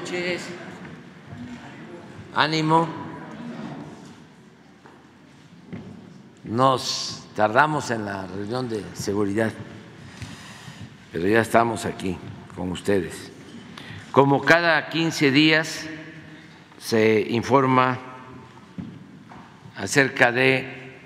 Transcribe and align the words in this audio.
noches. 0.00 0.42
Ánimo. 2.34 2.88
Nos 6.44 7.24
tardamos 7.34 7.90
en 7.90 8.04
la 8.04 8.26
reunión 8.26 8.68
de 8.68 8.84
seguridad, 8.94 9.52
pero 11.12 11.26
ya 11.26 11.40
estamos 11.40 11.84
aquí 11.84 12.16
con 12.54 12.70
ustedes. 12.70 13.30
Como 14.12 14.42
cada 14.42 14.88
15 14.88 15.30
días 15.30 15.86
se 16.78 17.26
informa 17.30 17.98
acerca 19.76 20.32
de 20.32 20.96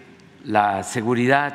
la 0.44 0.82
seguridad, 0.82 1.54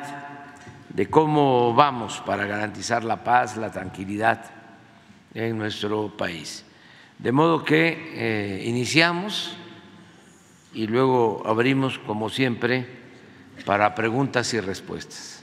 de 0.90 1.08
cómo 1.08 1.72
vamos 1.74 2.22
para 2.26 2.46
garantizar 2.46 3.04
la 3.04 3.22
paz, 3.22 3.56
la 3.56 3.70
tranquilidad 3.70 4.44
en 5.34 5.56
nuestro 5.56 6.16
país. 6.16 6.64
De 7.18 7.32
modo 7.32 7.64
que 7.64 8.12
eh, 8.14 8.64
iniciamos 8.66 9.56
y 10.72 10.86
luego 10.86 11.42
abrimos, 11.46 11.98
como 11.98 12.30
siempre, 12.30 12.86
para 13.64 13.94
preguntas 13.94 14.54
y 14.54 14.60
respuestas. 14.60 15.37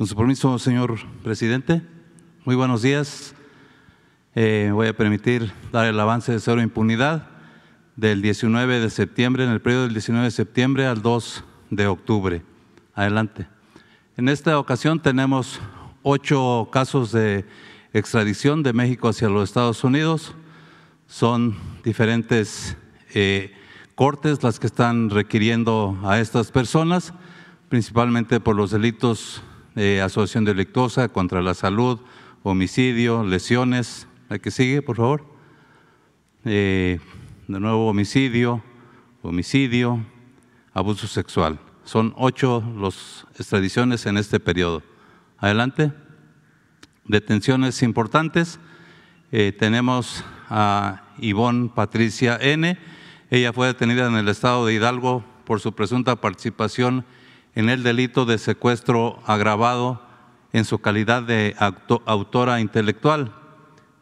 Con 0.00 0.06
su 0.06 0.16
permiso, 0.16 0.58
señor 0.58 0.98
presidente, 1.22 1.82
muy 2.46 2.56
buenos 2.56 2.80
días. 2.80 3.34
Eh, 4.34 4.70
voy 4.72 4.86
a 4.86 4.96
permitir 4.96 5.52
dar 5.72 5.84
el 5.84 6.00
avance 6.00 6.32
de 6.32 6.40
cero 6.40 6.62
impunidad 6.62 7.28
del 7.96 8.22
19 8.22 8.80
de 8.80 8.88
septiembre, 8.88 9.44
en 9.44 9.50
el 9.50 9.60
periodo 9.60 9.82
del 9.82 9.92
19 9.92 10.24
de 10.24 10.30
septiembre 10.30 10.86
al 10.86 11.02
2 11.02 11.44
de 11.68 11.86
octubre. 11.86 12.42
Adelante. 12.94 13.46
En 14.16 14.30
esta 14.30 14.58
ocasión 14.58 15.02
tenemos 15.02 15.60
ocho 16.02 16.70
casos 16.72 17.12
de 17.12 17.44
extradición 17.92 18.62
de 18.62 18.72
México 18.72 19.06
hacia 19.06 19.28
los 19.28 19.50
Estados 19.50 19.84
Unidos. 19.84 20.34
Son 21.08 21.54
diferentes 21.84 22.74
eh, 23.12 23.52
cortes 23.96 24.42
las 24.42 24.58
que 24.58 24.66
están 24.66 25.10
requiriendo 25.10 25.98
a 26.04 26.20
estas 26.20 26.50
personas, 26.50 27.12
principalmente 27.68 28.40
por 28.40 28.56
los 28.56 28.70
delitos 28.70 29.42
asociación 30.02 30.44
delictuosa 30.44 31.08
contra 31.08 31.40
la 31.42 31.54
salud, 31.54 32.00
homicidio, 32.42 33.24
lesiones. 33.24 34.06
¿La 34.28 34.38
que 34.38 34.50
sigue, 34.50 34.82
por 34.82 34.96
favor? 34.96 35.24
Eh, 36.44 36.98
de 37.48 37.60
nuevo, 37.60 37.88
homicidio, 37.88 38.62
homicidio, 39.22 40.04
abuso 40.72 41.06
sexual. 41.06 41.58
Son 41.84 42.14
ocho 42.16 42.62
las 42.78 43.26
extradiciones 43.38 44.06
en 44.06 44.16
este 44.16 44.38
periodo. 44.38 44.82
Adelante. 45.38 45.92
Detenciones 47.06 47.82
importantes. 47.82 48.60
Eh, 49.32 49.52
tenemos 49.58 50.24
a 50.48 51.02
Ivonne 51.18 51.70
Patricia 51.74 52.38
N. 52.40 52.78
Ella 53.30 53.52
fue 53.52 53.68
detenida 53.68 54.06
en 54.06 54.14
el 54.14 54.28
estado 54.28 54.66
de 54.66 54.74
Hidalgo 54.74 55.24
por 55.44 55.60
su 55.60 55.72
presunta 55.72 56.16
participación 56.16 57.04
el 57.54 57.82
delito 57.82 58.26
de 58.26 58.38
secuestro 58.38 59.20
agravado 59.26 60.00
en 60.52 60.64
su 60.64 60.78
calidad 60.78 61.22
de 61.22 61.54
autora 62.06 62.60
intelectual. 62.60 63.34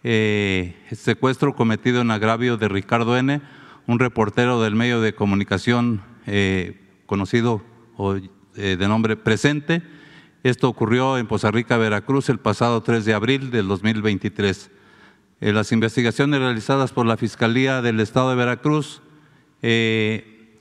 Eh, 0.05 0.77
secuestro 0.93 1.55
cometido 1.55 2.01
en 2.01 2.11
agravio 2.11 2.57
de 2.57 2.69
Ricardo 2.69 3.17
N., 3.17 3.41
un 3.87 3.99
reportero 3.99 4.61
del 4.63 4.75
medio 4.75 5.01
de 5.01 5.15
comunicación 5.15 6.03
eh, 6.27 6.81
conocido 7.06 7.62
eh, 8.56 8.77
de 8.78 8.89
nombre 8.89 9.17
Presente. 9.17 9.83
Esto 10.43 10.69
ocurrió 10.69 11.19
en 11.19 11.27
Poza 11.27 11.51
Rica, 11.51 11.78
Veracruz, 11.78 12.28
el 12.28 12.39
pasado 12.39 12.83
3 12.83 13.05
de 13.05 13.15
abril 13.15 13.51
del 13.51 13.67
2023. 13.67 14.71
las 15.41 15.72
investigaciones 15.72 16.41
realizadas 16.41 16.93
por 16.93 17.06
la 17.06 17.17
Fiscalía 17.17 17.83
del 17.83 18.01
Estado 18.01 18.31
de 18.31 18.37
Veracruz 18.37 19.03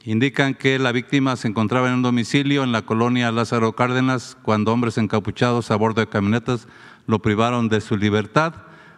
indican 0.08 0.54
que 0.54 0.80
la 0.80 0.94
víctima 0.94 1.36
se 1.36 1.50
encontraba 1.50 1.90
en 1.90 1.96
un 1.96 2.02
domicilio 2.02 2.64
en 2.64 2.72
la 2.72 2.84
colonia 2.84 3.30
Lázaro 3.30 3.74
Cárdenas 3.74 4.38
cuando 4.42 4.72
hombres 4.72 4.98
encapuchados 4.98 5.70
a 5.70 5.76
bordo 5.76 6.00
de 6.00 6.08
camionetas 6.08 6.70
lo 7.08 7.20
privaron 7.20 7.68
de 7.68 7.82
su 7.82 7.98
libertad. 7.98 8.54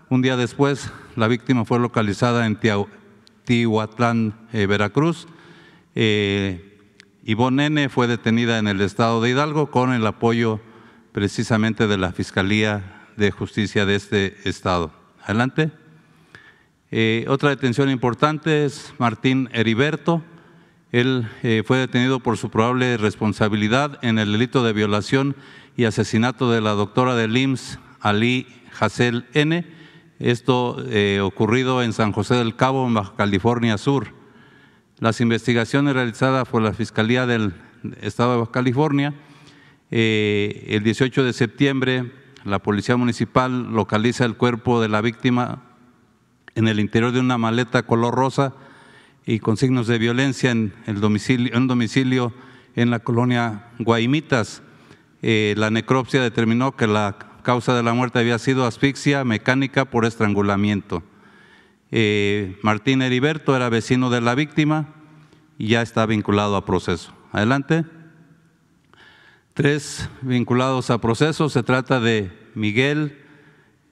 Un 0.09 0.22
día 0.22 0.38
después, 0.38 0.92
la 1.16 1.28
víctima 1.28 1.66
fue 1.66 1.80
localizada 1.80 2.46
en 2.46 2.59
Tihuatlán, 3.44 4.36
eh, 4.53 4.68
Veracruz. 4.68 5.28
Eh, 5.96 6.78
Ivonne 7.24 7.66
N. 7.66 7.90
fue 7.90 8.06
detenida 8.06 8.59
en 8.59 8.68
el 8.68 8.80
estado 8.80 9.19
de 9.19 9.31
Hidalgo 9.31 9.72
con 9.72 9.92
el 9.94 10.06
apoyo 10.06 10.59
precisamente 11.12 11.88
de 11.88 11.98
la 11.98 12.12
Fiscalía 12.12 13.08
de 13.18 13.31
Justicia 13.31 13.88
de 13.88 13.96
este 13.96 14.38
estado. 14.48 14.92
Adelante. 15.24 15.72
Eh, 16.92 17.25
otra 17.28 17.50
detención 17.50 17.90
importante 17.90 18.64
es 18.64 18.94
Martín 19.00 19.50
Heriberto. 19.53 20.24
Él 20.91 21.27
eh, 21.44 21.63
fue 21.66 21.77
detenido 21.77 22.19
por 22.19 22.38
su 22.38 22.50
probable 22.50 22.97
responsabilidad 22.97 24.00
en 24.01 24.17
el 24.17 24.31
delito 24.31 24.63
de 24.63 24.73
violación 24.73 25.35
y 25.77 25.85
asesinato 25.85 26.51
de 26.51 26.61
la 26.61 26.72
doctora 26.72 27.16
del 27.16 27.38
IMSS, 27.38 27.79
Ali 28.00 28.47
Hassel 28.79 29.25
N. 29.33 29.66
Esto 30.17 30.83
eh, 30.89 31.19
ocurrido 31.22 31.83
en 31.83 31.94
San 31.94 32.11
José 32.11 32.35
del 32.35 32.55
Cabo, 32.55 32.88
en 32.88 32.95
Baja 32.95 33.13
California 33.16 33.77
Sur. 33.77 34.07
Las 34.97 35.22
investigaciones 35.22 35.94
realizadas 35.94 36.47
por 36.47 36.63
la 36.63 36.73
Fiscalía 36.73 37.27
del 37.27 37.53
Estado 38.01 38.33
de 38.33 38.39
Baja 38.39 38.51
California, 38.51 39.13
eh, 39.91 40.66
el 40.69 40.83
18 40.83 41.23
de 41.23 41.33
septiembre, 41.33 42.11
la 42.45 42.59
Policía 42.59 42.97
Municipal 42.97 43.71
localiza 43.71 44.25
el 44.25 44.38
cuerpo 44.38 44.81
de 44.81 44.89
la 44.89 45.01
víctima 45.01 45.61
en 46.56 46.67
el 46.67 46.79
interior 46.79 47.11
de 47.11 47.19
una 47.19 47.38
maleta 47.38 47.83
color 47.83 48.16
rosa 48.16 48.56
y 49.29 49.38
con 49.38 49.57
signos 49.57 49.85
de 49.85 50.00
violencia 50.00 50.50
en, 50.50 50.73
el 50.88 51.01
domicilio, 51.01 51.56
un 51.56 51.67
domicilio 51.67 52.34
en 52.75 52.90
la 52.90 52.97
colonia 52.97 53.67
Guaimitas. 53.78 54.63
Eh, 55.22 55.53
la 55.56 55.69
necropsia 55.69 56.23
determinó 56.23 56.75
que 56.75 56.88
la 56.88 57.16
causa 57.44 57.75
de 57.75 57.84
la 57.84 57.94
muerte 57.94 58.18
había 58.18 58.39
sido 58.39 58.66
asfixia 58.66 59.23
mecánica 59.23 59.85
por 59.85 60.06
estrangulamiento. 60.06 61.03
Eh, 61.91 62.57
Martín 62.63 63.03
Heriberto 63.03 63.56
era 63.56 63.69
vecino 63.69 64.09
de 64.09 64.19
la 64.19 64.34
víctima 64.34 64.95
y 65.59 65.68
ya 65.68 65.84
está 65.84 66.07
vinculado 66.07 66.56
a 66.56 66.66
proceso. 66.66 67.13
Adelante. 67.31 67.85
Tres 69.53 70.09
vinculados 70.23 70.89
a 70.89 71.01
proceso. 71.01 71.50
Se 71.50 71.62
trata 71.62 72.00
de 72.00 72.31
Miguel, 72.56 73.19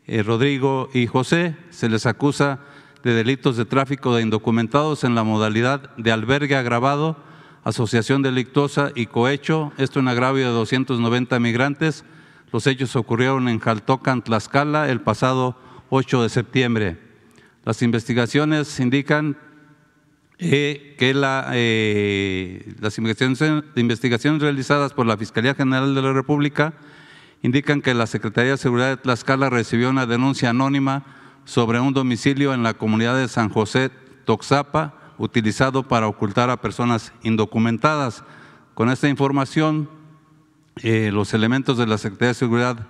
eh, 0.08 0.24
Rodrigo 0.24 0.90
y 0.96 1.06
José. 1.06 1.56
Se 1.70 1.90
les 1.90 2.08
acusa 2.08 2.62
de 3.04 3.14
delitos 3.14 3.58
de 3.58 3.66
tráfico 3.66 4.16
de 4.16 4.22
indocumentados 4.22 5.04
en 5.04 5.16
la 5.16 5.24
modalidad 5.24 5.96
de 5.98 6.12
albergue 6.12 6.56
agravado, 6.56 7.18
asociación 7.64 8.22
delictuosa 8.22 8.92
y 8.96 9.08
cohecho, 9.08 9.72
esto 9.78 10.00
en 10.00 10.08
agravio 10.08 10.48
de 10.48 10.54
290 10.54 11.40
migrantes. 11.40 12.06
Los 12.52 12.66
hechos 12.68 12.96
ocurrieron 12.96 13.50
en 13.50 13.60
Jaltocan, 13.60 14.22
Tlaxcala, 14.22 14.90
el 14.90 15.02
pasado 15.02 15.58
8 15.90 16.24
de 16.24 16.30
septiembre. 16.30 16.98
Las 17.66 17.82
investigaciones 17.82 18.80
indican 18.80 19.38
eh, 20.40 20.96
que 20.98 21.14
eh, 21.54 22.74
las 22.80 22.98
investigaciones 22.98 24.42
realizadas 24.42 24.94
por 24.94 25.06
la 25.06 25.18
Fiscalía 25.18 25.56
General 25.56 25.94
de 25.94 26.02
la 26.02 26.14
República 26.14 26.74
indican 27.42 27.82
que 27.82 27.94
la 27.94 28.08
Secretaría 28.08 28.52
de 28.52 28.58
Seguridad 28.58 28.90
de 28.90 28.98
Tlaxcala 28.98 29.50
recibió 29.50 29.90
una 29.90 30.06
denuncia 30.06 30.52
anónima 30.52 31.04
sobre 31.48 31.80
un 31.80 31.94
domicilio 31.94 32.54
en 32.54 32.62
la 32.62 32.74
comunidad 32.74 33.16
de 33.16 33.30
San 33.30 33.48
José 33.48 33.90
Toxapa 34.26 34.94
utilizado 35.18 35.88
para 35.88 36.08
ocultar 36.08 36.50
a 36.50 36.60
personas 36.60 37.14
indocumentadas. 37.24 38.26
Con 38.74 38.90
esta 38.90 39.08
información, 39.08 39.90
eh, 40.84 41.10
los 41.14 41.34
elementos 41.34 41.78
de 41.78 41.88
la 41.88 41.98
Secretaría 41.98 42.28
de 42.28 42.34
Seguridad 42.34 42.88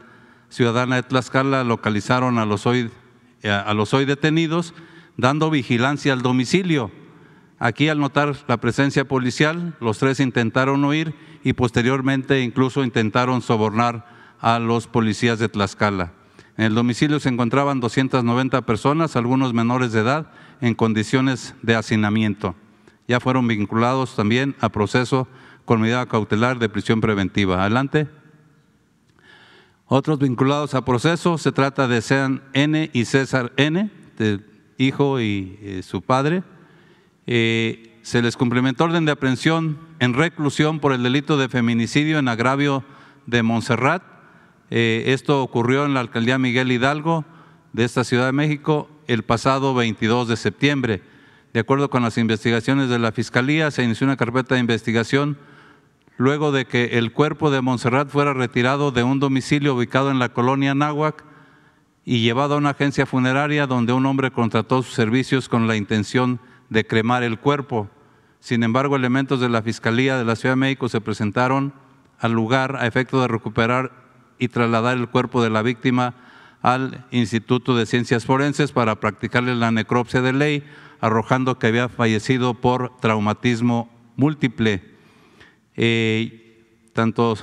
Ciudadana 0.50 0.96
de 0.96 1.04
Tlaxcala 1.04 1.64
localizaron 1.64 2.40
a 2.40 2.48
los 2.48 2.66
hoy, 2.66 2.90
eh, 3.44 3.52
a 3.52 3.76
los 3.76 3.94
hoy 3.94 4.06
detenidos, 4.06 4.74
dando 5.18 5.52
vigilancia 5.52 6.12
al 6.12 6.24
domicilio. 6.24 6.90
Aquí, 7.60 7.90
al 7.90 8.00
notar 8.00 8.36
la 8.48 8.58
presencia 8.58 9.08
policial, 9.08 9.76
los 9.80 10.00
tres 10.00 10.20
intentaron 10.20 10.84
huir 10.84 11.14
y 11.44 11.54
posteriormente 11.54 12.42
incluso 12.42 12.84
intentaron 12.84 13.44
sobornar 13.44 14.36
a 14.42 14.58
los 14.58 14.88
policías 14.88 15.38
de 15.38 15.48
Tlaxcala. 15.48 16.17
En 16.58 16.66
el 16.66 16.76
domicilio 16.76 17.20
se 17.20 17.30
encontraban 17.30 17.80
290 17.80 18.64
personas, 18.64 19.16
algunos 19.16 19.54
menores 19.54 19.92
de 19.92 20.02
edad, 20.02 20.32
en 20.60 20.74
condiciones 20.74 21.54
de 21.62 21.76
hacinamiento. 21.76 22.56
Ya 23.08 23.20
fueron 23.20 23.48
vinculados 23.48 24.16
también 24.16 24.56
a 24.60 24.70
proceso 24.70 25.28
con 25.66 25.82
medida 25.82 26.06
cautelar 26.08 26.58
de 26.60 26.70
prisión 26.70 27.00
preventiva. 27.00 27.62
Adelante. 27.62 28.08
Otros 29.86 30.20
vinculados 30.20 30.74
a 30.74 30.84
proceso, 30.84 31.38
se 31.38 31.52
trata 31.52 31.88
de 31.88 32.02
Sean 32.02 32.42
N 32.54 32.90
y 32.92 33.06
César 33.06 33.54
N, 33.56 33.92
del 34.18 34.46
hijo 34.78 35.22
y 35.22 35.60
eh, 35.62 35.82
su 35.84 36.02
padre. 36.02 36.44
Eh, 37.28 38.00
se 38.02 38.22
les 38.22 38.36
cumplimentó 38.36 38.86
orden 38.86 39.06
de 39.06 39.12
aprehensión 39.12 39.78
en 40.00 40.14
reclusión 40.14 40.80
por 40.80 40.92
el 40.92 41.04
delito 41.04 41.38
de 41.38 41.50
feminicidio 41.50 42.20
en 42.20 42.28
agravio 42.28 42.84
de 43.28 43.44
Montserrat. 43.44 44.17
Eh, 44.70 45.06
esto 45.08 45.42
ocurrió 45.42 45.86
en 45.86 45.94
la 45.94 46.02
alcaldía 46.02 46.38
Miguel 46.38 46.72
Hidalgo 46.72 47.26
de 47.74 47.86
esta 47.86 48.04
Ciudad 48.04 48.26
de 48.26 48.34
México 48.34 48.90
el 49.08 49.24
pasado 49.24 49.74
22 49.74 50.28
de 50.28 50.36
septiembre. 50.36 51.02
De 51.54 51.62
acuerdo 51.62 51.90
con 51.90 52.04
las 52.04 52.18
investigaciones 52.18 52.90
de 52.90 53.00
la 53.00 53.12
Fiscalía, 53.12 53.72
se 53.72 53.84
inició 53.84 54.06
una 54.06 54.18
carpeta 54.18 54.56
de 54.56 54.62
investigación 54.62 55.38
luego 56.18 56.52
de 56.52 56.66
que 56.66 56.98
el 56.98 57.14
cuerpo 57.14 57.50
de 57.52 57.62
Montserrat 57.62 58.10
fuera 58.10 58.34
retirado 58.34 58.92
de 58.92 59.04
un 59.04 59.20
domicilio 59.20 59.76
ubicado 59.76 60.12
en 60.12 60.20
la 60.20 60.30
colonia 60.30 60.76
Náhuac 60.76 61.24
y 62.04 62.22
llevado 62.22 62.56
a 62.56 62.58
una 62.58 62.72
agencia 62.72 63.06
funeraria 63.06 63.68
donde 63.68 63.94
un 63.94 64.06
hombre 64.06 64.32
contrató 64.32 64.82
sus 64.82 64.94
servicios 64.94 65.48
con 65.48 65.68
la 65.68 65.76
intención 65.76 66.40
de 66.70 66.86
cremar 66.86 67.24
el 67.24 67.40
cuerpo. 67.40 67.90
Sin 68.40 68.64
embargo, 68.64 68.96
elementos 68.96 69.40
de 69.40 69.50
la 69.50 69.62
Fiscalía 69.62 70.18
de 70.18 70.26
la 70.26 70.36
Ciudad 70.36 70.54
de 70.54 70.62
México 70.62 70.90
se 70.90 71.02
presentaron 71.02 71.74
al 72.20 72.32
lugar 72.32 72.78
a 72.78 72.88
efecto 72.88 73.22
de 73.22 73.28
recuperar 73.28 74.07
y 74.40 74.48
trasladar 74.50 74.98
el 74.98 75.10
cuerpo 75.10 75.44
de 75.44 75.50
la 75.50 75.62
víctima 75.62 76.16
al 76.62 77.06
Instituto 77.12 77.76
de 77.76 77.86
Ciencias 77.86 78.26
Forenses 78.26 78.72
para 78.72 79.00
practicarle 79.00 79.56
la 79.56 79.72
necropsia 79.72 80.22
de 80.22 80.34
ley, 80.34 80.64
arrojando 81.00 81.60
que 81.60 81.68
había 81.68 81.90
fallecido 81.90 82.56
por 82.56 82.98
traumatismo 83.00 83.90
múltiple. 84.16 84.84
Eh, 85.76 86.66
tanto 86.94 87.36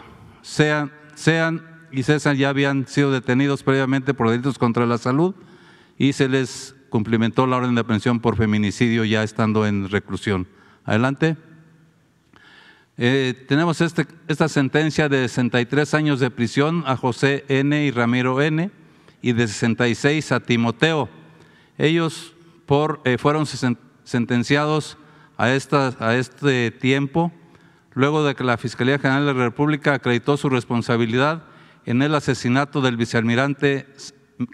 Sean, 0.42 0.92
Sean 1.14 1.62
y 1.92 2.02
César 2.02 2.36
ya 2.36 2.48
habían 2.48 2.86
sido 2.88 3.12
detenidos 3.12 3.62
previamente 3.62 4.14
por 4.14 4.28
delitos 4.28 4.58
contra 4.58 4.84
la 4.86 4.98
salud 4.98 5.34
y 5.96 6.12
se 6.12 6.28
les 6.28 6.74
cumplimentó 6.90 7.46
la 7.46 7.56
orden 7.56 7.74
de 7.74 7.80
aprehensión 7.80 8.20
por 8.20 8.36
feminicidio 8.36 9.04
ya 9.04 9.22
estando 9.22 9.66
en 9.66 9.88
reclusión. 9.88 10.48
Adelante. 10.84 11.36
Eh, 12.96 13.44
tenemos 13.48 13.80
este, 13.80 14.06
esta 14.28 14.48
sentencia 14.48 15.08
de 15.08 15.28
63 15.28 15.94
años 15.94 16.20
de 16.20 16.30
prisión 16.30 16.84
a 16.86 16.96
José 16.96 17.44
N. 17.48 17.84
y 17.84 17.90
Ramiro 17.90 18.40
N. 18.40 18.70
y 19.20 19.32
de 19.32 19.48
66 19.48 20.30
a 20.30 20.40
Timoteo. 20.40 21.08
Ellos 21.76 22.34
por, 22.66 23.00
eh, 23.04 23.18
fueron 23.18 23.46
sentenciados 24.04 24.96
a, 25.36 25.50
esta, 25.50 25.96
a 25.98 26.14
este 26.14 26.70
tiempo 26.70 27.32
luego 27.94 28.24
de 28.24 28.34
que 28.34 28.44
la 28.44 28.58
Fiscalía 28.58 28.98
General 28.98 29.26
de 29.26 29.34
la 29.34 29.44
República 29.44 29.94
acreditó 29.94 30.36
su 30.36 30.48
responsabilidad 30.48 31.44
en 31.86 32.02
el 32.02 32.14
asesinato 32.14 32.80
del 32.80 32.96
vicealmirante 32.96 33.86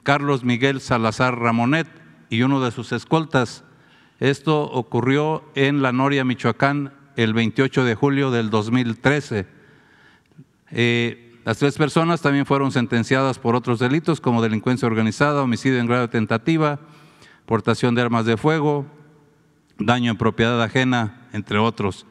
Carlos 0.02 0.44
Miguel 0.44 0.81
Salazar 0.81 1.38
Ramonet 1.38 1.87
y 2.28 2.42
uno 2.42 2.60
de 2.60 2.70
sus 2.70 2.92
escoltas. 2.92 3.64
Esto 4.19 4.62
ocurrió 4.62 5.44
en 5.54 5.82
La 5.82 5.92
Noria, 5.92 6.25
Michoacán, 6.25 6.92
el 7.16 7.34
28 7.34 7.84
de 7.84 7.94
julio 7.94 8.30
del 8.30 8.50
2013. 8.50 9.46
Eh, 10.72 11.38
las 11.44 11.58
tres 11.58 11.76
personas 11.76 12.20
también 12.20 12.46
fueron 12.46 12.70
sentenciadas 12.70 13.38
por 13.38 13.54
otros 13.54 13.78
delitos 13.78 14.20
como 14.20 14.42
delincuencia 14.42 14.86
organizada, 14.86 15.42
homicidio 15.42 15.78
en 15.78 15.86
grado 15.86 16.02
de 16.02 16.08
tentativa, 16.08 16.80
portación 17.46 17.94
de 17.94 18.02
armas 18.02 18.26
de 18.26 18.36
fuego, 18.36 18.86
daño 19.78 20.10
en 20.10 20.18
propiedad 20.18 20.62
ajena, 20.62 21.28
entre 21.32 21.58
otros. 21.58 22.06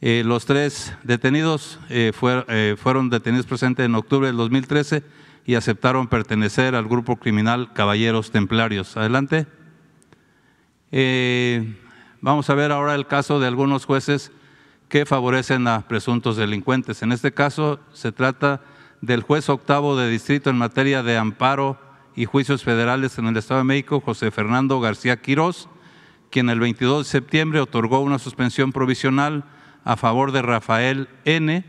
Eh, 0.00 0.22
los 0.26 0.44
tres 0.44 0.94
detenidos 1.04 1.78
eh, 1.88 2.12
fueron 2.12 3.08
detenidos 3.08 3.46
presentes 3.46 3.86
en 3.86 3.94
octubre 3.94 4.26
del 4.26 4.36
2013 4.36 5.02
y 5.46 5.54
aceptaron 5.54 6.08
pertenecer 6.08 6.74
al 6.74 6.86
grupo 6.86 7.16
criminal 7.16 7.72
Caballeros 7.72 8.30
Templarios. 8.30 8.96
Adelante. 8.96 9.46
Vamos 12.26 12.50
a 12.50 12.56
ver 12.56 12.72
ahora 12.72 12.96
el 12.96 13.06
caso 13.06 13.38
de 13.38 13.46
algunos 13.46 13.84
jueces 13.84 14.32
que 14.88 15.06
favorecen 15.06 15.68
a 15.68 15.86
presuntos 15.86 16.36
delincuentes. 16.36 17.02
En 17.02 17.12
este 17.12 17.32
caso 17.32 17.78
se 17.92 18.10
trata 18.10 18.62
del 19.00 19.22
juez 19.22 19.48
octavo 19.48 19.96
de 19.96 20.10
distrito 20.10 20.50
en 20.50 20.58
materia 20.58 21.04
de 21.04 21.16
amparo 21.16 21.78
y 22.16 22.24
juicios 22.24 22.64
federales 22.64 23.16
en 23.18 23.28
el 23.28 23.36
Estado 23.36 23.58
de 23.58 23.66
México, 23.66 24.02
José 24.04 24.32
Fernando 24.32 24.80
García 24.80 25.22
Quirós, 25.22 25.68
quien 26.28 26.50
el 26.50 26.58
22 26.58 27.06
de 27.06 27.10
septiembre 27.12 27.60
otorgó 27.60 28.00
una 28.00 28.18
suspensión 28.18 28.72
provisional 28.72 29.44
a 29.84 29.96
favor 29.96 30.32
de 30.32 30.42
Rafael 30.42 31.08
N. 31.26 31.64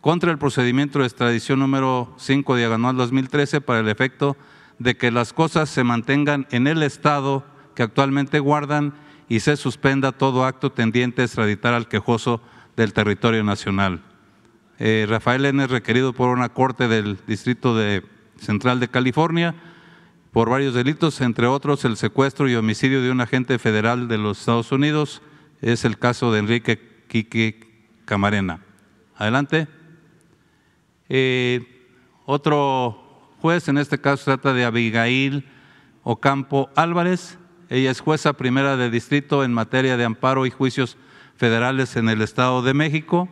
contra 0.00 0.30
el 0.30 0.38
procedimiento 0.38 1.00
de 1.00 1.06
extradición 1.06 1.58
número 1.58 2.14
5 2.16 2.54
diagonal 2.54 2.96
2013 2.96 3.60
para 3.60 3.80
el 3.80 3.88
efecto 3.88 4.36
de 4.78 4.96
que 4.96 5.10
las 5.10 5.32
cosas 5.32 5.68
se 5.68 5.82
mantengan 5.82 6.46
en 6.52 6.68
el 6.68 6.84
estado 6.84 7.44
que 7.74 7.82
actualmente 7.82 8.38
guardan 8.38 8.94
y 9.28 9.40
se 9.40 9.56
suspenda 9.56 10.12
todo 10.12 10.44
acto 10.44 10.70
tendiente 10.72 11.22
a 11.22 11.24
extraditar 11.24 11.74
al 11.74 11.88
quejoso 11.88 12.40
del 12.76 12.92
territorio 12.92 13.42
nacional. 13.42 14.02
Eh, 14.78 15.06
Rafael 15.08 15.44
N. 15.46 15.64
es 15.64 15.70
requerido 15.70 16.12
por 16.12 16.28
una 16.28 16.50
corte 16.50 16.86
del 16.88 17.18
Distrito 17.26 17.74
de 17.76 18.04
Central 18.38 18.78
de 18.78 18.88
California 18.88 19.54
por 20.32 20.50
varios 20.50 20.74
delitos, 20.74 21.20
entre 21.22 21.46
otros 21.46 21.84
el 21.86 21.96
secuestro 21.96 22.48
y 22.48 22.54
homicidio 22.54 23.00
de 23.00 23.10
un 23.10 23.22
agente 23.22 23.58
federal 23.58 24.06
de 24.06 24.18
los 24.18 24.40
Estados 24.40 24.70
Unidos. 24.70 25.22
Es 25.62 25.86
el 25.86 25.98
caso 25.98 26.30
de 26.30 26.40
Enrique 26.40 27.04
Quique 27.08 27.88
Camarena. 28.04 28.60
Adelante. 29.16 29.66
Eh, 31.08 31.88
otro 32.26 33.32
juez, 33.40 33.68
en 33.68 33.78
este 33.78 33.98
caso 33.98 34.24
trata 34.24 34.52
de 34.52 34.66
Abigail 34.66 35.48
Ocampo 36.02 36.68
Álvarez. 36.76 37.38
Ella 37.68 37.90
es 37.90 38.00
jueza 38.00 38.34
primera 38.34 38.76
de 38.76 38.90
distrito 38.90 39.42
en 39.42 39.52
materia 39.52 39.96
de 39.96 40.04
amparo 40.04 40.46
y 40.46 40.50
juicios 40.50 40.96
federales 41.36 41.96
en 41.96 42.08
el 42.08 42.22
Estado 42.22 42.62
de 42.62 42.74
México. 42.74 43.28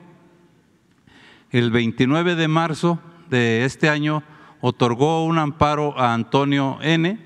El 1.50 1.70
29 1.70 2.34
de 2.34 2.48
marzo 2.48 2.98
de 3.30 3.64
este 3.64 3.88
año 3.88 4.24
otorgó 4.60 5.24
un 5.24 5.38
amparo 5.38 5.96
a 5.96 6.14
Antonio 6.14 6.78
N. 6.82 7.16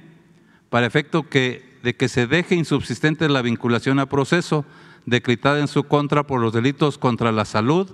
para 0.69 0.87
efecto 0.87 1.31
que, 1.31 1.79
de 1.83 1.97
que 1.97 2.09
se 2.09 2.27
deje 2.27 2.55
insubsistente 2.55 3.31
la 3.31 3.41
vinculación 3.41 4.01
a 4.01 4.07
proceso 4.07 4.67
decretada 5.07 5.61
en 5.61 5.69
su 5.69 5.85
contra 5.85 6.27
por 6.27 6.43
los 6.43 6.53
delitos 6.53 6.99
contra 6.99 7.33
la 7.33 7.47
salud, 7.47 7.91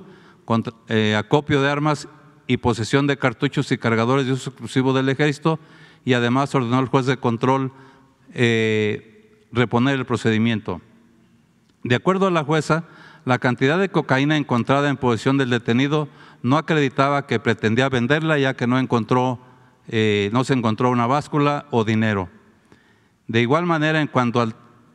eh, 0.88 1.14
acopio 1.16 1.62
de 1.62 1.70
armas 1.70 2.08
y 2.48 2.56
posesión 2.56 3.06
de 3.06 3.16
cartuchos 3.16 3.70
y 3.70 3.78
cargadores 3.78 4.26
de 4.26 4.32
uso 4.32 4.50
exclusivo 4.50 4.92
del 4.92 5.08
ejército 5.08 5.60
y 6.04 6.14
además 6.14 6.52
ordenó 6.52 6.78
al 6.78 6.88
juez 6.88 7.06
de 7.06 7.16
control 7.16 7.70
eh, 8.34 9.46
reponer 9.52 9.94
el 9.94 10.06
procedimiento. 10.06 10.80
De 11.82 11.94
acuerdo 11.94 12.26
a 12.26 12.30
la 12.30 12.44
jueza, 12.44 12.84
la 13.24 13.38
cantidad 13.38 13.78
de 13.78 13.88
cocaína 13.88 14.36
encontrada 14.36 14.88
en 14.88 14.96
posesión 14.96 15.38
del 15.38 15.50
detenido 15.50 16.08
no 16.42 16.58
acreditaba 16.58 17.26
que 17.26 17.40
pretendía 17.40 17.88
venderla 17.88 18.38
ya 18.38 18.54
que 18.54 18.66
no, 18.66 18.78
encontró, 18.78 19.38
eh, 19.88 20.28
no 20.32 20.44
se 20.44 20.52
encontró 20.52 20.90
una 20.90 21.06
báscula 21.06 21.66
o 21.70 21.84
dinero. 21.84 22.28
De 23.28 23.40
igual 23.40 23.64
manera, 23.64 24.00
en 24.00 24.08
cuanto 24.08 24.46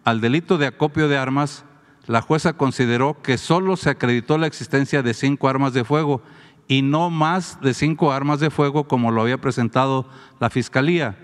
al 0.03 0.22
delito 0.22 0.58
de 0.60 0.67
acopio 0.67 1.08
de 1.08 1.17
armas, 1.17 1.65
la 2.05 2.22
jueza 2.22 2.53
consideró 2.53 3.22
que 3.22 3.38
solo 3.38 3.77
se 3.77 3.91
acreditó 3.91 4.38
la 4.38 4.48
existencia 4.48 5.01
de 5.01 5.13
cinco 5.13 5.48
armas 5.48 5.74
de 5.74 5.84
fuego 5.84 6.22
y 6.67 6.81
no 6.81 7.10
más 7.10 7.62
de 7.62 7.74
cinco 7.74 8.12
armas 8.12 8.39
de 8.39 8.50
fuego 8.50 8.88
como 8.88 9.12
lo 9.12 9.22
había 9.22 9.41
presentado 9.41 10.08
la 10.39 10.50
Fiscalía. 10.50 11.17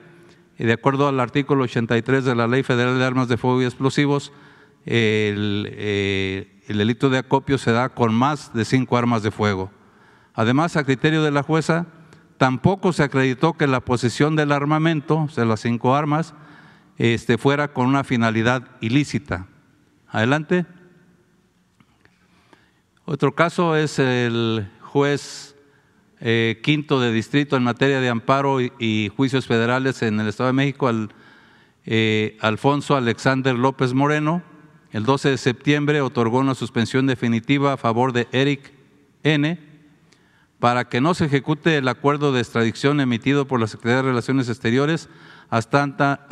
De 0.57 0.71
acuerdo 0.71 1.07
al 1.07 1.19
artículo 1.19 1.65
83 1.65 2.23
de 2.23 2.35
la 2.35 2.47
Ley 2.47 2.63
Federal 2.63 2.97
de 2.97 3.05
Armas 3.05 3.27
de 3.27 3.37
Fuego 3.37 3.61
y 3.61 3.65
Explosivos, 3.65 4.31
el, 4.85 5.67
eh, 5.71 6.61
el 6.67 6.77
delito 6.77 7.09
de 7.09 7.17
acopio 7.17 7.57
se 7.57 7.71
da 7.71 7.89
con 7.89 8.13
más 8.13 8.53
de 8.53 8.65
cinco 8.65 8.97
armas 8.97 9.23
de 9.23 9.31
fuego. 9.31 9.71
Además, 10.33 10.75
a 10.75 10.83
criterio 10.83 11.23
de 11.23 11.31
la 11.31 11.43
jueza, 11.43 11.87
tampoco 12.37 12.93
se 12.93 13.03
acreditó 13.03 13.53
que 13.53 13.67
la 13.67 13.81
posesión 13.81 14.35
del 14.35 14.51
armamento, 14.51 15.19
o 15.19 15.29
sea, 15.29 15.45
las 15.45 15.61
cinco 15.61 15.95
armas, 15.95 16.33
este, 16.97 17.37
fuera 17.37 17.69
con 17.69 17.87
una 17.87 18.03
finalidad 18.03 18.67
ilícita. 18.81 19.47
Adelante. 20.09 20.65
Otro 23.05 23.35
caso 23.35 23.75
es 23.75 23.99
el 23.99 24.69
juez 24.81 25.54
eh, 26.21 26.59
quinto 26.63 26.99
de 26.99 27.11
distrito 27.11 27.57
en 27.57 27.63
materia 27.63 27.99
de 27.99 28.09
amparo 28.09 28.61
y, 28.61 29.11
juicios 29.15 29.47
federales 29.47 30.01
en 30.01 30.19
el 30.19 30.27
Estado 30.27 30.47
de 30.47 30.53
México, 30.53 30.87
al, 30.87 31.09
eh, 31.85 32.37
Alfonso 32.41 32.95
Alexander 32.95 33.55
López 33.55 33.93
Moreno. 33.93 34.41
El 34.91 35.03
12 35.03 35.31
de 35.31 35.37
septiembre 35.37 36.01
otorgó 36.01 36.39
una 36.39 36.55
suspensión 36.55 37.05
definitiva 37.05 37.73
a 37.73 37.77
favor 37.77 38.13
de 38.13 38.27
Eric 38.31 38.71
N. 39.23 39.59
para 40.59 40.87
que 40.87 41.01
no 41.01 41.13
se 41.13 41.25
ejecute 41.25 41.77
el 41.77 41.87
acuerdo 41.87 42.31
de 42.31 42.39
extradición 42.39 43.01
emitido 43.01 43.45
por 43.45 43.59
la 43.59 43.67
Secretaría 43.67 43.97
de 43.97 44.09
Relaciones 44.09 44.47
Exteriores 44.47 45.09
hasta, 45.49 46.27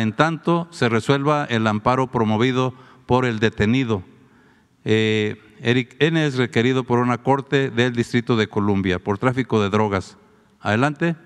en 0.00 0.12
tanto 0.12 0.68
se 0.70 0.88
resuelva 0.88 1.46
el 1.48 1.66
amparo 1.66 2.10
promovido 2.10 2.74
por 3.06 3.24
el 3.24 3.38
detenido. 3.38 4.02
Eh, 4.84 5.40
Eric 5.60 5.96
N. 5.98 6.24
es 6.24 6.36
requerido 6.36 6.84
por 6.84 6.98
una 6.98 7.18
corte 7.18 7.70
del 7.70 7.94
Distrito 7.94 8.36
de 8.36 8.48
Columbia 8.48 8.98
por 8.98 9.18
tráfico 9.18 9.60
de 9.62 9.70
drogas. 9.70 10.16
Adelante. 10.60 11.16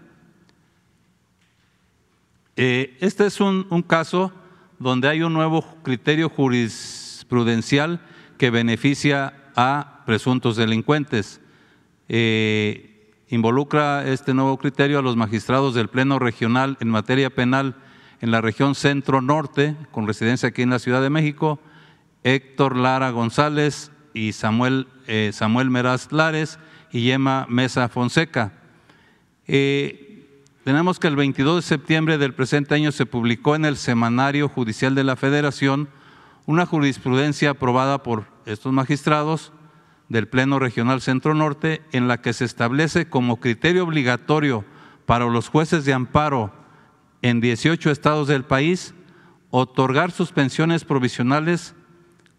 Eh, 2.56 2.96
este 3.00 3.26
es 3.26 3.40
un, 3.40 3.64
caso 3.87 4.32
donde 4.78 5.08
hay 5.08 5.22
un 5.22 5.32
nuevo 5.32 5.64
criterio 5.82 6.28
jurisprudencial 6.28 8.00
que 8.38 8.50
beneficia 8.50 9.34
a 9.56 10.02
presuntos 10.06 10.56
delincuentes. 10.56 11.40
Eh, 12.08 13.12
involucra 13.28 14.06
este 14.06 14.34
nuevo 14.34 14.58
criterio 14.58 14.99
a 14.99 15.02
los 15.02 15.16
magistrados 15.16 15.75
del 15.75 15.88
Pleno 15.88 16.18
Regional 16.18 16.76
en 16.80 16.88
materia 16.88 17.30
penal 17.30 17.76
en 18.20 18.30
la 18.30 18.40
región 18.40 18.75
centro-norte, 18.75 19.76
con 19.90 20.06
residencia 20.06 20.50
aquí 20.50 20.62
en 20.62 20.70
la 20.70 20.78
Ciudad 20.78 21.00
de 21.00 21.08
México, 21.08 21.58
Héctor 22.22 22.76
Lara 22.76 23.10
González 23.10 23.90
y 24.14 24.33
Samuel, 24.33 24.87
eh, 25.07 25.31
Samuel 25.33 25.71
Meraz 25.71 26.12
Lares 26.12 26.59
y 26.93 27.02
Yema 27.02 27.47
Mesa 27.49 27.88
Fonseca. 27.88 28.52
Tenemos 30.64 30.99
que 30.99 31.09
el 31.09 31.17
22 31.17 31.57
de 31.57 31.62
septiembre 31.62 32.19
del 32.19 32.35
presente 32.35 32.75
año 32.75 32.93
se 32.93 33.07
publicó 33.07 33.57
en 33.57 33.64
el 33.64 33.79
Semanario 33.79 34.49
Judicial 34.49 34.95
de 34.95 35.05
la 35.05 35.17
Federación 35.17 35.88
una 36.45 36.67
jurisprudencia 36.67 37.50
aprobada 37.50 38.02
por 38.02 38.26
estos 38.45 38.73
magistrados 38.73 39.52
del 40.11 40.29
Pleno 40.29 40.59
Regional 40.59 41.00
Centro 41.00 41.35
Norte 41.35 41.83
en 41.93 42.09
la 42.09 42.21
que 42.21 42.35
se 42.35 42.45
establece 42.45 43.09
como 43.09 43.40
criterio 43.40 43.85
obligatorio 43.85 44.64
para 45.07 45.25
los 45.25 45.49
jueces 45.49 45.87
de 45.87 45.95
amparo 45.95 46.52
en 47.23 47.40
18 47.40 47.90
estados 47.90 48.29
del 48.29 48.45
país 48.45 48.95
otorgar 49.50 50.11
suspensiones 50.11 50.85
provisionales 50.85 51.75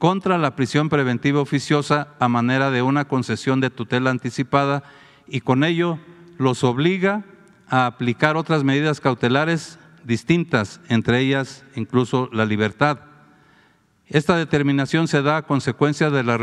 contra 0.01 0.39
la 0.39 0.55
prisión 0.55 0.89
preventiva 0.89 1.41
oficiosa 1.41 2.07
a 2.19 2.27
manera 2.27 2.71
de 2.71 2.81
una 2.81 3.05
concesión 3.05 3.61
de 3.61 3.69
tutela 3.69 4.09
anticipada 4.09 4.81
y 5.27 5.41
con 5.41 5.63
ello 5.63 5.99
los 6.39 6.63
obliga 6.63 7.23
a 7.69 7.85
aplicar 7.85 8.35
otras 8.35 8.63
medidas 8.63 8.99
cautelares 8.99 9.77
distintas, 10.03 10.81
entre 10.89 11.19
ellas 11.19 11.63
incluso 11.75 12.31
la 12.33 12.45
libertad. 12.45 13.01
Esta 14.07 14.35
determinación 14.37 15.07
se 15.07 15.21
da 15.21 15.37
a 15.37 15.45
consecuencia 15.45 16.09
de 16.09 16.23
la 16.23 16.39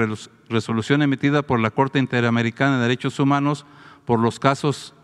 resolución 0.49 1.03
emitida 1.03 1.43
por 1.43 1.59
la 1.59 1.73
Corte 1.73 1.99
Interamericana 1.99 2.77
de 2.77 2.83
Derechos 2.83 3.19
Humanos 3.19 3.67
por 4.05 4.21
los 4.21 4.39
casos 4.39 4.95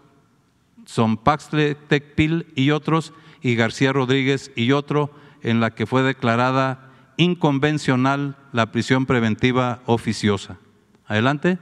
Zompaxle, 0.86 1.74
Tecpil 1.74 2.46
y 2.54 2.70
otros, 2.70 3.14
y 3.42 3.56
García 3.56 3.92
Rodríguez 3.92 4.52
y 4.54 4.70
otro, 4.70 5.10
en 5.42 5.58
la 5.58 5.72
que 5.72 5.86
fue 5.86 6.04
declarada 6.04 6.93
inconvencional 7.16 8.36
la 8.52 8.72
prisión 8.72 9.06
preventiva 9.06 9.80
oficiosa. 9.86 10.58
Adelante. 11.06 11.58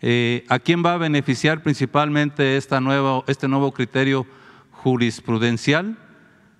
Eh, 0.00 0.44
¿A 0.48 0.58
quién 0.58 0.82
va 0.84 0.94
a 0.94 0.98
beneficiar 0.98 1.62
principalmente 1.62 2.56
esta 2.56 2.80
nueva, 2.80 3.22
este 3.28 3.48
nuevo 3.48 3.72
criterio 3.72 4.26
jurisprudencial? 4.72 5.96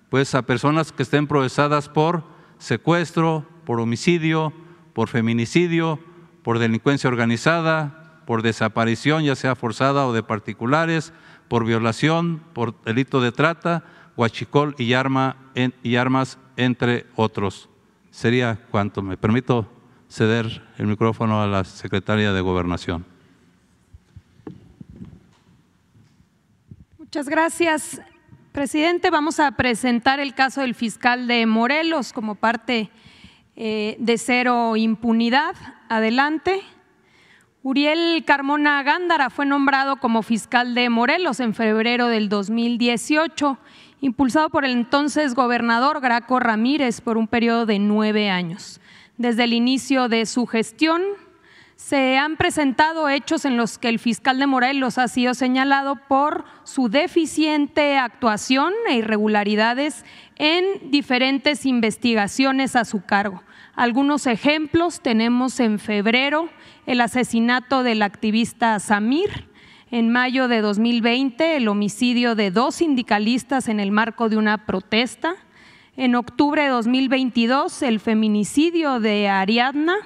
Pues 0.09 0.33
a 0.35 0.43
personas 0.43 0.91
que 0.91 1.03
estén 1.03 1.27
procesadas 1.27 1.89
por 1.89 2.23
secuestro, 2.57 3.45
por 3.65 3.79
homicidio, 3.79 4.53
por 4.93 5.09
feminicidio, 5.09 5.99
por 6.43 6.59
delincuencia 6.59 7.09
organizada, 7.09 8.21
por 8.25 8.41
desaparición, 8.41 9.23
ya 9.23 9.35
sea 9.35 9.55
forzada 9.55 10.05
o 10.07 10.13
de 10.13 10.23
particulares, 10.23 11.11
por 11.47 11.65
violación, 11.65 12.41
por 12.53 12.81
delito 12.83 13.21
de 13.21 13.31
trata, 13.31 13.83
huachicol 14.15 14.75
y, 14.77 14.93
arma, 14.93 15.35
y 15.83 15.95
armas, 15.95 16.37
entre 16.55 17.07
otros. 17.15 17.69
Sería 18.13 18.59
cuanto. 18.69 19.01
Me 19.01 19.17
permito 19.17 19.67
ceder 20.07 20.61
el 20.77 20.85
micrófono 20.85 21.41
a 21.41 21.47
la 21.47 21.63
secretaria 21.63 22.31
de 22.31 22.41
Gobernación. 22.41 23.03
Muchas 26.99 27.27
gracias, 27.27 27.99
presidente. 28.51 29.09
Vamos 29.09 29.39
a 29.39 29.53
presentar 29.53 30.19
el 30.19 30.35
caso 30.35 30.61
del 30.61 30.75
fiscal 30.75 31.27
de 31.27 31.47
Morelos 31.47 32.13
como 32.13 32.35
parte 32.35 32.91
eh, 33.55 33.97
de 33.97 34.17
cero 34.19 34.75
impunidad. 34.75 35.55
Adelante. 35.89 36.61
Uriel 37.63 38.23
Carmona 38.27 38.83
Gándara 38.83 39.31
fue 39.31 39.47
nombrado 39.47 39.95
como 39.95 40.21
fiscal 40.21 40.75
de 40.75 40.87
Morelos 40.89 41.39
en 41.39 41.55
febrero 41.55 42.09
del 42.09 42.29
2018, 42.29 43.57
impulsado 44.03 44.49
por 44.49 44.65
el 44.65 44.71
entonces 44.71 45.33
gobernador 45.33 46.01
Graco 46.01 46.37
Ramírez 46.37 46.99
por 46.99 47.17
un 47.17 47.29
periodo 47.29 47.65
de 47.65 47.79
nueve 47.79 48.29
años. 48.29 48.81
Desde 49.17 49.45
el 49.45 49.53
inicio 49.53 50.09
de 50.09 50.25
su 50.25 50.45
gestión, 50.45 51.01
se 51.77 52.17
han 52.17 52.35
presentado 52.35 53.07
hechos 53.07 53.45
en 53.45 53.55
los 53.55 53.77
que 53.77 53.87
el 53.87 53.99
fiscal 53.99 54.39
de 54.39 54.45
Morelos 54.45 54.97
ha 54.97 55.07
sido 55.07 55.33
señalado 55.33 55.95
por 56.09 56.43
su 56.65 56.89
deficiente 56.89 57.97
actuación 57.97 58.73
e 58.89 58.97
irregularidades 58.97 60.03
en 60.35 60.91
diferentes 60.91 61.65
investigaciones 61.65 62.75
a 62.75 62.83
su 62.83 63.05
cargo. 63.05 63.41
Algunos 63.73 64.27
ejemplos 64.27 64.99
tenemos 64.99 65.61
en 65.61 65.79
febrero 65.79 66.49
el 66.85 66.99
asesinato 66.99 67.83
del 67.83 68.01
activista 68.01 68.77
Samir, 68.79 69.47
en 69.93 70.09
mayo 70.09 70.47
de 70.47 70.61
2020 70.61 71.55
el 71.55 71.67
homicidio 71.67 72.33
de 72.33 72.49
dos 72.49 72.77
sindicalistas 72.77 73.67
en 73.67 73.79
el 73.79 73.91
marco 73.91 74.27
de 74.27 74.37
una 74.37 74.65
protesta, 74.65 75.35
en 75.97 76.15
octubre 76.15 76.63
de 76.63 76.69
2022 76.69 77.83
el 77.83 77.99
feminicidio 77.99 78.99
de 78.99 79.29
Ariadna, 79.29 79.97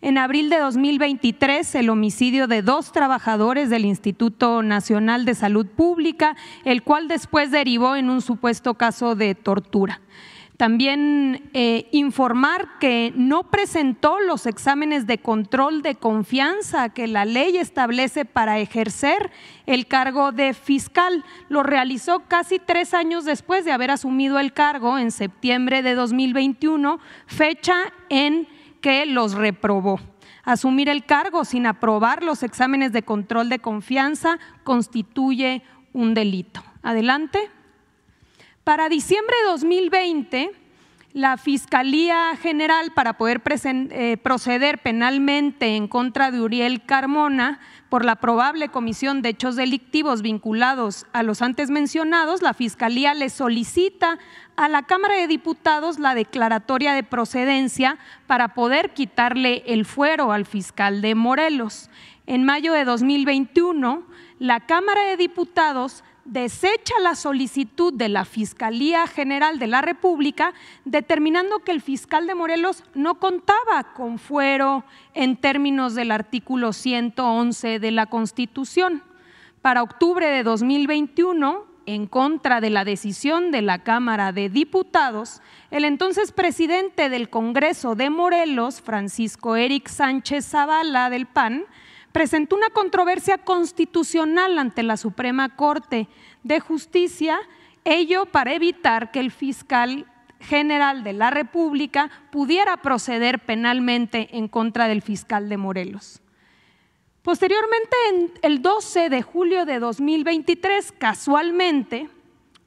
en 0.00 0.16
abril 0.16 0.48
de 0.48 0.58
2023, 0.58 1.74
el 1.74 1.90
homicidio 1.90 2.46
de 2.46 2.62
dos 2.62 2.92
trabajadores 2.92 3.68
del 3.68 3.84
Instituto 3.84 4.62
Nacional 4.62 5.24
de 5.24 5.34
Salud 5.34 5.66
Pública, 5.66 6.36
el 6.64 6.84
cual 6.84 7.08
después 7.08 7.50
derivó 7.50 7.96
en 7.96 8.10
un 8.10 8.22
supuesto 8.22 8.74
caso 8.74 9.16
de 9.16 9.34
tortura. 9.34 10.00
También 10.60 11.48
eh, 11.54 11.88
informar 11.90 12.78
que 12.80 13.14
no 13.16 13.44
presentó 13.44 14.20
los 14.20 14.44
exámenes 14.44 15.06
de 15.06 15.16
control 15.16 15.80
de 15.80 15.94
confianza 15.94 16.90
que 16.90 17.06
la 17.06 17.24
ley 17.24 17.56
establece 17.56 18.26
para 18.26 18.58
ejercer 18.58 19.30
el 19.64 19.86
cargo 19.86 20.32
de 20.32 20.52
fiscal. 20.52 21.24
Lo 21.48 21.62
realizó 21.62 22.24
casi 22.28 22.58
tres 22.58 22.92
años 22.92 23.24
después 23.24 23.64
de 23.64 23.72
haber 23.72 23.90
asumido 23.90 24.38
el 24.38 24.52
cargo 24.52 24.98
en 24.98 25.12
septiembre 25.12 25.80
de 25.80 25.94
2021, 25.94 27.00
fecha 27.24 27.76
en 28.10 28.46
que 28.82 29.06
los 29.06 29.32
reprobó. 29.32 29.98
Asumir 30.44 30.90
el 30.90 31.06
cargo 31.06 31.46
sin 31.46 31.64
aprobar 31.64 32.22
los 32.22 32.42
exámenes 32.42 32.92
de 32.92 33.02
control 33.02 33.48
de 33.48 33.60
confianza 33.60 34.38
constituye 34.62 35.62
un 35.94 36.12
delito. 36.12 36.62
Adelante. 36.82 37.48
Para 38.64 38.90
diciembre 38.90 39.34
de 39.42 39.50
2020, 39.50 40.50
la 41.12 41.38
Fiscalía 41.38 42.36
General, 42.36 42.92
para 42.92 43.14
poder 43.14 43.42
eh, 43.64 44.16
proceder 44.22 44.78
penalmente 44.78 45.74
en 45.74 45.88
contra 45.88 46.30
de 46.30 46.40
Uriel 46.40 46.84
Carmona 46.84 47.58
por 47.88 48.04
la 48.04 48.16
probable 48.16 48.68
comisión 48.68 49.22
de 49.22 49.30
hechos 49.30 49.56
delictivos 49.56 50.22
vinculados 50.22 51.06
a 51.12 51.22
los 51.22 51.40
antes 51.42 51.70
mencionados, 51.70 52.42
la 52.42 52.54
Fiscalía 52.54 53.14
le 53.14 53.30
solicita 53.30 54.18
a 54.56 54.68
la 54.68 54.82
Cámara 54.82 55.16
de 55.16 55.26
Diputados 55.26 55.98
la 55.98 56.14
declaratoria 56.14 56.92
de 56.92 57.02
procedencia 57.02 57.98
para 58.26 58.54
poder 58.54 58.90
quitarle 58.90 59.64
el 59.66 59.86
fuero 59.86 60.32
al 60.32 60.44
fiscal 60.44 61.00
de 61.00 61.14
Morelos. 61.14 61.90
En 62.26 62.44
mayo 62.44 62.74
de 62.74 62.84
2021, 62.84 64.04
la 64.38 64.60
Cámara 64.60 65.02
de 65.04 65.16
Diputados 65.16 66.04
desecha 66.30 66.94
la 67.02 67.16
solicitud 67.16 67.92
de 67.92 68.08
la 68.08 68.24
Fiscalía 68.24 69.06
General 69.08 69.58
de 69.58 69.66
la 69.66 69.82
República, 69.82 70.54
determinando 70.84 71.58
que 71.58 71.72
el 71.72 71.80
fiscal 71.80 72.26
de 72.26 72.36
Morelos 72.36 72.84
no 72.94 73.16
contaba 73.16 73.92
con 73.94 74.18
fuero 74.18 74.84
en 75.14 75.36
términos 75.36 75.94
del 75.94 76.12
artículo 76.12 76.72
111 76.72 77.80
de 77.80 77.90
la 77.90 78.06
Constitución. 78.06 79.02
Para 79.60 79.82
octubre 79.82 80.26
de 80.28 80.44
2021, 80.44 81.66
en 81.86 82.06
contra 82.06 82.60
de 82.60 82.70
la 82.70 82.84
decisión 82.84 83.50
de 83.50 83.62
la 83.62 83.82
Cámara 83.82 84.30
de 84.30 84.48
Diputados, 84.48 85.42
el 85.72 85.84
entonces 85.84 86.30
presidente 86.30 87.08
del 87.08 87.28
Congreso 87.28 87.96
de 87.96 88.08
Morelos, 88.08 88.80
Francisco 88.80 89.56
Eric 89.56 89.88
Sánchez 89.88 90.46
Zavala 90.46 91.10
del 91.10 91.26
PAN, 91.26 91.64
presentó 92.12 92.56
una 92.56 92.70
controversia 92.70 93.38
constitucional 93.38 94.58
ante 94.58 94.82
la 94.82 94.96
Suprema 94.96 95.56
Corte 95.56 96.08
de 96.42 96.60
Justicia, 96.60 97.38
ello 97.84 98.26
para 98.26 98.52
evitar 98.54 99.10
que 99.10 99.20
el 99.20 99.30
fiscal 99.30 100.06
general 100.40 101.04
de 101.04 101.12
la 101.12 101.30
República 101.30 102.10
pudiera 102.30 102.78
proceder 102.78 103.38
penalmente 103.40 104.28
en 104.32 104.48
contra 104.48 104.88
del 104.88 105.02
fiscal 105.02 105.48
de 105.48 105.56
Morelos. 105.56 106.20
Posteriormente, 107.22 107.96
el 108.42 108.62
12 108.62 109.10
de 109.10 109.22
julio 109.22 109.66
de 109.66 109.78
2023, 109.78 110.92
casualmente, 110.92 112.08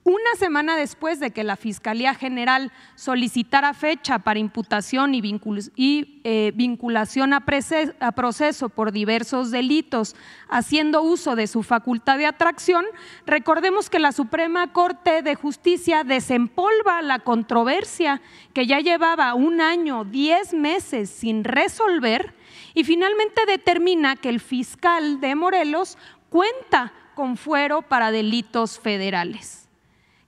Una 0.06 0.36
semana 0.38 0.76
después 0.76 1.22
de 1.22 1.32
que 1.32 1.46
la 1.46 1.56
Fiscalía 1.56 2.14
General 2.14 2.74
solicitara 2.96 3.74
fecha 3.74 4.20
para 4.20 4.38
imputación 4.38 5.16
y, 5.16 6.22
eh, 6.26 6.52
vinculación 6.56 7.32
a, 7.32 7.40
proceso 7.40 8.68
por 8.68 8.92
diversos 8.92 9.50
delitos, 9.50 10.18
haciendo 10.50 11.04
uso 11.04 11.38
de 11.38 11.48
su 11.48 11.64
facultad 11.64 12.18
de 12.18 12.26
atracción, 12.26 12.84
recordemos 13.26 13.90
que 13.90 14.00
la 14.00 14.12
Suprema 14.12 14.74
Corte 14.74 15.22
de 15.22 15.36
Justicia 15.36 16.04
desempolva 16.04 17.02
la 17.02 17.20
controversia 17.20 18.22
que 18.54 18.68
ya 18.68 18.82
llevaba 18.82 19.34
un 19.36 19.62
año, 19.62 20.04
diez 20.04 20.54
meses 20.54 21.10
sin 21.10 21.46
resolver 21.46 22.36
y 22.74 22.84
finalmente 22.84 23.46
determina 23.46 24.18
que 24.18 24.28
el 24.28 24.42
fiscal 24.42 25.22
de 25.22 25.36
Morelos 25.36 25.98
cuenta 26.30 26.92
con 27.16 27.38
fuero 27.38 27.84
para 27.84 28.12
delitos 28.12 28.80
federales. 28.80 29.63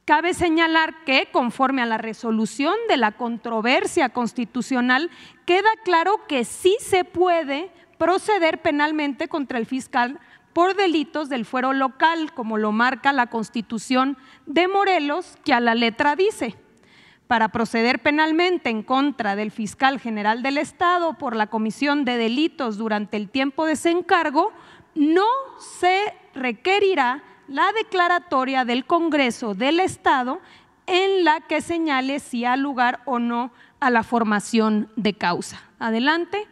Cabe 0.05 0.35
señalar 0.35 1.03
que, 1.03 1.29
conforme 1.31 1.81
a 1.81 1.87
la 1.87 1.97
resolución 1.97 2.75
de 2.87 2.95
la 2.95 3.13
controversia 3.13 4.09
constitucional, 4.09 5.09
queda 5.47 5.69
claro 5.83 6.27
que 6.27 6.45
sí 6.45 6.77
se 6.79 7.05
puede 7.05 7.71
proceder 7.97 8.61
penalmente 8.61 9.27
contra 9.27 9.57
el 9.57 9.65
fiscal 9.65 10.19
por 10.53 10.75
delitos 10.75 11.27
del 11.27 11.43
fuero 11.43 11.73
local, 11.73 12.33
como 12.35 12.59
lo 12.59 12.71
marca 12.71 13.13
la 13.13 13.27
Constitución 13.27 14.15
de 14.45 14.67
Morelos, 14.67 15.39
que 15.43 15.53
a 15.53 15.59
la 15.59 15.73
letra 15.73 16.15
dice, 16.15 16.55
para 17.25 17.49
proceder 17.49 18.03
penalmente 18.03 18.69
en 18.69 18.83
contra 18.83 19.35
del 19.35 19.49
fiscal 19.49 19.99
general 19.99 20.43
del 20.43 20.59
Estado 20.59 21.17
por 21.17 21.35
la 21.35 21.47
comisión 21.47 22.05
de 22.05 22.17
delitos 22.17 22.77
durante 22.77 23.17
el 23.17 23.27
tiempo 23.27 23.65
de 23.65 23.73
ese 23.73 23.89
encargo, 23.89 24.53
no 24.93 25.25
se 25.57 26.13
requerirá 26.35 27.23
la 27.47 27.71
declaratoria 27.73 28.65
del 28.65 28.85
Congreso 28.85 29.53
del 29.53 29.79
Estado 29.79 30.39
en 30.87 31.23
la 31.23 31.41
que 31.41 31.61
señale 31.61 32.19
si 32.19 32.45
ha 32.45 32.55
lugar 32.55 33.01
o 33.05 33.19
no 33.19 33.51
a 33.79 33.89
la 33.89 34.03
formación 34.03 34.89
de 34.95 35.13
causa. 35.13 35.61
Adelante. 35.79 36.47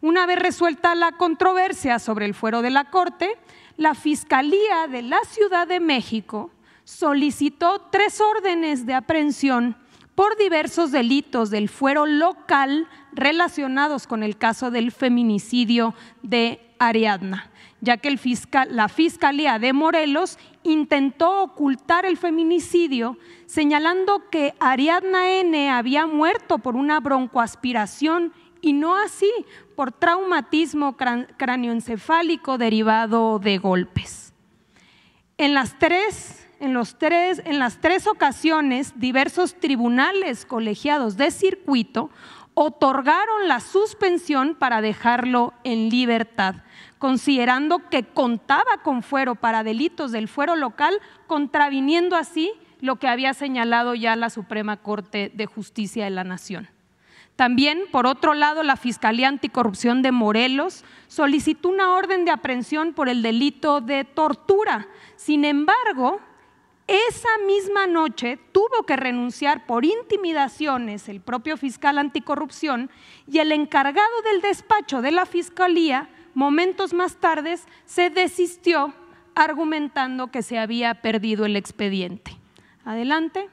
Una 0.00 0.26
vez 0.26 0.38
resuelta 0.38 0.94
la 0.94 1.12
controversia 1.12 1.98
sobre 1.98 2.24
el 2.24 2.34
fuero 2.34 2.62
de 2.62 2.70
la 2.70 2.84
Corte, 2.90 3.36
la 3.76 3.94
Fiscalía 3.94 4.86
de 4.90 5.02
la 5.02 5.20
Ciudad 5.24 5.66
de 5.66 5.80
México 5.80 6.50
solicitó 6.84 7.88
tres 7.90 8.20
órdenes 8.20 8.86
de 8.86 8.94
aprehensión 8.94 9.76
por 10.14 10.36
diversos 10.36 10.90
delitos 10.90 11.50
del 11.50 11.68
fuero 11.68 12.06
local 12.06 12.88
relacionados 13.12 14.06
con 14.06 14.22
el 14.22 14.38
caso 14.38 14.70
del 14.70 14.90
feminicidio 14.90 15.94
de 16.22 16.60
Ariadna 16.78 17.49
ya 17.80 17.96
que 17.96 18.16
la 18.70 18.88
Fiscalía 18.88 19.58
de 19.58 19.72
Morelos 19.72 20.38
intentó 20.62 21.42
ocultar 21.42 22.04
el 22.04 22.16
feminicidio, 22.16 23.16
señalando 23.46 24.28
que 24.30 24.54
Ariadna 24.60 25.30
N. 25.30 25.70
había 25.70 26.06
muerto 26.06 26.58
por 26.58 26.76
una 26.76 27.00
broncoaspiración 27.00 28.32
y 28.60 28.74
no 28.74 28.96
así 28.96 29.30
por 29.74 29.92
traumatismo 29.92 30.96
cráneoencefálico 30.96 32.58
derivado 32.58 33.38
de 33.38 33.58
golpes. 33.58 34.34
En 35.38 35.54
las 35.54 35.78
tres, 35.78 36.46
en 36.60 36.78
tres, 36.98 37.40
en 37.46 37.58
las 37.58 37.80
tres 37.80 38.06
ocasiones, 38.06 38.92
diversos 38.96 39.54
tribunales 39.58 40.44
colegiados 40.44 41.16
de 41.16 41.30
circuito 41.30 42.10
otorgaron 42.52 43.48
la 43.48 43.60
suspensión 43.60 44.54
para 44.54 44.82
dejarlo 44.82 45.54
en 45.64 45.88
libertad 45.88 46.56
considerando 47.00 47.88
que 47.88 48.04
contaba 48.04 48.82
con 48.84 49.02
fuero 49.02 49.34
para 49.34 49.64
delitos 49.64 50.12
del 50.12 50.28
fuero 50.28 50.54
local, 50.54 51.00
contraviniendo 51.26 52.14
así 52.14 52.52
lo 52.80 52.96
que 52.96 53.08
había 53.08 53.32
señalado 53.32 53.94
ya 53.94 54.14
la 54.16 54.28
Suprema 54.28 54.76
Corte 54.76 55.32
de 55.34 55.46
Justicia 55.46 56.04
de 56.04 56.10
la 56.10 56.24
Nación. 56.24 56.68
También, 57.36 57.84
por 57.90 58.06
otro 58.06 58.34
lado, 58.34 58.62
la 58.62 58.76
Fiscalía 58.76 59.28
Anticorrupción 59.28 60.02
de 60.02 60.12
Morelos 60.12 60.84
solicitó 61.08 61.70
una 61.70 61.94
orden 61.94 62.26
de 62.26 62.32
aprehensión 62.32 62.92
por 62.92 63.08
el 63.08 63.22
delito 63.22 63.80
de 63.80 64.04
tortura. 64.04 64.86
Sin 65.16 65.46
embargo, 65.46 66.20
esa 66.86 67.30
misma 67.46 67.86
noche 67.86 68.38
tuvo 68.52 68.84
que 68.86 68.96
renunciar 68.96 69.64
por 69.64 69.86
intimidaciones 69.86 71.08
el 71.08 71.22
propio 71.22 71.56
fiscal 71.56 71.96
anticorrupción 71.96 72.90
y 73.26 73.38
el 73.38 73.52
encargado 73.52 74.22
del 74.30 74.42
despacho 74.42 75.00
de 75.00 75.12
la 75.12 75.24
Fiscalía 75.24 76.10
momentos 76.34 76.92
más 76.92 77.16
tarde 77.16 77.56
se 77.84 78.10
desistió 78.10 78.94
argumentando 79.34 80.30
que 80.30 80.42
se 80.42 80.58
había 80.58 80.94
perdido 80.94 81.44
el 81.44 81.56
expediente. 81.56 82.36
Adelante. 82.84 83.48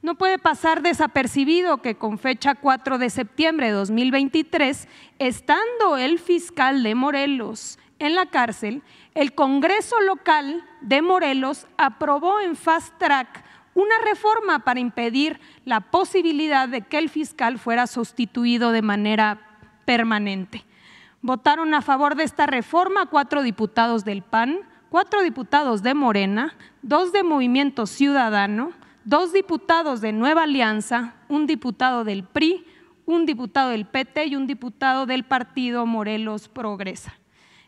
No 0.00 0.14
puede 0.14 0.38
pasar 0.38 0.80
desapercibido 0.80 1.82
que 1.82 1.96
con 1.96 2.18
fecha 2.18 2.54
4 2.54 2.98
de 2.98 3.10
septiembre 3.10 3.66
de 3.66 3.72
2023, 3.72 4.86
estando 5.18 5.96
el 5.96 6.20
fiscal 6.20 6.84
de 6.84 6.94
Morelos 6.94 7.80
en 7.98 8.14
la 8.14 8.26
cárcel, 8.26 8.82
el 9.14 9.34
Congreso 9.34 10.00
local 10.00 10.64
de 10.80 11.02
Morelos 11.02 11.66
aprobó 11.76 12.38
en 12.38 12.54
fast 12.54 12.96
track 12.98 13.44
una 13.74 13.94
reforma 14.04 14.60
para 14.60 14.78
impedir 14.78 15.40
la 15.64 15.80
posibilidad 15.80 16.68
de 16.68 16.82
que 16.82 16.98
el 16.98 17.08
fiscal 17.08 17.58
fuera 17.58 17.88
sustituido 17.88 18.70
de 18.70 18.82
manera 18.82 19.40
permanente. 19.84 20.64
Votaron 21.20 21.74
a 21.74 21.82
favor 21.82 22.14
de 22.14 22.22
esta 22.22 22.46
reforma 22.46 23.06
cuatro 23.06 23.42
diputados 23.42 24.04
del 24.04 24.22
PAN, 24.22 24.60
cuatro 24.88 25.22
diputados 25.22 25.82
de 25.82 25.92
Morena, 25.92 26.54
dos 26.82 27.12
de 27.12 27.24
Movimiento 27.24 27.86
Ciudadano, 27.86 28.70
dos 29.04 29.32
diputados 29.32 30.00
de 30.00 30.12
Nueva 30.12 30.44
Alianza, 30.44 31.16
un 31.28 31.46
diputado 31.46 32.04
del 32.04 32.22
PRI, 32.22 32.64
un 33.04 33.26
diputado 33.26 33.70
del 33.70 33.84
PT 33.84 34.26
y 34.26 34.36
un 34.36 34.46
diputado 34.46 35.06
del 35.06 35.24
partido 35.24 35.86
Morelos 35.86 36.48
Progresa. 36.48 37.18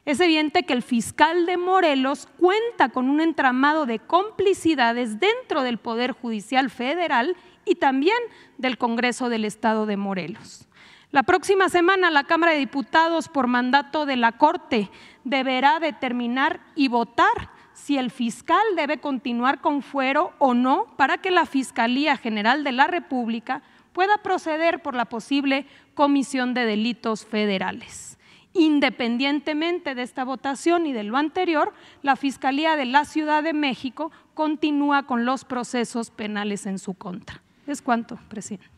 Es 0.05 0.21
evidente 0.21 0.63
que 0.63 0.73
el 0.73 0.83
fiscal 0.83 1.45
de 1.45 1.57
Morelos 1.57 2.29
cuenta 2.39 2.91
con 2.91 3.11
un 3.11 3.21
entramado 3.21 3.85
de 3.85 3.99
complicidades 3.99 5.19
dentro 5.19 5.63
del 5.63 5.79
Poder 5.79 6.13
Judicial 6.13 6.71
Federal 6.71 7.37
y 7.65 7.75
también 7.75 8.17
del 8.59 8.79
Congreso 8.79 9.29
del 9.29 9.45
Estado 9.45 9.87
de 9.87 9.97
Morelos. 9.97 10.69
La 11.13 11.25
próxima 11.25 11.69
semana 11.69 12.09
la 12.09 12.23
Cámara 12.23 12.53
de 12.53 12.59
Diputados, 12.59 13.29
por 13.29 13.49
mandato 13.49 14.07
de 14.07 14.15
la 14.15 14.31
Corte, 14.31 14.91
deberá 15.25 15.81
determinar 15.81 16.61
y 16.77 16.87
votar 16.87 17.51
si 17.73 17.99
el 17.99 18.13
fiscal 18.13 18.63
debe 18.77 18.99
continuar 18.99 19.61
con 19.61 19.83
fuero 19.83 20.33
o 20.39 20.55
no 20.55 20.87
para 20.97 21.19
que 21.19 21.33
la 21.33 21.47
Fiscalía 21.47 22.17
General 22.17 22.63
de 22.63 22.71
la 22.71 22.87
República 22.87 23.63
pueda 23.93 24.19
proceder 24.19 24.83
por 24.83 24.95
la 24.95 25.07
posible 25.07 25.67
comisión 25.95 26.55
de 26.55 26.65
delitos 26.65 27.27
federales. 27.27 28.17
Independientemente 28.53 29.97
de 29.97 30.03
esta 30.03 30.23
votación 30.23 30.87
y 30.87 30.93
de 30.93 31.03
lo 31.03 31.17
anterior, 31.17 31.73
la 32.03 32.15
Fiscalía 32.15 32.77
de 32.77 32.85
la 32.85 33.05
Ciudad 33.05 33.43
de 33.43 33.53
México 33.53 34.13
continúa 34.35 35.09
con 35.09 35.25
los 35.25 35.45
procesos 35.45 36.13
penales 36.13 36.67
en 36.67 36.79
su 36.79 36.95
contra. 36.95 37.43
Es 37.67 37.83
cuanto, 37.83 38.17
presidente. 38.29 38.69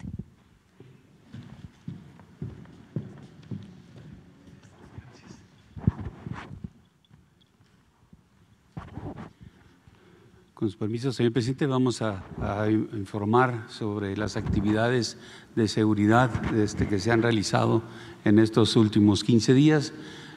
Con 10.62 10.70
su 10.70 10.79
permiso, 10.79 11.11
señor 11.11 11.33
presidente, 11.33 11.66
vamos 11.66 12.03
a, 12.03 12.22
informar 12.70 13.66
sobre 13.68 14.16
las 14.16 14.37
actividades 14.37 15.18
de 15.57 15.66
seguridad 15.66 16.31
este, 16.55 16.87
que 16.87 17.01
se 17.01 17.11
han 17.11 17.20
realizado 17.20 17.83
en 18.25 18.38
estos 18.38 18.77
últimos 18.77 19.25
15 19.25 19.55
días. 19.55 19.92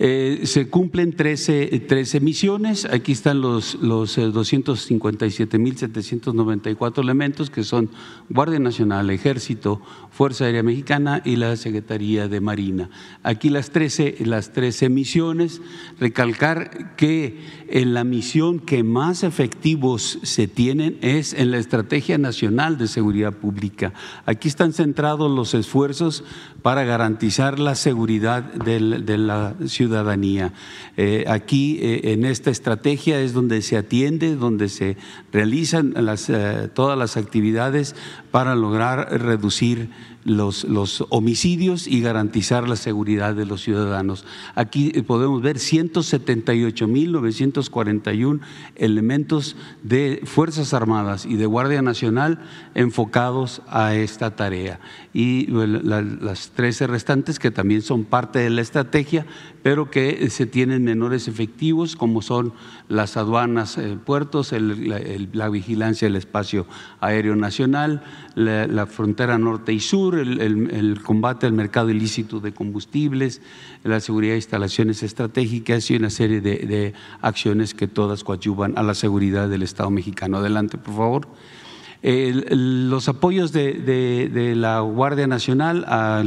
Eh, 0.00 0.40
se 0.42 0.68
cumplen 0.68 1.14
13, 1.14 1.84
13, 1.86 2.18
misiones, 2.18 2.84
aquí 2.84 3.12
están 3.12 3.40
los, 3.40 3.76
los 3.76 4.18
257.794 4.18 6.98
eh, 6.98 7.00
elementos 7.00 7.48
que 7.48 7.62
son 7.62 7.90
Guardia 8.28 8.58
Nacional, 8.58 9.08
Ejército, 9.10 9.80
Fuerza 10.14 10.44
Aérea 10.44 10.62
Mexicana 10.62 11.22
y 11.24 11.34
la 11.34 11.56
Secretaría 11.56 12.28
de 12.28 12.40
Marina. 12.40 12.88
Aquí 13.24 13.48
las 13.48 13.70
13, 13.70 14.18
las 14.20 14.52
13 14.52 14.88
misiones, 14.88 15.60
recalcar 15.98 16.94
que 16.94 17.40
en 17.68 17.94
la 17.94 18.04
misión 18.04 18.60
que 18.60 18.84
más 18.84 19.24
efectivos 19.24 20.20
se 20.22 20.46
tienen 20.46 20.98
es 21.00 21.34
en 21.34 21.50
la 21.50 21.58
Estrategia 21.58 22.16
Nacional 22.16 22.78
de 22.78 22.86
Seguridad 22.86 23.32
Pública. 23.32 23.92
Aquí 24.24 24.46
están 24.46 24.72
centrados 24.72 25.28
los 25.28 25.52
esfuerzos 25.52 26.22
para 26.62 26.84
garantizar 26.84 27.58
la 27.58 27.74
seguridad 27.74 28.44
de 28.44 29.18
la 29.18 29.54
ciudadanía. 29.66 30.52
Eh, 30.96 31.24
aquí, 31.26 31.78
eh, 31.82 32.12
en 32.12 32.24
esta 32.24 32.50
estrategia, 32.50 33.20
es 33.20 33.32
donde 33.32 33.62
se 33.62 33.76
atiende, 33.76 34.36
donde 34.36 34.68
se 34.68 34.96
realizan 35.32 35.94
eh, 35.96 36.68
todas 36.72 36.96
las 36.96 37.16
actividades 37.16 37.96
para 38.30 38.54
lograr 38.54 39.20
reducir 39.20 39.90
los, 40.24 41.04
homicidios 41.10 41.86
y 41.86 42.00
garantizar 42.00 42.66
la 42.68 42.74
seguridad 42.76 43.34
de 43.34 43.44
los 43.46 43.62
ciudadanos. 43.62 44.24
Aquí 44.54 44.90
podemos 45.02 45.42
ver 45.42 45.56
178.941 45.56 48.40
elementos 48.76 49.56
de 49.82 50.22
Fuerzas 50.24 50.72
Armadas 50.74 51.26
y 51.26 51.34
de 51.36 51.46
Guardia 51.46 51.82
Nacional 51.82 52.40
enfocados 52.74 53.62
a 53.68 53.94
esta 53.94 54.36
tarea. 54.36 54.80
Y 55.12 55.46
las 55.48 56.50
13 56.50 56.86
restantes 56.86 57.38
que 57.38 57.50
también 57.50 57.82
son 57.82 58.04
parte 58.04 58.38
de 58.38 58.50
la 58.50 58.62
estrategia, 58.62 59.26
pero 59.64 59.90
que 59.90 60.28
se 60.28 60.44
tienen 60.44 60.84
menores 60.84 61.26
efectivos, 61.26 61.96
como 61.96 62.20
son 62.20 62.52
las 62.90 63.16
aduanas, 63.16 63.78
eh, 63.78 63.96
puertos, 63.96 64.52
la 64.52 65.48
vigilancia 65.48 66.06
del 66.06 66.16
espacio 66.16 66.66
aéreo 67.00 67.34
nacional, 67.34 68.02
la, 68.34 68.84
frontera 68.84 69.38
norte 69.38 69.72
y 69.72 69.80
sur, 69.80 70.18
el, 70.18 71.00
combate 71.02 71.46
al 71.46 71.54
mercado 71.54 71.88
ilícito 71.88 72.40
de 72.40 72.52
combustibles, 72.52 73.40
la 73.84 74.00
seguridad 74.00 74.34
de 74.34 74.40
instalaciones 74.40 75.02
estratégicas 75.02 75.90
y 75.90 75.96
una 75.96 76.10
serie 76.10 76.42
de, 76.42 76.92
acciones 77.22 77.72
que 77.72 77.88
todas 77.88 78.22
coadyuvan 78.22 78.74
a 78.76 78.82
la 78.82 78.92
seguridad 78.92 79.48
del 79.48 79.62
Estado 79.62 79.88
mexicano. 79.88 80.36
Adelante, 80.36 80.76
por 80.76 80.94
favor. 80.94 81.28
Los 82.04 83.08
apoyos 83.08 83.52
de, 83.52 84.52
la 84.56 84.80
Guardia 84.80 85.26
Nacional 85.26 85.84
a 85.88 86.22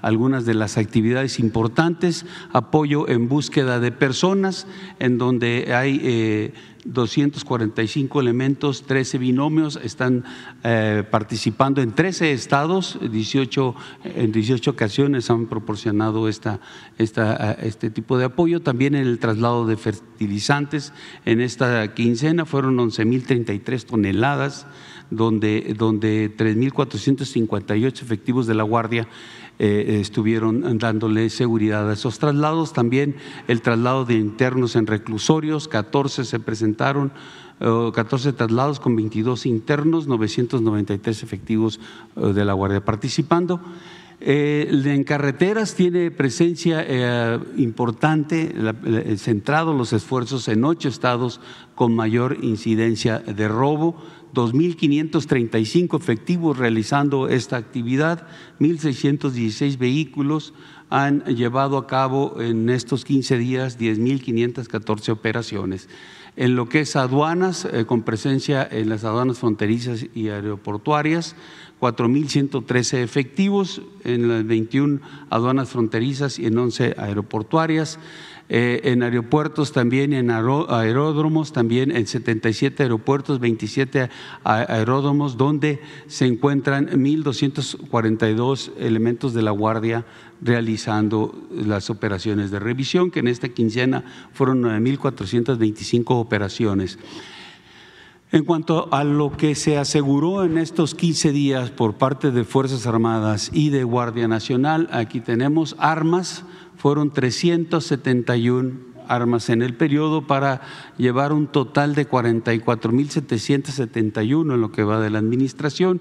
algunas 0.00 0.46
de 0.46 0.54
las 0.54 0.78
actividades 0.78 1.38
importantes, 1.38 2.24
apoyo 2.52 3.08
en 3.08 3.28
búsqueda 3.28 3.78
de 3.78 3.92
personas, 3.92 4.66
en 5.00 5.18
donde 5.18 5.74
hay 5.74 6.00
eh, 6.02 6.54
245 6.84 8.20
elementos, 8.20 8.84
13 8.84 9.18
binomios, 9.18 9.78
están 9.82 10.24
eh, 10.64 11.04
participando 11.10 11.82
en 11.82 11.92
13 11.92 12.32
estados, 12.32 12.98
18, 13.00 13.74
en 14.04 14.32
18 14.32 14.70
ocasiones 14.70 15.30
han 15.30 15.46
proporcionado 15.46 16.28
esta, 16.28 16.60
este 16.96 17.90
tipo 17.90 18.16
de 18.16 18.26
apoyo. 18.26 18.60
También 18.60 18.94
en 18.94 19.06
el 19.06 19.18
traslado 19.18 19.66
de 19.66 19.76
fertilizantes, 19.76 20.92
en 21.24 21.40
esta 21.40 21.92
quincena 21.94 22.46
fueron 22.46 22.78
11.033 22.78 23.84
toneladas, 23.84 24.66
donde, 25.10 25.74
donde 25.76 26.34
3.458 26.36 28.02
efectivos 28.02 28.46
de 28.46 28.54
la 28.54 28.62
Guardia 28.62 29.08
eh, 29.60 29.98
estuvieron 30.00 30.78
dándole 30.78 31.30
seguridad 31.30 31.90
a 31.90 31.94
esos 31.94 32.20
traslados. 32.20 32.72
También 32.72 33.16
el 33.48 33.60
traslado 33.60 34.04
de 34.04 34.14
internos 34.14 34.76
en 34.76 34.86
reclusorios, 34.86 35.68
14 35.68 36.24
se 36.24 36.40
presentaron. 36.40 37.12
14 37.60 38.34
traslados 38.34 38.78
con 38.78 38.94
22 38.94 39.44
internos, 39.44 40.06
993 40.06 41.24
efectivos 41.24 41.80
eh, 42.14 42.32
de 42.32 42.44
la 42.44 42.52
Guardia 42.52 42.84
participando. 42.84 43.60
Eh, 44.20 44.68
en 44.84 45.02
carreteras 45.02 45.74
tiene 45.74 46.12
presencia 46.12 47.40
importante, 47.56 48.54
centrado 49.16 49.74
los 49.74 49.92
esfuerzos 49.92 50.46
en 50.46 50.64
ocho 50.64 50.88
estados 50.88 51.40
con 51.74 51.96
mayor 51.96 52.36
incidencia 52.42 53.18
de 53.18 53.48
robo. 53.48 53.96
2.535 54.34 55.98
efectivos 55.98 56.58
realizando 56.58 57.28
esta 57.28 57.56
actividad, 57.56 58.26
1.616 58.60 59.78
vehículos 59.78 60.54
han 60.90 61.24
llevado 61.24 61.76
a 61.76 61.86
cabo 61.86 62.40
en 62.40 62.70
estos 62.70 63.04
15 63.04 63.38
días 63.38 63.78
10.514 63.78 65.10
operaciones. 65.10 65.88
En 66.36 66.54
lo 66.54 66.68
que 66.68 66.80
es 66.80 66.94
aduanas, 66.94 67.64
eh, 67.64 67.84
con 67.84 68.02
presencia 68.02 68.66
en 68.70 68.88
las 68.88 69.04
aduanas 69.04 69.38
fronterizas 69.38 70.06
y 70.14 70.28
aeroportuarias, 70.28 71.34
4.113 71.80 73.02
efectivos 73.02 73.82
en 74.04 74.28
las 74.28 74.46
21 74.46 75.00
aduanas 75.30 75.68
fronterizas 75.68 76.38
y 76.38 76.46
en 76.46 76.56
11 76.56 76.94
aeroportuarias. 76.96 77.98
Eh, 78.50 78.80
en 78.84 79.02
aeropuertos 79.02 79.72
también, 79.72 80.14
en 80.14 80.30
aeródromos 80.30 81.52
también, 81.52 81.94
en 81.94 82.06
77 82.06 82.82
aeropuertos, 82.82 83.40
27 83.40 84.08
aeródromos, 84.42 85.36
donde 85.36 85.80
se 86.06 86.24
encuentran 86.24 86.88
1.242 86.88 88.72
elementos 88.78 89.34
de 89.34 89.42
la 89.42 89.50
Guardia 89.50 90.06
realizando 90.40 91.34
las 91.50 91.90
operaciones 91.90 92.50
de 92.50 92.58
revisión, 92.58 93.10
que 93.10 93.20
en 93.20 93.28
esta 93.28 93.50
quincena 93.50 94.04
fueron 94.32 94.62
9.425 94.62 96.04
operaciones. 96.08 96.98
En 98.30 98.44
cuanto 98.44 98.92
a 98.92 99.04
lo 99.04 99.34
que 99.34 99.54
se 99.54 99.78
aseguró 99.78 100.44
en 100.44 100.58
estos 100.58 100.94
15 100.94 101.32
días 101.32 101.70
por 101.70 101.94
parte 101.94 102.30
de 102.30 102.44
Fuerzas 102.44 102.86
Armadas 102.86 103.50
y 103.54 103.70
de 103.70 103.84
Guardia 103.84 104.28
Nacional, 104.28 104.86
aquí 104.92 105.20
tenemos 105.20 105.76
armas, 105.78 106.44
fueron 106.78 107.12
371 107.12 108.88
armas 109.08 109.50
en 109.50 109.62
el 109.62 109.74
periodo 109.74 110.26
para 110.26 110.62
llevar 110.96 111.32
un 111.32 111.46
total 111.48 111.94
de 111.94 112.08
44.771 112.08 114.54
en 114.54 114.60
lo 114.60 114.72
que 114.72 114.82
va 114.84 115.00
de 115.00 115.10
la 115.10 115.18
administración, 115.18 116.00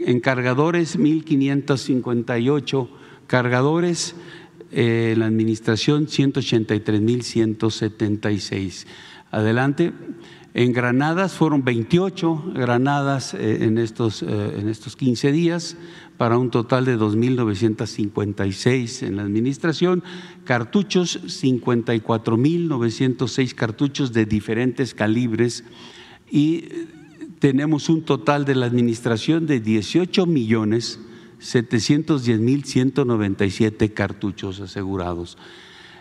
en 0.00 0.18
cargadores 0.20 0.98
1.558 0.98 2.88
cargadores, 3.26 4.14
eh, 4.72 5.14
la 5.16 5.26
administración 5.26 6.06
183.176. 6.06 8.86
Adelante. 9.30 9.92
En 10.54 10.72
granadas 10.72 11.34
fueron 11.34 11.62
28 11.62 12.52
granadas 12.54 13.34
eh, 13.34 13.64
en, 13.64 13.76
estos, 13.78 14.22
eh, 14.22 14.56
en 14.58 14.68
estos 14.68 14.96
15 14.96 15.30
días, 15.30 15.76
para 16.18 16.36
un 16.36 16.50
total 16.50 16.84
de 16.84 16.98
2.956 16.98 19.06
en 19.06 19.16
la 19.16 19.22
administración, 19.22 20.04
cartuchos, 20.44 21.42
54.906 21.42 23.54
cartuchos 23.54 24.12
de 24.12 24.26
diferentes 24.26 24.92
calibres 24.92 25.64
y 26.30 26.64
tenemos 27.38 27.88
un 27.88 28.02
total 28.02 28.44
de 28.44 28.56
la 28.56 28.66
administración 28.66 29.46
de 29.46 29.60
18 29.60 30.26
millones 30.26 31.00
710 31.38 32.40
mil 32.40 32.64
197 32.64 33.92
cartuchos 33.92 34.60
asegurados. 34.60 35.38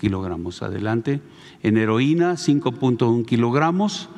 kilogramos. 0.00 0.62
Adelante. 0.62 1.20
En 1.62 1.76
heroína, 1.76 2.32
5.1 2.32 3.24
kilogramos. 3.24 4.08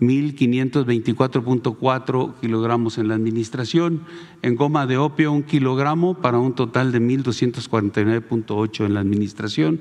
1.524.4 0.00 2.34
kilogramos 2.40 2.98
en 2.98 3.08
la 3.08 3.14
administración, 3.14 4.02
en 4.42 4.54
goma 4.54 4.86
de 4.86 4.98
opio 4.98 5.32
un 5.32 5.42
kilogramo 5.42 6.12
para 6.14 6.38
un 6.38 6.54
total 6.54 6.92
de 6.92 7.00
1.249.8 7.00 8.84
en 8.84 8.94
la 8.94 9.00
administración. 9.00 9.80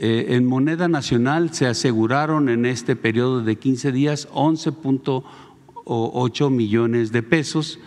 Eh, 0.00 0.36
en 0.36 0.46
moneda 0.46 0.86
nacional 0.86 1.52
se 1.52 1.66
aseguraron 1.66 2.48
en 2.48 2.66
este 2.66 2.94
periodo 2.94 3.42
de 3.42 3.56
15 3.56 3.90
días 3.90 4.28
11.8 4.30 6.50
millones 6.50 7.10
de 7.10 7.24
pesos 7.24 7.80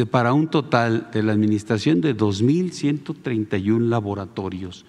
para 0.10 0.34
un 0.34 0.48
total 0.48 1.12
de 1.14 1.22
la 1.22 1.34
administración 1.34 2.02
de 2.02 2.18
2.131 2.18 3.88
laboratorios. 3.88 4.88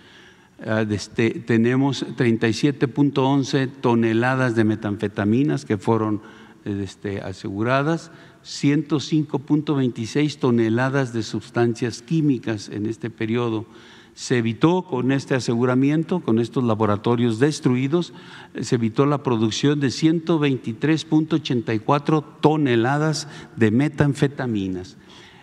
Este, 0.88 1.28
tenemos 1.32 2.06
37.11 2.16 3.70
toneladas 3.82 4.56
de 4.56 4.64
metanfetaminas 4.64 5.66
que 5.66 5.76
fueron 5.76 6.22
este, 6.64 7.20
aseguradas, 7.20 8.10
105.26 8.46 10.38
toneladas 10.38 11.12
de 11.12 11.22
sustancias 11.24 12.00
químicas 12.00 12.68
en 12.68 12.86
este 12.86 13.10
periodo. 13.10 13.66
Se 14.14 14.38
evitó 14.38 14.84
con 14.84 15.10
este 15.10 15.34
aseguramiento, 15.34 16.20
con 16.20 16.38
estos 16.38 16.62
laboratorios 16.62 17.40
destruidos, 17.40 18.12
se 18.58 18.76
evitó 18.76 19.04
la 19.04 19.24
producción 19.24 19.80
de 19.80 19.88
123.84 19.88 22.24
toneladas 22.40 23.26
de 23.56 23.72
metanfetaminas. 23.72 24.96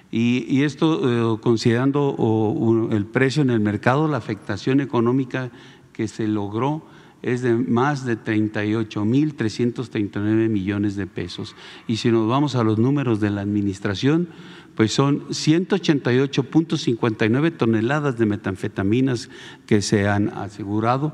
Y, 0.10 0.64
esto 0.64 1.36
eh, 1.36 1.40
considerando 1.42 2.88
el 2.92 3.06
precio 3.06 3.42
en 3.42 3.50
el 3.50 3.60
mercado, 3.60 4.08
la 4.08 4.16
afectación 4.18 4.80
económica 4.80 5.52
que 5.92 6.08
se 6.08 6.26
logró 6.28 6.86
es 7.24 7.42
de 7.42 7.56
más 7.56 8.06
de 8.06 8.18
38 8.18 9.04
mil 9.06 9.34
339 9.34 10.50
millones 10.50 10.96
de 10.96 11.08
pesos. 11.08 11.56
Y 11.88 11.98
si 11.98 12.12
nos 12.12 12.28
vamos 12.28 12.54
a 12.56 12.64
los 12.64 12.78
números 12.78 13.20
de 13.20 13.32
la 13.32 13.42
administración, 13.42 14.28
pues 14.76 14.94
son 14.94 15.28
188.59 15.30 17.58
toneladas 17.58 18.18
de 18.18 18.26
metanfetaminas 18.26 19.30
que 19.66 19.82
se 19.82 20.08
han 20.08 20.30
asegurado, 20.30 21.14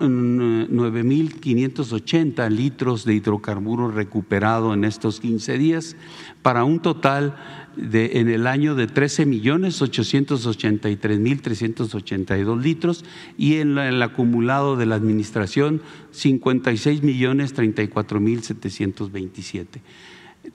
nueve 0.71 1.05
mil 1.05 1.39
quinientos 1.39 1.93
ochenta 1.93 2.51
litros 2.51 3.05
de 3.05 3.15
hidrocarburos 3.15 3.95
recuperado 3.95 4.75
en 4.75 4.85
estos 4.85 5.21
15 5.21 5.59
días 5.59 5.97
para 6.43 6.65
un 6.65 6.81
total 6.81 7.37
en 7.77 8.29
el 8.29 8.47
año 8.49 8.75
de 8.75 8.89
13 8.89 9.25
millones 9.27 9.81
883 9.81 11.21
mil 11.21 11.41
382 11.41 12.63
litros 12.63 13.05
y 13.39 13.57
en, 13.57 13.79
el 13.79 14.03
acumulado 14.03 14.77
de 14.77 14.87
la 14.87 14.97
administración 14.97 15.83
56 16.11 17.03
millones 17.03 17.53
34 17.55 18.19
mil 18.19 18.43
727 18.43 19.81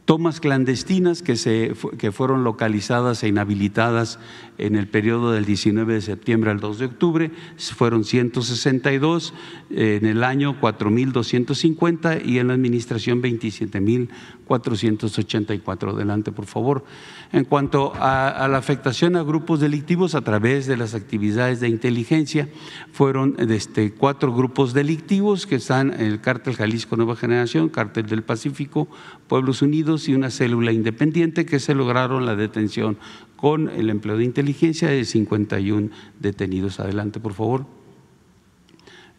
tomas 0.06 0.40
clandestinas 0.40 1.22
que, 1.22 1.36
se, 1.36 1.74
que 1.98 2.12
fueron 2.12 2.44
localizadas 2.44 3.24
e 3.24 3.28
inhabilitadas 3.28 4.20
en 4.58 4.76
el 4.76 4.88
periodo 4.88 5.32
del 5.32 5.46
19 5.46 5.94
de 5.94 6.02
septiembre 6.02 6.52
al 6.52 6.60
2 6.60 6.80
de 6.80 6.86
octubre, 6.86 7.32
fueron 7.58 8.04
162, 8.04 9.34
en 9.70 10.06
el 10.06 10.24
año 10.24 10.60
4.250 10.60 12.26
y 12.26 12.40
en 12.40 12.48
la 12.48 12.54
administración 12.54 13.22
27.000 13.22 14.10
484. 14.48 15.92
Adelante, 15.92 16.32
por 16.32 16.46
favor. 16.46 16.84
En 17.32 17.46
cuanto 17.46 17.94
a, 17.96 18.48
la 18.50 18.58
afectación 18.58 19.16
a 19.16 19.24
grupos 19.24 19.60
delictivos 19.60 20.16
a 20.16 20.22
través 20.22 20.66
de 20.66 20.78
las 20.78 20.96
actividades 20.96 21.60
de 21.60 21.68
inteligencia, 21.68 22.50
fueron 22.92 23.36
este, 23.38 23.94
cuatro 23.94 24.34
grupos 24.34 24.74
delictivos 24.74 25.46
que 25.46 25.56
están 25.56 25.94
el 26.00 26.22
Cártel 26.22 26.56
Jalisco 26.56 26.96
Nueva 26.96 27.16
Generación, 27.16 27.70
Cártel 27.70 28.08
del 28.08 28.24
Pacífico, 28.24 28.88
Pueblos 29.28 29.62
Unidos 29.62 30.08
y 30.08 30.16
una 30.16 30.32
célula 30.32 30.72
independiente 30.72 31.46
que 31.46 31.60
se 31.60 31.76
lograron 31.76 32.26
la 32.26 32.36
detención 32.36 32.98
con 33.36 33.70
el 33.70 33.90
empleo 33.90 34.18
de 34.18 34.24
inteligencia 34.24 34.90
de 34.90 35.06
51 35.06 35.90
detenidos. 36.20 36.80
Adelante, 36.80 37.20
por 37.20 37.34
favor. 37.34 37.77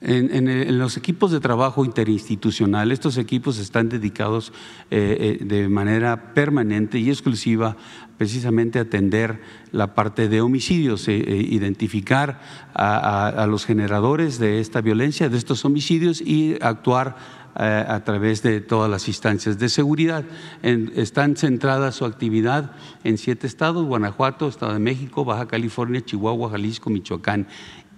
En, 0.00 0.78
los 0.78 0.96
equipos 0.96 1.32
de 1.32 1.40
trabajo 1.40 1.84
interinstitucional, 1.84 2.92
estos 2.92 3.16
equipos 3.16 3.58
están 3.58 3.88
dedicados 3.88 4.52
eh, 4.92 5.38
eh, 5.40 5.44
de 5.44 5.68
manera 5.68 6.34
permanente 6.34 7.00
y 7.00 7.10
exclusiva 7.10 7.76
precisamente 8.16 8.78
a 8.78 8.82
atender 8.82 9.40
la 9.72 9.94
parte 9.94 10.28
de 10.28 10.40
homicidios, 10.40 11.08
eh, 11.08 11.16
identificar 11.16 12.40
a, 12.74 13.44
los 13.48 13.66
generadores 13.66 14.38
de 14.38 14.60
esta 14.60 14.80
violencia, 14.80 15.28
de 15.28 15.36
estos 15.36 15.64
homicidios 15.64 16.20
y 16.20 16.56
actuar 16.60 17.16
a 17.54 18.04
través 18.04 18.44
de 18.44 18.60
todas 18.60 18.88
las 18.88 19.08
instancias 19.08 19.58
de 19.58 19.68
seguridad. 19.68 20.24
están 20.62 21.34
centradas 21.34 21.96
su 21.96 22.04
actividad 22.04 22.70
en 23.02 23.18
siete 23.18 23.48
estados, 23.48 23.84
Guanajuato, 23.84 24.46
Estado 24.46 24.74
de 24.74 24.78
México, 24.78 25.24
Baja 25.24 25.48
California, 25.48 26.04
Chihuahua, 26.04 26.50
Jalisco, 26.50 26.88
Michoacán 26.88 27.48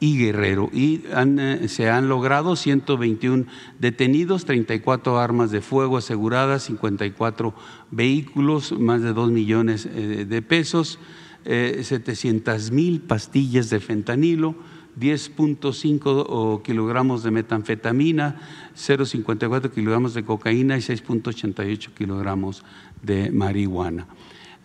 y 0.00 0.18
Guerrero. 0.18 0.70
Y 0.72 1.02
eh, 1.04 1.68
se 1.68 1.90
han 1.90 2.08
logrado 2.08 2.56
121 2.56 3.44
detenidos, 3.78 4.46
34 4.46 5.18
armas 5.18 5.50
de 5.50 5.60
fuego 5.60 5.98
aseguradas, 5.98 6.64
54 6.64 7.54
vehículos, 7.90 8.72
más 8.72 9.02
de 9.02 9.12
2 9.12 9.30
millones 9.30 9.86
eh, 9.86 10.26
de 10.28 10.42
pesos, 10.42 10.98
700 11.44 12.68
eh, 12.68 12.72
mil 12.72 13.00
pastillas 13.00 13.70
de 13.70 13.78
fentanilo. 13.78 14.56
10.5 14.98 16.62
kilogramos 16.62 17.22
de 17.22 17.30
metanfetamina, 17.30 18.40
0.54 18.74 19.70
kilogramos 19.70 20.14
de 20.14 20.24
cocaína 20.24 20.76
y 20.76 20.80
6.88 20.80 21.90
kilogramos 21.94 22.64
de 23.00 23.30
marihuana. 23.30 24.08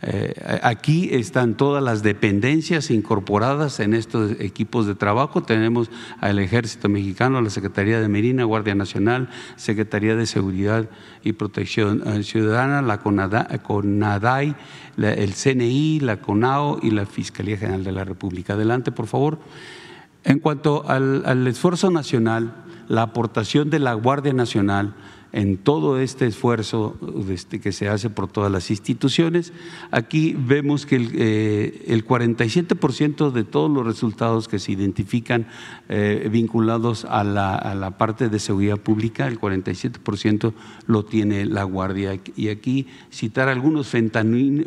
Eh, 0.07 0.59
aquí 0.61 1.09
están 1.11 1.55
todas 1.55 1.81
las 1.81 2.03
dependencias 2.03 2.91
incorporadas 2.91 3.79
en 3.79 3.95
estos 3.95 4.39
equipos 4.39 4.85
de 4.85 4.93
trabajo. 4.93 5.41
Tenemos 5.41 5.89
al 6.21 6.37
Ejército 6.37 6.89
Mexicano, 6.89 7.41
la 7.41 7.49
Secretaría 7.49 7.99
de 7.99 8.07
Marina, 8.07 8.43
Guardia 8.43 8.75
Nacional, 8.75 9.29
Secretaría 9.55 10.15
de 10.15 10.27
Seguridad 10.27 10.87
y 11.23 11.33
Protección 11.33 12.03
eh, 12.05 12.21
Ciudadana, 12.21 12.83
la 12.83 12.99
CONADAI, 12.99 14.55
el 14.97 15.33
CNI, 15.33 16.01
la 16.01 16.17
CONAO 16.17 16.79
y 16.83 16.91
la 16.91 17.07
Fiscalía 17.07 17.57
General 17.57 17.83
de 17.83 17.91
la 17.91 18.03
República. 18.03 18.53
Adelante, 18.53 18.91
por 18.91 19.07
favor. 19.07 19.39
En 20.23 20.37
cuanto 20.37 20.87
al 20.87 21.47
esfuerzo 21.47 21.89
nacional, 21.89 22.53
la 22.87 23.01
aportación 23.03 23.71
de 23.71 23.79
la 23.79 23.93
Guardia 23.93 24.33
Nacional, 24.33 24.93
en 25.35 25.57
todo 25.57 25.99
este 25.99 26.25
esfuerzo 26.25 26.95
este, 27.29 27.59
que 27.59 27.73
se 27.73 27.89
hace 27.89 28.09
por 28.09 28.29
todas 28.29 28.49
las 28.49 28.71
instituciones. 28.71 29.51
Aquí 29.91 30.33
vemos 30.37 30.85
que 30.85 30.95
el, 30.95 32.05
47% 32.05 33.27
eh, 33.27 33.33
de 33.33 33.43
todos 33.43 33.69
los 33.69 33.85
resultados 33.85 34.47
que 34.47 34.59
se 34.59 34.71
identifican 34.71 35.47
eh, 35.89 36.29
vinculados 36.31 37.03
a 37.03 37.25
la, 37.25 37.97
parte 37.97 38.29
de 38.29 38.39
seguridad 38.39 38.77
pública, 38.77 39.27
el 39.27 39.37
47% 39.37 40.53
lo 40.87 41.03
tiene 41.03 41.45
la 41.45 41.65
Guardia. 41.65 42.17
Y 42.37 42.47
aquí 42.47 42.87
citar 43.11 43.49
algunos 43.49 43.89
fentanilo, 43.89 44.63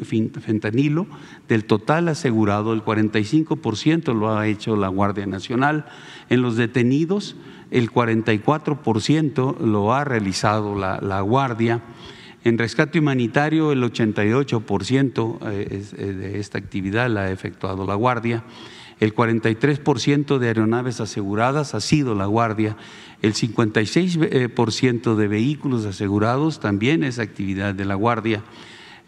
del 1.49 1.65
total 1.65 2.09
asegurado, 2.09 2.75
el 2.75 2.85
45% 2.85 4.15
lo 4.15 4.37
ha 4.37 4.47
hecho 4.47 4.77
la 4.77 4.89
Guardia 4.89 5.25
Nacional. 5.25 5.87
En 6.29 6.43
los 6.43 6.57
detenidos, 6.57 7.37
el 7.71 7.91
44% 7.91 9.59
lo 9.61 9.95
ha 9.95 10.05
realizado 10.05 10.75
la, 10.75 11.21
Guardia. 11.21 11.83
En 12.45 12.57
rescate 12.57 12.99
humanitario, 12.99 13.73
el 13.73 13.83
88% 13.83 15.39
eh, 15.51 15.85
eh, 15.97 16.05
de 16.05 16.39
esta 16.41 16.59
actividad 16.59 17.11
la 17.11 17.23
ha 17.23 17.31
efectuado 17.31 17.87
la 17.87 17.95
Guardia. 17.95 18.45
El 19.01 19.15
43% 19.15 20.39
de 20.39 20.47
aeronaves 20.49 21.01
aseguradas 21.01 21.75
ha 21.75 21.81
sido 21.81 22.15
la 22.15 22.27
Guardia. 22.27 22.77
El 23.23 23.35
56% 23.35 25.15
de 25.15 25.29
vehículos 25.29 25.85
asegurados 25.85 26.61
también 26.61 27.05
es 27.05 27.19
actividad 27.19 27.75
de 27.75 27.85
la 27.85 27.95
Guardia 27.95 28.43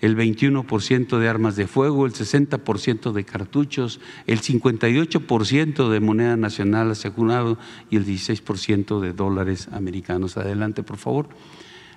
el 0.00 0.16
21% 0.16 1.18
de 1.18 1.28
armas 1.28 1.56
de 1.56 1.66
fuego, 1.66 2.06
el 2.06 2.12
60% 2.12 3.12
de 3.12 3.24
cartuchos, 3.24 4.00
el 4.26 4.40
58% 4.40 5.90
de 5.90 6.00
moneda 6.00 6.36
nacional 6.36 6.90
asegurado 6.90 7.58
y 7.90 7.96
el 7.96 8.06
16% 8.06 9.00
de 9.00 9.12
dólares 9.12 9.68
americanos. 9.72 10.36
Adelante, 10.36 10.82
por 10.82 10.96
favor. 10.96 11.28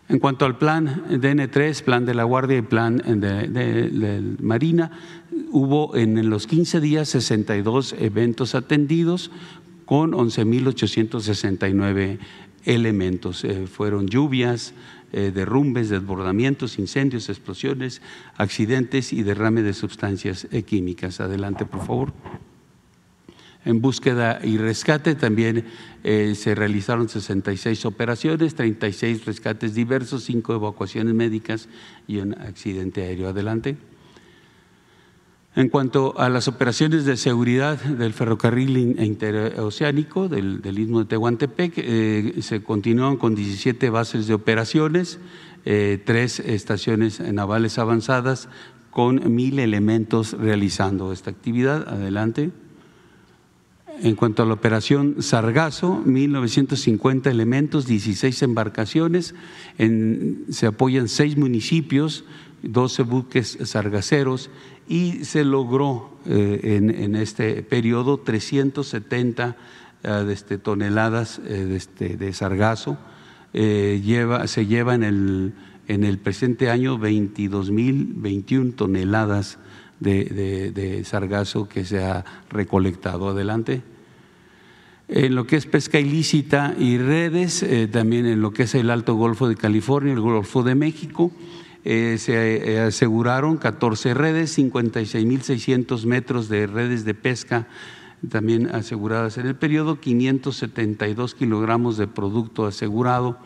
En 0.09 0.19
cuanto 0.19 0.45
al 0.45 0.57
plan 0.57 1.05
DN3, 1.09 1.81
plan 1.81 2.05
de 2.05 2.13
la 2.13 2.25
Guardia 2.25 2.57
y 2.57 2.61
plan 2.61 2.97
de, 2.97 4.35
Marina, 4.41 4.91
hubo 5.51 5.95
en 5.95 6.29
los 6.29 6.45
15 6.45 6.81
días 6.81 7.07
62 7.09 7.95
eventos 7.97 8.53
atendidos 8.53 9.31
con 9.85 10.11
11.869 10.11 12.19
elementos. 12.65 13.45
Eh, 13.45 13.65
fueron 13.67 14.07
lluvias, 14.07 14.73
eh, 15.13 15.31
derrumbes, 15.33 15.89
desbordamientos, 15.89 16.79
incendios, 16.79 17.29
explosiones, 17.29 18.01
accidentes 18.35 19.13
y 19.13 19.21
derrame 19.21 19.61
de 19.61 19.73
sustancias 19.73 20.47
eh, 20.51 20.63
químicas. 20.63 21.19
Adelante, 21.19 21.65
por 21.65 21.85
favor. 21.85 22.13
En 23.65 23.79
búsqueda 23.79 24.39
y 24.43 24.57
rescate 24.57 25.15
también 25.15 25.65
eh, 26.03 26.33
se 26.35 26.55
realizaron 26.55 27.07
66 27.07 27.85
operaciones, 27.85 28.55
36 28.55 29.25
rescates 29.25 29.73
diversos, 29.73 30.23
5 30.23 30.55
evacuaciones 30.55 31.13
médicas 31.13 31.69
y 32.07 32.17
un 32.17 32.33
accidente 32.33 33.03
aéreo. 33.03 33.29
Adelante. 33.29 33.77
En 35.55 35.69
cuanto 35.69 36.19
a 36.19 36.29
las 36.29 36.47
operaciones 36.47 37.05
de 37.05 37.15
seguridad 37.15 37.79
del 37.79 38.13
ferrocarril 38.13 38.75
interoceánico 38.99 40.27
del, 40.27 40.61
istmo 40.79 40.99
de 40.99 41.05
Tehuantepec, 41.05 41.73
eh, 41.77 42.33
se 42.41 42.63
continúan 42.63 43.17
con 43.17 43.35
17 43.35 43.91
bases 43.91 44.25
de 44.25 44.33
operaciones, 44.33 45.19
eh, 45.65 46.01
tres 46.03 46.39
estaciones 46.39 47.19
navales 47.19 47.77
avanzadas 47.77 48.49
con 48.89 49.35
mil 49.35 49.59
elementos 49.59 50.33
realizando 50.33 51.13
esta 51.13 51.29
actividad. 51.29 51.87
Adelante. 51.87 52.49
En 54.01 54.15
cuanto 54.15 54.41
a 54.41 54.47
la 54.47 54.55
operación 54.55 55.21
Sargazo, 55.21 56.03
1.950 56.03 57.27
elementos, 57.29 57.85
16 57.85 58.41
embarcaciones, 58.41 59.35
se 59.77 60.65
apoyan 60.65 61.07
seis 61.07 61.37
municipios, 61.37 62.25
12 62.63 63.03
buques 63.03 63.57
sargaceros 63.63 64.49
y 64.93 65.25
se 65.25 65.43
logró 65.43 66.11
eh, 66.27 66.77
en, 66.77 67.15
este 67.15 67.63
periodo 67.63 68.19
370 68.19 69.57
eh, 70.03 70.29
este, 70.31 70.59
toneladas 70.59 71.41
eh, 71.47 71.65
de, 71.65 71.75
este, 71.75 72.15
de, 72.15 72.31
sargazo. 72.31 72.99
lleva, 73.53 74.45
se 74.45 74.67
lleva 74.67 74.93
en 74.93 75.01
el, 75.01 75.53
en 75.87 76.03
el 76.03 76.19
presente 76.19 76.69
año 76.69 76.99
22.021 76.99 78.75
toneladas 78.75 79.57
de, 79.99 80.71
de, 80.71 81.03
sargazo 81.05 81.67
que 81.67 81.85
se 81.85 82.03
ha 82.03 82.23
recolectado. 82.51 83.29
Adelante. 83.29 83.81
En 85.07 85.33
lo 85.33 85.47
que 85.47 85.55
es 85.55 85.65
pesca 85.65 85.99
ilícita 85.99 86.75
y 86.77 86.99
redes, 86.99 87.65
también 87.91 88.27
en 88.27 88.41
lo 88.41 88.51
que 88.51 88.63
es 88.63 88.75
el 88.75 88.91
Alto 88.91 89.15
Golfo 89.15 89.49
de 89.49 89.55
California, 89.55 90.13
el 90.13 90.21
Golfo 90.21 90.61
de 90.61 90.75
México, 90.75 91.31
eh, 91.85 92.17
se 92.17 92.75
eh, 92.75 92.79
aseguraron 92.79 93.57
14 93.57 94.13
redes, 94.13 94.57
56.600 94.57 96.05
metros 96.05 96.47
de 96.47 96.65
redes 96.65 97.03
de 97.03 97.13
pesca 97.13 97.67
también 98.29 98.73
aseguradas 98.73 99.37
en 99.37 99.47
el 99.47 99.55
periodo, 99.55 99.99
572 99.99 101.35
kilogramos 101.35 101.97
de 101.97 102.07
producto 102.07 102.65
asegurado. 102.65 103.37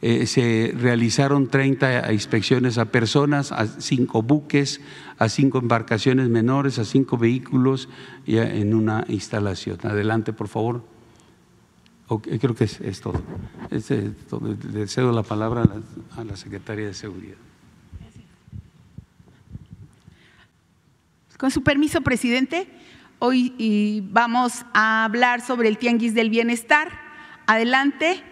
Eh, 0.00 0.26
se 0.26 0.72
realizaron 0.76 1.48
30 1.48 2.12
inspecciones 2.12 2.78
a 2.78 2.86
personas, 2.86 3.50
a 3.50 3.66
cinco 3.66 4.22
buques, 4.22 4.80
a 5.18 5.28
cinco 5.28 5.58
embarcaciones 5.58 6.28
menores, 6.28 6.78
a 6.78 6.84
cinco 6.84 7.18
vehículos 7.18 7.88
y 8.26 8.36
en 8.36 8.74
una 8.74 9.04
instalación. 9.08 9.78
Adelante, 9.82 10.32
por 10.32 10.46
favor. 10.48 10.84
creo 12.40 12.54
que 12.54 12.64
es, 12.64 13.00
todo. 13.00 13.20
le 13.70 14.86
cedo 14.86 15.12
la 15.12 15.22
palabra 15.22 15.64
a 16.16 16.24
la 16.24 16.36
Secretaria 16.36 16.86
de 16.86 16.94
Seguridad. 16.94 17.51
Con 21.42 21.50
su 21.50 21.64
permiso, 21.64 22.02
presidente, 22.02 22.68
hoy 23.18 24.00
vamos 24.12 24.64
a 24.74 25.02
hablar 25.02 25.40
sobre 25.40 25.68
el 25.68 25.76
Tianguis 25.76 26.14
del 26.14 26.30
Bienestar. 26.30 26.88
Adelante. 27.48 28.22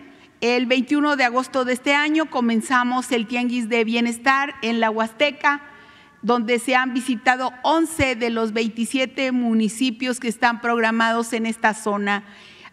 El 0.41 0.67
21 0.67 1.17
de 1.17 1.25
agosto 1.25 1.65
de 1.65 1.73
este 1.73 1.93
año 1.93 2.31
comenzamos 2.31 3.11
el 3.11 3.27
Tianguis 3.27 3.69
de 3.69 3.83
Bienestar 3.83 4.55
en 4.63 4.79
la 4.79 4.91
Huasteca, 4.91 5.61
donde 6.23 6.61
se 6.61 6.77
han 6.77 6.95
visitado 6.95 7.53
11 7.65 8.15
de 8.15 8.31
los 8.31 8.53
27 8.53 9.33
municipios 9.33 10.21
que 10.21 10.29
están 10.29 10.61
programados 10.61 11.33
en 11.33 11.47
esta 11.47 11.75
zona. 11.75 12.23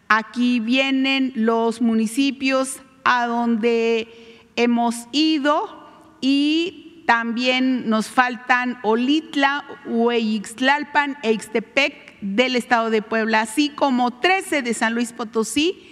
Aquí 0.06 0.60
vienen 0.60 1.32
los 1.34 1.82
municipios 1.82 2.80
a 3.02 3.26
donde 3.26 4.46
hemos 4.54 5.08
ido 5.10 5.88
y 6.20 6.87
también 7.08 7.88
nos 7.88 8.08
faltan 8.08 8.78
Olitla, 8.82 9.64
Hueyixtlalpan 9.86 11.16
e 11.22 11.32
Ixtepec 11.32 12.20
del 12.20 12.54
estado 12.54 12.90
de 12.90 13.00
Puebla, 13.00 13.40
así 13.40 13.70
como 13.70 14.20
13 14.20 14.60
de 14.60 14.74
San 14.74 14.92
Luis 14.92 15.14
Potosí 15.14 15.88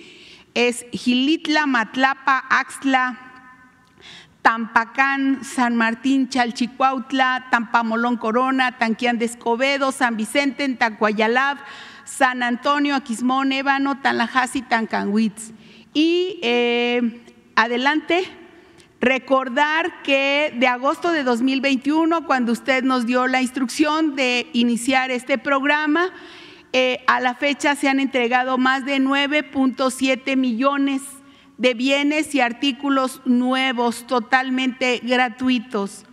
es 0.52 0.84
Gilitla, 0.92 1.64
Matlapa, 1.64 2.44
Axtla, 2.50 3.18
Tampacán, 4.42 5.42
San 5.42 5.74
Martín, 5.74 6.28
Chalchicuautla, 6.28 7.46
Tampamolón 7.50 8.18
Corona, 8.18 8.76
Tanquián 8.76 9.16
de 9.18 9.24
Escobedo, 9.24 9.92
San 9.92 10.18
Vicente, 10.18 10.68
Tacuayalab, 10.68 11.56
San 12.04 12.42
Antonio, 12.42 12.94
Aquismón, 12.94 13.52
Ébano, 13.52 14.02
Tanlajasi, 14.02 14.60
Tancanhuitz. 14.60 15.54
Y 15.94 16.40
eh, 16.42 17.22
adelante, 17.54 18.28
recordar 19.06 20.02
que 20.02 20.52
de 20.56 20.66
agosto 20.66 21.12
de 21.12 21.22
2021, 21.22 22.26
cuando 22.26 22.50
usted 22.50 22.82
nos 22.82 23.06
dio 23.06 23.28
la 23.28 23.40
instrucción 23.40 24.16
de 24.16 24.48
iniciar 24.52 25.12
este 25.12 25.38
programa, 25.38 26.10
eh, 26.72 27.04
a 27.06 27.20
la 27.20 27.36
fecha 27.36 27.76
se 27.76 27.88
han 27.88 28.00
entregado 28.00 28.58
más 28.58 28.84
de 28.84 28.96
9.7 28.96 30.36
millones 30.36 31.02
de 31.56 31.74
bienes 31.74 32.34
y 32.34 32.40
artículos 32.40 33.22
nuevos 33.24 34.08
totalmente 34.08 35.00
gratuitos 35.04 36.04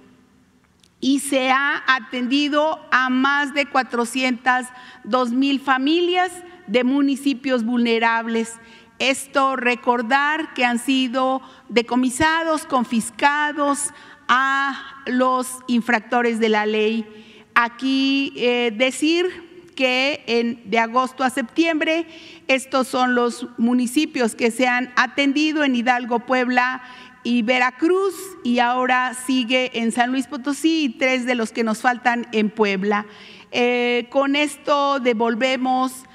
y 1.00 1.20
se 1.20 1.50
ha 1.50 1.84
atendido 1.88 2.80
a 2.92 3.10
más 3.10 3.56
de 3.56 3.66
402 3.66 5.32
mil 5.32 5.60
familias 5.60 6.32
de 6.68 6.84
municipios 6.84 7.64
vulnerables. 7.66 8.60
Esto 9.04 9.58
recordar 9.58 10.54
que 10.54 10.64
han 10.64 10.80
sido 10.80 11.42
decomisados, 11.68 12.66
confiscados 12.66 13.90
a 14.30 14.82
los 15.08 15.60
infractores 15.68 16.40
de 16.40 16.48
la 16.48 16.66
ley. 16.66 17.06
Aquí 17.54 18.32
eh, 18.38 18.72
decir 18.74 19.74
que 19.76 20.64
de 20.64 20.80
agosto 20.80 21.26
a 21.26 21.30
septiembre 21.30 22.08
estos 22.48 22.88
son 22.88 23.14
los 23.14 23.46
municipios 23.58 24.36
que 24.36 24.52
se 24.52 24.68
han 24.68 24.94
atendido 24.96 25.66
en 25.66 25.76
Hidalgo, 25.76 26.20
Puebla 26.20 26.82
y 27.24 27.42
Veracruz 27.42 28.16
y 28.46 28.60
ahora 28.60 29.16
sigue 29.16 29.82
en 29.82 29.92
San 29.92 30.12
Luis 30.12 30.28
Potosí 30.28 30.86
y 30.86 30.90
tres 30.98 31.26
de 31.26 31.36
los 31.36 31.52
que 31.52 31.66
nos 31.66 31.82
faltan 31.82 32.26
en 32.32 32.50
Puebla. 32.50 33.06
Eh, 33.52 34.08
con 34.10 34.38
esto 34.38 35.02
devolvemos 35.02 36.06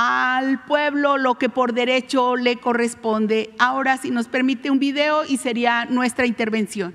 al 0.00 0.62
pueblo 0.62 1.18
lo 1.18 1.38
que 1.38 1.48
por 1.48 1.72
derecho 1.72 2.36
le 2.36 2.54
corresponde. 2.54 3.50
Ahora, 3.58 3.96
si 3.96 4.12
nos 4.12 4.28
permite 4.28 4.70
un 4.70 4.78
video 4.78 5.24
y 5.24 5.38
sería 5.38 5.86
nuestra 5.86 6.24
intervención. 6.24 6.94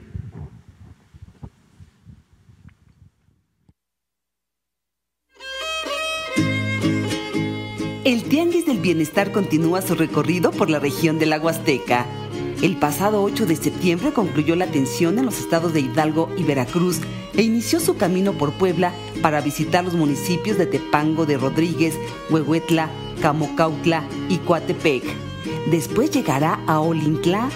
El 8.05 8.23
Tianguis 8.23 8.65
del 8.65 8.79
Bienestar 8.79 9.33
continúa 9.33 9.81
su 9.81 9.95
recorrido 9.95 10.51
por 10.51 10.69
la 10.69 10.79
región 10.79 11.19
del 11.19 11.31
la 11.31 11.35
Azteca. 11.35 12.05
El 12.63 12.77
pasado 12.77 13.21
8 13.21 13.45
de 13.45 13.57
septiembre 13.57 14.13
concluyó 14.13 14.55
la 14.55 14.63
atención 14.63 15.19
en 15.19 15.25
los 15.25 15.37
estados 15.37 15.73
de 15.73 15.81
Hidalgo 15.81 16.29
y 16.37 16.43
Veracruz 16.43 17.01
e 17.35 17.41
inició 17.41 17.81
su 17.81 17.97
camino 17.97 18.31
por 18.31 18.53
Puebla 18.53 18.93
para 19.21 19.41
visitar 19.41 19.83
los 19.83 19.95
municipios 19.95 20.57
de 20.57 20.65
Tepango 20.65 21.25
de 21.25 21.37
Rodríguez, 21.37 21.93
Huehuetla, 22.29 22.89
Camocautla 23.21 24.05
y 24.29 24.37
Coatepec. 24.37 25.03
Después 25.69 26.09
llegará 26.11 26.61
a 26.65 26.79
Olintla, 26.79 27.49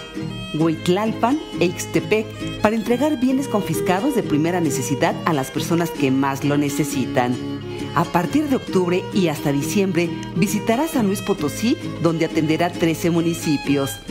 Huitlalpan 0.60 1.40
e 1.62 1.68
Ixtepec 1.68 2.60
para 2.60 2.76
entregar 2.76 3.18
bienes 3.18 3.48
confiscados 3.48 4.14
de 4.14 4.24
primera 4.24 4.60
necesidad 4.60 5.16
a 5.24 5.32
las 5.32 5.52
personas 5.52 5.90
que 5.90 6.12
más 6.12 6.44
lo 6.44 6.58
necesitan. 6.58 7.34
A 7.96 8.04
partir 8.04 8.50
de 8.50 8.58
octubre 8.58 9.02
y 9.14 9.30
hasta 9.30 9.54
diciembre 9.54 10.10
visitará 10.36 10.86
San 10.86 11.08
Luis 11.08 11.22
Potosí, 11.22 11.78
donde 12.04 12.26
atenderá 12.26 12.70
13 12.74 13.10
municipios. 13.10 14.02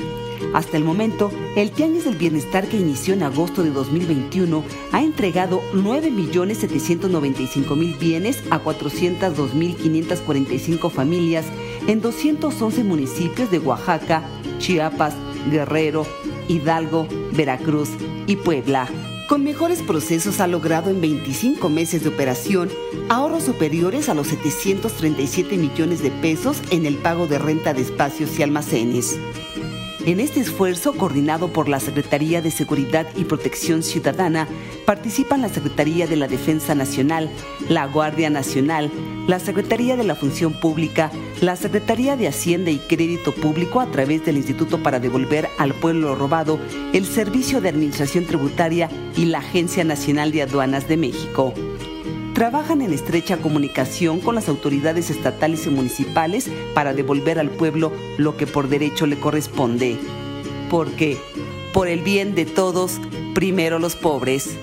Hasta 0.54 0.76
el 0.76 0.84
momento, 0.84 1.32
el 1.54 1.70
Tianguis 1.70 2.04
del 2.04 2.16
Bienestar 2.16 2.68
que 2.68 2.76
inició 2.76 3.14
en 3.14 3.22
agosto 3.22 3.62
de 3.62 3.70
2021 3.70 4.62
ha 4.92 5.02
entregado 5.02 5.62
9.795.000 5.74 7.98
bienes 7.98 8.42
a 8.50 8.62
402.545 8.62 10.90
familias 10.90 11.46
en 11.86 12.00
211 12.00 12.84
municipios 12.84 13.50
de 13.50 13.58
Oaxaca, 13.58 14.22
Chiapas, 14.58 15.14
Guerrero, 15.50 16.06
Hidalgo, 16.48 17.06
Veracruz 17.32 17.90
y 18.26 18.36
Puebla. 18.36 18.88
Con 19.28 19.42
mejores 19.42 19.82
procesos 19.82 20.40
ha 20.40 20.46
logrado 20.46 20.88
en 20.88 21.00
25 21.00 21.68
meses 21.68 22.04
de 22.04 22.10
operación 22.10 22.70
ahorros 23.08 23.42
superiores 23.42 24.08
a 24.08 24.14
los 24.14 24.28
737 24.28 25.56
millones 25.56 26.00
de 26.00 26.10
pesos 26.10 26.62
en 26.70 26.86
el 26.86 26.96
pago 26.96 27.26
de 27.26 27.38
renta 27.38 27.74
de 27.74 27.82
espacios 27.82 28.38
y 28.38 28.44
almacenes. 28.44 29.18
En 30.06 30.20
este 30.20 30.38
esfuerzo, 30.38 30.92
coordinado 30.92 31.52
por 31.52 31.68
la 31.68 31.80
Secretaría 31.80 32.40
de 32.40 32.52
Seguridad 32.52 33.08
y 33.16 33.24
Protección 33.24 33.82
Ciudadana, 33.82 34.46
participan 34.86 35.42
la 35.42 35.48
Secretaría 35.48 36.06
de 36.06 36.14
la 36.14 36.28
Defensa 36.28 36.76
Nacional, 36.76 37.28
la 37.68 37.86
Guardia 37.86 38.30
Nacional, 38.30 38.88
la 39.26 39.40
Secretaría 39.40 39.96
de 39.96 40.04
la 40.04 40.14
Función 40.14 40.60
Pública, 40.60 41.10
la 41.40 41.56
Secretaría 41.56 42.16
de 42.16 42.28
Hacienda 42.28 42.70
y 42.70 42.78
Crédito 42.78 43.34
Público 43.34 43.80
a 43.80 43.90
través 43.90 44.24
del 44.24 44.36
Instituto 44.36 44.80
para 44.80 45.00
Devolver 45.00 45.48
al 45.58 45.74
Pueblo 45.74 46.14
Robado, 46.14 46.60
el 46.92 47.04
Servicio 47.04 47.60
de 47.60 47.70
Administración 47.70 48.26
Tributaria 48.26 48.88
y 49.16 49.24
la 49.24 49.38
Agencia 49.38 49.82
Nacional 49.82 50.30
de 50.30 50.42
Aduanas 50.42 50.86
de 50.86 50.98
México 50.98 51.52
trabajan 52.36 52.82
en 52.82 52.92
estrecha 52.92 53.38
comunicación 53.38 54.20
con 54.20 54.34
las 54.34 54.50
autoridades 54.50 55.08
estatales 55.08 55.66
y 55.66 55.70
municipales 55.70 56.50
para 56.74 56.92
devolver 56.92 57.38
al 57.38 57.48
pueblo 57.48 57.90
lo 58.18 58.36
que 58.36 58.46
por 58.46 58.68
derecho 58.68 59.06
le 59.06 59.18
corresponde. 59.18 59.96
Porque, 60.68 61.16
por 61.72 61.88
el 61.88 62.02
bien 62.02 62.34
de 62.34 62.44
todos, 62.44 63.00
primero 63.34 63.78
los 63.78 63.96
pobres. 63.96 64.54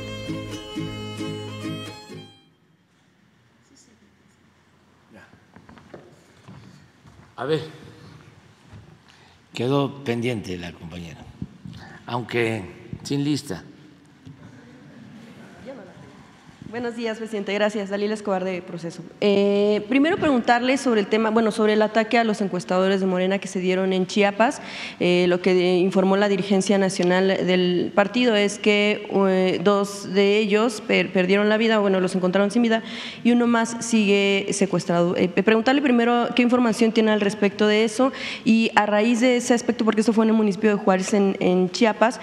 A 7.35 7.45
ver, 7.45 7.63
quedó 9.51 10.03
pendiente 10.03 10.59
la 10.59 10.73
compañera, 10.73 11.25
aunque 12.05 12.63
sin 13.01 13.23
lista. 13.23 13.63
Buenos 16.73 16.95
días, 16.95 17.19
presidente. 17.19 17.53
Gracias. 17.53 17.91
Dalila 17.91 18.15
Escobar 18.15 18.43
de 18.43 18.63
Proceso. 18.63 19.03
Eh, 19.21 19.85
primero 19.89 20.17
preguntarle 20.17 20.75
sobre 20.77 21.01
el 21.01 21.05
tema, 21.05 21.29
bueno, 21.29 21.51
sobre 21.51 21.73
el 21.73 21.83
ataque 21.83 22.17
a 22.17 22.23
los 22.23 22.41
encuestadores 22.41 22.99
de 22.99 23.05
Morena 23.05 23.37
que 23.37 23.47
se 23.47 23.59
dieron 23.59 23.93
en 23.93 24.07
Chiapas. 24.07 24.59
Eh, 24.99 25.27
lo 25.29 25.39
que 25.39 25.77
informó 25.77 26.17
la 26.17 26.29
dirigencia 26.29 26.79
nacional 26.79 27.27
del 27.27 27.91
partido 27.93 28.35
es 28.35 28.57
que 28.57 29.07
eh, 29.07 29.61
dos 29.63 30.15
de 30.15 30.39
ellos 30.39 30.81
perdieron 30.81 31.47
la 31.47 31.57
vida, 31.57 31.77
bueno, 31.77 31.99
los 31.99 32.15
encontraron 32.15 32.49
sin 32.49 32.63
vida, 32.63 32.81
y 33.23 33.33
uno 33.33 33.45
más 33.45 33.77
sigue 33.81 34.47
secuestrado. 34.49 35.13
preguntarle 35.45 35.83
primero 35.83 36.29
qué 36.35 36.41
información 36.41 36.91
tiene 36.91 37.11
al 37.11 37.21
respecto 37.21 37.67
de 37.67 37.83
eso 37.83 38.11
y 38.45 38.71
a 38.73 38.87
raíz 38.87 39.19
de 39.19 39.37
ese 39.37 39.53
aspecto, 39.53 39.85
porque 39.85 40.01
esto 40.01 40.11
fue 40.11 40.25
en 40.25 40.31
el 40.31 40.37
municipio 40.37 40.71
de 40.71 40.77
Juárez, 40.77 41.13
en 41.13 41.69
Chiapas, 41.69 42.19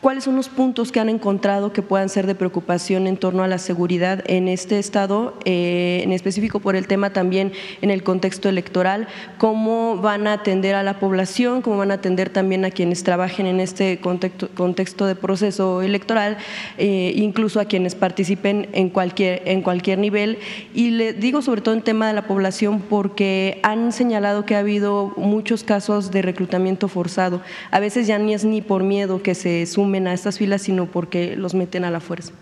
¿cuáles 0.00 0.24
son 0.24 0.36
los 0.36 0.48
puntos 0.48 0.90
que 0.90 1.00
han 1.00 1.10
encontrado 1.10 1.74
que 1.74 1.82
puedan 1.82 2.08
ser 2.08 2.26
de 2.26 2.34
preocupación 2.34 3.06
en 3.06 3.18
torno 3.18 3.42
a 3.42 3.46
la 3.46 3.58
seguridad? 3.58 3.89
En 3.90 4.46
este 4.46 4.78
estado, 4.78 5.34
eh, 5.44 6.02
en 6.04 6.12
específico 6.12 6.60
por 6.60 6.76
el 6.76 6.86
tema 6.86 7.12
también 7.12 7.52
en 7.82 7.90
el 7.90 8.04
contexto 8.04 8.48
electoral, 8.48 9.08
cómo 9.36 9.96
van 9.96 10.28
a 10.28 10.34
atender 10.34 10.76
a 10.76 10.84
la 10.84 11.00
población, 11.00 11.60
cómo 11.60 11.78
van 11.78 11.90
a 11.90 11.94
atender 11.94 12.30
también 12.30 12.64
a 12.64 12.70
quienes 12.70 13.02
trabajen 13.02 13.46
en 13.46 13.58
este 13.58 13.98
contexto, 13.98 15.06
de 15.06 15.14
proceso 15.16 15.82
electoral, 15.82 16.38
eh, 16.78 17.12
incluso 17.16 17.58
a 17.58 17.64
quienes 17.64 17.96
participen 17.96 18.68
en 18.72 18.90
cualquier, 18.90 19.42
en 19.46 19.62
cualquier 19.62 19.98
nivel. 19.98 20.38
Y 20.72 20.90
le 20.90 21.12
digo 21.12 21.42
sobre 21.42 21.60
todo 21.60 21.74
en 21.74 21.82
tema 21.82 22.06
de 22.06 22.14
la 22.14 22.28
población 22.28 22.80
porque 22.80 23.58
han 23.64 23.90
señalado 23.92 24.46
que 24.46 24.54
ha 24.54 24.60
habido 24.60 25.12
muchos 25.16 25.64
casos 25.64 26.12
de 26.12 26.22
reclutamiento 26.22 26.86
forzado. 26.86 27.40
A 27.72 27.80
veces 27.80 28.06
ya 28.06 28.18
ni 28.18 28.34
es 28.34 28.44
ni 28.44 28.60
por 28.60 28.84
miedo 28.84 29.20
que 29.20 29.34
se 29.34 29.66
sumen 29.66 30.06
a 30.06 30.12
estas 30.12 30.38
filas, 30.38 30.62
sino 30.62 30.86
porque 30.86 31.34
los 31.34 31.54
meten 31.54 31.84
a 31.84 31.90
la 31.90 31.98
fuerza. 31.98 32.32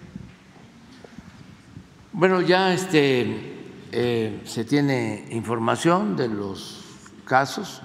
Bueno, 2.12 2.40
ya 2.40 2.72
este, 2.72 3.52
eh, 3.92 4.40
se 4.44 4.64
tiene 4.64 5.28
información 5.30 6.16
de 6.16 6.28
los 6.28 6.84
casos. 7.24 7.82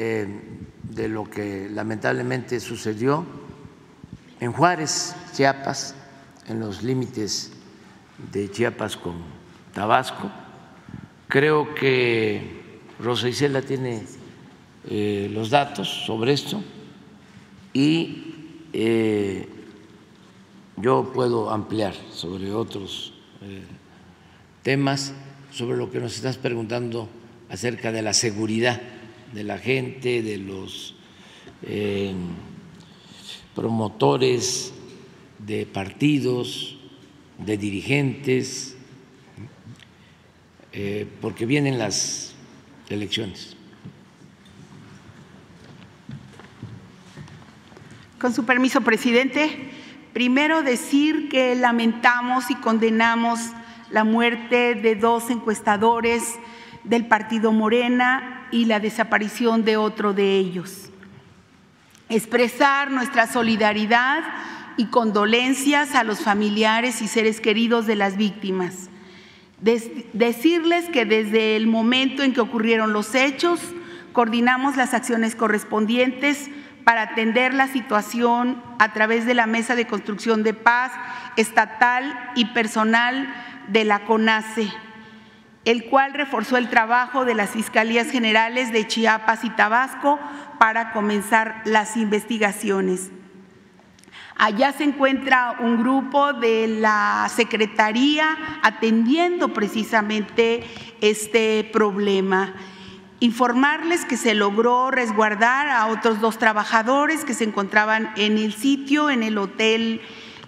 eh, 0.00 0.28
de 0.84 1.08
lo 1.08 1.24
que 1.28 1.68
lamentablemente 1.68 2.60
sucedió 2.60 3.26
en 4.38 4.52
Juárez, 4.52 5.14
Chiapas, 5.34 5.96
en 6.46 6.60
los 6.60 6.84
límites 6.84 7.50
de 8.30 8.48
Chiapas 8.48 8.96
con 8.96 9.16
Tabasco. 9.74 10.30
Creo 11.26 11.74
que 11.74 12.80
Rosa 13.00 13.28
Isela 13.28 13.60
tiene 13.60 14.04
eh, 14.88 15.28
los 15.32 15.50
datos 15.50 15.88
sobre 16.06 16.32
esto 16.32 16.62
y 17.74 18.24
yo 20.76 21.10
puedo 21.12 21.50
ampliar 21.50 21.94
sobre 22.12 22.52
otros 22.52 23.17
temas, 24.62 25.12
sobre 25.50 25.78
lo 25.78 25.90
que 25.90 26.00
nos 26.00 26.16
estás 26.16 26.36
preguntando 26.36 27.08
acerca 27.48 27.92
de 27.92 28.02
la 28.02 28.12
seguridad 28.12 28.80
de 29.32 29.44
la 29.44 29.58
gente, 29.58 30.22
de 30.22 30.38
los 30.38 30.94
promotores 33.54 34.72
de 35.38 35.66
partidos, 35.66 36.76
de 37.38 37.56
dirigentes, 37.56 38.76
porque 41.20 41.46
vienen 41.46 41.78
las 41.78 42.34
elecciones. 42.88 43.56
Con 48.20 48.34
su 48.34 48.44
permiso, 48.44 48.80
presidente, 48.80 49.70
primero 50.18 50.64
decir 50.64 51.28
que 51.28 51.54
lamentamos 51.54 52.50
y 52.50 52.56
condenamos 52.56 53.38
la 53.92 54.02
muerte 54.02 54.74
de 54.74 54.96
dos 54.96 55.30
encuestadores 55.30 56.40
del 56.82 57.06
partido 57.06 57.52
Morena 57.52 58.48
y 58.50 58.64
la 58.64 58.80
desaparición 58.80 59.64
de 59.64 59.76
otro 59.76 60.14
de 60.14 60.36
ellos. 60.36 60.90
Expresar 62.08 62.90
nuestra 62.90 63.28
solidaridad 63.28 64.24
y 64.76 64.86
condolencias 64.86 65.94
a 65.94 66.02
los 66.02 66.18
familiares 66.18 67.00
y 67.00 67.06
seres 67.06 67.40
queridos 67.40 67.86
de 67.86 67.94
las 67.94 68.16
víctimas. 68.16 68.90
decirles 69.60 70.86
que 70.86 71.04
desde 71.04 71.54
el 71.54 71.68
momento 71.68 72.24
en 72.24 72.32
que 72.32 72.40
ocurrieron 72.40 72.92
los 72.92 73.14
hechos, 73.14 73.60
coordinamos 74.12 74.76
las 74.76 74.94
acciones 74.94 75.36
correspondientes 75.36 76.50
para 76.84 77.02
atender 77.02 77.54
la 77.54 77.66
situación 77.68 78.62
a 78.78 78.92
través 78.92 79.26
de 79.26 79.34
la 79.34 79.46
Mesa 79.46 79.74
de 79.74 79.86
Construcción 79.86 80.42
de 80.42 80.54
Paz 80.54 80.92
estatal 81.36 82.32
y 82.34 82.46
personal 82.46 83.32
de 83.68 83.84
la 83.84 84.04
CONACE, 84.04 84.72
el 85.64 85.84
cual 85.84 86.14
reforzó 86.14 86.56
el 86.56 86.68
trabajo 86.68 87.24
de 87.24 87.34
las 87.34 87.50
Fiscalías 87.50 88.10
Generales 88.10 88.72
de 88.72 88.86
Chiapas 88.86 89.44
y 89.44 89.50
Tabasco 89.50 90.18
para 90.58 90.92
comenzar 90.92 91.62
las 91.64 91.96
investigaciones. 91.96 93.10
Allá 94.36 94.72
se 94.72 94.84
encuentra 94.84 95.56
un 95.58 95.78
grupo 95.78 96.32
de 96.32 96.68
la 96.68 97.28
Secretaría 97.28 98.38
atendiendo 98.62 99.52
precisamente 99.52 100.64
este 101.00 101.68
problema. 101.72 102.54
Informarles 103.20 104.04
que 104.04 104.16
se 104.16 104.34
logró 104.34 104.92
resguardar 104.92 105.68
a 105.68 105.88
otros 105.88 106.20
dos 106.20 106.38
trabajadores 106.38 107.24
que 107.24 107.34
se 107.34 107.44
encontraban 107.44 108.12
en 108.16 108.38
el 108.38 108.52
sitio, 108.54 109.10
en 109.10 109.24
el 109.24 109.38
Hotel 109.38 110.00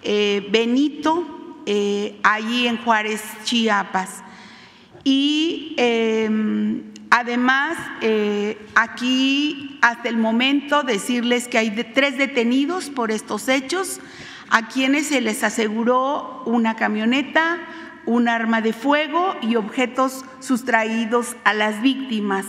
eh, 0.03 0.47
Benito, 0.51 1.57
eh, 1.65 2.17
allí 2.23 2.67
en 2.67 2.77
Juárez, 2.77 3.21
Chiapas. 3.43 4.23
Y 5.03 5.75
em, 5.77 6.83
además, 7.09 7.77
eh, 8.01 8.57
aquí 8.75 9.77
hasta 9.81 10.07
el 10.07 10.15
momento 10.15 10.83
decirles 10.83 11.49
que 11.49 11.57
hay 11.57 11.71
tres 11.93 12.17
detenidos 12.17 12.89
por 12.89 13.11
estos 13.11 13.49
hechos, 13.49 13.99
a 14.49 14.67
quienes 14.67 15.07
se 15.07 15.21
les 15.21 15.43
aseguró 15.43 16.43
una 16.45 16.75
camioneta, 16.75 17.59
un 18.05 18.27
arma 18.27 18.61
de 18.61 18.73
fuego 18.73 19.35
y 19.41 19.55
objetos 19.55 20.25
sustraídos 20.39 21.35
a 21.43 21.53
las 21.53 21.81
víctimas, 21.81 22.45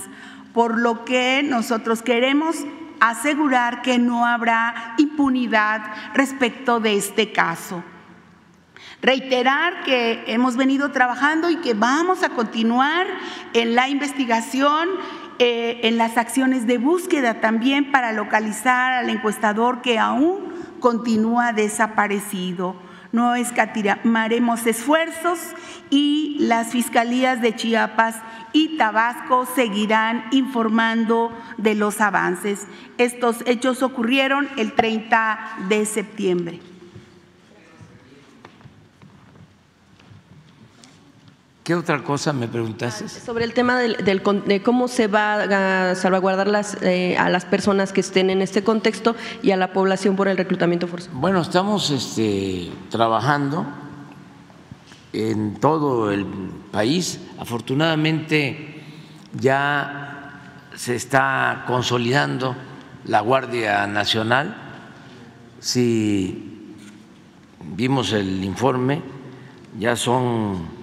por 0.53 0.79
lo 0.79 1.05
que 1.05 1.43
nosotros 1.45 2.03
queremos 2.03 2.57
asegurar 3.01 3.83
que 3.83 3.99
no 3.99 4.27
habrá 4.27 4.95
impunidad 4.99 5.83
respecto 6.15 6.79
de 6.81 6.97
este 6.97 7.33
caso. 7.33 7.83
Reiterar 9.01 9.83
que 9.83 10.23
hemos 10.29 10.57
venido 10.57 10.93
trabajando 10.93 11.51
y 11.51 11.57
que 11.57 11.75
vamos 11.75 12.23
a 12.23 12.29
continuar 12.29 13.07
en 13.53 13.75
la 13.75 13.89
investigación, 13.89 14.89
eh, 15.41 15.81
en 15.83 15.99
las 15.99 16.17
acciones 16.17 16.69
de 16.69 16.79
búsqueda 16.79 17.41
también 17.41 17.91
para 17.91 18.13
localizar 18.13 18.93
al 18.93 19.11
encuestador 19.11 19.83
que 19.83 19.99
aún 19.99 20.53
continúa 20.79 21.53
desaparecido 21.53 22.77
no 23.13 23.35
escatimaremos 23.35 24.67
esfuerzos 24.67 25.39
y 25.91 26.37
las 26.41 26.73
fiscalías 26.73 27.41
de 27.41 27.55
Chiapas 27.55 28.17
y 28.53 28.77
Tabasco 28.79 29.47
seguirán 29.55 30.25
informando 30.33 31.33
de 31.59 31.75
los 31.75 32.01
avances. 32.01 32.67
Estos 32.99 33.45
hechos 33.47 33.83
ocurrieron 33.83 34.49
el 34.57 34.73
30 34.73 35.39
de 35.69 35.85
septiembre. 35.87 36.72
¿Qué 41.65 41.77
otra 41.77 42.03
cosa 42.03 42.33
me 42.33 42.49
preguntaste? 42.49 43.09
Sobre 43.09 43.45
el 43.45 43.55
tema 43.55 43.79
del, 43.79 43.97
de 44.47 44.63
cómo 44.65 44.89
se 44.89 45.07
va 45.07 45.91
a 45.91 45.95
salvaguardar 45.95 46.49
las, 46.49 46.77
eh, 46.83 47.17
a 47.17 47.29
las 47.29 47.45
personas 47.45 47.93
que 47.93 48.01
estén 48.01 48.31
en 48.31 48.43
este 48.43 48.65
contexto 48.65 49.15
y 49.45 49.53
a 49.53 49.57
la 49.57 49.73
población 49.73 50.17
por 50.17 50.27
el 50.27 50.37
reclutamiento 50.37 50.89
forzado. 50.89 51.17
Bueno, 51.17 51.41
estamos 51.41 51.91
este, 51.91 52.73
trabajando 52.91 53.65
en 55.13 55.55
todo 55.61 56.11
el 56.11 56.27
país. 56.73 57.21
Afortunadamente 57.39 58.83
ya 59.39 60.59
se 60.75 60.97
está 60.97 61.63
consolidando 61.69 62.57
la 63.05 63.21
Guardia 63.21 63.87
Nacional. 63.87 64.57
Si 65.61 66.75
vimos 67.61 68.13
el 68.13 68.43
informe, 68.43 69.01
ya 69.79 69.95
son 69.95 70.82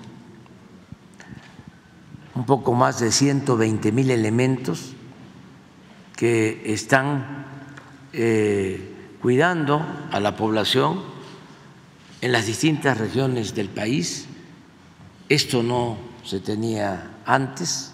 un 2.40 2.46
poco 2.46 2.74
más 2.74 3.02
de 3.02 3.12
120 3.12 3.92
mil 3.92 4.10
elementos 4.12 4.94
que 6.16 6.62
están 6.72 7.46
eh, 8.14 9.18
cuidando 9.22 9.86
a 10.10 10.22
la 10.22 10.38
población 10.38 11.02
en 12.22 12.32
las 12.32 12.46
distintas 12.46 12.98
regiones 12.98 13.56
del 13.56 13.68
país. 13.68 14.26
Esto 15.28 15.64
no 15.64 15.98
se 16.24 16.40
tenía 16.40 17.12
antes 17.26 17.92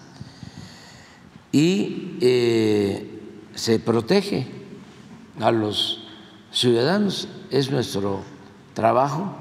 y 1.50 2.16
eh, 2.20 3.20
se 3.56 3.80
protege 3.80 4.46
a 5.40 5.50
los 5.50 6.04
ciudadanos, 6.52 7.26
es 7.50 7.72
nuestro 7.72 8.22
trabajo. 8.74 9.34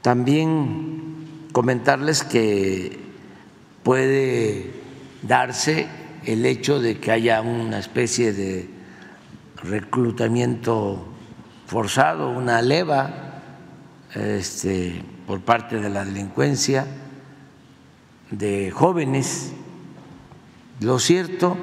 También 0.00 1.48
comentarles 1.52 2.22
que 2.22 3.01
puede 3.82 4.70
darse 5.22 5.86
el 6.24 6.46
hecho 6.46 6.80
de 6.80 6.98
que 6.98 7.10
haya 7.10 7.40
una 7.40 7.78
especie 7.78 8.32
de 8.32 8.68
reclutamiento 9.56 11.06
forzado, 11.66 12.30
una 12.30 12.62
leva 12.62 13.40
este, 14.14 15.02
por 15.26 15.40
parte 15.40 15.80
de 15.80 15.88
la 15.88 16.04
delincuencia 16.04 16.86
de 18.30 18.70
jóvenes. 18.70 19.52
Lo 20.80 20.98
cierto 20.98 21.56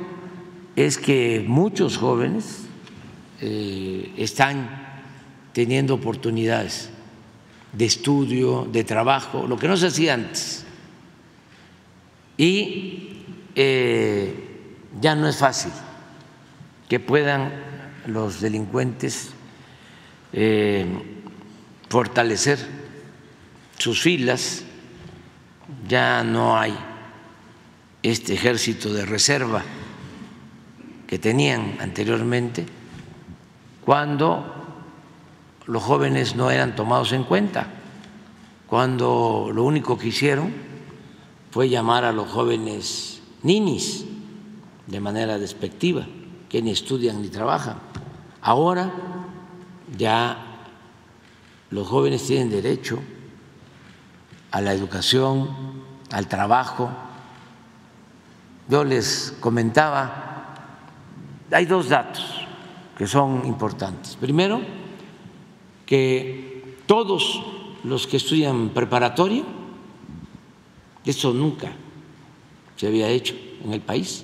es 0.76 0.97
que 0.97 1.43
muchos 1.47 1.97
jóvenes 1.97 2.65
eh, 3.41 4.13
están 4.17 4.88
teniendo 5.53 5.95
oportunidades 5.95 6.89
de 7.74 7.86
estudio, 7.86 8.67
de 8.72 8.84
trabajo, 8.84 9.45
lo 9.47 9.57
que 9.57 9.67
no 9.67 9.78
se 9.78 9.88
hacía 9.88 10.15
antes 10.15 10.65
y 12.39 13.25
eh, 13.53 14.33
ya 15.01 15.13
no 15.13 15.27
es 15.27 15.35
fácil 15.35 15.73
que 16.87 17.01
puedan 17.01 17.51
los 18.05 18.39
delincuentes 18.39 19.31
eh, 20.31 20.87
fortalecer 21.89 22.57
sus 23.77 24.01
filas, 24.01 24.63
ya 25.85 26.23
no 26.23 26.57
hay 26.57 26.73
este 28.03 28.35
ejército 28.35 28.93
de 28.93 29.05
reserva 29.05 29.61
que 31.07 31.19
tenían 31.19 31.75
anteriormente, 31.81 32.65
cuando 33.83 34.85
los 35.65 35.83
jóvenes 35.83 36.37
no 36.37 36.49
eran 36.51 36.73
tomados 36.73 37.11
en 37.11 37.25
cuenta, 37.25 37.67
cuando 38.65 39.49
lo 39.53 39.63
único 39.63 39.97
que 39.97 40.07
hicieron 40.07 40.68
fue 41.51 41.69
llamar 41.69 42.03
a 42.03 42.11
los 42.11 42.29
jóvenes 42.29 43.21
ninis 43.43 44.05
de 44.87 44.99
manera 44.99 45.37
despectiva. 45.37 46.05
que 46.49 46.63
ni 46.63 46.71
estudian 46.71 47.21
ni 47.21 47.29
trabajan. 47.29 47.77
Ahora 48.41 48.91
ya 49.95 50.65
los 51.69 51.87
jóvenes 51.87 52.25
tienen 52.25 52.49
derecho 52.49 52.99
a 54.49 54.59
la 54.59 54.73
educación, 54.73 55.47
al 56.11 56.27
trabajo. 56.27 56.89
Yo 58.67 58.83
les 58.83 59.35
comentaba, 59.39 60.55
hay 61.51 61.65
dos 61.65 61.89
datos 61.89 62.47
que 62.97 63.05
son 63.05 63.45
importantes. 63.45 64.15
Primero, 64.15 64.61
que 65.85 66.77
todos 66.87 67.43
los 67.83 68.07
que 68.07 68.17
estudian 68.17 68.69
preparatoria, 68.69 69.43
eso 71.10 71.34
nunca 71.34 71.72
se 72.76 72.88
había 72.88 73.10
hecho 73.10 73.36
en 73.64 73.74
el 73.74 73.82
país, 73.82 74.24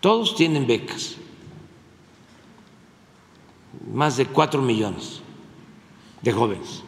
todos 0.00 0.34
tienen 0.34 0.66
becas, 0.66 1.16
más 3.92 4.16
de 4.16 4.26
cuatro 4.26 4.62
millones 4.62 5.20
de 6.22 6.32
jóvenes. 6.32 6.82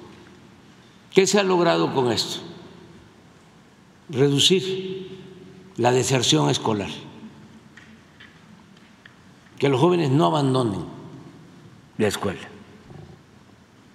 ¿Qué 1.12 1.26
se 1.26 1.38
ha 1.38 1.42
logrado 1.42 1.92
con 1.94 2.10
esto? 2.10 2.40
Reducir 4.08 5.18
la 5.76 5.92
deserción 5.92 6.50
escolar, 6.50 6.90
que 9.58 9.68
los 9.68 9.80
jóvenes 9.80 10.10
no 10.10 10.26
abandonen 10.26 10.84
la 11.98 12.08
escuela. 12.08 12.48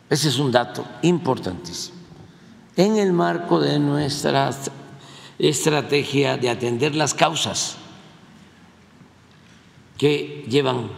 Ese 0.10 0.30
es 0.30 0.40
un 0.40 0.52
dato 0.52 0.86
importantísimo. 1.04 1.98
En 2.76 2.98
el 2.98 3.14
marco 3.14 3.60
de 3.60 3.78
nuestra 3.78 4.52
estrategia 5.40 6.38
de 6.38 6.50
atender 6.50 6.96
las 6.96 7.14
causas 7.14 7.78
que 9.98 10.46
llevan 10.48 10.90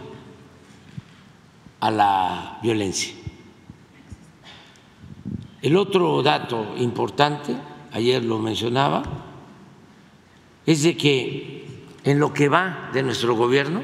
a 1.79 1.91
la 1.91 2.59
violencia. 2.61 3.13
El 5.61 5.77
otro 5.77 6.23
dato 6.23 6.75
importante, 6.77 7.55
ayer 7.91 8.23
lo 8.23 8.39
mencionaba, 8.39 9.03
es 10.65 10.83
de 10.83 10.97
que 10.97 11.85
en 12.03 12.19
lo 12.19 12.33
que 12.33 12.49
va 12.49 12.89
de 12.93 13.03
nuestro 13.03 13.35
gobierno 13.35 13.81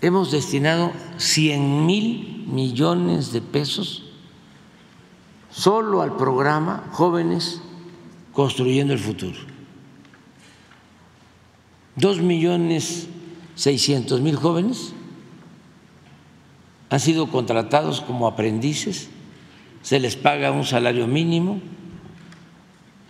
hemos 0.00 0.30
destinado 0.30 0.92
100 1.16 1.86
mil 1.86 2.44
millones 2.48 3.32
de 3.32 3.40
pesos 3.40 4.04
solo 5.50 6.02
al 6.02 6.16
programa 6.16 6.88
Jóvenes 6.92 7.60
Construyendo 8.32 8.92
el 8.92 8.98
Futuro. 8.98 9.38
Dos 11.96 12.20
millones 12.20 13.08
seiscientos 13.54 14.20
mil 14.20 14.36
jóvenes 14.36 14.94
han 16.88 17.00
sido 17.00 17.28
contratados 17.28 18.00
como 18.00 18.26
aprendices 18.26 19.10
se 19.82 19.98
les 19.98 20.16
paga 20.16 20.52
un 20.52 20.64
salario 20.64 21.06
mínimo, 21.06 21.60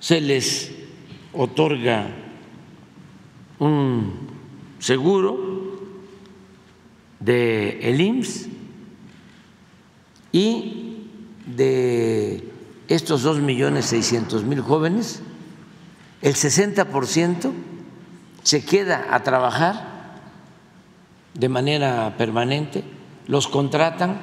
se 0.00 0.20
les 0.20 0.72
otorga 1.32 2.10
un 3.58 4.12
seguro 4.78 5.78
de 7.20 7.78
el 7.82 8.00
IMSS 8.00 8.48
y 10.32 10.96
de 11.46 12.51
estos 12.94 13.22
dos 13.22 13.38
millones 13.38 13.86
seiscientos 13.86 14.44
mil 14.44 14.60
jóvenes, 14.60 15.22
el 16.20 16.34
60 16.34 16.86
por 16.88 17.06
ciento 17.06 17.52
se 18.42 18.64
queda 18.64 19.06
a 19.10 19.22
trabajar 19.22 20.20
de 21.34 21.48
manera 21.48 22.16
permanente, 22.18 22.84
los 23.26 23.48
contratan 23.48 24.20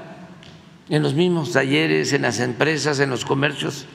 en 0.89 1.01
los 1.01 1.13
mismos 1.13 1.51
talleres, 1.51 2.13
en 2.13 2.21
las 2.21 2.39
empresas, 2.39 2.99
en 2.99 3.09
los 3.09 3.25
comercios, 3.25 3.85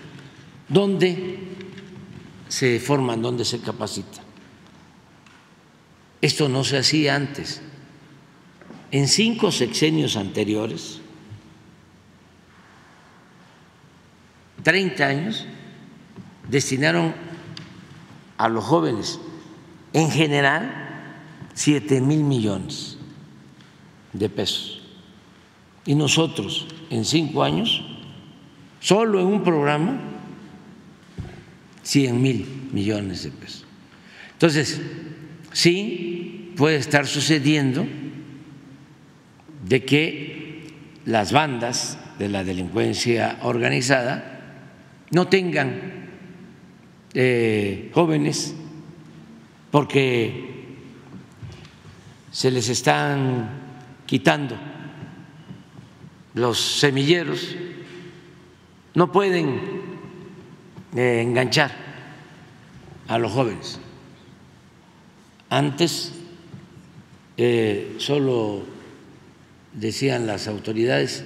donde 0.68 1.39
se 2.49 2.81
forman, 2.81 3.22
donde 3.22 3.45
se 3.45 3.61
capacitan. 3.61 4.25
Esto 6.20 6.49
no 6.49 6.64
se 6.64 6.79
hacía 6.79 7.14
antes. 7.14 7.61
En 8.91 9.09
cinco 9.09 9.53
sexenios 9.53 10.16
anteriores, 10.16 11.01
30 14.65 15.07
años, 15.07 15.47
destinaron 16.49 17.15
a 18.37 18.49
los 18.49 18.65
jóvenes 18.65 19.21
en 19.93 20.11
general 20.11 20.85
7 21.55 22.01
mil 22.01 22.25
millones 22.25 22.99
de 24.12 24.29
pesos. 24.29 24.83
Y 25.87 25.95
nosotros 25.95 26.67
en 26.91 27.05
cinco 27.05 27.45
años, 27.45 27.85
solo 28.81 29.21
en 29.21 29.27
un 29.27 29.45
programa, 29.45 30.01
100 31.83 32.23
mil 32.23 32.71
millones 32.73 33.23
de 33.25 33.31
pesos. 33.31 33.67
Entonces, 34.33 34.81
sí 35.53 36.55
puede 36.57 36.77
estar 36.77 37.07
sucediendo 37.07 37.87
de 39.69 39.85
que 39.85 40.73
las 41.05 41.33
bandas 41.33 41.99
de 42.19 42.29
la 42.31 42.45
delincuencia 42.45 43.39
organizada 43.43 44.34
no 45.11 45.28
tengan 45.28 46.09
eh, 47.14 47.90
jóvenes 47.94 48.55
porque 49.70 50.76
se 52.30 52.50
les 52.50 52.68
están 52.68 53.48
quitando 54.07 54.57
los 56.34 56.59
semilleros 56.59 57.57
no 58.94 59.11
pueden 59.11 59.61
eh, 60.94 61.20
enganchar 61.20 61.72
a 63.09 63.18
los 63.18 63.32
jóvenes. 63.32 63.80
Antes 65.50 66.12
eh, 67.36 67.96
solo 67.98 68.62
decían 69.72 70.26
las 70.26 70.46
autoridades, 70.46 71.24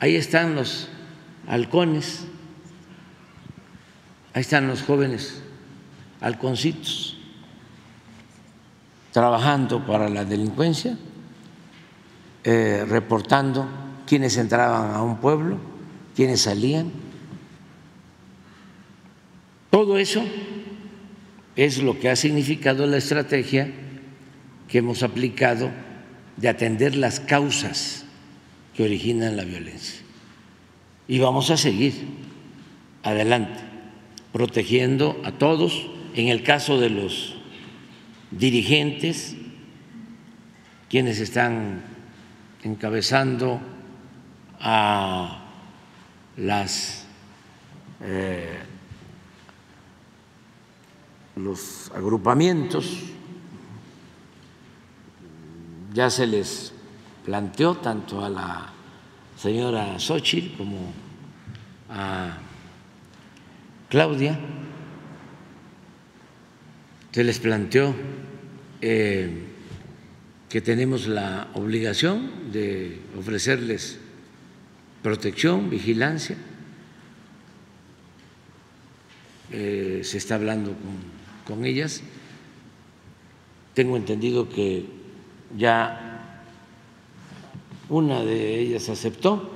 ahí 0.00 0.16
están 0.16 0.54
los 0.54 0.88
halcones, 1.46 2.26
ahí 4.34 4.42
están 4.42 4.68
los 4.68 4.82
jóvenes 4.82 5.42
halconcitos 6.20 7.16
trabajando 9.12 9.86
para 9.86 10.08
la 10.08 10.24
delincuencia, 10.24 10.98
eh, 12.42 12.84
reportando 12.88 13.68
quiénes 14.06 14.36
entraban 14.36 14.92
a 14.92 15.02
un 15.02 15.18
pueblo, 15.18 15.56
quiénes 16.16 16.40
salían. 16.40 16.90
Todo 19.70 19.98
eso 19.98 20.24
es 21.54 21.80
lo 21.80 22.00
que 22.00 22.10
ha 22.10 22.16
significado 22.16 22.86
la 22.86 22.96
estrategia 22.96 23.70
que 24.66 24.78
hemos 24.78 25.04
aplicado 25.04 25.70
de 26.36 26.48
atender 26.48 26.96
las 26.96 27.20
causas 27.20 28.04
que 28.74 28.82
originan 28.82 29.36
la 29.36 29.44
violencia. 29.44 30.00
Y 31.06 31.20
vamos 31.20 31.50
a 31.50 31.56
seguir 31.56 31.94
adelante, 33.04 33.60
protegiendo 34.34 35.16
a 35.22 35.30
todos. 35.30 35.86
En 36.16 36.26
el 36.26 36.42
caso 36.42 36.80
de 36.80 36.90
los 36.90 37.36
dirigentes, 38.32 39.36
quienes 40.90 41.20
están 41.20 41.82
encabezando 42.64 43.60
a 44.58 45.40
las 46.36 47.06
eh, 48.00 48.58
los 51.36 51.92
agrupamientos 51.94 52.98
ya 55.92 56.10
se 56.10 56.26
les 56.26 56.72
planteó 57.24 57.76
tanto 57.76 58.24
a 58.24 58.28
la 58.28 58.72
señora 59.36 59.98
Xochitl 59.98 60.56
como 60.56 60.92
a 61.88 62.38
Claudia, 63.94 64.36
se 67.12 67.22
les 67.22 67.38
planteó 67.38 67.94
eh, 68.80 69.30
que 70.48 70.60
tenemos 70.60 71.06
la 71.06 71.46
obligación 71.54 72.50
de 72.50 72.98
ofrecerles 73.16 74.00
protección, 75.00 75.70
vigilancia. 75.70 76.36
Eh, 79.52 80.00
se 80.02 80.18
está 80.18 80.34
hablando 80.34 80.72
con, 80.72 81.56
con 81.56 81.64
ellas. 81.64 82.02
Tengo 83.74 83.96
entendido 83.96 84.48
que 84.48 84.86
ya 85.56 86.42
una 87.88 88.24
de 88.24 88.58
ellas 88.58 88.88
aceptó 88.88 89.53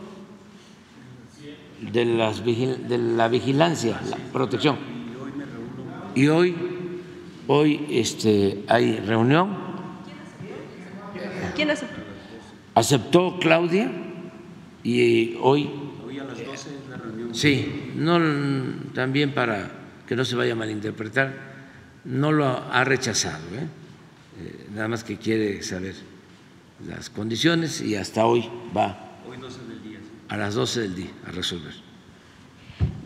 de, 1.81 2.05
las, 2.05 2.45
de 2.45 2.99
la 2.99 3.29
vigilancia, 3.29 4.01
la 4.09 4.16
protección. 4.33 4.76
Y 6.14 6.29
hoy, 6.29 6.55
hoy 7.47 7.87
este, 7.91 8.64
hay 8.68 8.97
reunión. 8.97 9.57
¿Quién 11.55 11.70
aceptó? 11.70 12.01
Aceptó 12.74 13.39
Claudia 13.41 13.91
y 14.83 15.37
hoy... 15.41 15.70
Hoy 16.07 16.18
a 16.18 16.24
las 16.24 16.39
12 16.39 16.53
es 16.53 16.66
la 16.91 16.97
reunión. 16.97 17.35
Sí, 17.35 17.93
no, 17.97 18.18
también 18.95 19.33
para 19.35 19.70
que 20.07 20.16
no 20.16 20.24
se 20.24 20.37
vaya 20.37 20.53
a 20.53 20.57
malinterpretar, 20.57 21.49
no 22.05 22.33
lo 22.33 22.47
ha 22.47 22.85
rechazado, 22.85 23.45
¿eh? 23.55 23.66
Eh, 24.41 24.66
nada 24.72 24.89
más 24.89 25.03
que 25.03 25.16
quiere 25.16 25.62
saber 25.62 25.95
las 26.87 27.11
condiciones 27.11 27.81
y 27.81 27.97
hasta 27.97 28.24
hoy 28.24 28.49
va 28.76 29.08
a 30.29 30.37
las 30.37 30.55
12 30.55 30.81
del 30.81 30.95
día 30.95 31.11
a 31.26 31.31
resolver. 31.31 31.74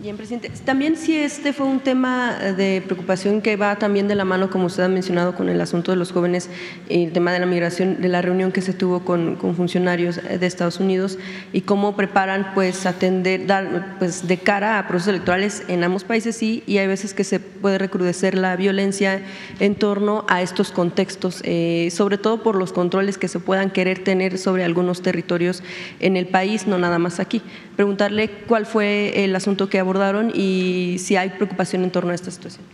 Bien, 0.01 0.17
presidente. 0.17 0.51
También 0.65 0.97
si 0.97 1.17
este 1.17 1.53
fue 1.53 1.67
un 1.67 1.79
tema 1.79 2.35
de 2.57 2.83
preocupación 2.85 3.41
que 3.41 3.55
va 3.57 3.77
también 3.77 4.09
de 4.09 4.17
la 4.17 4.25
mano, 4.25 4.51
como 4.51 4.67
usted 4.67 4.83
ha 4.83 4.89
mencionado, 4.89 5.37
con 5.37 5.49
el 5.49 5.61
asunto 5.61 5.93
de 5.93 5.97
los 5.97 6.11
jóvenes, 6.11 6.51
el 6.89 7.13
tema 7.13 7.33
de 7.33 7.39
la 7.39 7.47
migración, 7.47 8.01
de 8.01 8.09
la 8.09 8.21
reunión 8.21 8.51
que 8.51 8.63
se 8.63 8.73
tuvo 8.73 9.05
con, 9.05 9.39
funcionarios 9.55 10.17
de 10.17 10.45
Estados 10.45 10.81
Unidos 10.81 11.19
y 11.53 11.61
cómo 11.61 11.95
preparan, 11.95 12.53
pues, 12.55 12.87
atender, 12.87 13.47
dar, 13.47 13.97
pues, 13.99 14.27
de 14.27 14.39
cara 14.39 14.79
a 14.79 14.89
procesos 14.89 15.11
electorales 15.11 15.63
en 15.69 15.85
ambos 15.85 16.03
países 16.03 16.37
sí, 16.37 16.65
y 16.67 16.79
hay 16.79 16.89
veces 16.89 17.15
que 17.15 17.23
se 17.23 17.39
puede 17.39 17.79
recrudecer 17.79 18.37
la 18.37 18.57
violencia 18.57 19.23
en 19.61 19.77
torno 19.77 20.25
a 20.29 20.43
estos 20.43 20.73
contextos, 20.73 21.43
eh, 21.45 21.91
sobre 21.93 22.19
todo 22.19 22.43
por 22.43 22.57
los 22.57 22.73
controles 22.73 23.19
que 23.19 23.29
se 23.29 23.39
puedan 23.39 23.71
querer 23.71 24.03
tener 24.03 24.39
sobre 24.39 24.65
algunos 24.65 25.03
territorios 25.03 25.63
en 26.01 26.17
el 26.17 26.27
país, 26.27 26.67
no 26.67 26.79
nada 26.79 26.99
más 26.99 27.21
aquí. 27.21 27.43
Preguntarle 27.77 28.31
cuál 28.49 28.67
fue 28.67 29.25
el 29.25 29.37
asunto 29.37 29.69
que 29.69 29.79
abordó 29.83 30.31
y 30.35 30.97
si 30.99 31.17
hay 31.17 31.31
preocupación 31.31 31.85
en 31.85 31.91
torno 31.91 32.11
a 32.11 32.15
esta 32.15 32.31
situación. 32.31 32.65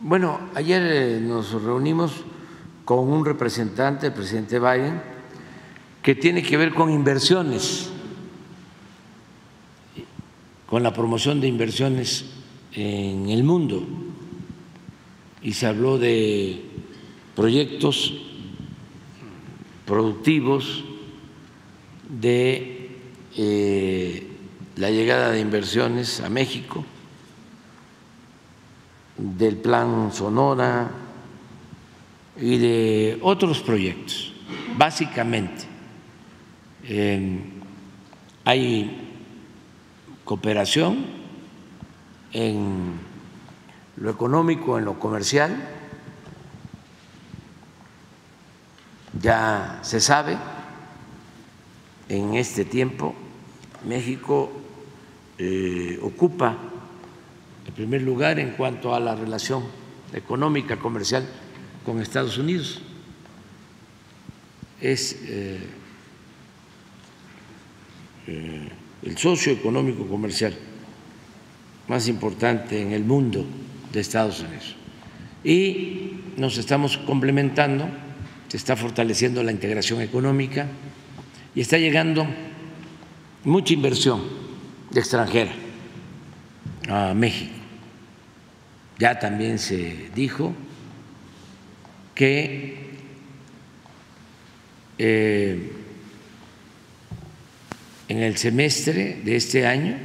Bueno, 0.00 0.38
ayer 0.54 0.82
eh, 0.84 1.20
nos 1.20 1.50
reunimos 1.62 2.12
con 2.84 3.00
un 3.10 3.24
representante, 3.24 4.06
el 4.06 4.12
presidente 4.12 4.58
Biden, 4.58 5.02
que 6.02 6.14
tiene 6.14 6.42
que 6.42 6.56
ver 6.56 6.72
con 6.72 6.90
inversiones, 6.90 7.90
con 10.66 10.82
la 10.82 10.92
promoción 10.92 11.40
de 11.40 11.48
inversiones 11.48 12.26
en 12.72 13.28
el 13.28 13.42
mundo. 13.42 13.86
Y 15.42 15.52
se 15.52 15.66
habló 15.66 15.98
de 15.98 16.62
proyectos 17.34 18.14
productivos, 19.84 20.84
de 22.08 22.90
eh, 23.36 24.27
la 24.78 24.90
llegada 24.90 25.32
de 25.32 25.40
inversiones 25.40 26.20
a 26.20 26.28
México, 26.28 26.84
del 29.16 29.56
plan 29.56 30.12
Sonora 30.12 30.88
y 32.36 32.58
de 32.58 33.18
otros 33.22 33.58
proyectos. 33.60 34.32
Básicamente, 34.76 35.64
hay 38.44 39.14
cooperación 40.24 41.06
en 42.32 43.00
lo 43.96 44.10
económico, 44.10 44.78
en 44.78 44.84
lo 44.84 45.00
comercial. 45.00 45.56
Ya 49.20 49.80
se 49.82 50.00
sabe, 50.00 50.38
en 52.08 52.34
este 52.36 52.64
tiempo 52.64 53.16
México 53.84 54.52
eh, 55.38 55.98
ocupa 56.02 56.58
el 57.64 57.72
primer 57.72 58.02
lugar 58.02 58.40
en 58.40 58.50
cuanto 58.50 58.92
a 58.92 58.98
la 58.98 59.14
relación 59.14 59.62
económica, 60.12 60.76
comercial 60.78 61.24
con 61.84 62.00
Estados 62.00 62.38
Unidos. 62.38 62.80
Es 64.80 65.16
eh, 65.22 65.58
eh, 68.26 68.68
el 69.02 69.16
socio 69.16 69.52
económico 69.52 70.06
comercial 70.06 70.54
más 71.86 72.08
importante 72.08 72.82
en 72.82 72.92
el 72.92 73.04
mundo 73.04 73.44
de 73.92 74.00
Estados 74.00 74.40
Unidos. 74.40 74.74
Y 75.44 76.20
nos 76.36 76.58
estamos 76.58 76.98
complementando, 76.98 77.88
se 78.48 78.56
está 78.56 78.76
fortaleciendo 78.76 79.42
la 79.44 79.52
integración 79.52 80.00
económica 80.00 80.66
y 81.54 81.60
está 81.60 81.78
llegando 81.78 82.26
mucha 83.44 83.72
inversión 83.72 84.47
extranjera 84.94 85.52
a 86.88 87.14
México. 87.14 87.52
Ya 88.98 89.18
también 89.18 89.58
se 89.58 90.10
dijo 90.14 90.52
que 92.14 92.88
eh, 94.98 95.72
en 98.08 98.18
el 98.18 98.36
semestre 98.36 99.20
de 99.24 99.36
este 99.36 99.66
año 99.66 99.96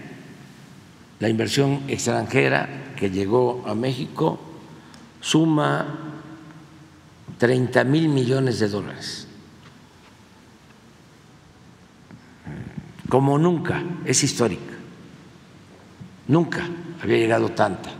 la 1.19 1.29
inversión 1.29 1.81
extranjera 1.87 2.93
que 2.95 3.09
llegó 3.09 3.63
a 3.65 3.73
México 3.73 4.39
suma 5.21 6.13
30 7.39 7.83
mil 7.85 8.09
millones 8.09 8.59
de 8.59 8.67
dólares. 8.67 9.27
Como 13.09 13.37
nunca, 13.37 13.81
es 14.05 14.23
histórica. 14.23 14.72
Nunca 16.27 16.67
había 17.01 17.17
llegado 17.17 17.49
tanta 17.49 17.91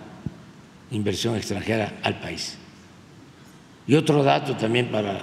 inversión 0.92 1.36
extranjera 1.36 2.00
al 2.04 2.20
país. 2.20 2.58
Y 3.86 3.96
otro 3.96 4.24
dato 4.24 4.56
también 4.56 4.90
para 4.90 5.20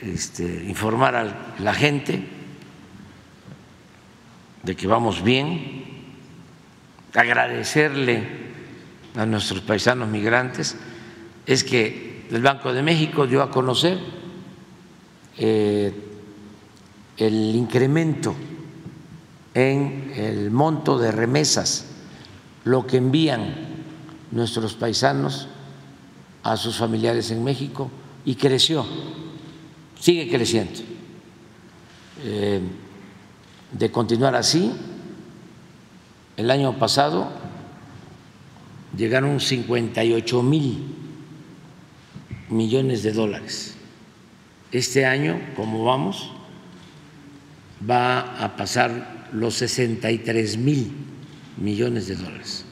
este, 0.00 0.64
informar 0.66 1.14
a 1.14 1.54
la 1.58 1.74
gente 1.74 2.22
de 4.62 4.74
que 4.74 4.86
vamos 4.86 5.22
bien, 5.22 5.84
agradecerle 7.14 8.46
a 9.14 9.24
nuestros 9.24 9.60
paisanos 9.60 10.08
migrantes, 10.08 10.76
es 11.46 11.62
que 11.62 12.26
el 12.30 12.42
Banco 12.42 12.72
de 12.72 12.82
México 12.82 13.26
dio 13.26 13.42
a 13.42 13.50
conocer 13.50 13.98
eh, 15.38 15.92
el 17.16 17.54
incremento 17.54 18.34
en 19.56 20.12
el 20.14 20.50
monto 20.50 20.98
de 20.98 21.10
remesas, 21.10 21.86
lo 22.64 22.86
que 22.86 22.98
envían 22.98 23.54
nuestros 24.30 24.74
paisanos 24.74 25.48
a 26.42 26.58
sus 26.58 26.76
familiares 26.76 27.30
en 27.30 27.42
México 27.42 27.90
y 28.26 28.34
creció, 28.34 28.84
sigue 29.98 30.28
creciendo. 30.28 30.78
Eh, 32.22 32.60
de 33.72 33.90
continuar 33.90 34.34
así, 34.34 34.72
el 36.36 36.50
año 36.50 36.78
pasado 36.78 37.30
llegaron 38.94 39.40
58 39.40 40.42
mil 40.42 40.84
millones 42.50 43.02
de 43.02 43.12
dólares. 43.12 43.74
Este 44.70 45.06
año, 45.06 45.40
como 45.56 45.82
vamos, 45.82 46.30
va 47.88 48.44
a 48.44 48.54
pasar 48.58 49.16
los 49.36 49.54
63 49.56 50.56
mil 50.56 50.90
millones 51.58 52.08
de 52.08 52.16
dólares. 52.16 52.64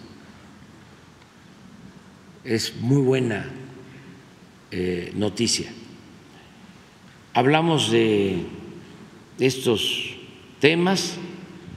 Es 2.43 2.75
muy 2.81 3.03
buena 3.03 3.51
eh, 4.71 5.13
noticia. 5.15 5.71
Hablamos 7.35 7.91
de 7.91 8.47
estos 9.39 10.17
temas. 10.61 11.17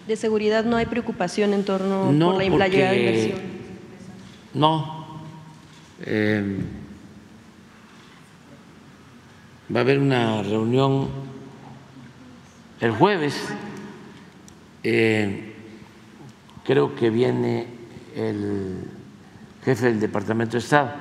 De 0.08 0.16
seguridad 0.16 0.64
no 0.64 0.78
hay 0.78 0.86
preocupación 0.86 1.54
en 1.54 1.66
torno 1.66 2.12
no, 2.14 2.34
por 2.34 2.60
la, 2.60 2.68
llegada 2.68 2.92
de 2.92 3.00
inversión. 3.00 3.40
No. 4.54 5.22
Eh, 6.06 6.60
va 9.74 9.80
a 9.80 9.84
haber 9.84 10.00
una 10.00 10.44
reunión 10.44 11.10
el 12.80 12.92
jueves 12.92 13.36
eh, 14.90 15.54
creo 16.64 16.96
que 16.96 17.10
viene 17.10 17.68
el 18.16 18.86
jefe 19.66 19.88
del 19.88 20.00
Departamento 20.00 20.54
de 20.54 20.60
Estado, 20.60 20.94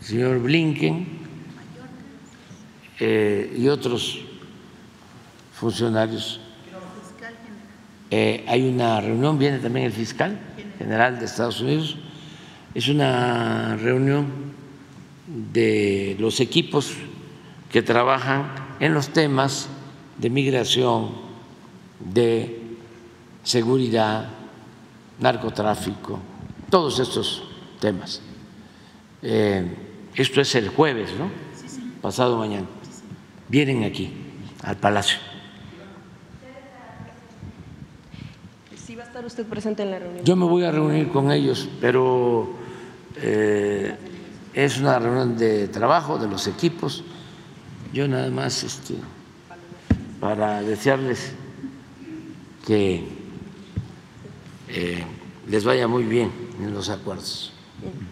señor 0.00 0.38
Blinken, 0.38 1.06
eh, 2.98 3.54
y 3.58 3.68
otros 3.68 4.20
funcionarios. 5.52 6.40
Eh, 8.10 8.42
hay 8.48 8.66
una 8.66 9.02
reunión, 9.02 9.38
viene 9.38 9.58
también 9.58 9.84
el 9.84 9.92
fiscal 9.92 10.40
general 10.78 11.18
de 11.18 11.26
Estados 11.26 11.60
Unidos. 11.60 11.98
Es 12.74 12.88
una 12.88 13.76
reunión 13.76 14.28
de 15.52 16.16
los 16.18 16.40
equipos 16.40 16.94
que 17.70 17.82
trabajan 17.82 18.50
en 18.80 18.94
los 18.94 19.10
temas 19.10 19.68
de 20.16 20.30
migración, 20.30 21.27
de 22.00 22.76
seguridad, 23.42 24.28
narcotráfico, 25.20 26.18
todos 26.70 26.98
estos 26.98 27.42
temas. 27.80 28.20
Eh, 29.22 29.66
esto 30.14 30.40
es 30.40 30.54
el 30.54 30.68
jueves, 30.68 31.10
¿no? 31.18 31.30
pasado 32.00 32.38
mañana. 32.38 32.66
Vienen 33.48 33.84
aquí, 33.84 34.12
al 34.62 34.76
Palacio. 34.76 35.18
¿Sí 38.76 38.94
va 38.94 39.04
a 39.04 39.06
estar 39.06 39.24
usted 39.24 39.46
presente 39.46 39.82
en 39.82 39.90
la 39.90 39.98
reunión? 39.98 40.24
Yo 40.24 40.36
me 40.36 40.46
voy 40.46 40.64
a 40.64 40.70
reunir 40.70 41.08
con 41.08 41.30
ellos, 41.30 41.68
pero 41.80 42.48
eh, 43.16 43.94
es 44.54 44.78
una 44.78 44.98
reunión 44.98 45.36
de 45.36 45.68
trabajo 45.68 46.18
de 46.18 46.28
los 46.28 46.46
equipos. 46.46 47.04
Yo 47.92 48.06
nada 48.06 48.30
más 48.30 48.62
este, 48.62 48.94
para 50.20 50.62
desearles 50.62 51.32
que 52.68 53.02
eh, 54.68 55.02
les 55.48 55.64
vaya 55.64 55.88
muy 55.88 56.02
bien 56.04 56.30
en 56.62 56.74
los 56.74 56.90
acuerdos. 56.90 57.50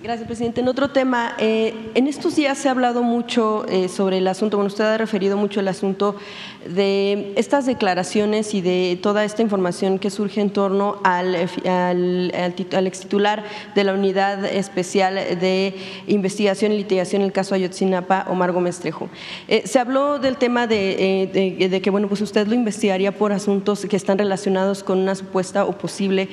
Gracias, 0.02 0.26
presidente. 0.26 0.62
En 0.62 0.68
otro 0.68 0.88
tema, 0.92 1.34
eh, 1.38 1.90
en 1.94 2.06
estos 2.06 2.36
días 2.36 2.56
se 2.56 2.68
ha 2.68 2.70
hablado 2.70 3.02
mucho 3.02 3.66
eh, 3.68 3.88
sobre 3.88 4.16
el 4.16 4.28
asunto, 4.28 4.56
bueno, 4.56 4.68
usted 4.68 4.84
ha 4.84 4.96
referido 4.96 5.36
mucho 5.36 5.60
el 5.60 5.68
asunto 5.68 6.16
de 6.68 7.32
estas 7.36 7.66
declaraciones 7.66 8.54
y 8.54 8.60
de 8.60 8.98
toda 9.02 9.24
esta 9.24 9.42
información 9.42 9.98
que 9.98 10.10
surge 10.10 10.40
en 10.40 10.50
torno 10.50 10.98
al, 11.04 11.34
al, 11.64 12.32
al, 12.34 12.86
ex 12.86 13.00
titular 13.00 13.44
de 13.74 13.84
la 13.84 13.94
Unidad 13.94 14.44
Especial 14.44 15.14
de 15.14 15.74
Investigación 16.06 16.72
y 16.72 16.78
Litigación 16.78 17.22
en 17.22 17.26
el 17.26 17.32
caso 17.32 17.54
Ayotzinapa, 17.54 18.26
Omar 18.28 18.52
Gómez 18.52 18.78
Trejo. 18.78 19.08
Eh, 19.48 19.62
se 19.66 19.78
habló 19.78 20.18
del 20.18 20.36
tema 20.36 20.66
de, 20.66 21.30
de, 21.70 21.80
que, 21.80 21.90
bueno, 21.90 22.08
pues 22.08 22.20
usted 22.20 22.46
lo 22.46 22.54
investigaría 22.54 23.12
por 23.12 23.32
asuntos 23.32 23.86
que 23.86 23.96
están 23.96 24.18
relacionados 24.18 24.82
con 24.82 24.98
una 24.98 25.14
supuesta 25.14 25.64
o 25.64 25.72
posible 25.78 26.28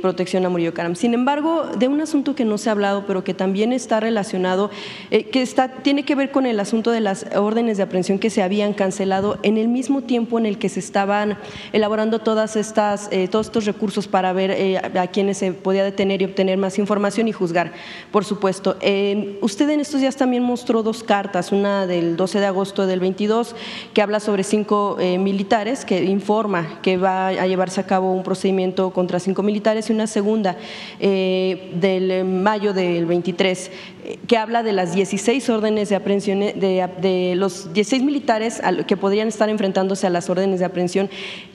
protección 0.00 0.44
a 0.46 0.48
Murillo 0.48 0.74
Caram. 0.74 0.94
Sin 0.94 1.14
embargo, 1.14 1.66
de 1.78 1.88
un 1.88 2.00
asunto 2.00 2.34
que 2.34 2.44
no 2.44 2.58
se 2.58 2.68
ha 2.68 2.72
hablado, 2.72 3.04
pero 3.06 3.24
que 3.24 3.34
también 3.34 3.72
está 3.72 4.00
relacionado, 4.00 4.70
eh, 5.10 5.24
que 5.24 5.42
está, 5.42 5.68
tiene 5.68 6.04
que 6.04 6.14
ver 6.14 6.30
con 6.30 6.46
el 6.46 6.60
asunto 6.60 6.90
de 6.90 7.00
las 7.00 7.26
órdenes 7.36 7.76
de 7.76 7.82
aprehensión 7.82 8.18
que 8.18 8.30
se 8.30 8.42
habían 8.42 8.72
cancelado 8.72 9.38
en 9.42 9.57
el 9.58 9.68
mismo 9.68 10.02
tiempo 10.02 10.38
en 10.38 10.46
el 10.46 10.58
que 10.58 10.68
se 10.68 10.80
estaban 10.80 11.38
elaborando 11.72 12.18
todas 12.18 12.56
estas, 12.56 13.08
eh, 13.10 13.28
todos 13.28 13.46
estos 13.46 13.64
recursos 13.64 14.08
para 14.08 14.32
ver 14.32 14.50
eh, 14.50 14.78
a 14.78 15.06
quienes 15.08 15.38
se 15.38 15.52
podía 15.52 15.84
detener 15.84 16.22
y 16.22 16.24
obtener 16.24 16.58
más 16.58 16.78
información 16.78 17.28
y 17.28 17.32
juzgar, 17.32 17.72
por 18.10 18.24
supuesto. 18.24 18.76
Eh, 18.80 19.38
usted 19.42 19.68
en 19.70 19.80
estos 19.80 20.00
días 20.00 20.16
también 20.16 20.42
mostró 20.42 20.82
dos 20.82 21.02
cartas, 21.02 21.52
una 21.52 21.86
del 21.86 22.16
12 22.16 22.40
de 22.40 22.46
agosto 22.46 22.86
del 22.86 23.00
22, 23.00 23.54
que 23.92 24.02
habla 24.02 24.20
sobre 24.20 24.44
cinco 24.44 24.96
militares, 24.98 25.84
que 25.84 26.04
informa 26.04 26.80
que 26.82 26.96
va 26.96 27.28
a 27.28 27.46
llevarse 27.46 27.80
a 27.80 27.86
cabo 27.86 28.12
un 28.12 28.22
procedimiento 28.22 28.90
contra 28.90 29.18
cinco 29.20 29.42
militares, 29.42 29.90
y 29.90 29.92
una 29.92 30.06
segunda 30.06 30.56
del 30.98 32.24
mayo 32.24 32.72
del 32.72 33.06
23, 33.06 33.70
que 34.26 34.36
habla 34.36 34.62
de 34.62 34.72
las 34.72 34.94
16 34.94 35.48
órdenes 35.50 35.88
de 35.88 35.96
aprehensión, 35.96 36.40
de, 36.40 37.34
los 37.36 37.72
16 37.72 38.02
militares 38.02 38.60
que 38.86 38.96
podrían 38.96 39.28
estar 39.28 39.48
enfrentándose 39.48 40.06
a 40.06 40.10
las 40.10 40.30
órdenes 40.30 40.60
de 40.60 40.66
aprehensión, 40.66 41.10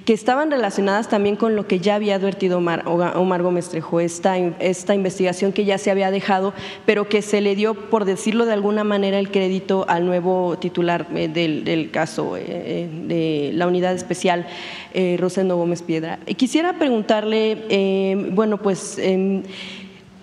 que 0.05 0.13
estaban 0.13 0.51
relacionadas 0.51 1.07
también 1.07 1.35
con 1.35 1.55
lo 1.55 1.65
que 1.65 1.79
ya 1.79 1.95
había 1.95 2.15
advertido 2.15 2.57
Omar, 2.57 2.83
Omar 2.87 3.41
Gómez 3.41 3.69
Trejo, 3.69 3.99
esta, 3.99 4.37
esta 4.37 4.93
investigación 4.95 5.53
que 5.53 5.65
ya 5.65 5.77
se 5.77 5.91
había 5.91 6.11
dejado, 6.11 6.53
pero 6.85 7.07
que 7.07 7.21
se 7.21 7.41
le 7.41 7.55
dio, 7.55 7.73
por 7.73 8.05
decirlo 8.05 8.45
de 8.45 8.53
alguna 8.53 8.83
manera, 8.83 9.17
el 9.17 9.31
crédito 9.31 9.85
al 9.87 10.05
nuevo 10.05 10.57
titular 10.59 11.07
eh, 11.15 11.29
del, 11.29 11.91
caso 11.91 12.35
eh, 12.37 12.89
de 13.07 13.51
la 13.53 13.67
unidad 13.67 13.93
especial, 13.93 14.45
eh, 14.93 15.17
Rosendo 15.19 15.57
Gómez 15.57 15.81
Piedra. 15.81 16.19
Quisiera 16.37 16.77
preguntarle, 16.77 17.57
eh, 17.69 18.29
bueno, 18.31 18.57
pues 18.57 18.99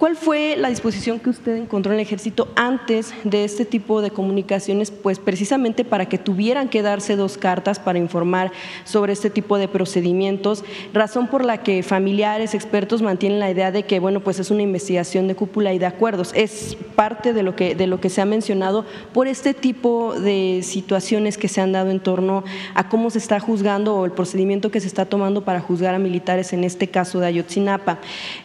¿Cuál 0.00 0.16
fue 0.16 0.56
la 0.56 0.70
disposición 0.70 1.20
que 1.20 1.28
usted 1.28 1.56
encontró 1.56 1.92
en 1.92 1.98
el 1.98 2.06
ejército 2.06 2.48
antes 2.56 3.12
de 3.22 3.44
este 3.44 3.66
tipo 3.66 4.00
de 4.00 4.10
comunicaciones? 4.10 4.90
Pues 4.90 5.18
precisamente 5.18 5.84
para 5.84 6.08
que 6.08 6.16
tuvieran 6.16 6.70
que 6.70 6.80
darse 6.80 7.16
dos 7.16 7.36
cartas 7.36 7.78
para 7.78 7.98
informar 7.98 8.50
sobre 8.84 9.12
este 9.12 9.28
tipo 9.28 9.58
de 9.58 9.68
procedimientos, 9.68 10.64
razón 10.94 11.26
por 11.26 11.44
la 11.44 11.62
que 11.62 11.82
familiares, 11.82 12.54
expertos 12.54 13.02
mantienen 13.02 13.40
la 13.40 13.50
idea 13.50 13.72
de 13.72 13.82
que, 13.82 14.00
bueno, 14.00 14.20
pues 14.20 14.38
es 14.38 14.50
una 14.50 14.62
investigación 14.62 15.28
de 15.28 15.34
cúpula 15.34 15.74
y 15.74 15.78
de 15.78 15.84
acuerdos. 15.84 16.32
Es 16.34 16.78
parte 16.96 17.34
de 17.34 17.42
lo 17.42 17.54
que, 17.54 18.08
se 18.08 18.22
ha 18.22 18.24
mencionado 18.24 18.86
por 19.12 19.28
este 19.28 19.52
tipo 19.52 20.18
de 20.18 20.60
situaciones 20.62 21.36
que 21.36 21.48
se 21.48 21.60
han 21.60 21.72
dado 21.72 21.90
en 21.90 22.00
torno 22.00 22.42
a 22.72 22.88
cómo 22.88 23.10
se 23.10 23.18
está 23.18 23.38
juzgando 23.38 23.96
o 23.96 24.06
el 24.06 24.12
procedimiento 24.12 24.70
que 24.70 24.80
se 24.80 24.86
está 24.86 25.04
tomando 25.04 25.44
para 25.44 25.60
juzgar 25.60 25.94
a 25.94 25.98
militares 25.98 26.54
en 26.54 26.64
este 26.64 26.88
caso 26.88 27.20
de 27.20 27.26
Ayotzinapa. 27.26 27.98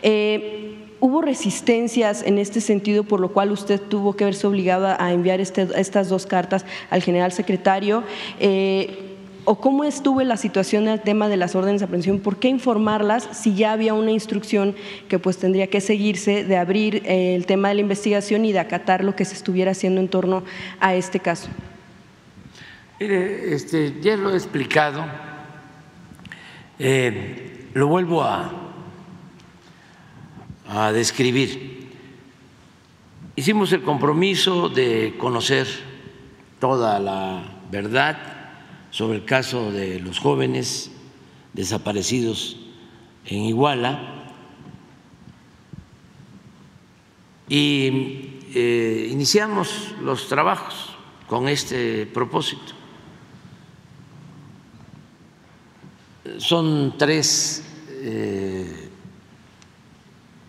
Eh, 0.04 0.75
¿Hubo 1.06 1.22
resistencias 1.22 2.24
en 2.24 2.40
este 2.40 2.62
sentido, 2.62 3.04
por 3.04 3.20
lo 3.20 3.32
cual 3.32 3.52
usted 3.52 3.80
tuvo 3.80 4.16
que 4.16 4.26
verse 4.26 4.48
obligada 4.48 4.98
a 5.00 5.14
enviar 5.14 5.40
este, 5.40 5.68
estas 5.76 6.10
dos 6.10 6.26
cartas 6.26 6.66
al 6.90 7.04
general 7.04 7.32
secretario? 7.32 8.04
Eh, 8.40 9.16
¿O 9.44 9.60
cómo 9.60 9.84
estuvo 9.84 10.24
la 10.24 10.36
situación 10.36 10.86
del 10.86 11.00
tema 11.02 11.30
de 11.30 11.38
las 11.38 11.54
órdenes 11.54 11.82
de 11.82 11.86
aprehensión? 11.86 12.22
¿Por 12.22 12.38
qué 12.38 12.48
informarlas 12.48 13.30
si 13.34 13.54
ya 13.54 13.74
había 13.74 13.94
una 13.94 14.10
instrucción 14.10 14.74
que 15.08 15.20
pues 15.20 15.38
tendría 15.38 15.68
que 15.68 15.80
seguirse 15.80 16.44
de 16.44 16.58
abrir 16.58 17.04
eh, 17.06 17.36
el 17.36 17.46
tema 17.46 17.68
de 17.68 17.76
la 17.76 17.82
investigación 17.82 18.44
y 18.44 18.52
de 18.52 18.58
acatar 18.58 19.04
lo 19.04 19.16
que 19.16 19.26
se 19.26 19.36
estuviera 19.36 19.74
haciendo 19.74 20.02
en 20.02 20.08
torno 20.08 20.44
a 20.80 20.96
este 20.96 21.20
caso? 21.20 21.50
Mire, 23.00 23.54
este, 23.54 24.02
ya 24.02 24.18
lo 24.18 24.32
he 24.32 24.34
explicado, 24.34 25.06
eh, 26.80 27.68
lo 27.76 27.86
vuelvo 27.90 28.24
a 28.24 28.65
a 30.68 30.92
describir. 30.92 31.90
Hicimos 33.36 33.72
el 33.74 33.82
compromiso 33.82 34.70
de 34.70 35.16
conocer 35.18 35.68
toda 36.60 37.00
la 37.00 37.44
verdad 37.70 38.18
sobre 38.92 39.18
el 39.18 39.26
caso 39.26 39.72
de 39.72 40.00
los 40.00 40.20
jóvenes 40.20 40.92
desaparecidos 41.54 42.58
en 43.26 43.42
Iguala 43.42 44.34
y 47.48 48.40
eh, 48.54 49.10
iniciamos 49.12 49.94
los 50.02 50.28
trabajos 50.28 50.96
con 51.28 51.48
este 51.48 52.06
propósito. 52.06 52.74
Son 56.38 56.96
tres 56.98 57.64
eh, 57.90 58.85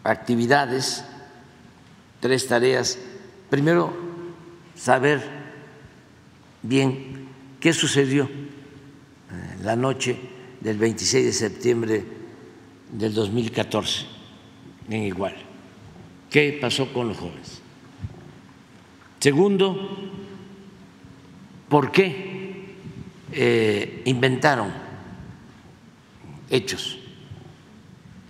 actividades, 0.07 1.05
tres 2.21 2.47
tareas. 2.47 2.99
Primero, 3.51 3.93
saber 4.75 5.23
bien 6.63 7.29
qué 7.61 7.73
sucedió 7.73 8.25
eh, 8.25 9.57
la 9.63 9.77
noche 9.77 10.17
del 10.61 10.79
26 10.79 11.25
de 11.27 11.33
septiembre 11.33 12.05
del 12.91 13.15
2014 13.15 14.07
en 14.91 15.03
Igual. 15.03 15.35
¿Qué 16.31 16.59
pasó 16.61 16.93
con 16.93 17.09
los 17.09 17.17
jóvenes? 17.17 17.63
Segundo, 19.21 19.77
¿por 21.69 21.91
qué 21.91 22.77
eh, 23.33 24.03
inventaron 24.05 24.71
hechos? 26.51 26.99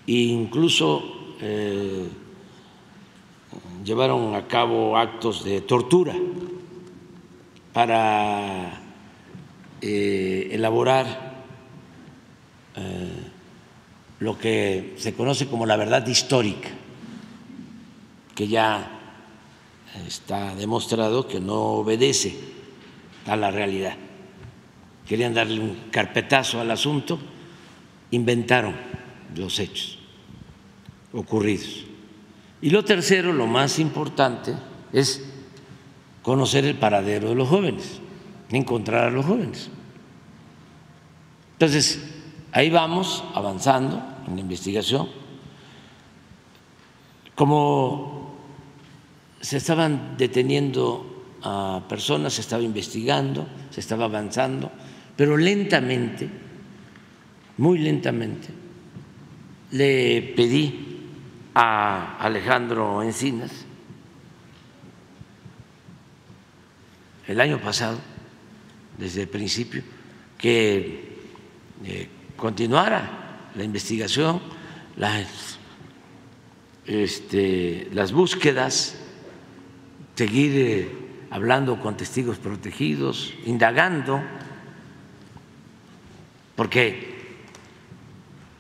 E 0.07 0.13
incluso 0.13 1.16
eh, 1.41 2.09
llevaron 3.85 4.35
a 4.35 4.47
cabo 4.47 4.97
actos 4.97 5.45
de 5.45 5.61
tortura 5.61 6.15
para 7.73 8.81
eh, 9.83 10.49
elaborar 10.53 11.45
eh, 12.77 13.11
lo 14.21 14.39
que 14.39 14.95
se 14.97 15.15
conoce 15.15 15.47
como 15.47 15.67
la 15.67 15.77
verdad 15.77 16.07
histórica, 16.07 16.71
que 18.35 18.49
ya 18.49 18.93
está 20.07 20.55
demostrado 20.55 21.29
que 21.29 21.41
no 21.41 21.63
obedece 21.81 22.35
a 23.27 23.37
la 23.37 23.51
realidad. 23.51 23.97
Querían 25.07 25.35
darle 25.35 25.61
un 25.61 25.77
carpetazo 25.91 26.61
al 26.61 26.71
asunto, 26.71 27.19
inventaron 28.11 28.75
los 29.35 29.59
hechos 29.59 29.96
ocurridos. 31.17 31.85
Y 32.61 32.71
lo 32.71 32.85
tercero, 32.85 33.33
lo 33.33 33.47
más 33.47 33.79
importante, 33.79 34.55
es 34.93 35.25
conocer 36.23 36.65
el 36.65 36.77
paradero 36.77 37.31
de 37.31 37.35
los 37.35 37.49
jóvenes, 37.49 38.01
encontrar 38.51 39.09
a 39.09 39.11
los 39.11 39.25
jóvenes. 39.25 39.71
Entonces, 41.53 42.05
ahí 42.53 42.71
vamos 42.71 43.25
avanzando 43.35 44.03
en 44.27 44.35
la 44.35 44.41
investigación. 44.41 45.09
Como 47.35 48.37
se 49.41 49.57
estaban 49.59 50.17
deteniendo 50.19 51.25
a 51.43 51.83
personas, 51.89 52.35
se 52.35 52.41
estaba 52.41 52.63
investigando, 52.63 53.47
se 53.71 53.81
estaba 53.81 54.07
avanzando, 54.07 54.71
pero 55.17 55.37
lentamente, 55.37 56.29
muy 57.59 57.79
lentamente, 57.79 58.49
le 59.71 60.23
pedí 60.35 60.96
a 61.59 62.19
Alejandro 62.19 63.03
Encinas, 63.03 63.51
el 67.27 67.41
año 67.41 67.59
pasado, 67.59 67.97
desde 68.99 69.23
el 69.23 69.29
principio, 69.29 69.83
que 70.37 71.17
eh, 71.83 72.09
continuara 72.37 73.49
la 73.55 73.65
investigación, 73.65 74.43
las, 74.99 75.59
este, 76.85 77.89
las 77.91 78.13
búsquedas, 78.13 78.99
seguir 80.15 80.53
eh, 80.57 80.91
hablando 81.31 81.81
con 81.81 81.97
testigos 81.97 82.37
protegidos, 82.37 83.33
indagando, 83.47 84.21
porque 86.55 87.15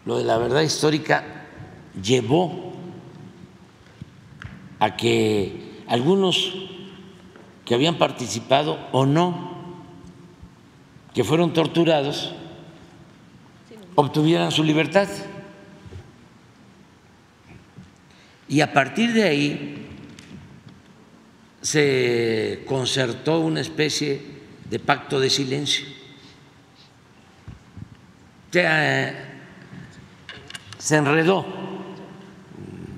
lo 0.07 0.17
de 0.17 0.25
la 0.25 0.39
verdad 0.39 0.63
histórica 0.63 1.45
llevó 2.03 2.66
a 4.79 4.97
que 4.97 5.83
algunos 5.89 6.53
que 7.64 7.74
habían 7.74 7.99
participado 7.99 8.79
o 8.93 9.07
no, 9.07 9.57
que 11.14 11.24
fueron 11.24 11.53
torturados, 11.53 12.35
obtuvieran 13.95 14.53
su 14.53 14.62
libertad. 14.62 15.09
Y 18.49 18.61
a 18.61 18.72
partir 18.72 19.12
de 19.12 19.24
ahí 19.24 19.89
se 21.62 22.62
concertó 22.66 23.41
una 23.41 23.61
especie 23.61 24.22
de 24.70 24.79
pacto 24.79 25.18
de 25.18 25.31
silencio. 25.31 25.87
Se, 28.53 29.14
se 30.79 30.97
enredó, 30.97 31.45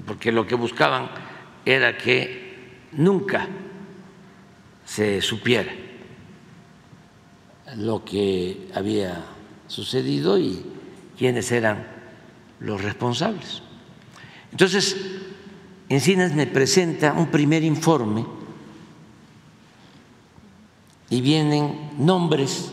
porque 0.06 0.30
lo 0.30 0.46
que 0.46 0.54
buscaban 0.54 1.08
era 1.68 1.98
que 1.98 2.88
nunca 2.92 3.46
se 4.86 5.20
supiera 5.20 5.70
lo 7.76 8.06
que 8.06 8.70
había 8.74 9.22
sucedido 9.66 10.38
y 10.38 10.64
quiénes 11.18 11.52
eran 11.52 11.86
los 12.60 12.82
responsables. 12.82 13.60
Entonces, 14.50 14.96
Encinas 15.90 16.32
me 16.32 16.46
presenta 16.46 17.12
un 17.12 17.30
primer 17.30 17.62
informe 17.62 18.24
y 21.10 21.20
vienen 21.20 21.90
nombres 21.98 22.70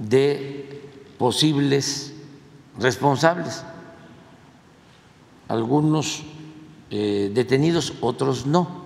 de 0.00 0.90
posibles 1.18 2.14
responsables, 2.80 3.62
algunos 5.46 6.24
eh, 6.90 7.30
detenidos, 7.32 7.94
otros 8.00 8.46
no. 8.46 8.84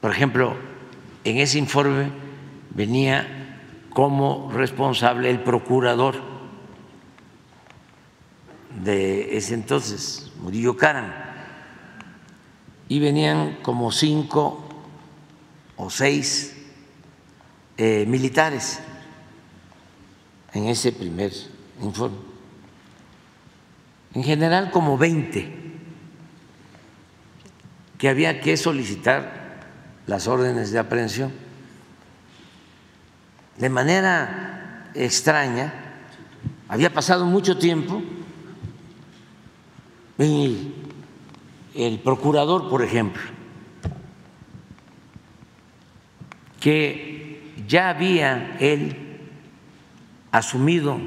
Por 0.00 0.10
ejemplo, 0.10 0.56
en 1.24 1.38
ese 1.38 1.58
informe 1.58 2.10
venía 2.70 3.58
como 3.90 4.50
responsable 4.52 5.30
el 5.30 5.42
procurador 5.42 6.16
de 8.82 9.36
ese 9.36 9.54
entonces, 9.54 10.30
Murillo 10.40 10.76
Caran, 10.76 11.12
y 12.88 12.98
venían 12.98 13.58
como 13.62 13.92
cinco 13.92 14.64
o 15.76 15.90
seis 15.90 16.56
eh, 17.76 18.04
militares 18.06 18.80
en 20.52 20.66
ese 20.66 20.92
primer 20.92 21.32
informe. 21.82 22.18
En 24.14 24.24
general 24.24 24.70
como 24.70 24.98
20 24.98 25.59
que 28.00 28.08
había 28.08 28.40
que 28.40 28.56
solicitar 28.56 29.60
las 30.06 30.26
órdenes 30.26 30.72
de 30.72 30.78
aprehensión. 30.78 31.30
De 33.58 33.68
manera 33.68 34.90
extraña, 34.94 35.70
había 36.66 36.94
pasado 36.94 37.26
mucho 37.26 37.58
tiempo 37.58 38.02
y 40.18 40.72
el 41.74 41.98
procurador, 41.98 42.70
por 42.70 42.82
ejemplo, 42.82 43.20
que 46.58 47.52
ya 47.68 47.90
había 47.90 48.56
él 48.60 49.20
asumido 50.32 50.98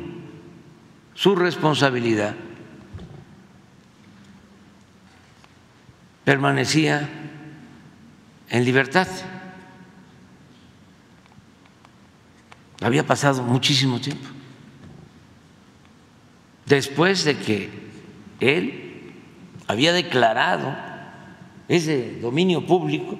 su 1.15 1.35
responsabilidad, 1.35 2.35
permanecía 6.23 7.09
en 8.49 8.65
libertad. 8.65 9.07
Había 12.81 13.05
pasado 13.05 13.43
muchísimo 13.43 13.99
tiempo. 13.99 14.27
Después 16.65 17.23
de 17.23 17.37
que 17.37 17.69
él 18.39 19.13
había 19.67 19.93
declarado 19.93 20.75
ese 21.67 22.19
dominio 22.19 22.65
público 22.65 23.17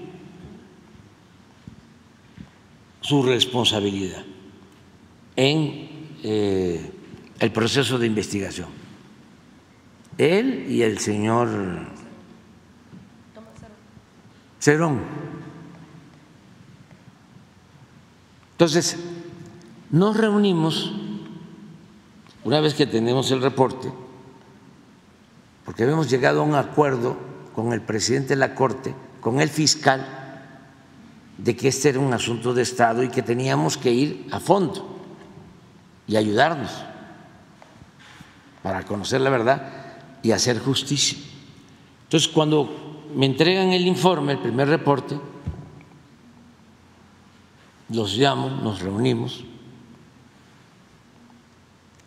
su 3.02 3.24
responsabilidad 3.24 4.24
en 5.36 5.90
eh, 6.24 6.92
el 7.40 7.52
proceso 7.52 7.98
de 7.98 8.08
investigación. 8.08 8.70
Él 10.18 10.68
y 10.70 10.84
el 10.84 11.00
señor 11.00 11.50
Cerón. 14.64 15.02
Entonces, 18.54 18.96
nos 19.92 20.16
reunimos 20.16 20.94
una 22.46 22.62
vez 22.62 22.74
que 22.74 22.88
tenemos 22.88 23.30
el 23.32 23.42
reporte, 23.42 23.92
porque 25.66 25.84
habíamos 25.84 26.10
llegado 26.10 26.40
a 26.40 26.46
un 26.46 26.56
acuerdo 26.56 27.18
con 27.54 27.74
el 27.74 27.82
presidente 27.82 28.30
de 28.30 28.36
la 28.38 28.56
Corte, 28.56 28.96
con 29.20 29.42
el 29.42 29.50
fiscal, 29.50 30.56
de 31.38 31.58
que 31.58 31.68
este 31.68 31.90
era 31.90 32.00
un 32.00 32.14
asunto 32.14 32.54
de 32.54 32.62
Estado 32.62 33.04
y 33.04 33.10
que 33.10 33.22
teníamos 33.22 33.76
que 33.76 33.92
ir 33.92 34.30
a 34.32 34.40
fondo 34.40 34.98
y 36.08 36.16
ayudarnos 36.16 36.72
para 38.62 38.86
conocer 38.86 39.20
la 39.20 39.30
verdad 39.30 39.74
y 40.22 40.32
hacer 40.32 40.58
justicia. 40.60 41.18
Entonces, 42.06 42.30
cuando 42.30 42.83
me 43.16 43.26
entregan 43.26 43.72
el 43.72 43.88
informe, 43.88 44.34
el 44.34 44.40
primer 44.40 44.68
reporte, 44.68 45.20
los 47.90 48.16
llamo, 48.18 48.50
nos 48.50 48.82
reunimos 48.82 49.44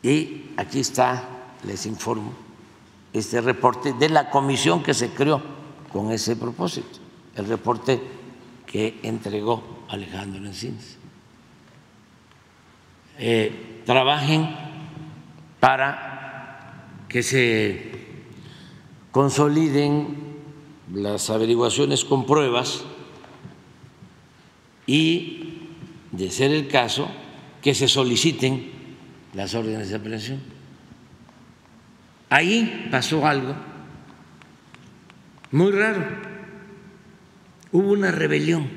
y 0.02 0.50
aquí 0.57 0.80
está, 0.80 1.24
les 1.64 1.86
informo, 1.86 2.32
este 3.12 3.40
reporte 3.40 3.92
de 3.92 4.09
la 4.09 4.30
comisión 4.30 4.82
que 4.82 4.94
se 4.94 5.11
creó 5.11 5.42
con 5.92 6.12
ese 6.12 6.36
propósito, 6.36 6.98
el 7.34 7.46
reporte 7.46 8.00
que 8.66 9.00
entregó 9.02 9.84
Alejandro 9.88 10.44
Encinas. 10.44 10.96
Eh, 13.18 13.82
trabajen 13.86 14.54
para 15.59 17.07
que 17.09 17.22
se 17.22 17.92
consoliden 19.11 20.26
las 20.97 21.28
averiguaciones 21.28 22.05
con 22.07 22.24
pruebas 22.24 22.82
y, 24.86 25.59
de 26.12 26.30
ser 26.30 26.53
el 26.53 26.68
caso, 26.68 27.09
que 27.61 27.74
se 27.74 27.86
soliciten 27.86 28.70
las 29.34 29.55
órdenes 29.55 29.90
de 29.90 29.97
aprehensión. 29.97 30.40
Ahí 32.30 32.88
pasó 32.90 33.26
algo 33.26 33.55
muy 35.51 35.70
raro. 35.70 36.03
Hubo 37.72 37.92
una 37.92 38.11
rebelión 38.11 38.68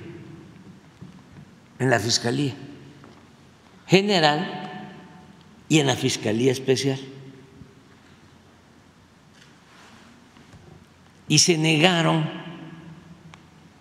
en 1.80 1.90
la 1.90 2.00
Fiscalía 2.00 2.54
General 3.88 4.92
y 5.70 5.80
en 5.80 5.88
la 5.88 5.96
Fiscalía 5.96 6.52
Especial. 6.52 7.00
Y 11.30 11.40
se 11.40 11.58
negaron. 11.58 12.30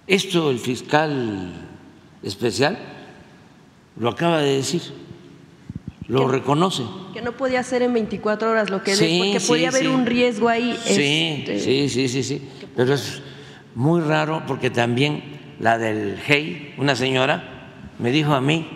Esto 0.07 0.51
el 0.51 0.61
fiscal 0.61 1.53
especial 2.23 2.79
lo 3.99 4.11
acaba 4.11 4.39
de 4.39 4.57
decir, 4.57 4.83
lo 6.07 6.29
reconoce. 6.29 6.85
Que 7.13 7.21
no 7.21 7.33
podía 7.33 7.63
ser 7.65 7.83
en 7.83 7.93
24 7.93 8.51
horas 8.51 8.71
lo 8.71 8.85
que 8.85 8.95
sí, 8.95 9.19
porque 9.19 9.45
podía 9.45 9.71
haber 9.71 9.89
un 9.89 10.07
riesgo 10.07 10.49
ahí. 10.49 10.79
Sí, 10.85 11.37
este, 11.41 11.59
sí, 11.59 11.89
sí, 11.89 12.09
sí, 12.09 12.23
sí. 12.23 12.49
Pero 12.77 12.95
es 12.95 13.23
muy 13.75 14.01
raro 14.01 14.45
porque 14.47 14.71
también 14.71 15.57
la 15.59 15.79
del 15.79 16.19
GEI, 16.19 16.75
una 16.79 16.95
señora, 16.95 17.71
me 17.99 18.13
dijo 18.13 18.35
a 18.35 18.41
mí 18.41 18.69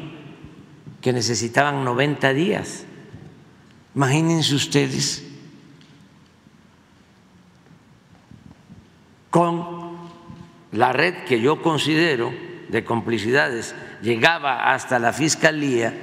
que 1.00 1.12
necesitaban 1.12 1.84
90 1.84 2.32
días. 2.34 2.84
Imagínense 3.94 4.54
ustedes 4.54 5.31
con 9.32 9.96
la 10.72 10.92
red 10.92 11.24
que 11.24 11.40
yo 11.40 11.62
considero 11.62 12.34
de 12.68 12.84
complicidades 12.84 13.74
llegaba 14.02 14.74
hasta 14.74 14.98
la 14.98 15.14
fiscalía, 15.14 15.94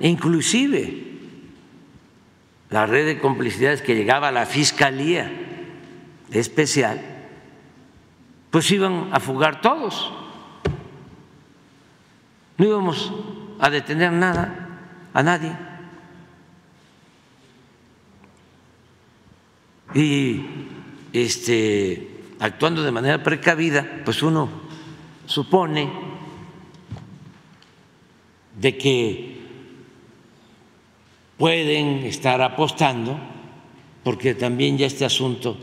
inclusive 0.00 1.04
la 2.70 2.86
red 2.86 3.04
de 3.04 3.18
complicidades 3.18 3.82
que 3.82 3.94
llegaba 3.94 4.28
a 4.28 4.32
la 4.32 4.46
fiscalía 4.46 5.30
especial, 6.30 6.98
pues 8.50 8.70
iban 8.70 9.10
a 9.12 9.20
fugar 9.20 9.60
todos. 9.60 10.10
No 12.56 12.64
íbamos 12.64 13.12
a 13.60 13.68
detener 13.68 14.10
nada, 14.10 14.70
a 15.12 15.22
nadie. 15.22 15.52
Y 19.94 20.46
este, 21.12 22.17
actuando 22.40 22.82
de 22.82 22.92
manera 22.92 23.22
precavida, 23.22 24.02
pues 24.04 24.22
uno 24.22 24.48
supone 25.26 25.90
de 28.58 28.76
que 28.76 29.38
pueden 31.36 32.04
estar 32.04 32.40
apostando, 32.42 33.18
porque 34.02 34.34
también 34.34 34.78
ya 34.78 34.86
este 34.86 35.04
asunto 35.04 35.56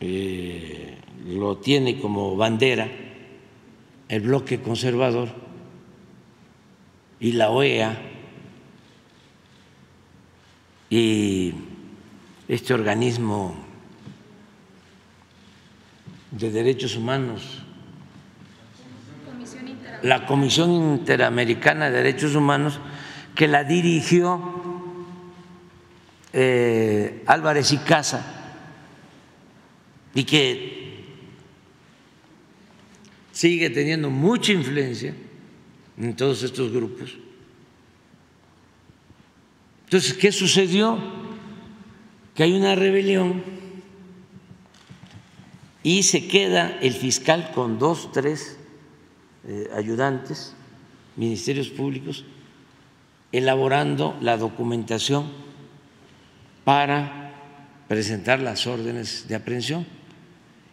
eh, 0.00 0.98
lo 1.26 1.56
tiene 1.58 1.98
como 1.98 2.36
bandera 2.36 2.88
el 4.08 4.20
bloque 4.20 4.60
conservador 4.60 5.28
y 7.18 7.32
la 7.32 7.50
OEA 7.50 8.00
y 10.88 11.52
este 12.48 12.72
organismo 12.74 13.65
de 16.30 16.50
Derechos 16.50 16.96
Humanos, 16.96 17.62
la 20.02 20.26
Comisión 20.26 20.70
Interamericana 20.70 21.90
de 21.90 21.96
Derechos 21.96 22.34
Humanos, 22.34 22.80
que 23.34 23.48
la 23.48 23.64
dirigió 23.64 24.64
eh, 26.32 27.22
Álvarez 27.26 27.72
y 27.72 27.78
Casa 27.78 28.24
y 30.14 30.24
que 30.24 31.04
sigue 33.32 33.70
teniendo 33.70 34.10
mucha 34.10 34.52
influencia 34.52 35.14
en 35.98 36.16
todos 36.16 36.42
estos 36.42 36.72
grupos. 36.72 37.16
Entonces, 39.84 40.14
¿qué 40.14 40.32
sucedió? 40.32 40.98
Que 42.34 42.42
hay 42.42 42.52
una 42.52 42.74
rebelión 42.74 43.42
y 45.86 46.02
se 46.02 46.26
queda 46.26 46.80
el 46.82 46.94
fiscal 46.94 47.52
con 47.54 47.78
dos, 47.78 48.10
tres 48.10 48.56
eh, 49.46 49.70
ayudantes, 49.72 50.52
ministerios 51.14 51.68
públicos, 51.68 52.24
elaborando 53.30 54.18
la 54.20 54.36
documentación 54.36 55.30
para 56.64 57.32
presentar 57.86 58.40
las 58.40 58.66
órdenes 58.66 59.28
de 59.28 59.36
aprehensión 59.36 59.86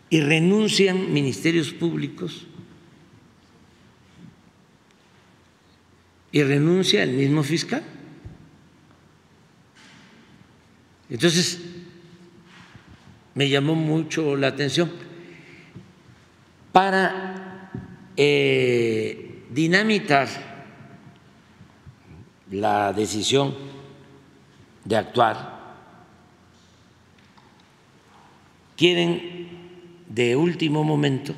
y 0.09 0.19
renuncian 0.19 1.13
ministerios 1.13 1.71
públicos 1.73 2.47
y 6.31 6.41
renuncia 6.41 7.03
el 7.03 7.11
mismo 7.11 7.43
fiscal. 7.43 7.83
Entonces, 11.07 11.82
me 13.35 13.49
llamó 13.49 13.75
mucho 13.75 14.35
la 14.35 14.47
atención. 14.47 14.91
Para 16.71 17.69
eh, 18.17 19.43
dinamitar 19.49 20.27
la 22.51 22.93
decisión 22.93 23.55
de 24.85 24.97
actuar, 24.97 25.53
quieren 28.75 29.49
de 30.09 30.35
último 30.35 30.83
momento 30.83 31.33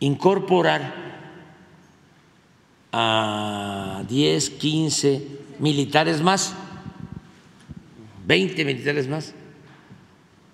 incorporar 0.00 1.04
a 2.92 4.04
10, 4.08 4.50
15 4.50 5.28
militares 5.58 6.22
más, 6.22 6.54
20 8.26 8.64
militares 8.64 9.08
más 9.08 9.34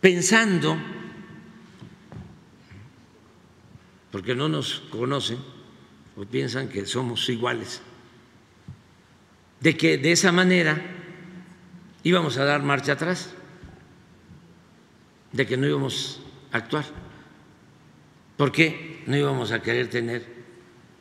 pensando, 0.01 0.77
porque 4.11 4.35
no 4.35 4.49
nos 4.49 4.81
conocen 4.91 5.39
o 6.17 6.25
piensan 6.25 6.69
que 6.69 6.87
somos 6.87 7.29
iguales, 7.29 7.83
de 9.61 9.77
que 9.77 9.99
de 9.99 10.13
esa 10.13 10.33
manera 10.33 10.81
íbamos 12.03 12.39
a 12.39 12.45
dar 12.45 12.63
marcha 12.63 12.93
atrás, 12.93 13.35
de 15.33 15.47
que 15.47 15.57
no 15.57 15.67
íbamos 15.67 16.21
a 16.53 16.59
actuar, 16.59 16.85
porque 18.37 19.03
no 19.07 19.17
íbamos 19.17 19.53
a 19.53 19.63
querer 19.63 19.89
tener 19.89 20.27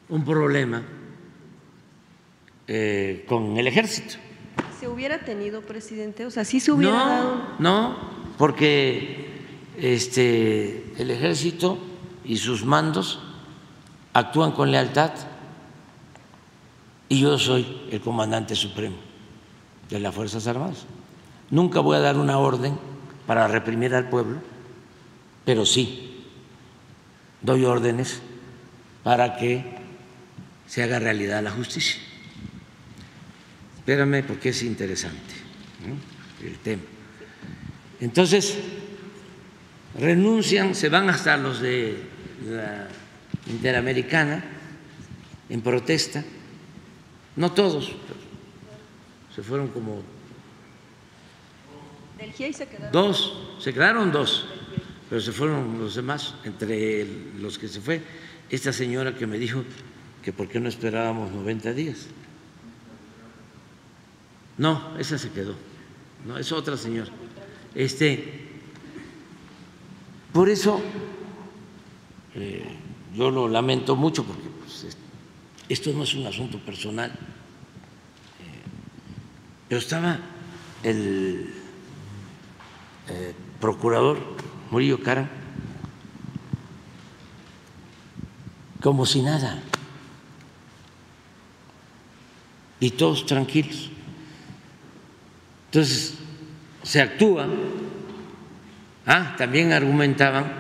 un 0.10 0.26
problema 0.26 0.84
eh, 2.68 3.26
con 3.28 3.58
el 3.58 3.68
ejército. 3.68 4.16
¿Se 4.80 4.88
hubiera 4.88 5.20
tenido, 5.20 5.62
presidente? 5.62 6.26
O 6.26 6.32
sea, 6.32 6.46
sí 6.46 6.60
se 6.60 6.72
hubiera 6.72 6.96
dado. 6.96 7.56
No, 7.60 7.98
porque 8.40 9.28
este, 9.78 10.94
el 10.98 11.12
ejército 11.12 11.78
y 12.24 12.38
sus 12.38 12.64
mandos 12.64 13.20
actúan 14.14 14.54
con 14.54 14.72
lealtad 14.72 15.12
y 17.10 17.20
yo 17.20 17.38
soy 17.38 17.82
el 17.92 18.00
comandante 18.00 18.56
supremo 18.56 18.96
de 19.90 20.00
las 20.00 20.16
Fuerzas 20.16 20.48
Armadas. 20.48 20.86
Nunca 21.50 21.82
voy 21.82 21.98
a 21.98 22.00
dar 22.00 22.16
una 22.16 22.38
orden 22.38 22.80
para 23.28 23.50
reprimir 23.50 23.94
al 23.94 24.08
pueblo, 24.08 24.38
pero 25.44 25.66
sí 25.66 26.24
doy 27.42 27.66
órdenes 27.66 28.22
para 29.04 29.36
que 29.36 29.66
se 30.66 30.82
haga 30.82 31.00
realidad 31.00 31.44
la 31.44 31.52
justicia. 31.52 32.00
Espérame 33.80 34.24
porque 34.26 34.50
es 34.50 34.64
interesante 34.64 35.36
el 36.42 36.58
tema. 36.60 36.99
Entonces, 38.00 38.58
renuncian, 40.00 40.76
se 40.76 40.90
van 40.90 41.10
hasta 41.10 41.38
los 41.38 41.60
de 41.60 41.98
la 42.46 42.88
Interamericana 43.50 44.44
en 45.50 45.62
protesta, 45.62 46.24
no 47.36 47.52
todos, 47.52 47.92
se 49.36 49.42
fueron 49.42 49.70
como 49.70 50.04
dos, 52.92 53.34
se 53.60 53.74
quedaron 53.74 54.12
dos, 54.12 54.46
pero 55.10 55.22
se 55.22 55.32
fueron 55.32 55.80
los 55.80 55.96
demás, 55.96 56.36
entre 56.44 57.08
los 57.40 57.58
que 57.58 57.68
se 57.68 57.82
fue 57.82 58.02
esta 58.50 58.72
señora 58.72 59.16
que 59.16 59.26
me 59.26 59.40
dijo 59.40 59.64
que 60.24 60.32
por 60.32 60.48
qué 60.48 60.60
no 60.60 60.70
esperábamos 60.70 61.32
90 61.32 61.74
días. 61.74 62.08
No, 64.58 64.98
esa 65.00 65.18
se 65.18 65.32
quedó, 65.32 65.56
no, 66.26 66.38
es 66.38 66.52
otra 66.52 66.78
señora. 66.78 67.10
Este, 67.76 68.48
por 70.34 70.50
eso 70.50 70.82
eh, 72.36 72.66
yo 73.16 73.32
lo 73.32 73.48
lamento 73.48 73.96
mucho 73.96 74.24
porque 74.24 74.50
pues, 74.60 74.98
esto 75.68 75.92
no 75.94 76.04
es 76.04 76.14
un 76.14 76.26
asunto 76.26 76.60
personal, 76.60 77.12
eh, 77.12 77.16
pero 79.68 79.80
estaba 79.80 80.20
el 80.84 81.54
eh, 83.08 83.34
procurador 83.60 84.20
Murillo 84.72 85.02
Cara 85.02 85.30
como 88.82 89.06
si 89.06 89.22
nada 89.22 89.62
y 92.80 92.92
todos 92.92 93.26
tranquilos. 93.26 93.90
Entonces, 95.66 96.16
se 96.90 97.02
actúa. 97.02 97.48
Ah, 99.06 99.36
también 99.38 99.74
argumentaban 99.74 100.52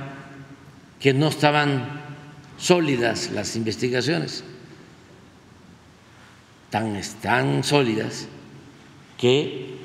que 0.99 1.11
no 1.11 1.29
estaban 1.29 2.01
sólidas 2.55 3.31
las 3.31 3.55
investigaciones, 3.55 4.43
tan, 6.69 7.01
tan 7.19 7.63
sólidas 7.63 8.27
que 9.17 9.75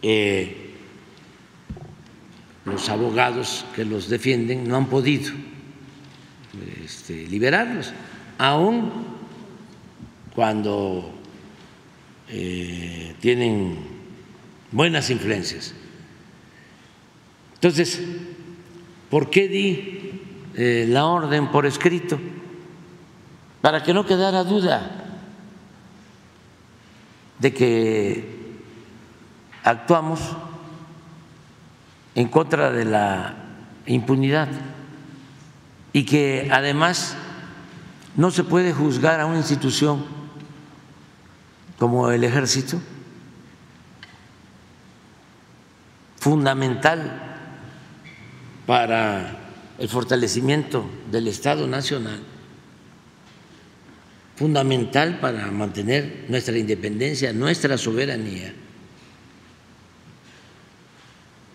eh, 0.00 0.72
los 2.64 2.88
abogados 2.88 3.66
que 3.76 3.84
los 3.84 4.08
defienden 4.08 4.66
no 4.66 4.76
han 4.76 4.86
podido 4.86 5.32
este, 6.82 7.26
liberarlos, 7.26 7.92
aun 8.38 8.90
cuando 10.34 11.12
eh, 12.30 13.14
tienen 13.20 13.93
buenas 14.74 15.08
influencias. 15.08 15.72
Entonces, 17.54 18.02
¿por 19.08 19.30
qué 19.30 19.48
di 19.48 20.20
eh, 20.54 20.84
la 20.86 21.06
orden 21.06 21.50
por 21.50 21.64
escrito? 21.64 22.20
para 23.64 23.82
que 23.82 23.94
no 23.94 24.04
quedara 24.04 24.44
duda 24.44 24.90
de 27.38 27.54
que 27.54 28.58
actuamos 29.62 30.20
en 32.14 32.28
contra 32.28 32.70
de 32.70 32.84
la 32.84 33.36
impunidad 33.86 34.48
y 35.94 36.04
que 36.04 36.50
además 36.52 37.16
no 38.16 38.30
se 38.30 38.44
puede 38.44 38.74
juzgar 38.74 39.18
a 39.18 39.24
una 39.24 39.38
institución 39.38 40.04
como 41.78 42.10
el 42.10 42.22
ejército, 42.22 42.82
fundamental 46.24 47.20
para 48.64 49.50
el 49.78 49.86
fortalecimiento 49.90 50.88
del 51.10 51.28
Estado 51.28 51.66
Nacional, 51.66 52.18
fundamental 54.34 55.20
para 55.20 55.50
mantener 55.50 56.24
nuestra 56.30 56.56
independencia, 56.56 57.30
nuestra 57.34 57.76
soberanía. 57.76 58.54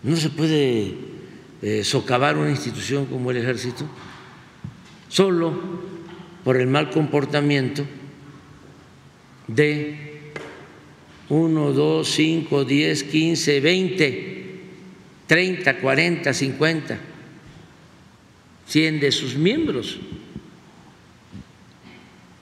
No 0.03 0.15
se 0.15 0.29
puede 0.29 0.93
eh, 1.63 1.83
socavar 1.83 2.37
una 2.37 2.51
institución 2.51 3.07
como 3.07 3.31
el 3.31 3.37
ejército 3.37 3.85
solo 5.07 5.51
por 6.43 6.57
el 6.57 6.67
mal 6.67 6.91
comportamiento 6.91 7.87
de 9.47 10.31
uno, 11.29 11.73
dos, 11.73 12.07
cinco, 12.09 12.65
diez, 12.65 13.03
quince, 13.03 13.61
veinte, 13.61 14.38
treinta, 15.29 15.77
cuarenta, 15.77 16.33
cincuenta, 16.33 16.97
cien 18.65 18.99
de 18.99 19.11
sus 19.11 19.35
miembros. 19.35 19.99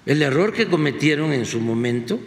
El 0.05 0.22
error 0.22 0.53
que 0.53 0.68
cometieron 0.68 1.34
en 1.34 1.45
su 1.45 1.59
momento, 1.59 2.18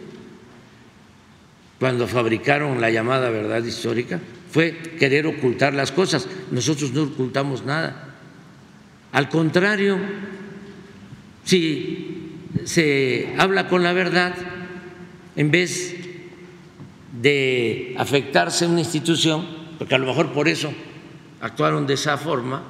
cuando 1.79 2.07
fabricaron 2.07 2.79
la 2.79 2.91
llamada 2.91 3.31
verdad 3.31 3.63
histórica, 3.63 4.19
fue 4.51 4.77
querer 4.99 5.25
ocultar 5.25 5.73
las 5.73 5.91
cosas. 5.91 6.27
Nosotros 6.51 6.91
no 6.91 7.03
ocultamos 7.03 7.65
nada. 7.65 8.13
Al 9.13 9.29
contrario, 9.29 9.97
si 11.43 12.35
se 12.65 13.33
habla 13.39 13.67
con 13.67 13.81
la 13.81 13.93
verdad, 13.93 14.35
en 15.35 15.49
vez 15.49 15.95
de 17.19 17.95
afectarse 17.97 18.67
una 18.67 18.81
institución, 18.81 19.60
porque 19.81 19.95
a 19.95 19.97
lo 19.97 20.05
mejor 20.05 20.31
por 20.31 20.47
eso 20.47 20.71
actuaron 21.41 21.87
de 21.87 21.95
esa 21.95 22.15
forma 22.15 22.61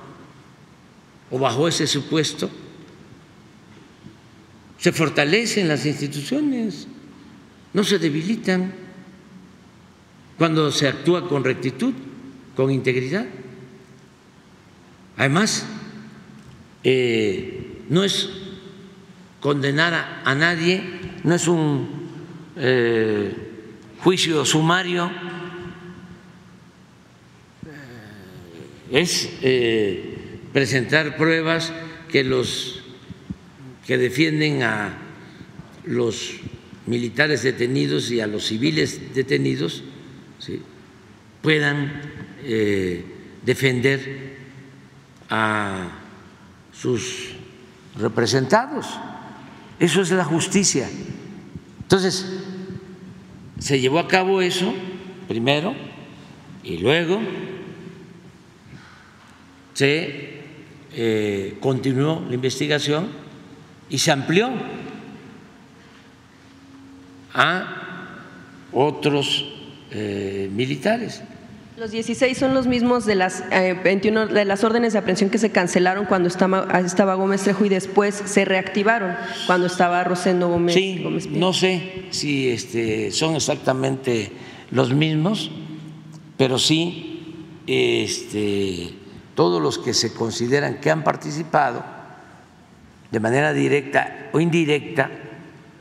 o 1.29 1.37
bajo 1.37 1.67
ese 1.67 1.85
supuesto, 1.85 2.49
se 4.77 4.93
fortalecen 4.93 5.67
las 5.67 5.85
instituciones, 5.85 6.87
no 7.73 7.83
se 7.83 7.99
debilitan 7.99 8.71
cuando 10.37 10.71
se 10.71 10.87
actúa 10.87 11.27
con 11.27 11.43
rectitud, 11.43 11.93
con 12.55 12.71
integridad. 12.71 13.25
Además, 15.17 15.65
eh, 16.85 17.81
no 17.89 18.05
es 18.05 18.29
condenar 19.41 20.21
a, 20.23 20.33
nadie, 20.33 20.81
no 21.25 21.35
es 21.35 21.45
un 21.49 21.89
eh, 22.55 23.35
juicio 23.99 24.45
sumario, 24.45 25.11
eh, 28.91 28.99
es 28.99 29.29
presentar 30.51 31.17
pruebas 31.17 31.71
que 32.09 32.23
los 32.23 32.83
que 33.85 33.97
defienden 33.97 34.63
a 34.63 34.97
los 35.85 36.33
militares 36.85 37.43
detenidos 37.43 38.11
y 38.11 38.19
a 38.19 38.27
los 38.27 38.45
civiles 38.45 39.13
detenidos 39.13 39.83
puedan 41.41 42.01
defender 43.45 44.37
a 45.29 45.89
sus 46.73 47.33
representados. 47.97 48.85
Eso 49.79 50.01
es 50.01 50.11
la 50.11 50.25
justicia. 50.25 50.89
Entonces, 51.81 52.25
se 53.59 53.79
llevó 53.79 53.99
a 53.99 54.07
cabo 54.07 54.41
eso 54.41 54.73
primero 55.27 55.75
y 56.63 56.77
luego 56.77 57.19
se 59.73 60.41
eh, 60.93 61.57
continuó 61.59 62.23
la 62.27 62.35
investigación 62.35 63.07
y 63.89 63.97
se 63.97 64.11
amplió 64.11 64.49
a 67.33 68.17
otros 68.73 69.45
eh, 69.91 70.49
militares. 70.53 71.21
Los 71.77 71.91
16 71.91 72.37
son 72.37 72.53
los 72.53 72.67
mismos 72.67 73.05
de 73.05 73.15
las 73.15 73.43
21 73.49 74.23
eh, 74.23 74.27
de 74.27 74.45
las 74.45 74.63
órdenes 74.63 74.93
de 74.93 74.99
aprehensión 74.99 75.29
que 75.29 75.37
se 75.37 75.49
cancelaron 75.49 76.05
cuando 76.05 76.27
estaba, 76.27 76.67
estaba 76.85 77.15
Gómez 77.15 77.41
Trejo 77.43 77.65
y 77.65 77.69
después 77.69 78.21
se 78.25 78.45
reactivaron 78.45 79.15
cuando 79.47 79.67
estaba 79.67 80.03
Rosendo 80.03 80.49
Gómez. 80.49 80.75
Sí, 80.75 81.03
no 81.31 81.53
sé 81.53 82.05
si 82.11 82.49
este, 82.49 83.11
son 83.11 83.35
exactamente 83.35 84.31
los 84.69 84.93
mismos, 84.93 85.49
pero 86.37 86.59
sí 86.59 87.11
este, 87.65 88.89
todos 89.35 89.61
los 89.61 89.77
que 89.77 89.93
se 89.93 90.13
consideran 90.13 90.79
que 90.79 90.91
han 90.91 91.03
participado 91.03 91.83
de 93.11 93.19
manera 93.19 93.53
directa 93.53 94.29
o 94.31 94.39
indirecta 94.39 95.09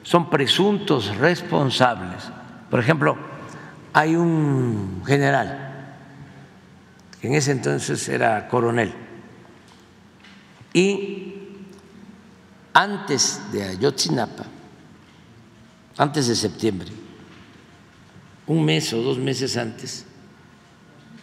son 0.02 0.30
presuntos 0.30 1.16
responsables. 1.16 2.24
Por 2.70 2.80
ejemplo, 2.80 3.16
hay 3.92 4.16
un 4.16 5.02
general 5.06 5.70
que 7.20 7.28
en 7.28 7.34
ese 7.34 7.52
entonces 7.52 8.08
era 8.08 8.48
coronel. 8.48 8.94
Y 10.72 11.34
antes 12.72 13.40
de 13.52 13.64
Ayotzinapa, 13.64 14.44
antes 15.98 16.28
de 16.28 16.34
septiembre, 16.34 16.88
un 18.46 18.64
mes 18.64 18.92
o 18.92 19.02
dos 19.02 19.18
meses 19.18 19.56
antes, 19.56 20.06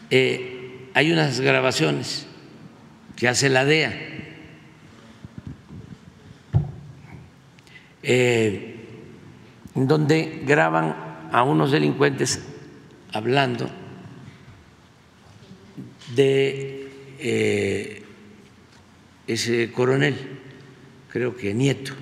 eh, 0.10 0.57
hay 0.94 1.12
unas 1.12 1.40
grabaciones 1.40 2.28
que 3.16 3.28
hace 3.28 3.50
la 3.50 3.66
DEA. 3.66 3.94
Eh, 8.04 8.76
donde 9.76 10.44
graban 10.46 11.30
a 11.32 11.44
unos 11.44 11.72
delincuentes 11.72 12.42
hablando 13.12 13.70
de 16.16 16.90
eh, 17.20 18.04
ese 19.28 19.72
coronel, 19.72 20.16
creo 21.10 21.36
que 21.36 21.54
nieto. 21.54 21.94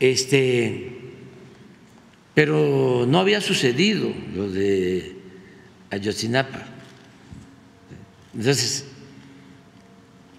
Este, 0.00 0.98
pero 2.34 3.06
no 3.06 3.18
había 3.18 3.40
sucedido 3.40 4.12
lo 4.34 4.48
de 4.48 5.16
Ayotzinapa. 5.90 6.79
Entonces, 8.34 8.86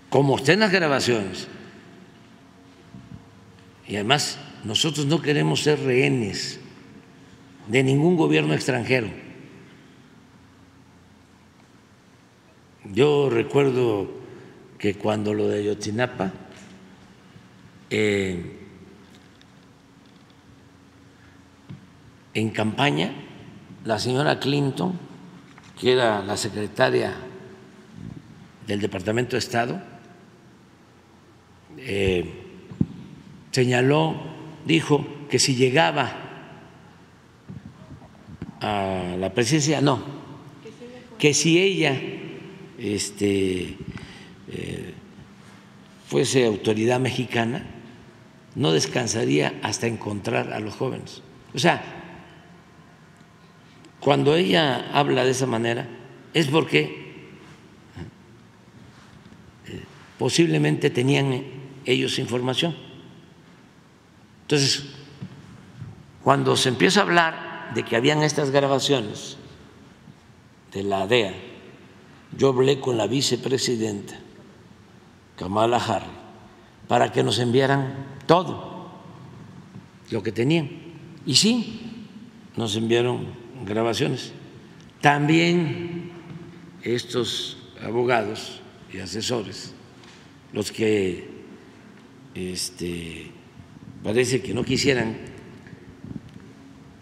como 0.10 0.38
estén 0.38 0.60
las 0.60 0.72
grabaciones, 0.72 1.48
y 3.88 3.96
además 3.96 4.38
nosotros 4.64 5.06
no 5.06 5.22
queremos 5.22 5.64
ser 5.64 5.80
rehenes 5.80 6.60
de 7.68 7.84
ningún 7.84 8.16
gobierno 8.16 8.54
extranjero. 8.54 9.10
Yo 12.94 13.30
recuerdo 13.30 14.10
que 14.78 14.96
cuando 14.96 15.34
lo 15.34 15.48
de 15.48 15.60
Ayotzinapa, 15.60 16.32
eh, 17.90 18.58
en 22.34 22.50
campaña, 22.50 23.14
la 23.86 24.00
señora 24.00 24.40
Clinton, 24.40 24.98
que 25.80 25.94
era 25.94 26.22
la 26.24 26.38
secretaria 26.38 27.14
del 28.68 28.82
Departamento 28.82 29.32
de 29.32 29.40
Estado, 29.40 29.82
eh, 31.78 32.26
señaló, 33.52 34.16
dijo 34.66 35.06
que 35.30 35.40
si 35.40 35.56
llegaba 35.56 36.12
a 38.60 39.16
la 39.18 39.34
presidencia, 39.34 39.82
no, 39.82 40.04
que 41.18 41.34
si 41.34 41.60
ella 41.60 42.00
este, 42.78 43.78
eh, 44.50 44.94
fuese 46.08 46.46
autoridad 46.46 47.00
mexicana, 47.00 47.66
no 48.56 48.72
descansaría 48.72 49.54
hasta 49.64 49.88
encontrar 49.88 50.52
a 50.52 50.60
los 50.60 50.76
jóvenes. 50.76 51.22
O 51.54 51.60
sea, 51.60 51.82
cuando 54.00 54.36
ella 54.36 54.92
habla 54.94 55.24
de 55.24 55.32
esa 55.32 55.46
manera 55.46 55.88
es 56.34 56.48
porque 56.48 57.30
eh, 59.68 59.82
posiblemente 60.22 60.92
tenían 60.92 61.42
ellos 61.84 62.20
información 62.20 62.76
Entonces, 64.44 64.84
cuando 66.24 66.56
se 66.56 66.70
empieza 66.70 67.00
a 67.00 67.04
hablar 67.04 67.72
de 67.74 67.82
que 67.82 67.96
habían 67.96 68.22
estas 68.22 68.52
grabaciones 68.52 69.38
de 70.72 70.84
la 70.84 71.08
DEA, 71.08 71.34
yo 72.38 72.50
hablé 72.50 72.80
con 72.80 72.98
la 72.98 73.08
vicepresidenta 73.08 74.20
Kamala 75.38 75.78
Harris 75.78 76.08
para 76.88 77.12
que 77.12 77.24
nos 77.24 77.40
enviaran 77.40 78.06
todo 78.28 78.92
lo 80.12 80.22
que 80.22 80.32
tenían. 80.32 80.70
Y 81.26 81.34
sí, 81.34 82.06
nos 82.56 82.76
enviaron 82.76 83.26
grabaciones. 83.66 84.34
También 85.02 86.12
estos 86.84 87.58
abogados 87.82 88.62
y 88.94 89.00
asesores, 89.00 89.74
los 90.54 90.72
que 90.72 91.28
este, 92.36 93.32
parece 94.04 94.42
que 94.42 94.54
no 94.54 94.64
quisieran 94.64 95.18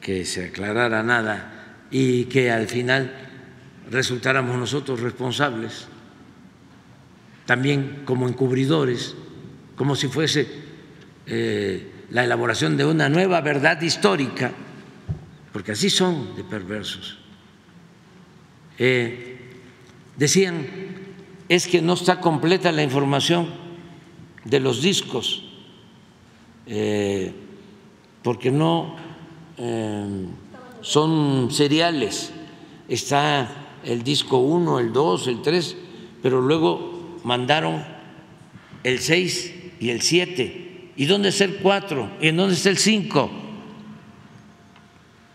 que 0.01 0.25
se 0.25 0.45
aclarara 0.45 1.03
nada 1.03 1.77
y 1.91 2.25
que 2.25 2.51
al 2.51 2.67
final 2.67 3.13
resultáramos 3.89 4.57
nosotros 4.57 5.01
responsables, 5.01 5.87
también 7.45 8.03
como 8.05 8.27
encubridores, 8.27 9.15
como 9.75 9.95
si 9.95 10.07
fuese 10.07 10.47
eh, 11.25 11.91
la 12.11 12.23
elaboración 12.23 12.77
de 12.77 12.85
una 12.85 13.09
nueva 13.09 13.41
verdad 13.41 13.81
histórica, 13.81 14.51
porque 15.51 15.71
así 15.71 15.89
son 15.89 16.35
de 16.35 16.43
perversos. 16.43 17.19
Eh, 18.77 19.37
decían, 20.15 20.65
es 21.49 21.67
que 21.67 21.81
no 21.81 21.93
está 21.93 22.21
completa 22.21 22.71
la 22.71 22.83
información 22.83 23.49
de 24.45 24.59
los 24.59 24.81
discos, 24.81 25.43
eh, 26.67 27.33
porque 28.23 28.51
no 28.51 28.95
son 30.81 31.49
seriales. 31.51 32.31
Está 32.87 33.49
el 33.83 34.03
disco 34.03 34.37
1, 34.37 34.79
el 34.79 34.93
2, 34.93 35.27
el 35.27 35.41
3, 35.41 35.77
pero 36.21 36.41
luego 36.41 37.17
mandaron 37.23 37.83
el 38.83 38.99
6 38.99 39.53
y 39.79 39.89
el 39.89 40.01
7. 40.01 40.91
¿Y 40.95 41.05
dónde 41.05 41.29
está 41.29 41.45
el 41.45 41.57
4? 41.57 42.11
¿Y 42.21 42.27
en 42.27 42.37
dónde 42.37 42.55
está 42.55 42.69
el 42.69 42.77
5? 42.77 43.31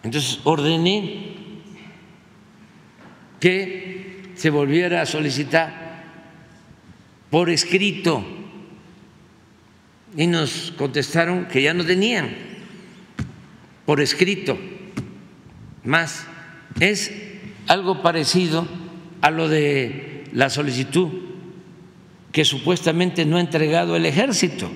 Entonces 0.05 0.39
ordené 0.45 1.35
que 3.41 4.33
se 4.35 4.51
volviera 4.51 5.03
a 5.03 5.07
solicitar 5.07 5.84
por 7.35 7.51
escrito 7.51 8.25
y 10.17 10.29
nos 10.29 10.73
contestaron 10.79 11.47
que 11.47 11.63
ya 11.63 11.75
no 11.75 11.85
tenían 11.85 12.31
por 13.85 14.01
escrito 14.01 14.57
más. 15.83 16.29
Es 16.79 17.13
algo 17.67 18.03
parecido 18.03 18.69
a 19.21 19.33
lo 19.33 19.49
de 19.49 20.29
la 20.33 20.49
solicitud 20.49 21.09
que 22.31 22.45
supuestamente 22.45 23.27
no 23.27 23.39
ha 23.39 23.41
entregado 23.41 23.97
el 23.97 24.07
ejército, 24.07 24.71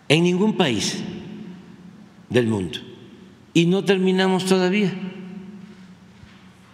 en 0.09 0.24
ningún 0.24 0.57
país 0.57 1.03
del 2.31 2.47
mundo. 2.47 2.78
Y 3.55 3.66
no 3.66 3.85
terminamos 3.85 4.47
todavía. 4.47 4.93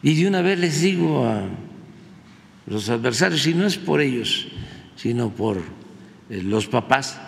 Y 0.02 0.14
de 0.14 0.28
una 0.28 0.42
vez 0.42 0.58
les 0.58 0.80
digo 0.80 1.26
a 1.26 1.42
los 2.66 2.88
adversarios, 2.88 3.46
y 3.46 3.54
no 3.54 3.66
es 3.66 3.76
por 3.76 4.00
ellos, 4.00 4.46
sino 4.96 5.30
por 5.30 5.58
eh, 6.30 6.42
los 6.42 6.66
papás, 6.66 7.20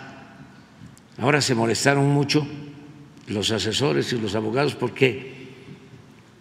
ahora 1.17 1.41
se 1.41 1.55
molestaron 1.55 2.09
mucho 2.09 2.47
los 3.27 3.51
asesores 3.51 4.11
y 4.13 4.19
los 4.19 4.35
abogados 4.35 4.75
porque 4.75 5.35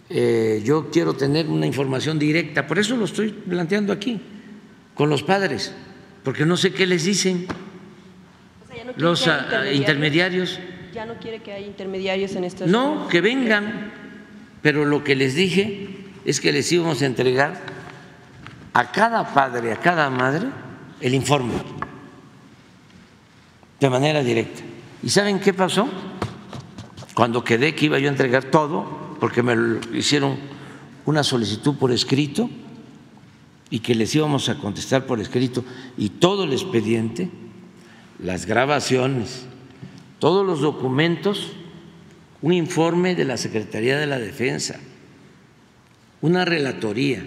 eh, 0.09 0.63
yo 0.65 0.91
quiero 0.91 1.15
tener 1.15 1.49
una 1.49 1.67
información 1.67 2.19
directa, 2.19 2.67
por 2.67 2.79
eso 2.79 2.97
lo 2.97 3.05
estoy 3.05 3.31
planteando 3.31 3.93
aquí, 3.93 4.21
con 4.95 5.11
los 5.11 5.23
padres, 5.23 5.75
porque 6.23 6.47
no 6.47 6.57
sé 6.57 6.73
qué 6.73 6.87
les 6.87 7.05
dicen 7.05 7.47
los 8.97 9.27
ah, 9.27 9.65
intermediarios. 9.73 10.61
¿Ya 10.95 11.05
no 11.05 11.15
quiere 11.15 11.41
que 11.43 11.53
haya 11.53 11.67
intermediarios 11.67 12.35
en 12.37 12.45
estos? 12.45 12.69
No, 12.69 13.09
que 13.09 13.21
vengan, 13.21 13.93
pero 14.63 14.85
lo 14.85 15.03
que 15.03 15.17
les 15.17 15.35
dije 15.35 15.89
es 16.25 16.41
que 16.41 16.53
les 16.53 16.71
íbamos 16.71 17.03
a 17.03 17.07
entregar 17.07 17.61
a 18.73 18.93
cada 18.93 19.35
padre, 19.35 19.73
a 19.73 19.81
cada 19.81 20.09
madre, 20.09 20.47
el 21.01 21.15
informe 21.15 21.55
de 23.81 23.91
manera 23.91 24.23
directa. 24.23 24.63
¿Y 25.03 25.11
saben 25.11 25.41
qué 25.41 25.53
pasó? 25.53 25.89
Cuando 27.17 27.43
quedé 27.45 27.75
que 27.75 27.87
iba 27.87 27.99
yo 27.99 28.09
a 28.09 28.13
entregar 28.13 28.45
todo, 28.45 29.17
porque 29.19 29.43
me 29.43 29.57
hicieron 29.97 30.37
una 31.07 31.25
solicitud 31.25 31.77
por 31.77 31.91
escrito 31.91 32.51
y 33.71 33.79
que 33.79 33.95
les 33.95 34.15
íbamos 34.15 34.51
a 34.51 34.59
contestar 34.59 35.07
por 35.07 35.19
escrito 35.19 35.65
y 35.97 36.11
todo 36.11 36.45
el 36.45 36.53
expediente, 36.53 37.31
las 38.19 38.45
grabaciones, 38.45 39.47
todos 40.19 40.45
los 40.45 40.61
documentos, 40.61 41.53
un 42.43 42.53
informe 42.53 43.15
de 43.15 43.25
la 43.25 43.39
Secretaría 43.39 43.97
de 43.97 44.07
la 44.07 44.19
Defensa, 44.19 44.79
una 46.21 46.45
relatoría. 46.45 47.25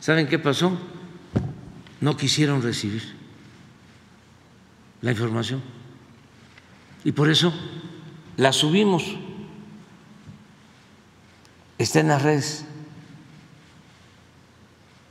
¿Saben 0.00 0.28
qué 0.28 0.38
pasó? 0.38 0.78
No 2.00 2.16
quisieron 2.16 2.62
recibir 2.62 3.02
la 5.02 5.10
información. 5.10 5.60
Y 7.04 7.12
por 7.12 7.28
eso 7.28 7.52
la 8.36 8.52
subimos. 8.52 9.04
Está 11.78 12.00
en 12.00 12.08
las 12.08 12.22
redes. 12.22 12.64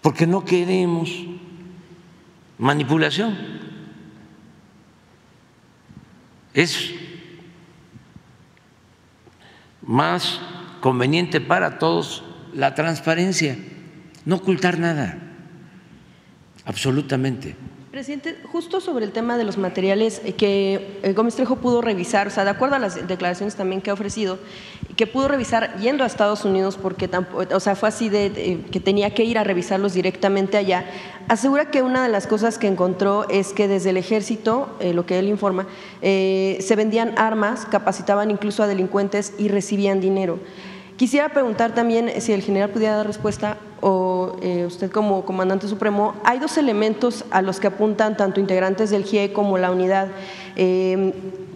Porque 0.01 0.27
no 0.27 0.43
queremos 0.43 1.09
manipulación 2.57 3.53
es 6.53 6.93
más 9.81 10.39
conveniente 10.81 11.41
para 11.41 11.79
todos 11.79 12.23
la 12.53 12.75
transparencia, 12.75 13.57
no 14.25 14.35
ocultar 14.35 14.79
nada, 14.79 15.17
absolutamente. 16.65 17.55
Presidente, 17.94 18.38
justo 18.52 18.82
sobre 18.82 19.06
el 19.06 19.11
tema 19.11 19.38
de 19.38 19.44
los 19.44 19.60
materiales 19.60 20.20
eh, 20.26 20.34
que 20.34 20.98
eh, 21.03 21.14
Gómez 21.14 21.36
Trejo 21.36 21.57
pudo 21.57 21.80
revisar, 21.80 22.26
o 22.26 22.32
sea, 22.32 22.44
de 22.44 22.49
acuerdo 22.49 22.76
a 22.76 22.80
las 22.80 23.07
declaraciones 23.07 23.53
también 23.53 23.82
que 23.82 23.91
ha 23.91 23.94
ofrecido, 23.94 24.40
que 24.95 25.06
pudo 25.06 25.28
revisar 25.28 25.78
yendo 25.78 26.03
a 26.03 26.07
Estados 26.07 26.44
Unidos 26.44 26.76
porque 26.76 27.07
o 27.53 27.60
sea, 27.60 27.76
fue 27.76 27.90
así 27.90 28.10
de, 28.10 28.61
que 28.72 28.80
tenía 28.80 29.14
que 29.14 29.26
ir 29.26 29.38
a 29.38 29.44
revisarlos 29.44 29.94
directamente 29.94 30.57
allá, 30.57 30.86
asegura 31.28 31.70
que 31.70 31.84
una 31.84 32.02
de 32.02 32.10
las 32.10 32.26
cosas 32.26 32.57
que 32.57 32.65
encontró 32.65 33.30
es 33.30 33.53
que 33.53 33.68
desde 33.68 33.91
el 33.91 33.98
ejército, 33.98 34.76
eh, 34.80 34.95
lo 34.95 35.06
que 35.06 35.20
él 35.20 35.28
informa, 35.28 35.68
se 36.02 36.74
vendían 36.76 37.14
armas, 37.20 37.68
capacitaban 37.70 38.32
incluso 38.32 38.64
a 38.64 38.68
delincuentes 38.68 39.34
y 39.38 39.49
recibían 39.49 40.02
dinero. 40.02 40.40
Quisiera 40.98 41.30
preguntar 41.30 41.76
también 41.76 42.10
si 42.22 42.34
el 42.34 42.41
general 42.41 42.72
pudiera 42.72 42.95
dar 42.95 43.06
respuesta 43.06 43.60
o 43.84 44.38
eh, 44.41 44.65
usted 44.65 44.89
como 44.89 45.26
comandante 45.26 45.68
supremo, 45.68 46.15
hay 46.23 46.39
dos 46.39 46.57
elementos 46.57 47.26
a 47.31 47.41
los 47.41 47.60
que 47.60 47.68
apuntan 47.68 48.15
tanto 48.15 48.39
integrantes 48.39 48.89
del 48.89 49.03
GIE 49.03 49.34
como 49.34 49.57
la 49.57 49.72
unidad. 49.72 50.07
Eh, 50.55 51.13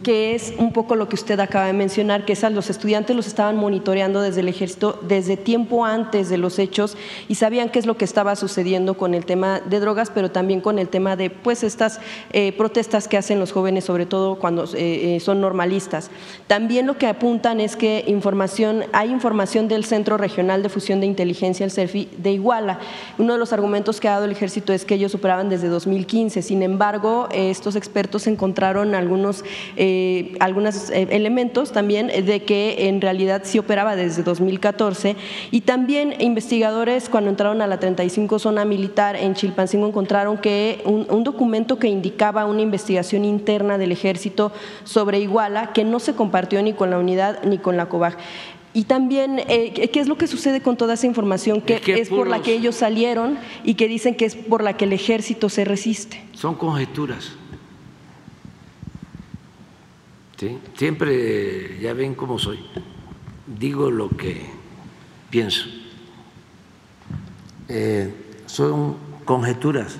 que 0.08 0.36
es 0.36 0.54
un 0.58 0.72
poco 0.72 0.96
lo 0.96 1.10
que 1.10 1.16
usted 1.16 1.38
acaba 1.42 1.66
de 1.66 1.74
mencionar, 1.74 2.24
que 2.24 2.32
es 2.32 2.46
a 2.46 2.50
los 2.50 2.70
estudiantes 2.70 3.14
los 3.14 3.28
estaban 3.28 3.58
monitoreando 3.58 4.22
desde 4.22 4.40
el 4.40 4.48
ejército 4.48 4.98
desde 5.02 5.36
tiempo 5.36 5.84
antes 5.84 6.30
de 6.30 6.38
los 6.38 6.60
hechos 6.60 6.96
y 7.28 7.36
sabían 7.36 7.70
qué 7.70 7.80
es 7.80 7.86
lo 7.86 7.98
que 7.98 8.06
estaba 8.06 8.38
sucediendo 8.38 8.96
con 8.96 9.14
el 9.14 9.26
tema 9.26 9.60
de 9.60 9.82
drogas, 9.82 10.10
pero 10.10 10.32
también 10.32 10.62
con 10.62 10.80
el 10.80 10.88
tema 10.88 11.18
de 11.18 11.30
pues 11.30 11.62
estas 11.62 12.00
eh, 12.32 12.54
protestas 12.54 13.10
que 13.10 13.18
hacen 13.18 13.38
los 13.38 13.52
jóvenes, 13.52 13.84
sobre 13.84 14.06
todo 14.06 14.36
cuando 14.36 14.64
eh, 14.76 15.18
eh, 15.18 15.20
son 15.20 15.42
normalistas. 15.42 16.10
También 16.48 16.88
lo 16.88 16.98
que 16.98 17.08
apuntan 17.08 17.60
es 17.60 17.76
que 17.76 18.06
información, 18.08 18.86
hay 18.94 19.12
información 19.12 19.68
del 19.68 19.84
Centro 19.84 20.18
Regional 20.18 20.64
de 20.64 20.70
Fusión 20.70 21.02
de 21.02 21.08
Inteligencia, 21.08 21.66
el 21.66 21.72
CERFI, 21.72 22.08
de 22.18 22.32
Iguala. 22.32 22.80
Uno 23.18 23.34
de 23.34 23.40
los 23.40 23.52
argumentos 23.52 24.00
que 24.00 24.08
ha 24.08 24.12
dado 24.12 24.24
el 24.26 24.32
ejército 24.32 24.72
es 24.72 24.86
que 24.86 24.96
ellos 24.96 25.14
operaban 25.16 25.50
desde 25.50 25.68
2015. 25.68 26.42
Sin 26.42 26.64
embargo, 26.64 27.28
estos 27.34 27.76
expertos 27.76 28.26
encontraron 28.28 28.87
algunos 28.96 29.44
eh, 29.76 30.36
algunos 30.40 30.90
eh, 30.90 31.08
elementos 31.12 31.72
también 31.72 32.08
de 32.08 32.44
que 32.44 32.88
en 32.88 33.02
realidad 33.02 33.42
sí 33.46 33.60
operaba 33.60 33.96
desde 33.96 34.24
2014 34.24 35.16
y 35.52 35.62
también 35.62 36.16
investigadores 36.20 37.10
cuando 37.10 37.30
entraron 37.30 37.62
a 37.62 37.68
la 37.68 37.80
35 37.80 38.40
zona 38.40 38.66
militar 38.66 39.16
en 39.16 39.34
Chilpancingo 39.34 39.88
encontraron 39.88 40.38
que 40.38 40.82
un, 40.86 41.24
documento 41.24 41.78
que 41.78 41.88
indicaba 41.88 42.46
una 42.46 42.62
investigación 42.62 43.26
interna 43.26 43.78
del 43.78 43.92
ejército 43.92 44.52
sobre 44.84 45.20
Iguala 45.20 45.74
que 45.74 45.84
no 45.84 46.00
se 46.00 46.14
compartió 46.14 46.62
ni 46.62 46.74
con 46.74 46.90
la 46.90 47.00
unidad 47.00 47.44
ni 47.44 47.58
con 47.58 47.76
la 47.76 47.90
COBAG. 47.90 48.18
Y 48.74 48.84
también, 48.84 49.40
eh, 49.48 49.90
¿qué 49.92 50.00
es 50.00 50.08
lo 50.08 50.18
que 50.18 50.28
sucede 50.28 50.62
con 50.62 50.78
toda 50.78 50.94
esa 50.94 51.08
información? 51.08 51.62
Que 51.62 51.82
es, 51.88 52.10
por 52.10 52.28
la 52.28 52.44
que 52.44 52.54
ellos 52.54 52.76
salieron 52.76 53.40
y 53.64 53.74
que 53.74 53.88
dicen 53.88 54.14
que 54.14 54.26
es 54.26 54.36
por 54.36 54.64
la 54.64 54.78
que 54.78 54.86
el 54.86 54.94
ejército 54.94 55.50
se 55.50 55.66
resiste. 55.66 56.24
Son 56.34 56.54
conjeturas. 56.54 57.32
Siempre, 60.76 61.80
ya 61.80 61.94
ven 61.94 62.14
cómo 62.14 62.38
soy, 62.38 62.60
digo 63.48 63.90
lo 63.90 64.10
que 64.10 64.46
pienso. 65.32 65.66
Eh, 67.68 68.14
son 68.46 68.98
conjeturas. 69.26 69.98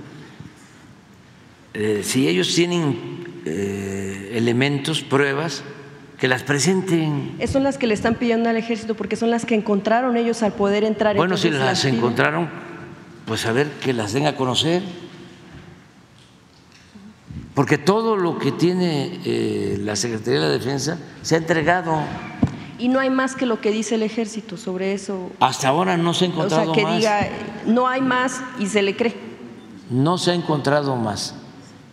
Eh, 1.74 2.02
si 2.04 2.28
ellos 2.28 2.54
tienen 2.54 3.42
eh, 3.46 4.34
elementos, 4.36 5.02
pruebas, 5.02 5.64
que 6.20 6.28
las 6.28 6.44
presenten. 6.44 7.36
Son 7.48 7.64
las 7.64 7.80
que 7.80 7.88
le 7.88 7.94
están 7.96 8.16
pidiendo 8.16 8.50
al 8.50 8.58
ejército 8.58 8.96
porque 8.96 9.16
son 9.16 9.32
las 9.32 9.46
que 9.46 9.56
encontraron 9.56 10.18
ellos 10.18 10.44
al 10.44 10.54
poder 10.54 10.84
entrar. 10.84 11.16
Bueno, 11.16 11.38
si 11.38 11.50
las 11.50 11.84
encontraron, 11.86 12.50
pues 13.26 13.46
a 13.48 13.52
ver 13.54 13.68
que 13.82 13.92
las 13.94 14.14
den 14.14 14.28
a 14.28 14.36
conocer 14.36 14.84
porque 17.58 17.80
todo 17.80 18.18
lo 18.18 18.38
que 18.38 18.52
tiene 18.52 19.20
eh, 19.26 19.80
la 19.82 19.96
Secretaría 19.96 20.42
de 20.42 20.46
la 20.46 20.52
Defensa 20.52 21.00
se 21.24 21.34
ha 21.34 21.38
entregado. 21.40 21.98
Y 22.78 22.88
no 22.88 23.00
hay 23.00 23.10
más 23.10 23.34
que 23.34 23.48
lo 23.48 23.60
que 23.62 23.72
dice 23.72 23.96
el 23.96 24.04
ejército 24.04 24.58
sobre 24.58 24.94
eso. 24.94 25.32
Hasta 25.40 25.70
ahora 25.70 25.98
no 25.98 26.14
se 26.14 26.26
ha 26.26 26.28
encontrado 26.28 26.68
más. 26.68 26.70
O 26.70 26.76
sea, 26.76 26.86
que 26.86 26.96
diga, 26.96 27.30
no 27.66 27.88
hay 27.88 28.02
más 28.02 28.44
y 28.60 28.68
se 28.68 28.84
le 28.84 28.96
cree. 28.96 29.16
No 29.90 30.20
se 30.20 30.30
ha 30.30 30.34
encontrado 30.36 30.96
más. 30.98 31.34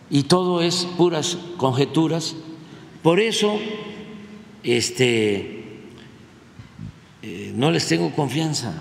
Y 0.07 0.25
todo 0.25 0.61
es 0.61 0.85
puras 0.97 1.35
conjeturas. 1.57 2.35
Por 3.01 3.19
eso, 3.19 3.57
este, 4.61 5.79
eh, 7.23 7.53
no 7.55 7.71
les 7.71 7.87
tengo 7.87 8.11
confianza 8.11 8.71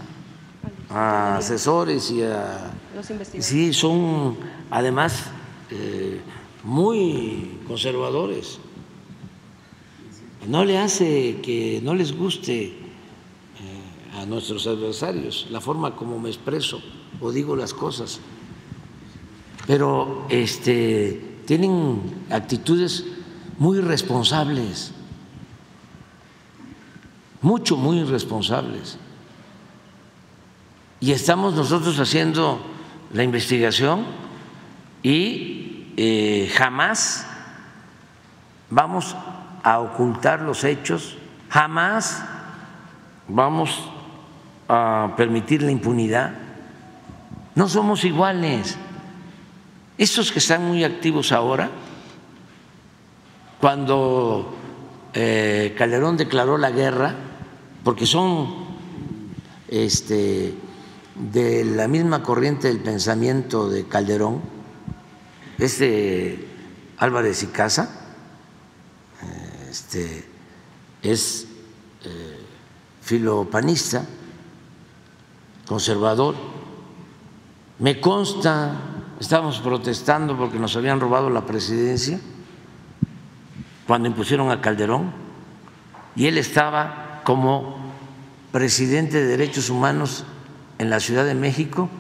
a 0.91 1.39
asesores 1.39 2.11
y 2.11 2.25
a... 2.25 2.75
Los 2.95 3.09
investigadores. 3.09 3.47
Sí, 3.47 3.73
son 3.73 4.37
además... 4.71 5.31
Eh, 5.71 6.21
muy 6.65 7.61
conservadores. 7.69 8.59
No 10.49 10.65
le 10.65 10.79
hace 10.79 11.41
que 11.43 11.81
no 11.83 11.95
les 11.95 12.17
guste 12.17 12.65
eh, 12.65 12.73
a 14.17 14.27
nuestros 14.27 14.67
adversarios 14.67 15.47
la 15.51 15.61
forma 15.61 15.95
como 15.95 16.19
me 16.19 16.29
expreso 16.29 16.83
o 17.21 17.31
digo 17.31 17.55
las 17.55 17.73
cosas, 17.73 18.21
pero 19.67 20.27
este, 20.29 21.39
tienen 21.47 22.01
actitudes 22.31 23.05
muy 23.59 23.79
irresponsables, 23.79 24.93
mucho, 27.41 27.77
muy 27.77 27.99
irresponsables. 27.99 28.99
Y 31.01 31.13
estamos 31.13 31.55
nosotros 31.55 31.99
haciendo 31.99 32.59
la 33.13 33.23
investigación 33.23 34.05
y 35.03 35.74
eh, 35.97 36.51
jamás 36.55 37.27
vamos 38.71 39.17
a 39.63 39.79
ocultar 39.81 40.41
los 40.41 40.65
hechos, 40.65 41.17
jamás 41.49 42.23
vamos 43.29 43.91
a 44.69 45.15
permitir 45.17 45.63
la 45.63 45.71
impunidad. 45.71 46.33
No 47.55 47.69
somos 47.69 48.05
iguales. 48.05 48.77
Estos 49.97 50.33
que 50.33 50.41
están 50.41 50.67
muy 50.67 50.83
activos 50.83 51.31
ahora, 51.31 51.71
cuando 53.61 54.55
eh, 55.15 55.75
Calderón 55.79 56.17
declaró 56.17 56.59
la 56.59 56.71
guerra, 56.71 57.15
porque 57.85 58.07
son 58.07 58.65
este, 59.69 60.55
de 61.15 61.65
la 61.65 61.87
misma 61.87 62.23
corriente 62.23 62.69
del 62.69 62.81
pensamiento 62.81 63.69
de 63.69 63.85
Calderón, 63.85 64.54
este 65.59 66.49
Álvarez 66.99 67.43
y 67.43 67.47
Casa 67.47 68.01
este, 69.75 70.25
es 71.03 71.49
eh, 72.05 72.41
filopanista, 73.03 74.07
conservador. 75.67 76.37
Me 77.81 78.01
consta, 78.01 78.73
estábamos 79.19 79.59
protestando 79.59 80.37
porque 80.37 80.61
nos 80.61 80.77
habían 80.77 81.01
robado 81.01 81.29
la 81.29 81.45
presidencia 81.45 82.21
cuando 83.87 84.07
impusieron 84.07 84.53
a 84.53 84.61
Calderón 84.61 85.13
y 86.15 86.27
él 86.27 86.39
estaba 86.39 87.23
como 87.25 87.77
presidente 88.53 89.21
de 89.21 89.27
Derechos 89.27 89.71
Humanos 89.71 90.25
en 90.79 90.89
la 90.89 91.01
Ciudad 91.01 91.25
de 91.25 91.35
México 91.35 91.91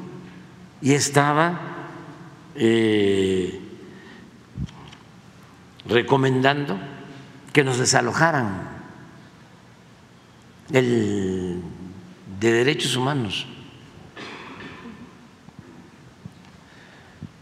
y 0.81 0.93
estaba 0.93 1.73
eh, 2.56 3.60
recomendando 5.86 6.78
que 7.52 7.64
nos 7.64 7.78
desalojaran 7.78 8.68
el 10.72 11.60
de 12.40 12.52
derechos 12.52 12.97
humanos. 12.97 13.47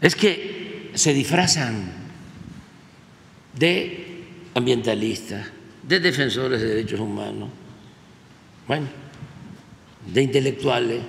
Es 0.01 0.15
que 0.15 0.91
se 0.95 1.13
disfrazan 1.13 1.91
de 3.57 4.25
ambientalistas, 4.53 5.47
de 5.81 5.99
defensores 5.99 6.61
de 6.61 6.67
derechos 6.67 6.99
humanos, 6.99 7.49
bueno, 8.67 8.87
de 10.13 10.21
intelectuales, 10.21 11.01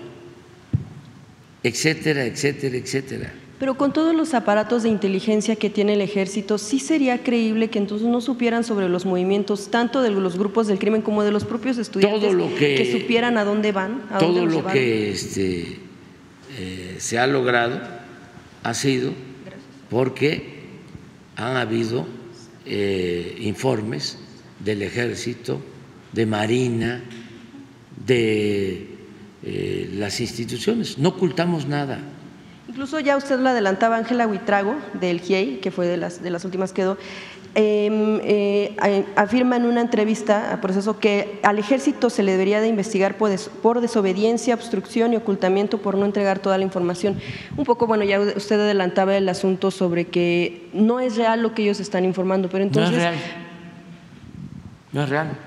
etcétera, 1.62 2.24
etcétera, 2.24 2.76
etcétera. 2.76 3.32
Pero 3.58 3.76
con 3.76 3.92
todos 3.92 4.14
los 4.14 4.34
aparatos 4.34 4.82
de 4.82 4.88
inteligencia 4.88 5.56
que 5.56 5.70
tiene 5.70 5.94
el 5.94 6.00
ejército, 6.00 6.58
sí 6.58 6.80
sería 6.80 7.22
creíble 7.22 7.70
que 7.70 7.78
entonces 7.78 8.08
no 8.08 8.20
supieran 8.20 8.64
sobre 8.64 8.88
los 8.88 9.06
movimientos 9.06 9.70
tanto 9.70 10.02
de 10.02 10.10
los 10.10 10.36
grupos 10.36 10.66
del 10.66 10.78
crimen 10.78 11.02
como 11.02 11.22
de 11.22 11.30
los 11.30 11.44
propios 11.44 11.78
estudiantes 11.78 12.34
que, 12.58 12.90
supieran 12.90 13.38
a 13.38 13.44
dónde 13.44 13.72
van. 13.72 14.02
todo 14.18 14.44
lo 14.46 14.66
que 14.66 15.10
este, 15.10 15.78
eh, 16.58 16.96
se 16.98 17.18
ha 17.18 17.26
logrado 17.26 17.80
ha 18.64 18.74
sido 18.74 19.12
porque 19.88 20.54
han 21.36 21.56
habido 21.56 22.06
eh, 22.66 23.36
informes 23.40 24.18
del 24.58 24.82
ejército, 24.82 25.60
de 26.12 26.26
Marina, 26.26 27.04
de 28.06 28.88
eh, 29.42 29.90
las 29.94 30.20
instituciones. 30.20 30.98
No 30.98 31.10
ocultamos 31.10 31.66
nada. 31.66 32.00
Incluso 32.68 32.98
ya 33.00 33.16
usted 33.16 33.38
lo 33.38 33.50
adelantaba, 33.50 33.96
Ángela 33.96 34.26
Huitrago, 34.26 34.76
del 34.94 35.20
GIEI, 35.20 35.58
que 35.58 35.70
fue 35.70 35.86
de 35.86 35.96
las, 35.96 36.22
de 36.22 36.30
las 36.30 36.44
últimas 36.44 36.72
que 36.72 36.82
quedó, 36.82 36.96
em, 37.54 38.20
eh, 38.22 39.04
afirma 39.16 39.56
en 39.56 39.66
una 39.66 39.82
entrevista 39.82 40.52
a 40.52 40.60
proceso 40.60 40.98
que 40.98 41.38
al 41.42 41.58
ejército 41.58 42.08
se 42.08 42.22
le 42.22 42.32
debería 42.32 42.60
de 42.60 42.68
investigar 42.68 43.16
por, 43.16 43.30
por, 43.62 43.80
desobediencia, 43.80 44.54
obstrucción 44.54 45.12
y 45.12 45.16
ocultamiento 45.16 45.78
por 45.78 45.96
no 45.96 46.06
entregar 46.06 46.38
toda 46.38 46.56
la 46.56 46.64
información. 46.64 47.18
Un 47.56 47.64
poco, 47.64 47.86
bueno, 47.86 48.02
ya 48.02 48.18
usted 48.18 48.58
adelantaba 48.58 49.14
el 49.14 49.28
asunto 49.28 49.70
sobre 49.70 50.06
que 50.06 50.70
no 50.72 51.00
es 51.00 51.16
real 51.16 51.42
lo 51.42 51.54
que 51.54 51.62
ellos 51.62 51.80
están 51.80 52.04
informando, 52.04 52.48
pero 52.48 52.64
entonces... 52.64 52.92
No 52.92 52.96
es 52.96 53.02
real. 53.02 53.14
No 54.92 55.02
es 55.02 55.08
real. 55.10 55.38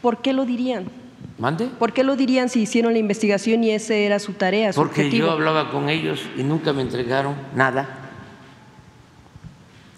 ¿Por 0.00 0.22
qué 0.22 0.32
lo 0.32 0.46
dirían? 0.46 1.01
¿Mande? 1.42 1.66
¿Por 1.66 1.92
qué 1.92 2.04
lo 2.04 2.14
dirían 2.14 2.48
si 2.48 2.60
hicieron 2.62 2.92
la 2.92 3.00
investigación 3.00 3.64
y 3.64 3.72
ese 3.72 4.06
era 4.06 4.20
su 4.20 4.34
tarea, 4.34 4.72
su 4.72 4.80
Porque 4.80 5.00
objetivo? 5.00 5.26
yo 5.26 5.32
hablaba 5.32 5.72
con 5.72 5.88
ellos 5.88 6.22
y 6.36 6.44
nunca 6.44 6.72
me 6.72 6.82
entregaron 6.82 7.34
nada 7.56 7.98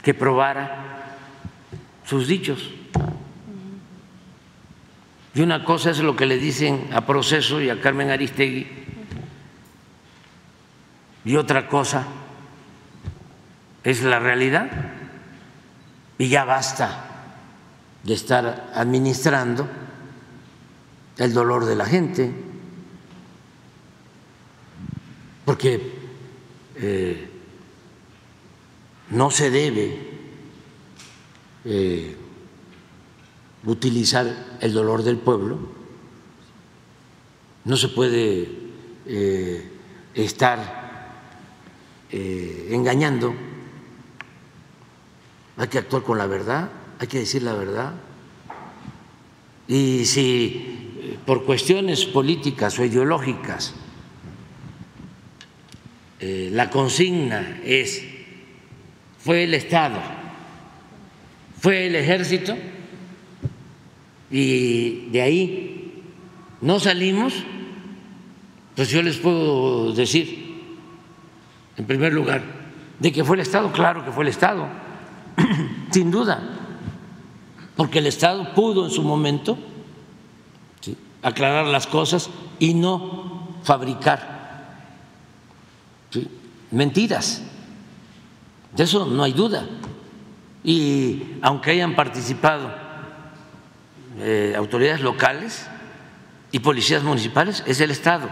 que 0.03 0.15
probara 0.15 1.19
sus 2.07 2.29
dichos. 2.29 2.71
Y 5.35 5.43
una 5.43 5.67
cosa 5.67 5.91
es 5.91 5.99
lo 5.99 6.17
que 6.17 6.25
le 6.25 6.39
dicen 6.39 6.89
a 6.95 7.05
Proceso 7.05 7.61
y 7.61 7.69
a 7.69 7.79
Carmen 7.79 8.09
Aristegui, 8.09 8.67
y 11.27 11.37
otra 11.37 11.69
cosa 11.69 12.07
es 13.83 14.03
la 14.03 14.19
realidad. 14.19 14.71
Y 16.17 16.29
ya 16.29 16.47
basta 16.47 17.05
de 18.03 18.15
estar 18.15 18.71
administrando 18.75 19.84
el 21.19 21.33
dolor 21.33 21.65
de 21.65 21.77
la 21.77 21.87
gente, 21.87 22.33
porque 25.45 25.93
eh, 26.77 27.29
no 29.11 29.31
se 29.31 29.51
debe 29.51 29.99
eh, 31.65 32.17
utilizar 33.65 34.59
el 34.61 34.73
dolor 34.73 35.03
del 35.03 35.19
pueblo, 35.19 35.59
no 37.65 37.77
se 37.77 37.89
puede 37.89 38.49
eh, 39.07 39.71
estar 40.15 40.85
engañando, 42.11 43.35
hay 45.57 45.69
que 45.69 45.79
actuar 45.79 46.03
con 46.03 46.17
la 46.17 46.27
verdad, 46.27 46.71
hay 47.01 47.09
que 47.09 47.19
decir 47.19 47.43
la 47.43 47.55
verdad. 47.55 47.95
Y 49.67 50.05
si 50.05 50.84
por 51.25 51.45
cuestiones 51.45 52.05
políticas 52.05 52.79
o 52.79 52.85
ideológicas 52.85 53.75
eh, 56.27 56.49
la 56.51 56.71
consigna 56.71 57.61
es, 57.65 58.03
fue 59.19 59.45
el 59.45 59.53
Estado, 59.53 59.99
fue 61.61 61.87
el 61.87 61.97
ejército, 61.97 62.57
y 64.31 65.11
de 65.11 65.21
ahí 65.21 66.03
no 66.63 66.81
salimos, 66.81 67.35
pues 68.75 68.89
yo 68.89 69.03
les 69.03 69.19
puedo 69.19 69.93
decir, 69.93 70.65
en 71.77 71.85
primer 71.85 72.15
lugar, 72.15 72.43
de 72.99 73.13
que 73.13 73.23
fue 73.23 73.37
el 73.37 73.43
Estado, 73.43 73.71
claro 73.71 74.03
que 74.03 74.11
fue 74.11 74.25
el 74.25 74.31
Estado, 74.31 74.67
sin 75.91 76.11
duda, 76.11 76.43
porque 77.77 77.99
el 77.99 78.07
Estado 78.07 78.55
pudo 78.55 78.87
en 78.87 78.91
su 78.91 79.03
momento. 79.03 79.59
Aclarar 81.25 81.67
las 81.67 81.89
cosas 81.89 82.31
y 82.61 82.75
no 82.75 83.49
fabricar 83.65 84.35
mentiras. 86.71 87.43
De 88.77 88.85
eso 88.85 89.07
no 89.07 89.23
hay 89.23 89.33
duda. 89.33 89.67
Y 90.63 91.39
aunque 91.43 91.73
hayan 91.73 91.97
participado 91.97 92.71
eh, 94.19 94.55
autoridades 94.57 95.01
locales 95.01 95.67
y 96.53 96.59
policías 96.59 97.03
municipales, 97.03 97.65
es 97.67 97.81
el 97.81 97.91
Estado. 97.91 98.29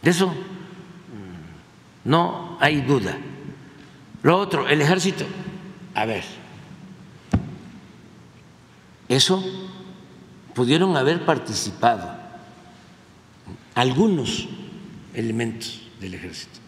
De 0.00 0.10
eso 0.10 0.28
mm, 0.28 0.34
no 2.04 2.56
hay 2.60 2.80
duda. 2.80 3.16
Lo 4.22 4.38
otro, 4.38 4.68
el 4.68 4.80
ejército, 4.80 5.24
a 5.94 6.04
ver, 6.04 6.24
eso 9.08 9.44
pudieron 10.54 10.96
haber 10.96 11.24
participado 11.24 12.10
algunos 13.74 14.48
elementos 15.14 15.82
del 16.00 16.14
ejército, 16.14 16.58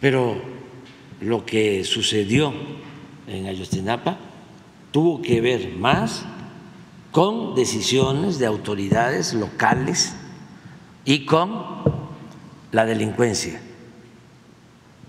pero 0.00 0.40
lo 1.20 1.44
que 1.44 1.84
sucedió 1.84 2.52
en 3.26 3.46
Ayotzinapa 3.46 4.18
tuvo 4.90 5.22
que 5.22 5.40
ver 5.40 5.76
más 5.76 6.24
con 7.12 7.54
decisiones 7.54 8.38
de 8.38 8.46
autoridades 8.46 9.34
locales 9.34 10.14
y 11.04 11.24
con 11.26 11.80
la 12.72 12.86
delincuencia, 12.86 13.60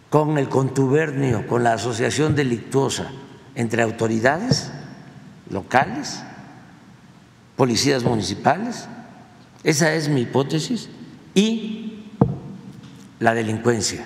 con 0.09 0.37
el 0.37 0.49
contubernio, 0.49 1.47
con 1.47 1.63
la 1.63 1.73
asociación 1.73 2.35
delictuosa 2.35 3.11
entre 3.55 3.83
autoridades 3.83 4.71
locales, 5.49 6.23
policías 7.61 8.03
municipales, 8.03 8.87
esa 9.63 9.93
es 9.93 10.09
mi 10.09 10.21
hipótesis, 10.21 10.89
y 11.35 12.05
la 13.19 13.35
delincuencia 13.35 14.03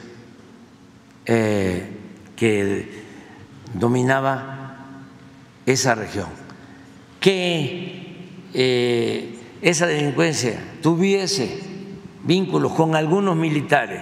eh, 1.26 1.90
que 2.36 2.90
dominaba 3.74 4.98
esa 5.66 5.96
región. 5.96 6.28
Que 7.22 8.28
eh, 8.54 9.40
esa 9.62 9.88
delincuencia 9.88 10.62
tuviese 10.82 11.62
vínculos 12.26 12.74
con 12.74 12.94
algunos 12.94 13.38
militares 13.38 14.02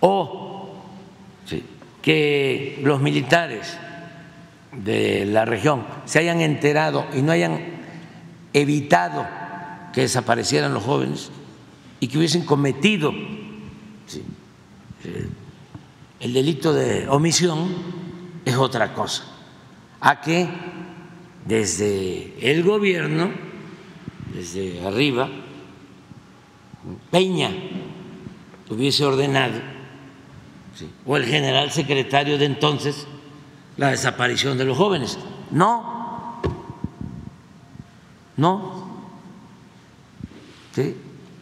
o 0.00 0.76
¿sí? 1.44 1.62
que 2.00 2.80
los 2.82 3.02
militares 3.02 3.76
de 4.72 5.26
la 5.26 5.44
región 5.44 5.84
se 6.04 6.20
hayan 6.20 6.40
enterado 6.40 7.06
y 7.12 7.22
no 7.22 7.32
hayan 7.32 7.60
evitado 8.52 9.26
que 9.92 10.02
desaparecieran 10.02 10.74
los 10.74 10.84
jóvenes 10.84 11.30
y 11.98 12.08
que 12.08 12.18
hubiesen 12.18 12.44
cometido 12.44 13.12
¿sí? 14.06 14.22
el 16.20 16.34
delito 16.34 16.72
de 16.72 17.08
omisión 17.08 17.74
es 18.44 18.56
otra 18.56 18.92
cosa, 18.92 19.24
a 20.00 20.20
que 20.20 20.48
desde 21.46 22.34
el 22.40 22.62
gobierno, 22.62 23.30
desde 24.34 24.86
arriba, 24.86 25.28
Peña 27.10 27.50
hubiese 28.68 29.04
ordenado, 29.04 29.60
o 31.04 31.16
el 31.16 31.24
general 31.24 31.70
secretario 31.70 32.38
de 32.38 32.44
entonces, 32.46 33.06
la 33.80 33.88
desaparición 33.92 34.58
de 34.58 34.66
los 34.66 34.76
jóvenes. 34.76 35.18
No, 35.50 36.42
no. 38.36 38.90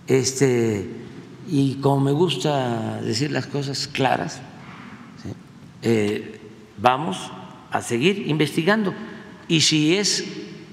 Este, 0.07 0.89
y 1.49 1.75
como 1.81 1.99
me 1.99 2.13
gusta 2.13 3.01
decir 3.03 3.33
las 3.33 3.49
cosas 3.49 3.89
claras, 3.89 4.41
eh, 5.83 6.41
vamos 6.77 7.19
a 7.73 7.83
seguir 7.83 8.29
investigando. 8.29 8.95
Y 9.49 9.63
si 9.63 9.97
es 9.97 10.25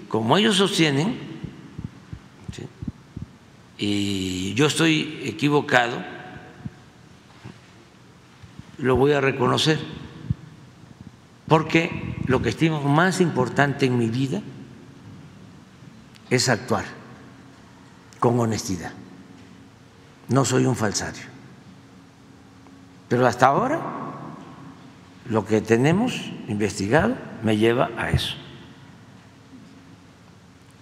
como 0.08 0.38
ellos 0.38 0.58
sostienen, 0.58 1.18
y 3.80 4.54
yo 4.54 4.68
estoy 4.68 5.20
equivocado, 5.24 5.98
lo 8.78 8.96
voy 8.98 9.14
a 9.14 9.20
reconocer, 9.20 10.05
porque 11.48 12.16
lo 12.26 12.42
que 12.42 12.50
estimo 12.50 12.82
más 12.82 13.22
importante 13.22 13.86
en 13.86 13.98
mi 13.98 14.10
vida 14.10 14.42
es 16.30 16.50
actuar 16.50 16.86
con 18.20 18.40
honestidad. 18.40 18.94
No 20.28 20.44
soy 20.44 20.66
un 20.66 20.76
falsario. 20.76 21.24
Pero 23.08 23.28
hasta 23.28 23.46
ahora 23.46 23.80
lo 25.30 25.46
que 25.46 25.62
tenemos 25.62 26.32
investigado 26.48 27.16
me 27.44 27.58
lleva 27.58 27.92
a 27.98 28.10
eso. 28.10 28.36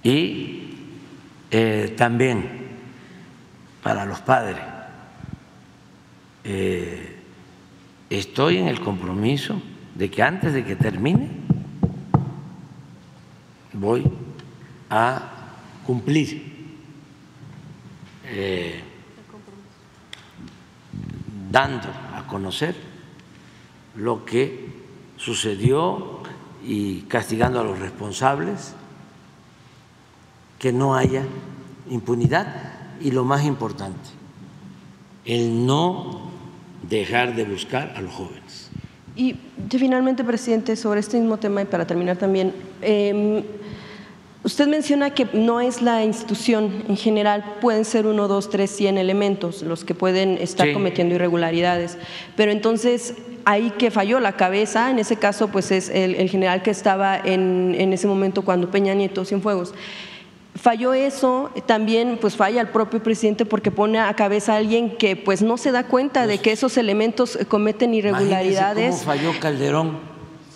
Y 0.02 0.78
eh, 1.52 1.94
también 1.98 2.64
para 3.82 4.06
los 4.06 4.22
padres, 4.22 4.62
eh, 6.46 7.20
estoy 8.10 8.58
en 8.58 8.68
el 8.68 8.80
compromiso 8.80 9.62
de 9.96 10.10
que 10.10 10.24
antes 10.24 10.54
de 10.54 10.66
que 10.66 10.76
termine 10.76 11.30
voy 13.74 14.04
a 14.90 15.32
cumplir 15.86 16.54
eh, 18.26 18.82
dando 21.52 21.90
a 22.16 22.26
conocer 22.28 22.76
lo 23.96 24.26
que 24.26 24.74
sucedió 25.18 26.22
y 26.66 27.02
castigando 27.02 27.60
a 27.60 27.64
los 27.64 27.78
responsables, 27.80 28.74
que 30.58 30.72
no 30.72 30.96
haya 30.96 31.26
impunidad 31.90 32.98
y 33.02 33.12
lo 33.12 33.26
más 33.26 33.44
importante, 33.44 34.10
el 35.26 35.66
no 35.66 36.32
dejar 36.90 37.36
de 37.36 37.46
buscar 37.46 37.94
a 37.96 38.02
los 38.02 38.14
jóvenes. 38.14 38.63
Y 39.16 39.36
finalmente, 39.70 40.24
presidente, 40.24 40.76
sobre 40.76 41.00
este 41.00 41.20
mismo 41.20 41.38
tema 41.38 41.62
y 41.62 41.66
para 41.66 41.86
terminar 41.86 42.18
también, 42.18 42.54
eh, 42.82 43.44
Usted 44.46 44.68
menciona 44.68 45.12
que 45.12 45.26
no 45.32 45.62
es 45.62 45.82
la 45.82 46.04
institución 46.04 46.84
en 46.90 46.98
general, 46.98 47.56
pueden 47.62 47.86
ser 47.86 48.06
uno, 48.06 48.28
dos, 48.28 48.50
tres, 48.50 48.72
cien 48.72 48.98
elementos 48.98 49.62
los 49.62 49.86
que 49.86 49.96
pueden 49.96 50.38
estar 50.38 50.68
Sí. 50.68 50.74
cometiendo 50.74 51.16
irregularidades. 51.16 51.98
Pero 52.36 52.52
entonces, 52.52 53.14
ahí 53.46 53.72
que 53.78 53.90
falló 53.90 54.20
la 54.20 54.34
cabeza, 54.34 54.92
en 54.92 55.00
ese 55.00 55.16
caso, 55.16 55.48
pues 55.48 55.72
es 55.72 55.88
el, 55.90 56.16
el 56.16 56.30
general 56.30 56.62
que 56.62 56.72
estaba 56.72 57.18
en, 57.18 57.74
en 57.80 57.94
ese 57.94 58.06
momento 58.06 58.42
cuando 58.42 58.70
Peña 58.70 58.94
Nieto, 58.94 59.24
Cienfuegos. 59.24 59.74
Falló 60.64 60.94
eso, 60.94 61.52
también 61.66 62.18
pues 62.22 62.38
falla 62.38 62.62
el 62.62 62.70
propio 62.70 63.04
presidente 63.04 63.44
porque 63.46 63.70
pone 63.70 64.00
a 64.00 64.14
cabeza 64.16 64.54
a 64.54 64.58
alguien 64.60 64.96
que 64.96 65.18
pues 65.18 65.42
no 65.42 65.58
se 65.58 65.74
da 65.74 65.84
cuenta 65.88 66.26
de 66.26 66.38
que 66.38 66.54
esos 66.54 66.78
elementos 66.78 67.38
cometen 67.50 67.94
irregularidades. 67.94 68.92
¿Cómo 68.96 69.04
falló 69.06 69.38
Calderón? 69.42 70.00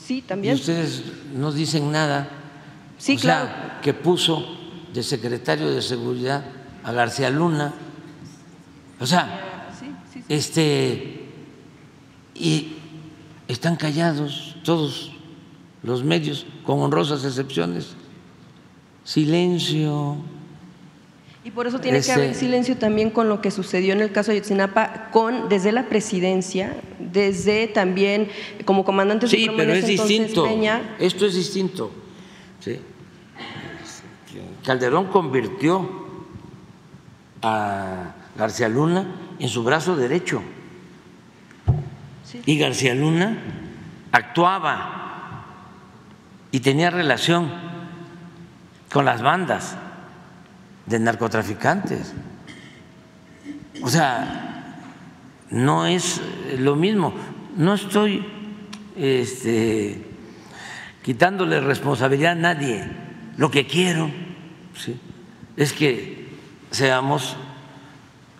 Sí, 0.02 0.20
Y 0.20 0.22
también. 0.22 0.56
ustedes 0.56 1.04
no 1.36 1.52
dicen 1.52 1.92
nada. 1.92 2.30
Sí, 2.98 3.18
O 3.18 3.20
sea, 3.20 3.42
claro. 3.42 3.82
que 3.82 3.94
puso 3.94 4.46
de 4.94 5.04
secretario 5.04 5.70
de 5.70 5.82
Seguridad 5.82 6.46
a 6.86 6.94
García 6.94 7.30
Luna. 7.30 7.74
O 9.02 9.06
sea, 9.06 9.68
Sí, 9.78 9.88
sí, 10.14 10.20
sí. 10.26 10.34
este 10.34 11.26
y 12.34 12.78
están 13.50 13.76
callados 13.76 14.56
todos 14.64 15.12
los 15.84 16.06
medios, 16.06 16.46
con 16.66 16.80
honrosas 16.80 17.26
excepciones. 17.26 17.90
Silencio. 19.08 20.18
Y 21.46 21.52
por 21.52 21.66
eso 21.66 21.80
tiene 21.80 22.00
Ese- 22.00 22.14
que 22.14 22.20
haber 22.22 22.36
silencio 22.36 22.76
también 22.76 23.10
con 23.10 23.30
lo 23.30 23.40
que 23.40 23.52
sucedió 23.52 23.94
en 23.94 24.02
el 24.02 24.12
caso 24.12 24.32
de 24.32 24.38
Ayotzinapa, 24.40 25.12
con 25.12 25.48
desde 25.48 25.72
la 25.72 25.84
presidencia, 25.88 26.76
desde 27.00 27.68
también 27.68 28.28
como 28.66 28.84
comandante 28.84 29.28
Sí, 29.30 29.46
supremo 29.46 29.52
en 29.62 29.68
pero 29.70 29.74
es 29.80 29.90
entonces, 29.90 30.18
distinto. 30.18 30.44
Peña. 30.44 30.96
Esto 31.00 31.26
es 31.26 31.36
distinto. 31.36 31.90
¿sí? 32.60 32.82
Calderón 34.66 35.06
convirtió 35.06 35.90
a 37.42 38.14
García 38.38 38.68
Luna 38.68 39.08
en 39.40 39.48
su 39.48 39.64
brazo 39.64 39.96
derecho. 39.96 40.42
Sí. 42.26 42.42
Y 42.46 42.58
García 42.58 42.94
Luna 42.94 43.38
actuaba 44.12 45.46
y 46.52 46.60
tenía 46.60 46.90
relación 46.90 47.50
con 48.92 49.06
las 49.06 49.22
bandas 49.22 49.78
de 50.86 51.00
narcotraficantes. 51.00 52.14
O 53.82 53.90
sea, 53.90 54.82
no 55.50 55.86
es 55.86 56.22
lo 56.58 56.76
mismo. 56.76 57.14
No 57.56 57.74
estoy 57.74 58.26
este, 58.96 60.04
quitándole 61.04 61.62
responsabilidad 61.62 62.34
a 62.34 62.36
nadie. 62.36 62.88
Lo 63.38 63.52
que 63.52 63.68
quiero 63.68 64.10
es 65.56 65.74
que 65.74 66.28
seamos 66.72 67.36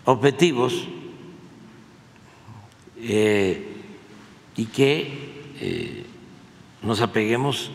objetivos 0.04 0.88
eh, 2.96 3.76
y 4.56 4.66
que 4.66 5.52
eh, 5.60 6.06
nos 6.82 7.00
apeguemos 7.00 7.70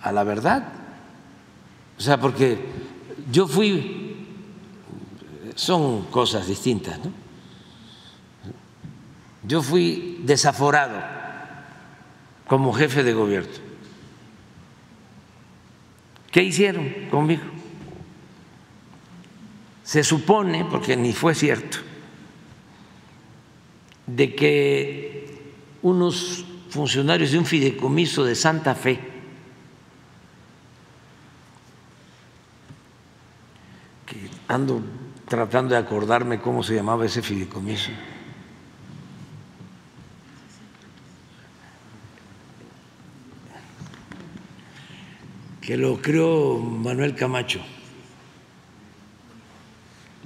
a 0.00 0.12
la 0.12 0.24
verdad. 0.24 0.83
O 1.98 2.00
sea, 2.00 2.20
porque 2.20 2.58
yo 3.30 3.46
fui, 3.46 4.26
son 5.54 6.04
cosas 6.04 6.46
distintas, 6.46 6.98
¿no? 6.98 7.12
Yo 9.46 9.62
fui 9.62 10.20
desaforado 10.24 11.02
como 12.46 12.72
jefe 12.72 13.02
de 13.02 13.12
gobierno. 13.12 13.52
¿Qué 16.30 16.42
hicieron 16.42 16.90
conmigo? 17.10 17.42
Se 19.84 20.02
supone, 20.02 20.64
porque 20.64 20.96
ni 20.96 21.12
fue 21.12 21.34
cierto, 21.34 21.78
de 24.06 24.34
que 24.34 25.42
unos 25.82 26.44
funcionarios 26.70 27.30
de 27.30 27.38
un 27.38 27.46
fideicomiso 27.46 28.24
de 28.24 28.34
Santa 28.34 28.74
Fe 28.74 28.98
que 34.06 34.28
ando 34.48 34.82
tratando 35.28 35.74
de 35.74 35.80
acordarme 35.80 36.40
cómo 36.40 36.62
se 36.62 36.74
llamaba 36.74 37.06
ese 37.06 37.22
fideicomiso. 37.22 37.90
que 45.64 45.78
lo 45.78 45.96
creó 45.96 46.58
Manuel 46.58 47.14
Camacho, 47.14 47.60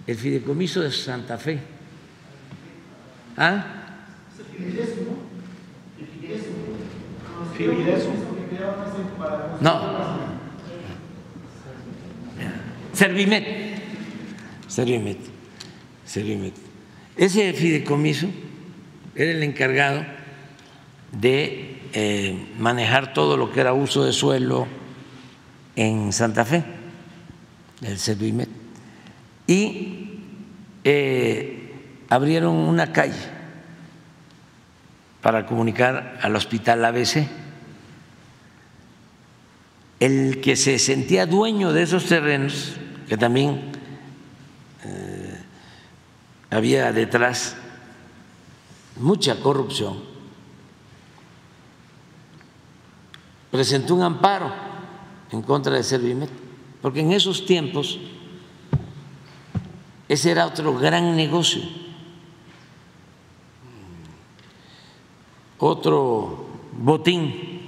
el 0.04 0.16
fideicomiso 0.16 0.80
de 0.80 0.90
Santa 0.90 1.38
Fe. 1.38 1.60
¿Ah? 3.36 3.64
No. 9.60 9.80
Servimet. 12.92 13.57
Servimet. 14.78 15.18
Servimet. 16.06 16.54
Ese 17.16 17.52
fideicomiso 17.52 18.28
era 19.16 19.32
el 19.32 19.42
encargado 19.42 20.04
de 21.10 21.80
eh, 21.92 22.46
manejar 22.60 23.12
todo 23.12 23.36
lo 23.36 23.50
que 23.50 23.58
era 23.58 23.72
uso 23.72 24.04
de 24.04 24.12
suelo 24.12 24.68
en 25.74 26.12
Santa 26.12 26.44
Fe, 26.44 26.62
el 27.82 27.98
Servimet. 27.98 28.48
Y 29.48 30.20
eh, 30.84 31.72
abrieron 32.08 32.54
una 32.54 32.92
calle 32.92 33.18
para 35.20 35.44
comunicar 35.44 36.20
al 36.22 36.36
hospital 36.36 36.84
ABC. 36.84 37.26
El 39.98 40.40
que 40.40 40.54
se 40.54 40.78
sentía 40.78 41.26
dueño 41.26 41.72
de 41.72 41.82
esos 41.82 42.06
terrenos, 42.06 42.74
que 43.08 43.16
también 43.16 43.76
había 46.50 46.92
detrás 46.92 47.56
mucha 48.96 49.40
corrupción, 49.40 49.98
presentó 53.50 53.94
un 53.94 54.02
amparo 54.02 54.52
en 55.30 55.42
contra 55.42 55.74
de 55.74 55.82
Servimet, 55.82 56.30
porque 56.82 57.00
en 57.00 57.12
esos 57.12 57.44
tiempos 57.44 57.98
ese 60.08 60.30
era 60.30 60.46
otro 60.46 60.76
gran 60.78 61.16
negocio, 61.16 61.62
otro 65.58 66.46
botín 66.72 67.60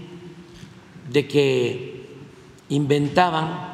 de 1.11 1.27
que 1.27 2.09
inventaban 2.69 3.69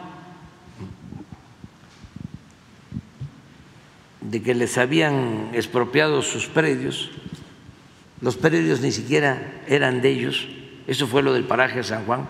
de 4.30 4.42
que 4.42 4.54
les 4.54 4.78
habían 4.78 5.50
expropiado 5.52 6.22
sus 6.22 6.46
predios, 6.46 7.10
los 8.20 8.36
predios 8.36 8.80
ni 8.80 8.92
siquiera 8.92 9.62
eran 9.68 10.00
de 10.00 10.10
ellos, 10.10 10.48
eso 10.86 11.06
fue 11.06 11.22
lo 11.22 11.32
del 11.32 11.44
paraje 11.44 11.82
San 11.82 12.04
Juan, 12.06 12.28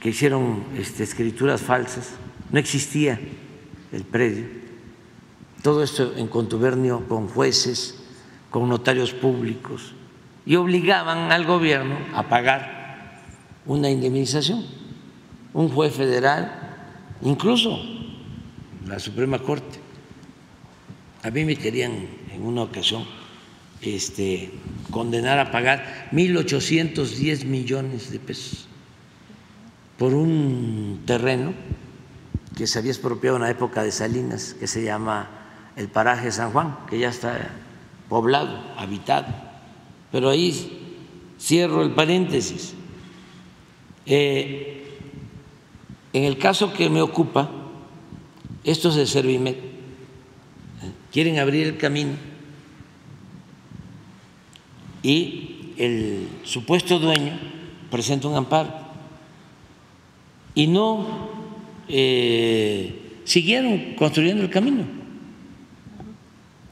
que 0.00 0.08
hicieron 0.08 0.64
este, 0.76 1.04
escrituras 1.04 1.60
falsas, 1.60 2.14
no 2.50 2.58
existía 2.58 3.20
el 3.92 4.04
predio, 4.04 4.46
todo 5.62 5.82
esto 5.82 6.14
en 6.16 6.26
contubernio 6.26 7.06
con 7.08 7.28
jueces, 7.28 8.02
con 8.50 8.68
notarios 8.68 9.12
públicos, 9.12 9.94
y 10.44 10.56
obligaban 10.56 11.30
al 11.30 11.44
gobierno 11.46 11.96
a 12.14 12.28
pagar 12.28 13.22
una 13.66 13.90
indemnización. 13.90 14.64
Un 15.54 15.68
juez 15.68 15.94
federal, 15.94 16.50
incluso 17.22 17.78
la 18.86 18.98
Suprema 18.98 19.38
Corte, 19.38 19.81
a 21.22 21.30
mí 21.30 21.44
me 21.44 21.56
querían 21.56 22.08
en 22.32 22.42
una 22.42 22.62
ocasión 22.62 23.04
este, 23.80 24.50
condenar 24.90 25.38
a 25.38 25.50
pagar 25.50 26.08
1.810 26.12 27.44
millones 27.44 28.10
de 28.10 28.18
pesos 28.18 28.66
por 29.98 30.14
un 30.14 31.02
terreno 31.06 31.52
que 32.56 32.66
se 32.66 32.78
había 32.78 32.90
expropiado 32.90 33.36
en 33.36 33.42
la 33.42 33.50
época 33.50 33.82
de 33.82 33.92
Salinas, 33.92 34.54
que 34.58 34.66
se 34.66 34.82
llama 34.82 35.30
el 35.76 35.88
paraje 35.88 36.30
San 36.32 36.50
Juan, 36.50 36.76
que 36.88 36.98
ya 36.98 37.08
está 37.08 37.50
poblado, 38.08 38.60
habitado. 38.76 39.26
Pero 40.10 40.28
ahí 40.28 40.96
cierro 41.40 41.82
el 41.82 41.92
paréntesis. 41.92 42.74
Eh, 44.06 44.98
en 46.12 46.24
el 46.24 46.36
caso 46.36 46.72
que 46.72 46.90
me 46.90 47.00
ocupa, 47.00 47.48
estos 48.64 48.96
de 48.96 49.06
Servimet 49.06 49.71
quieren 51.12 51.38
abrir 51.38 51.66
el 51.66 51.76
camino 51.76 52.12
y 55.02 55.74
el 55.76 56.28
supuesto 56.44 56.98
dueño 56.98 57.38
presenta 57.90 58.28
un 58.28 58.36
amparo 58.36 58.72
y 60.54 60.66
no 60.66 61.28
eh, 61.88 63.20
siguieron 63.24 63.94
construyendo 63.96 64.42
el 64.42 64.50
camino. 64.50 64.84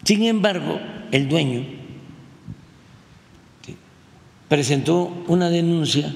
Sin 0.05 0.25
embargo, 0.25 0.81
el 1.13 1.29
dueño 1.29 1.65
presentó 4.49 5.25
una 5.29 5.51
denuncia 5.51 6.13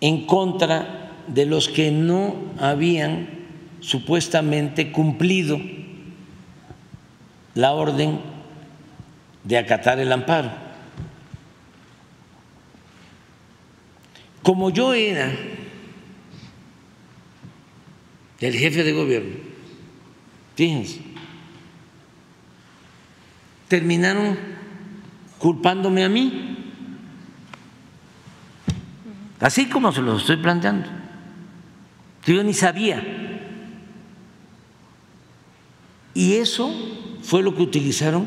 en 0.00 0.26
contra 0.26 1.12
de 1.26 1.46
los 1.46 1.68
que 1.68 1.90
no 1.90 2.34
habían 2.58 3.39
supuestamente 3.80 4.92
cumplido 4.92 5.60
la 7.54 7.72
orden 7.72 8.20
de 9.44 9.58
acatar 9.58 9.98
el 9.98 10.12
amparo. 10.12 10.50
Como 14.42 14.70
yo 14.70 14.94
era 14.94 15.32
el 18.40 18.54
jefe 18.54 18.84
de 18.84 18.92
gobierno, 18.92 19.36
fíjense, 20.56 21.00
terminaron 23.68 24.38
culpándome 25.38 26.04
a 26.04 26.08
mí, 26.08 26.72
así 29.40 29.68
como 29.68 29.92
se 29.92 30.00
lo 30.00 30.16
estoy 30.16 30.36
planteando. 30.36 30.88
Yo 32.24 32.42
ni 32.42 32.54
sabía. 32.54 33.19
Y 36.14 36.34
eso 36.34 36.70
fue 37.22 37.42
lo 37.42 37.54
que 37.54 37.62
utilizaron 37.62 38.26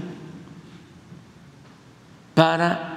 para 2.34 2.93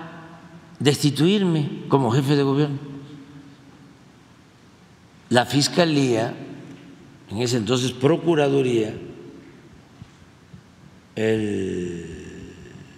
destituirme 0.79 1.85
como 1.89 2.11
jefe 2.11 2.37
de 2.37 2.43
gobierno. 2.43 2.79
La 5.29 5.45
Fiscalía, 5.45 6.35
en 7.31 7.39
ese 7.39 7.57
entonces 7.57 7.93
Procuraduría, 7.93 8.95
el 11.17 12.05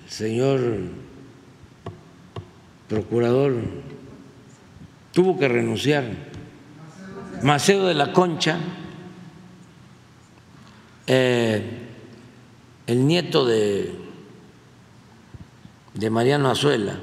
señor 0.08 0.60
procurador 2.88 3.54
tuvo 5.12 5.38
que 5.38 5.48
renunciar, 5.48 6.04
Maceo 7.42 7.86
de 7.86 7.94
la 7.94 8.12
Concha, 8.12 8.58
eh, 11.08 11.62
el 12.86 13.06
nieto 13.06 13.46
de, 13.46 13.94
de 15.94 16.10
Mariano 16.10 16.50
Azuela, 16.50 17.00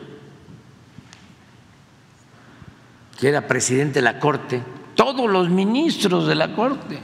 que 3.19 3.27
era 3.27 3.47
presidente 3.47 3.95
de 3.95 4.03
la 4.03 4.19
Corte, 4.19 4.61
todos 4.93 5.27
los 5.27 5.49
ministros 5.49 6.27
de 6.27 6.35
la 6.35 6.55
Corte, 6.55 6.99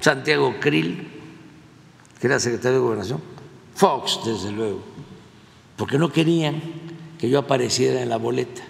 Santiago 0.00 0.54
Krill, 0.60 1.08
que 2.20 2.26
era 2.28 2.38
secretario 2.38 2.78
de 2.78 2.84
Gobernación, 2.84 3.20
Fox, 3.74 4.20
desde 4.24 4.52
luego, 4.52 4.80
porque 5.76 5.98
no 5.98 6.12
querían 6.12 6.62
que 7.18 7.28
yo 7.28 7.40
apareciera 7.40 8.00
en 8.00 8.10
la 8.10 8.16
boleta 8.16 8.62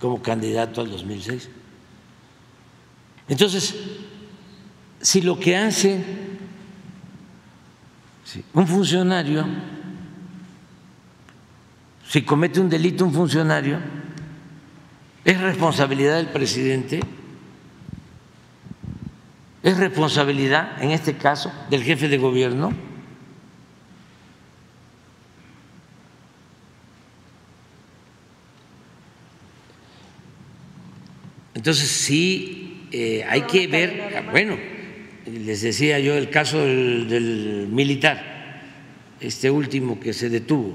como 0.00 0.22
candidato 0.22 0.82
al 0.82 0.90
2006. 0.90 1.50
Entonces, 3.26 3.74
si 5.00 5.20
lo 5.20 5.40
que 5.40 5.56
hace 5.56 6.27
un 8.52 8.66
funcionario, 8.66 9.46
si 12.06 12.22
comete 12.22 12.60
un 12.60 12.68
delito 12.68 13.04
un 13.04 13.12
funcionario, 13.12 13.78
es 15.24 15.40
responsabilidad 15.40 16.16
del 16.16 16.28
presidente, 16.28 17.00
es 19.62 19.76
responsabilidad, 19.76 20.82
en 20.82 20.90
este 20.90 21.16
caso, 21.16 21.52
del 21.70 21.82
jefe 21.82 22.08
de 22.08 22.18
gobierno. 22.18 22.72
Entonces 31.54 31.88
sí 31.88 32.86
eh, 32.92 33.26
hay 33.28 33.42
que 33.42 33.66
ver, 33.66 34.24
bueno, 34.30 34.56
les 35.30 35.62
decía 35.62 35.98
yo 35.98 36.14
el 36.16 36.30
caso 36.30 36.58
del, 36.64 37.68
militar, 37.70 38.62
este 39.20 39.50
último 39.50 39.98
que 40.00 40.12
se 40.12 40.28
detuvo, 40.28 40.74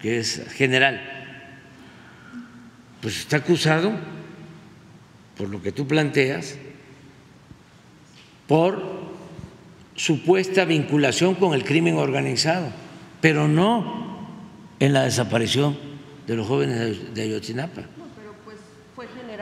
que 0.00 0.18
es 0.18 0.44
general, 0.54 1.00
pues 3.00 3.20
está 3.20 3.38
acusado, 3.38 3.92
por 5.36 5.48
lo 5.48 5.62
que 5.62 5.72
tú 5.72 5.86
planteas, 5.86 6.56
por 8.46 8.82
supuesta 9.94 10.64
vinculación 10.64 11.34
con 11.34 11.54
el 11.54 11.64
crimen 11.64 11.96
organizado, 11.96 12.68
pero 13.20 13.48
no 13.48 14.28
en 14.80 14.92
la 14.92 15.04
desaparición 15.04 15.76
de 16.26 16.36
los 16.36 16.46
jóvenes 16.46 17.14
de 17.14 17.22
Ayotzinapa 17.22 17.82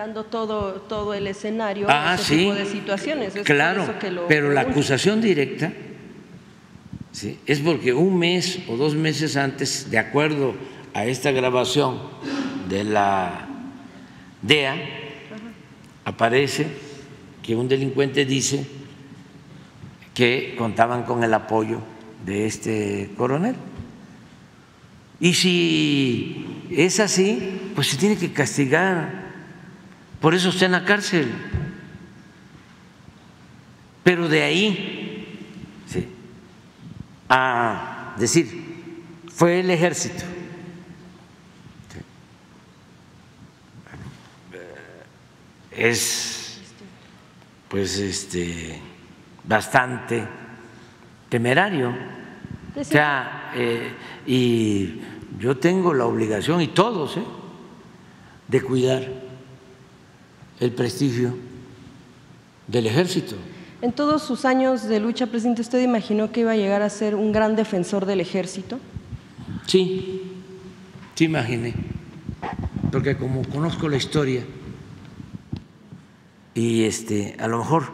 generando 0.02 0.24
todo, 0.24 0.80
todo 0.88 1.14
el 1.14 1.28
escenario 1.28 1.86
ah, 1.88 2.16
ese 2.18 2.36
tipo 2.36 2.54
de 2.54 2.66
situaciones. 2.66 3.34
claro, 3.44 3.86
pero 4.26 4.50
la 4.50 4.62
acusación 4.62 5.20
directa 5.20 5.72
¿sí? 7.12 7.38
es 7.46 7.60
porque 7.60 7.92
un 7.92 8.18
mes 8.18 8.58
o 8.68 8.76
dos 8.76 8.96
meses 8.96 9.36
antes, 9.36 9.90
de 9.92 9.98
acuerdo 9.98 10.54
a 10.92 11.06
esta 11.06 11.30
grabación 11.30 12.00
de 12.68 12.82
la 12.82 13.46
DEA, 14.42 14.74
aparece 16.04 16.66
que 17.40 17.54
un 17.54 17.68
delincuente 17.68 18.24
dice 18.24 18.66
que 20.14 20.56
contaban 20.58 21.04
con 21.04 21.22
el 21.22 21.32
apoyo 21.32 21.78
de 22.26 22.46
este 22.46 23.10
coronel. 23.16 23.54
Y 25.20 25.34
si 25.34 26.66
es 26.72 26.98
así, 26.98 27.70
pues 27.76 27.86
se 27.86 27.96
tiene 27.96 28.16
que 28.16 28.32
castigar 28.32 29.21
por 30.22 30.34
eso 30.34 30.48
está 30.48 30.64
en 30.64 30.72
la 30.72 30.84
cárcel. 30.84 31.30
Pero 34.02 34.28
de 34.28 34.42
ahí 34.42 35.22
a 37.28 38.14
decir, 38.18 38.92
fue 39.34 39.60
el 39.60 39.70
ejército. 39.70 40.24
Es 45.70 46.60
pues 47.68 47.98
este 47.98 48.78
bastante 49.44 50.22
temerario. 51.30 51.94
O 52.76 52.84
sea, 52.84 53.50
eh, 53.54 53.94
y 54.26 55.00
yo 55.38 55.56
tengo 55.56 55.94
la 55.94 56.04
obligación, 56.04 56.60
y 56.60 56.68
todos, 56.68 57.16
¿eh? 57.16 57.24
de 58.48 58.60
cuidar 58.60 59.21
el 60.62 60.70
prestigio 60.70 61.34
del 62.68 62.86
ejército. 62.86 63.34
En 63.82 63.92
todos 63.92 64.22
sus 64.22 64.44
años 64.44 64.84
de 64.84 65.00
lucha, 65.00 65.26
presidente, 65.26 65.60
¿usted 65.60 65.82
imaginó 65.82 66.30
que 66.30 66.40
iba 66.40 66.52
a 66.52 66.56
llegar 66.56 66.82
a 66.82 66.88
ser 66.88 67.16
un 67.16 67.32
gran 67.32 67.56
defensor 67.56 68.06
del 68.06 68.20
ejército? 68.20 68.78
Sí, 69.66 70.22
sí 71.16 71.24
imaginé, 71.24 71.74
porque 72.92 73.16
como 73.16 73.42
conozco 73.48 73.88
la 73.88 73.96
historia 73.96 74.44
y 76.54 76.84
este, 76.84 77.36
a 77.40 77.48
lo 77.48 77.58
mejor 77.58 77.90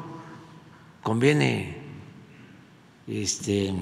conviene 1.03 1.79
este, 3.07 3.73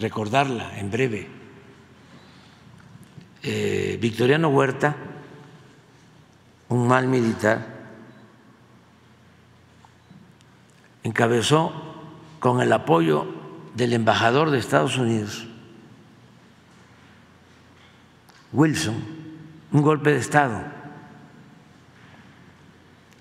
recordarla 0.00 0.76
en 0.76 0.90
breve. 0.90 1.28
Eh, 3.44 3.96
Victoriano 4.00 4.48
Huerta, 4.48 4.96
un 6.68 6.88
mal 6.88 7.06
militar, 7.06 7.71
encabezó 11.02 11.72
con 12.40 12.60
el 12.60 12.72
apoyo 12.72 13.26
del 13.74 13.92
embajador 13.92 14.50
de 14.50 14.58
Estados 14.58 14.98
Unidos, 14.98 15.46
Wilson, 18.52 18.94
un 19.72 19.82
golpe 19.82 20.10
de 20.10 20.18
Estado 20.18 20.62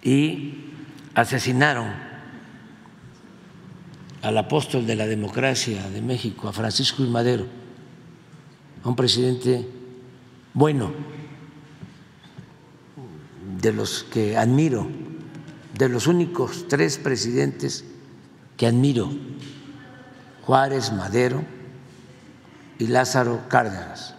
y 0.04 0.72
asesinaron 1.16 1.88
al 4.22 4.38
apóstol 4.38 4.86
de 4.86 4.96
la 4.96 5.08
democracia 5.08 5.90
de 5.90 6.02
México, 6.02 6.48
a 6.48 6.54
Francisco 6.54 7.04
I. 7.04 7.08
Madero, 7.08 7.46
a 8.84 8.90
un 8.90 8.96
presidente 8.96 9.68
bueno, 10.54 10.92
de 13.60 13.74
los 13.74 14.04
que 14.04 14.38
admiro 14.38 14.88
de 15.82 15.90
los 15.90 16.06
únicos 16.06 16.68
tres 16.68 17.00
presidentes 17.00 17.84
que 18.56 18.68
admiro, 18.68 19.10
Juárez, 20.44 20.94
Madero 20.94 21.44
y 22.78 22.86
Lázaro 22.86 23.50
Cárdenas. 23.50 24.14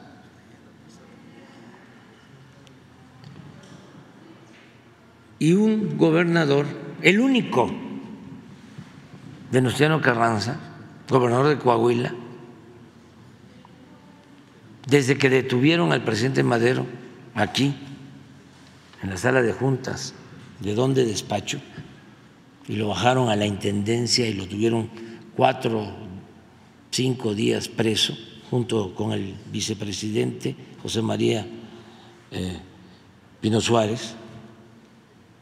y 5.38 5.54
un 5.54 5.98
gobernador, 5.98 6.66
el 7.00 7.18
único, 7.18 7.68
Venustiano 9.50 10.00
Carranza, 10.00 10.56
gobernador 11.08 11.48
de 11.48 11.58
Coahuila, 11.58 12.14
desde 14.86 15.18
que 15.18 15.30
detuvieron 15.30 15.92
al 15.92 16.04
presidente 16.04 16.44
Madero 16.44 16.86
aquí, 17.34 17.76
en 19.02 19.10
la 19.10 19.16
sala 19.16 19.42
de 19.42 19.52
juntas, 19.52 20.14
de 20.62 20.74
donde 20.74 21.04
despacho, 21.04 21.60
y 22.68 22.76
lo 22.76 22.88
bajaron 22.88 23.28
a 23.28 23.36
la 23.36 23.46
intendencia 23.46 24.26
y 24.28 24.34
lo 24.34 24.46
tuvieron 24.46 24.88
cuatro, 25.36 25.92
cinco 26.90 27.34
días 27.34 27.68
preso, 27.68 28.16
junto 28.50 28.94
con 28.94 29.12
el 29.12 29.34
vicepresidente 29.50 30.54
José 30.82 31.00
María 31.02 31.46
eh, 32.30 32.58
Pino 33.40 33.60
Suárez, 33.60 34.14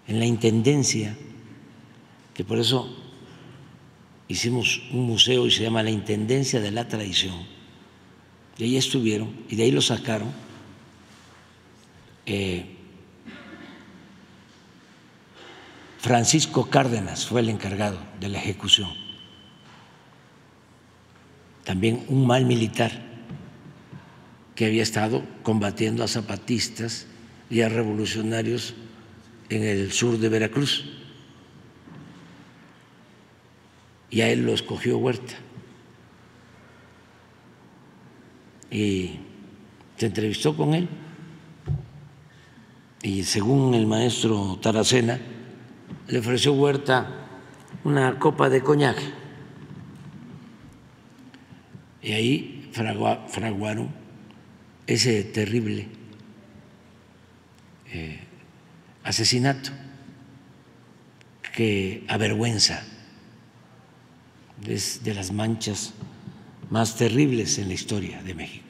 en 0.06 0.18
la 0.18 0.24
intendencia, 0.24 1.16
que 2.34 2.44
por 2.44 2.58
eso 2.58 2.88
hicimos 4.28 4.82
un 4.92 5.06
museo 5.06 5.46
y 5.46 5.50
se 5.50 5.62
llama 5.62 5.82
la 5.82 5.90
Intendencia 5.90 6.60
de 6.60 6.70
la 6.70 6.88
Tradición. 6.88 7.34
Y 8.56 8.64
ahí 8.64 8.76
estuvieron, 8.76 9.34
y 9.48 9.56
de 9.56 9.64
ahí 9.64 9.70
lo 9.70 9.80
sacaron. 9.80 10.32
Eh, 12.26 12.76
Francisco 16.00 16.70
Cárdenas 16.70 17.26
fue 17.26 17.42
el 17.42 17.50
encargado 17.50 17.98
de 18.20 18.30
la 18.30 18.38
ejecución. 18.38 18.88
También 21.62 22.06
un 22.08 22.26
mal 22.26 22.46
militar 22.46 22.90
que 24.54 24.64
había 24.64 24.82
estado 24.82 25.22
combatiendo 25.42 26.02
a 26.02 26.08
zapatistas 26.08 27.06
y 27.50 27.60
a 27.60 27.68
revolucionarios 27.68 28.72
en 29.50 29.62
el 29.62 29.92
sur 29.92 30.18
de 30.18 30.30
Veracruz. 30.30 30.86
Y 34.08 34.22
a 34.22 34.30
él 34.30 34.46
lo 34.46 34.54
escogió 34.54 34.96
Huerta. 34.96 35.34
Y 38.70 39.20
se 39.98 40.06
entrevistó 40.06 40.56
con 40.56 40.72
él. 40.72 40.88
Y 43.02 43.22
según 43.24 43.74
el 43.74 43.86
maestro 43.86 44.58
Taracena, 44.62 45.20
le 46.10 46.18
ofreció 46.18 46.52
Huerta 46.52 47.06
una 47.84 48.18
copa 48.18 48.48
de 48.50 48.62
coñac. 48.62 48.98
Y 52.02 52.12
ahí 52.12 52.70
fraguaron 52.72 53.90
ese 54.86 55.22
terrible 55.22 55.88
eh, 57.92 58.20
asesinato 59.04 59.70
que 61.54 62.04
avergüenza, 62.08 62.82
es 64.66 65.04
de 65.04 65.14
las 65.14 65.32
manchas 65.32 65.94
más 66.70 66.96
terribles 66.96 67.58
en 67.58 67.68
la 67.68 67.74
historia 67.74 68.22
de 68.22 68.34
México. 68.34 68.66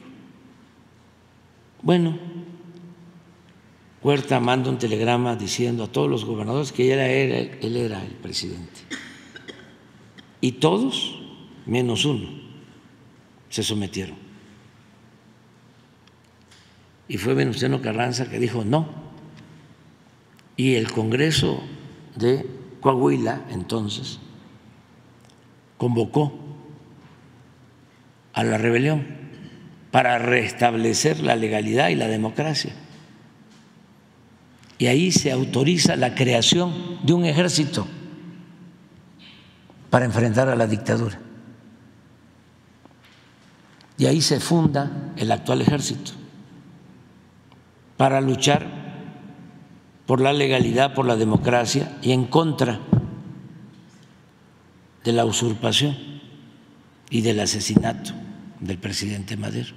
Bueno, 1.81 2.19
Huerta 4.03 4.39
manda 4.39 4.71
un 4.71 4.79
telegrama 4.79 5.35
diciendo 5.35 5.83
a 5.83 5.87
todos 5.87 6.09
los 6.09 6.25
gobernadores 6.25 6.71
que 6.71 6.91
él 6.91 6.99
era, 6.99 7.37
él 7.61 7.77
era 7.77 8.03
el 8.03 8.13
presidente. 8.13 8.81
Y 10.39 10.53
todos, 10.53 11.19
menos 11.67 12.05
uno, 12.05 12.27
se 13.49 13.61
sometieron. 13.61 14.15
Y 17.07 17.17
fue 17.17 17.35
Venustiano 17.35 17.79
Carranza 17.81 18.27
que 18.27 18.39
dijo 18.39 18.65
no. 18.65 18.89
Y 20.57 20.75
el 20.75 20.91
Congreso 20.91 21.61
de 22.15 22.47
Coahuila, 22.79 23.45
entonces, 23.51 24.19
convocó 25.77 26.33
a 28.33 28.43
la 28.43 28.57
rebelión 28.57 29.05
para 29.91 30.17
restablecer 30.17 31.19
la 31.19 31.35
legalidad 31.35 31.89
y 31.89 31.95
la 31.95 32.07
democracia 32.07 32.73
y 34.81 34.87
ahí 34.87 35.11
se 35.11 35.31
autoriza 35.31 35.95
la 35.95 36.15
creación 36.15 36.97
de 37.03 37.13
un 37.13 37.23
ejército 37.23 37.85
para 39.91 40.05
enfrentar 40.05 40.49
a 40.49 40.55
la 40.55 40.65
dictadura. 40.65 41.19
Y 43.99 44.07
ahí 44.07 44.21
se 44.21 44.39
funda 44.39 45.13
el 45.17 45.31
actual 45.31 45.61
ejército 45.61 46.13
para 47.95 48.21
luchar 48.21 48.65
por 50.07 50.19
la 50.19 50.33
legalidad, 50.33 50.95
por 50.95 51.05
la 51.05 51.15
democracia 51.15 51.99
y 52.01 52.11
en 52.11 52.25
contra 52.25 52.79
de 55.03 55.11
la 55.11 55.25
usurpación 55.25 55.95
y 57.11 57.21
del 57.21 57.39
asesinato 57.39 58.13
del 58.59 58.79
presidente 58.79 59.37
Madero. 59.37 59.75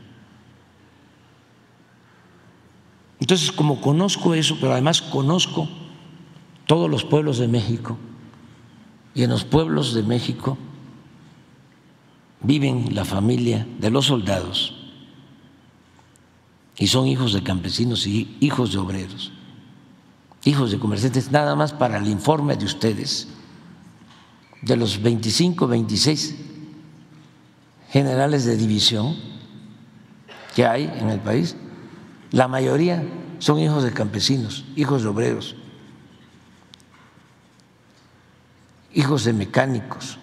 Entonces, 3.25 3.53
como 3.53 3.81
conozco 3.81 4.35
eso, 4.35 4.59
pero 4.61 4.73
además 4.73 5.01
conozco 5.01 5.67
todos 6.67 6.91
los 6.91 7.07
pueblos 7.07 7.39
de 7.39 7.49
México, 7.49 7.97
y 9.15 9.23
en 9.23 9.31
los 9.31 9.47
pueblos 9.47 9.95
de 9.95 10.03
México 10.03 10.59
viven 12.43 12.95
la 12.95 13.07
familia 13.07 13.67
de 13.79 13.89
los 13.89 14.05
soldados, 14.05 14.75
y 16.77 16.89
son 16.89 17.07
hijos 17.07 17.33
de 17.33 17.43
campesinos 17.43 18.07
y 18.07 18.37
hijos 18.41 18.73
de 18.73 18.79
obreros, 18.79 19.33
hijos 20.45 20.71
de 20.71 20.79
comerciantes, 20.79 21.31
nada 21.31 21.57
más 21.57 21.73
para 21.73 21.97
el 21.97 22.09
informe 22.09 22.59
de 22.59 22.67
ustedes, 22.67 23.29
de 24.61 24.77
los 24.77 25.01
25, 25.01 25.67
26 25.67 26.35
generales 27.89 28.45
de 28.45 28.59
división 28.59 29.17
que 30.55 30.67
hay 30.67 30.93
en 30.99 31.09
el 31.09 31.21
país, 31.21 31.57
la 32.35 32.49
mayoría 32.49 33.01
son 33.39 33.61
hijos 33.61 33.85
de 33.85 33.93
campesinos, 33.93 34.65
hijos 34.75 35.05
de 35.05 35.09
obreros, 35.09 35.55
hijos 38.93 39.23
de 39.23 39.33
mecánicos, 39.33 40.19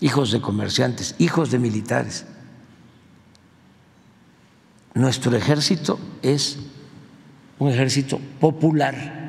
hijos 0.00 0.32
de 0.32 0.42
comerciantes, 0.42 1.14
hijos 1.18 1.50
de 1.50 1.58
militares. 1.58 2.26
Nuestro 4.92 5.34
ejército 5.34 5.98
es 6.20 6.58
un 7.58 7.70
ejército 7.70 8.20
popular. 8.38 9.24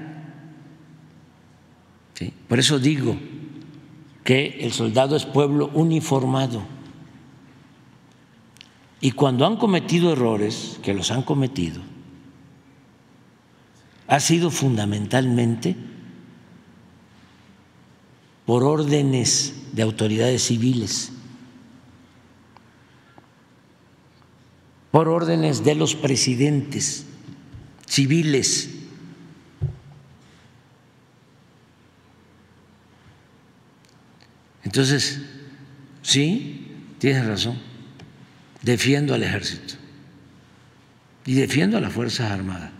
Por 2.49 2.59
eso 2.59 2.77
digo 2.77 3.17
que 4.25 4.57
el 4.59 4.73
soldado 4.73 5.15
es 5.15 5.25
pueblo 5.25 5.71
uniformado. 5.73 6.61
Y 8.99 9.11
cuando 9.11 9.45
han 9.45 9.55
cometido 9.55 10.11
errores, 10.11 10.77
que 10.83 10.93
los 10.93 11.11
han 11.11 11.21
cometido, 11.21 11.81
ha 14.07 14.19
sido 14.19 14.49
fundamentalmente 14.49 15.75
por 18.45 18.63
órdenes 18.63 19.53
de 19.73 19.81
autoridades 19.81 20.43
civiles, 20.43 21.11
por 24.91 25.09
órdenes 25.09 25.65
de 25.65 25.75
los 25.75 25.95
presidentes 25.95 27.05
civiles. 27.85 28.69
Entonces, 34.63 35.21
sí, 36.01 36.71
tienes 36.99 37.25
razón, 37.25 37.57
defiendo 38.61 39.13
al 39.13 39.23
ejército 39.23 39.75
y 41.25 41.33
defiendo 41.33 41.77
a 41.77 41.81
las 41.81 41.91
Fuerzas 41.91 42.31
Armadas. 42.31 42.71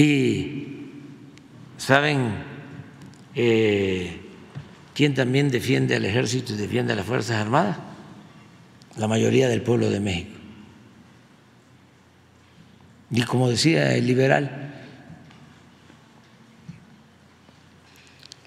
Y 0.00 0.66
saben 1.76 2.32
eh, 3.34 4.18
quién 4.94 5.12
también 5.12 5.50
defiende 5.50 5.94
al 5.94 6.06
ejército 6.06 6.54
y 6.54 6.56
defiende 6.56 6.94
a 6.94 6.96
las 6.96 7.04
Fuerzas 7.04 7.36
Armadas? 7.36 7.76
La 8.96 9.06
mayoría 9.06 9.46
del 9.50 9.60
pueblo 9.60 9.90
de 9.90 10.00
México. 10.00 10.38
Y 13.10 13.24
como 13.24 13.50
decía 13.50 13.94
el 13.94 14.06
liberal, 14.06 14.72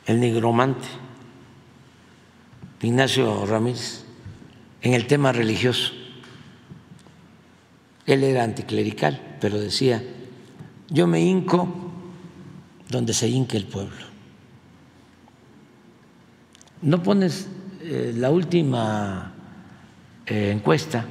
el 0.08 0.20
nigromante, 0.20 0.88
Ignacio 2.82 3.46
Ramírez, 3.46 4.06
en 4.82 4.96
el 4.96 5.06
tema 5.06 5.32
religioso. 5.32 5.94
Él 8.08 8.24
era 8.24 8.44
anticlerical, 8.44 9.38
pero 9.40 9.60
decía, 9.60 10.02
yo 10.94 11.08
me 11.08 11.20
hinco 11.20 11.68
donde 12.88 13.14
se 13.14 13.28
hinque 13.28 13.58
el 13.58 13.66
pueblo. 13.66 14.06
No 16.84 17.02
pones 17.02 17.48
eh, 17.82 18.14
la 18.16 18.30
última 18.30 19.34
eh, 20.28 20.52
encuesta 20.52 21.04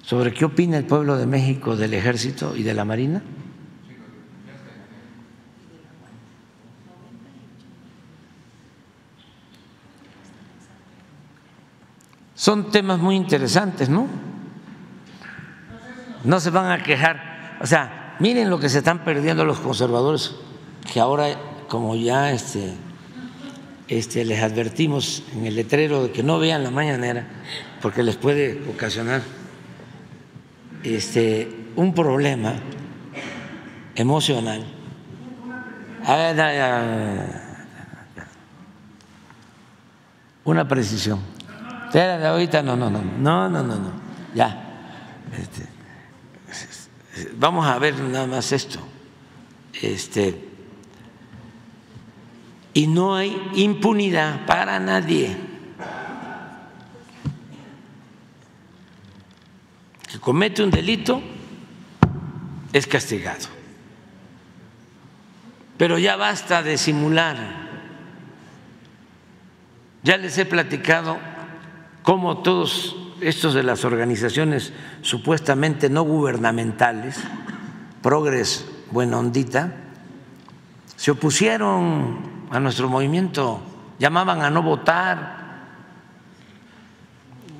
sobre 0.00 0.32
qué 0.32 0.46
opina 0.46 0.78
el 0.78 0.86
pueblo 0.86 1.18
de 1.18 1.26
México 1.26 1.76
del 1.76 1.92
ejército 1.92 2.56
y 2.56 2.62
de 2.62 2.72
la 2.72 2.86
marina. 2.86 3.22
Son 12.34 12.70
temas 12.70 12.98
muy 12.98 13.16
interesantes, 13.16 13.90
¿no? 13.90 14.06
No 16.24 16.40
se 16.40 16.48
van 16.48 16.72
a 16.72 16.82
quejar. 16.82 17.58
O 17.60 17.66
sea, 17.66 18.03
miren 18.18 18.50
lo 18.50 18.58
que 18.58 18.68
se 18.68 18.78
están 18.78 19.04
perdiendo 19.04 19.44
los 19.44 19.58
conservadores, 19.58 20.34
que 20.92 21.00
ahora, 21.00 21.36
como 21.68 21.96
ya 21.96 22.32
este, 22.32 22.74
este, 23.88 24.24
les 24.24 24.42
advertimos 24.42 25.22
en 25.34 25.46
el 25.46 25.56
letrero 25.56 26.04
de 26.04 26.12
que 26.12 26.22
no 26.22 26.38
vean 26.38 26.62
la 26.62 26.70
mañanera, 26.70 27.26
porque 27.82 28.02
les 28.02 28.16
puede 28.16 28.62
ocasionar 28.70 29.22
este, 30.82 31.66
un 31.76 31.94
problema 31.94 32.54
emocional. 33.94 34.64
Una 40.44 40.68
precisión. 40.68 41.20
Ahorita 41.94 42.62
no, 42.62 42.76
no, 42.76 42.90
no, 42.90 43.02
no, 43.02 43.48
no, 43.48 43.62
no, 43.62 43.74
no, 43.76 43.92
ya. 44.34 44.60
Este, 45.38 45.73
vamos 47.36 47.66
a 47.66 47.78
ver 47.78 47.98
nada 47.98 48.26
más 48.26 48.52
esto. 48.52 48.78
Este, 49.80 50.48
y 52.72 52.86
no 52.86 53.14
hay 53.14 53.50
impunidad 53.54 54.46
para 54.46 54.78
nadie. 54.80 55.36
Que 60.10 60.18
comete 60.18 60.62
un 60.62 60.70
delito 60.70 61.22
es 62.72 62.86
castigado. 62.86 63.46
Pero 65.76 65.98
ya 65.98 66.16
basta 66.16 66.62
de 66.62 66.78
simular. 66.78 67.36
Ya 70.02 70.16
les 70.16 70.36
he 70.38 70.44
platicado 70.44 71.18
cómo 72.02 72.38
todos 72.38 72.96
estos 73.28 73.54
de 73.54 73.62
las 73.62 73.84
organizaciones 73.84 74.72
supuestamente 75.02 75.88
no 75.88 76.02
gubernamentales, 76.02 77.16
Progres 78.02 78.66
Buena 78.90 79.18
Ondita, 79.18 79.72
se 80.96 81.10
opusieron 81.10 82.46
a 82.50 82.60
nuestro 82.60 82.88
movimiento, 82.88 83.60
llamaban 83.98 84.42
a 84.42 84.50
no 84.50 84.62
votar. 84.62 85.44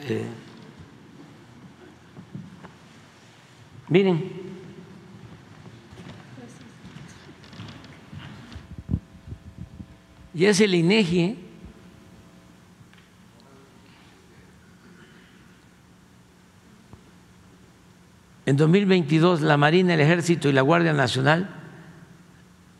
Eh, 0.07 0.27
miren, 3.89 4.45
y 10.35 10.45
es 10.47 10.61
el 10.61 10.74
INEGI. 10.74 11.44
En 18.47 18.57
2022 18.57 19.41
la 19.41 19.57
Marina, 19.57 19.95
el 19.95 20.01
Ejército 20.01 20.49
y 20.49 20.53
la 20.53 20.62
Guardia 20.62 20.93
Nacional, 20.93 21.49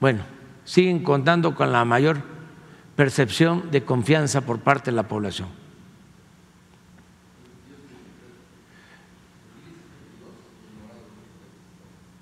bueno, 0.01 0.23
siguen 0.65 1.03
contando 1.03 1.55
con 1.55 1.73
la 1.73 1.85
mayor 1.85 2.23
percepción 2.97 3.71
de 3.71 3.85
confianza 3.85 4.43
por 4.43 4.61
parte 4.61 4.91
de 4.91 4.97
la 4.97 5.09
población. 5.09 5.49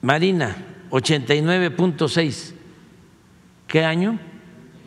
Marina, 0.03 0.57
89.6. 0.91 2.55
¿Qué 3.67 3.85
año? 3.85 4.19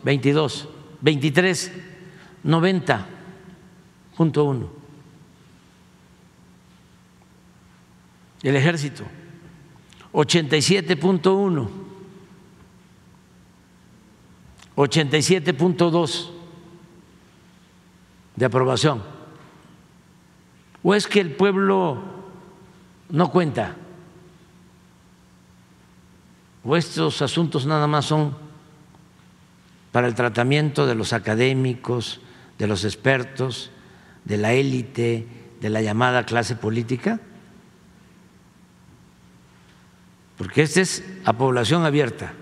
22, 0.04 0.68
23, 1.00 1.72
90.1. 2.44 4.75
El 8.42 8.56
ejército, 8.56 9.04
87.1, 10.12 11.68
87.2 14.76 16.30
de 18.36 18.44
aprobación. 18.44 19.02
¿O 20.82 20.94
es 20.94 21.06
que 21.06 21.20
el 21.20 21.32
pueblo 21.32 22.02
no 23.08 23.30
cuenta? 23.30 23.74
¿O 26.64 26.76
estos 26.76 27.22
asuntos 27.22 27.66
nada 27.66 27.86
más 27.86 28.04
son 28.04 28.36
para 29.92 30.06
el 30.06 30.14
tratamiento 30.14 30.86
de 30.86 30.94
los 30.94 31.12
académicos, 31.12 32.20
de 32.58 32.66
los 32.66 32.84
expertos, 32.84 33.70
de 34.24 34.36
la 34.36 34.52
élite, 34.52 35.26
de 35.60 35.70
la 35.70 35.80
llamada 35.80 36.26
clase 36.26 36.54
política? 36.54 37.20
Porque 40.36 40.62
esta 40.62 40.80
es 40.80 41.02
a 41.24 41.32
población 41.32 41.84
abierta. 41.84 42.32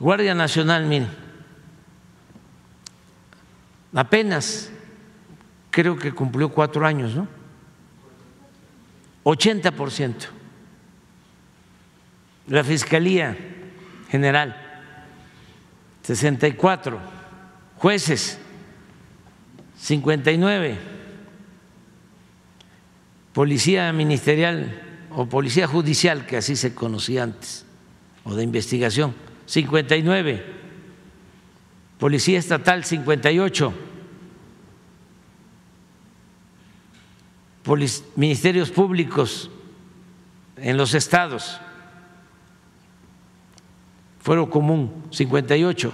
Guardia 0.00 0.34
Nacional, 0.34 0.86
miren, 0.86 1.08
apenas 3.94 4.70
creo 5.70 5.96
que 5.96 6.12
cumplió 6.12 6.50
cuatro 6.50 6.86
años, 6.86 7.14
¿no? 7.14 7.26
80 9.24 9.72
por 9.72 9.90
ciento. 9.90 10.26
La 12.46 12.62
Fiscalía 12.62 13.36
general, 14.08 14.56
64, 16.02 16.98
jueces, 17.76 18.38
59, 19.78 20.78
policía 23.32 23.92
ministerial 23.92 24.87
o 25.18 25.26
policía 25.26 25.66
judicial, 25.66 26.26
que 26.26 26.36
así 26.36 26.54
se 26.54 26.76
conocía 26.78 27.24
antes, 27.24 27.66
o 28.22 28.36
de 28.36 28.44
investigación, 28.44 29.16
59, 29.46 30.46
policía 31.98 32.38
estatal, 32.38 32.84
58, 32.84 33.74
ministerios 38.14 38.70
públicos 38.70 39.50
en 40.56 40.76
los 40.76 40.94
estados, 40.94 41.60
Fuero 44.20 44.48
Común, 44.50 45.04
58. 45.10 45.92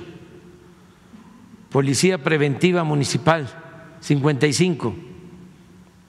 Policía 1.71 2.23
Preventiva 2.23 2.85
Municipal, 2.85 3.49
55. 4.01 4.95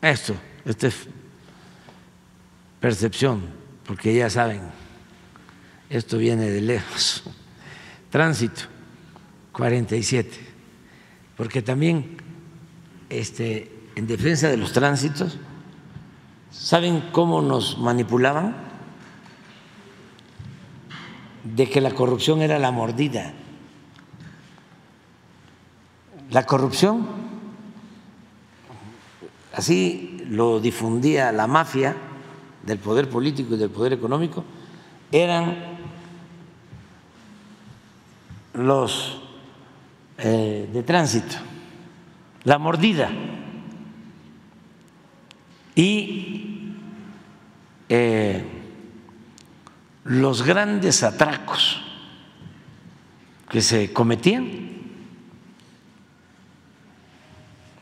Esto, 0.02 0.36
esta 0.66 0.88
es 0.88 1.08
percepción, 2.86 3.42
porque 3.88 4.14
ya 4.14 4.30
saben, 4.30 4.62
esto 5.90 6.20
viene 6.20 6.52
de 6.52 6.62
lejos. 6.62 7.24
Tránsito, 8.12 8.62
47. 9.54 10.30
Porque 11.36 11.64
también 11.64 12.18
este, 13.10 13.72
en 13.96 14.06
defensa 14.06 14.50
de 14.50 14.58
los 14.58 14.72
tránsitos, 14.72 15.40
¿saben 16.52 17.10
cómo 17.12 17.42
nos 17.42 17.80
manipulaban? 17.80 18.56
de 21.44 21.70
que 21.70 21.82
la 21.82 21.92
corrupción 21.92 22.44
era 22.44 22.60
la 22.60 22.72
mordida. 22.72 23.34
La 26.30 26.46
corrupción, 26.46 27.08
así 29.54 30.24
lo 30.28 30.60
difundía 30.60 31.32
la 31.32 31.46
mafia 31.48 31.96
del 32.66 32.80
poder 32.80 33.10
político 33.10 33.56
y 33.56 33.58
del 33.58 33.70
poder 33.70 33.94
económico, 33.94 34.44
eran 35.12 35.56
los 38.54 39.22
eh, 40.18 40.70
de 40.72 40.84
tránsito, 40.84 41.36
la 42.44 42.58
mordida. 42.58 43.10
Y 45.76 46.74
eh, 47.90 48.44
los 50.06 50.44
grandes 50.44 51.04
atracos 51.04 51.82
que 53.50 53.62
se 53.62 53.92
cometían 53.92 54.66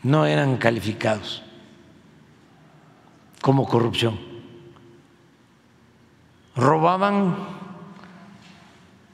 no 0.01 0.25
eran 0.25 0.57
calificados 0.57 1.43
como 3.41 3.67
corrupción. 3.67 4.32
Robaban 6.55 7.35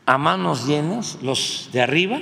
a 0.06 0.18
manos 0.18 0.66
llenas 0.68 1.20
los 1.22 1.70
de 1.72 1.82
arriba 1.82 2.20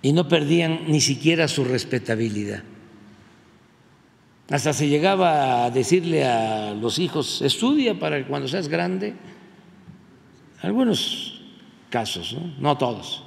y 0.00 0.12
no 0.12 0.26
perdían 0.28 0.80
ni 0.88 1.00
siquiera 1.00 1.48
su 1.48 1.64
respetabilidad. 1.64 2.62
Hasta 4.50 4.72
se 4.72 4.88
llegaba 4.88 5.66
a 5.66 5.70
decirle 5.70 6.24
a 6.24 6.72
los 6.72 6.98
hijos, 6.98 7.42
estudia 7.42 7.98
para 7.98 8.16
que 8.16 8.24
cuando 8.24 8.48
seas 8.48 8.68
grande, 8.68 9.14
algunos 10.62 11.42
casos, 11.90 12.34
no, 12.58 12.78
todos, 12.78 13.22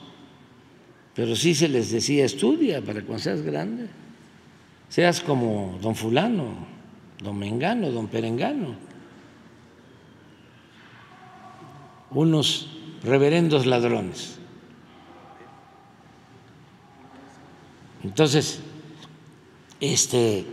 pero 1.13 1.35
sí 1.35 1.53
se 1.53 1.67
les 1.67 1.91
decía, 1.91 2.25
estudia 2.25 2.81
para 2.81 3.03
cuando 3.03 3.21
seas 3.21 3.43
grande, 3.43 3.87
seas 4.89 5.21
como 5.21 5.77
don 5.79 5.95
fulano, 5.95 6.65
don 7.21 7.37
Mengano, 7.37 7.91
don 7.91 8.07
Perengano, 8.07 8.75
unos 12.11 12.69
reverendos 13.03 13.65
ladrones. 13.65 14.37
Entonces, 18.03 18.61
este, 19.79 20.45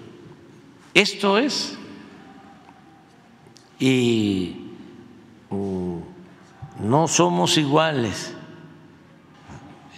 esto 0.94 1.38
es, 1.38 1.78
y 3.78 4.72
mm, 5.50 5.98
no 6.80 7.08
somos 7.08 7.56
iguales. 7.58 8.34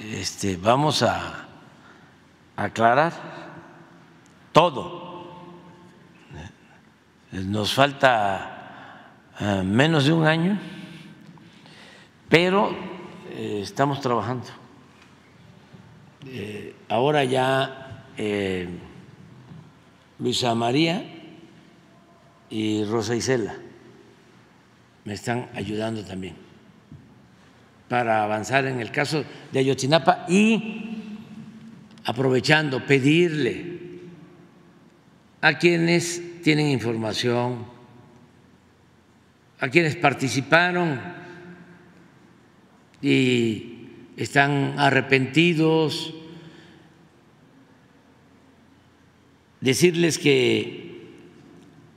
Este, 0.00 0.56
vamos 0.56 1.02
a 1.02 1.46
aclarar 2.56 3.12
todo. 4.52 5.00
Nos 7.32 7.72
falta 7.72 9.12
eh, 9.38 9.62
menos 9.64 10.04
de 10.04 10.12
un 10.12 10.26
año, 10.26 10.58
pero 12.30 12.74
eh, 13.32 13.60
estamos 13.62 14.00
trabajando. 14.00 14.46
Eh, 16.26 16.74
ahora 16.88 17.24
ya 17.24 18.04
Luisa 20.18 20.54
María 20.54 21.04
y 22.50 22.84
Rosa 22.84 23.16
Isela 23.16 23.54
me 25.04 25.14
están 25.14 25.48
ayudando 25.54 26.04
también 26.04 26.36
para 27.88 28.22
avanzar 28.22 28.66
en 28.66 28.80
el 28.80 28.92
caso 28.92 29.24
de 29.50 29.58
Ayotzinapa 29.58 30.26
y 30.28 30.90
aprovechando, 32.04 32.86
pedirle 32.86 33.80
a 35.40 35.58
quienes 35.58 36.42
tienen 36.42 36.68
información, 36.68 37.66
a 39.58 39.68
quienes 39.68 39.96
participaron 39.96 41.19
y 43.02 43.88
están 44.16 44.78
arrepentidos, 44.78 46.14
decirles 49.60 50.18
que 50.18 50.90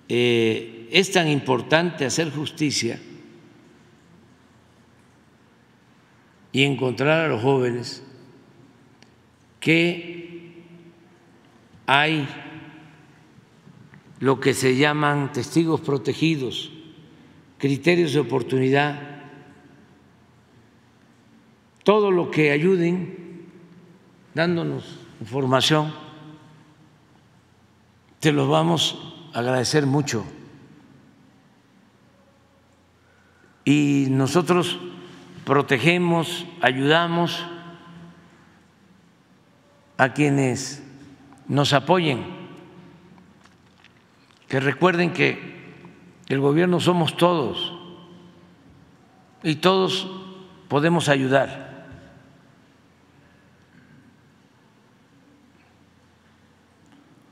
eh, 0.09 0.87
es 0.91 1.11
tan 1.11 1.27
importante 1.27 2.05
hacer 2.05 2.31
justicia 2.31 2.99
y 6.51 6.63
encontrar 6.63 7.25
a 7.25 7.27
los 7.29 7.41
jóvenes 7.41 8.03
que 9.59 10.63
hay 11.85 12.27
lo 14.19 14.39
que 14.39 14.53
se 14.53 14.77
llaman 14.77 15.33
testigos 15.33 15.81
protegidos, 15.81 16.71
criterios 17.57 18.13
de 18.13 18.19
oportunidad, 18.19 19.12
todo 21.83 22.11
lo 22.11 22.31
que 22.31 22.51
ayuden 22.51 23.47
dándonos 24.33 24.99
información, 25.19 25.93
te 28.19 28.31
los 28.31 28.47
vamos 28.47 28.97
a 29.33 29.39
agradecer 29.39 29.85
mucho. 29.85 30.25
Y 33.65 34.07
nosotros 34.09 34.79
protegemos, 35.45 36.45
ayudamos 36.61 37.45
a 39.97 40.13
quienes 40.13 40.83
nos 41.47 41.73
apoyen, 41.73 42.25
que 44.47 44.59
recuerden 44.59 45.13
que 45.13 45.53
el 46.27 46.39
gobierno 46.39 46.79
somos 46.79 47.15
todos 47.17 47.73
y 49.43 49.55
todos 49.55 50.09
podemos 50.67 51.09
ayudar. 51.09 51.62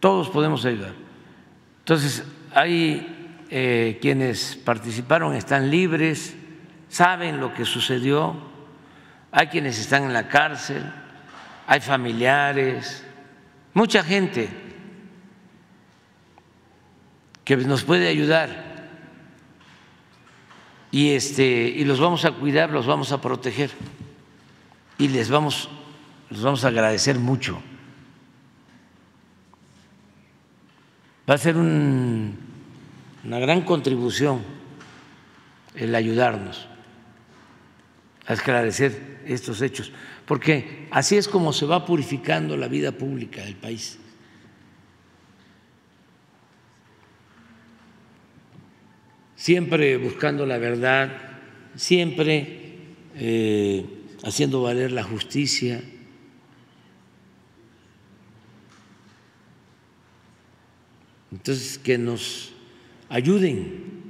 Todos 0.02 0.28
podemos 0.28 0.66
ayudar. 0.66 0.94
Entonces, 1.80 2.26
hay 2.54 3.46
eh, 3.50 4.00
quienes 4.02 4.58
participaron, 4.58 5.34
están 5.34 5.72
libres 5.72 6.36
saben 6.92 7.40
lo 7.40 7.54
que 7.54 7.64
sucedió, 7.64 8.36
hay 9.32 9.48
quienes 9.48 9.80
están 9.80 10.04
en 10.04 10.14
la 10.14 10.28
cárcel, 10.28 10.84
hay 11.66 11.80
familiares, 11.80 13.06
mucha 13.74 14.04
gente 14.04 14.50
que 17.46 17.56
nos 17.56 17.84
puede 17.84 18.10
ayudar 18.10 18.90
y 20.92 21.12
este 21.12 21.46
y 21.46 21.86
los 21.86 22.02
vamos 22.02 22.26
a 22.26 22.32
cuidar, 22.32 22.70
los 22.72 22.86
vamos 22.86 23.14
a 23.14 23.22
proteger 23.22 23.72
y 24.98 25.08
les 25.08 25.30
vamos 25.30 25.70
los 26.30 26.42
vamos 26.42 26.66
a 26.66 26.68
agradecer 26.68 27.18
mucho. 27.18 27.62
Va 31.30 31.36
a 31.36 31.38
ser 31.38 31.56
una 31.56 32.34
gran 33.40 33.62
contribución 33.62 34.42
el 35.76 35.96
ayudarnos 35.96 36.68
a 38.26 38.34
esclarecer 38.34 39.22
estos 39.26 39.62
hechos, 39.62 39.92
porque 40.26 40.88
así 40.92 41.18
es 41.18 41.28
como 41.28 41.54
se 41.54 41.66
va 41.66 41.86
purificando 41.86 42.58
la 42.58 42.68
vida 42.68 42.92
pública 42.92 43.44
del 43.44 43.56
país. 43.56 44.00
Siempre 49.36 49.98
buscando 49.98 50.46
la 50.46 50.60
verdad, 50.60 51.12
siempre 51.76 52.78
eh, 53.16 53.86
haciendo 54.24 54.62
valer 54.62 54.92
la 54.92 55.04
justicia. 55.04 55.82
Entonces, 61.32 61.78
que 61.78 61.98
nos 61.98 62.52
ayuden 63.10 64.02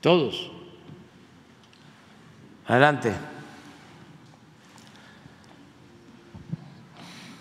todos 0.00 0.52
Adelante. 2.68 3.12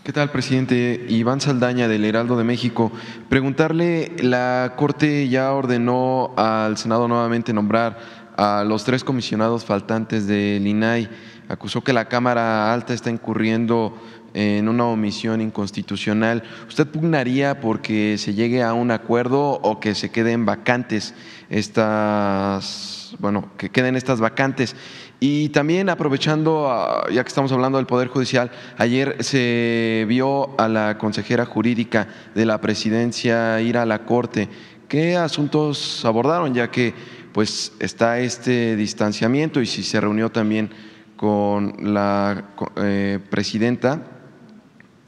¿Qué 0.04 0.14
tal, 0.14 0.30
presidente? 0.30 1.04
Iván 1.10 1.42
Saldaña 1.42 1.88
del 1.88 2.06
Heraldo 2.06 2.38
de 2.38 2.44
México. 2.44 2.92
Preguntarle, 3.28 4.12
la 4.20 4.74
Corte 4.76 5.28
ya 5.28 5.52
ordenó 5.52 6.36
al 6.38 6.78
Senado 6.78 7.08
nuevamente 7.08 7.54
nombrar 7.54 7.98
a 8.38 8.64
los 8.64 8.84
tres 8.84 9.04
comisionados 9.04 9.66
faltantes 9.66 10.28
del 10.28 10.68
INAI. 10.68 11.10
Acusó 11.50 11.84
que 11.84 11.92
la 11.92 12.06
Cámara 12.06 12.72
Alta 12.72 12.94
está 12.94 13.10
incurriendo 13.10 14.00
en 14.36 14.68
una 14.68 14.86
omisión 14.86 15.40
inconstitucional. 15.40 16.44
¿Usted 16.68 16.86
pugnaría 16.86 17.62
porque 17.62 18.18
se 18.18 18.34
llegue 18.34 18.62
a 18.64 18.74
un 18.74 18.92
acuerdo 18.92 19.62
o 19.64 19.80
que 19.80 19.96
se 19.96 20.12
queden 20.12 20.46
vacantes 20.46 21.16
estas, 21.50 23.16
bueno, 23.20 23.50
que 23.58 23.70
queden 23.70 23.96
estas 23.96 24.20
vacantes? 24.20 24.76
Y 25.22 25.50
también 25.50 25.90
aprovechando, 25.90 26.70
ah, 26.70 27.06
ya 27.10 27.24
que 27.24 27.30
estamos 27.30 27.54
hablando 27.54 27.78
del 27.78 27.88
Poder 27.88 28.10
Judicial, 28.10 28.52
ayer 28.78 29.24
se 29.24 30.06
vio 30.10 30.60
a 30.60 30.68
la 30.68 30.98
consejera 30.98 31.46
jurídica 31.46 32.10
de 32.36 32.46
la 32.46 32.60
presidencia 32.60 33.62
ir 33.62 33.78
a 33.78 33.86
la 33.86 34.06
Corte. 34.06 34.50
¿Qué 34.90 35.16
asuntos 35.16 36.04
abordaron? 36.04 36.54
Ya 36.54 36.70
que 36.70 36.94
pues 37.32 37.72
está 37.80 38.20
este 38.20 38.76
distanciamiento 38.76 39.62
y 39.62 39.66
si 39.66 39.82
se 39.82 40.02
reunió 40.02 40.30
también 40.30 40.70
con 41.16 41.74
la 41.80 42.50
eh, 42.76 43.20
presidenta 43.30 44.15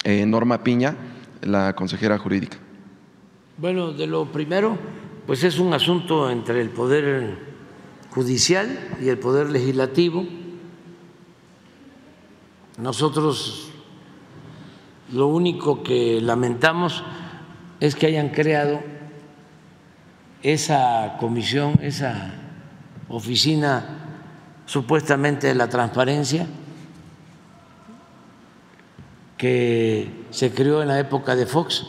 eh, 0.08 0.26
Norma 0.26 0.64
Piña, 0.64 0.96
la 1.42 1.76
consejera 1.76 2.18
jurídica. 2.18 2.58
Bueno, 3.58 3.92
de 3.92 4.08
lo 4.08 4.32
primero, 4.32 4.78
pues 5.26 5.44
es 5.44 5.60
un 5.60 5.74
asunto 5.74 6.30
entre 6.30 6.62
el 6.62 6.70
Poder 6.70 7.38
judicial 8.12 8.98
y 9.02 9.10
el 9.10 9.20
poder 9.20 9.50
legislativo. 9.50 10.26
Nosotros 12.78 13.70
lo 15.12 15.28
único 15.28 15.84
que 15.84 16.22
lamentamos 16.22 17.04
es 17.82 17.94
que 17.94 18.08
hayan 18.08 18.30
creado 18.30 18.80
esa 20.42 21.18
comisión, 21.20 21.80
esa 21.82 22.34
oficina 23.10 24.06
supuestamente 24.66 25.48
de 25.48 25.56
la 25.56 25.68
transparencia 25.68 26.48
que 29.38 30.26
se 30.32 30.52
creó 30.52 30.82
en 30.82 30.88
la 30.88 31.00
época 31.00 31.36
de 31.36 31.46
Fox 31.46 31.86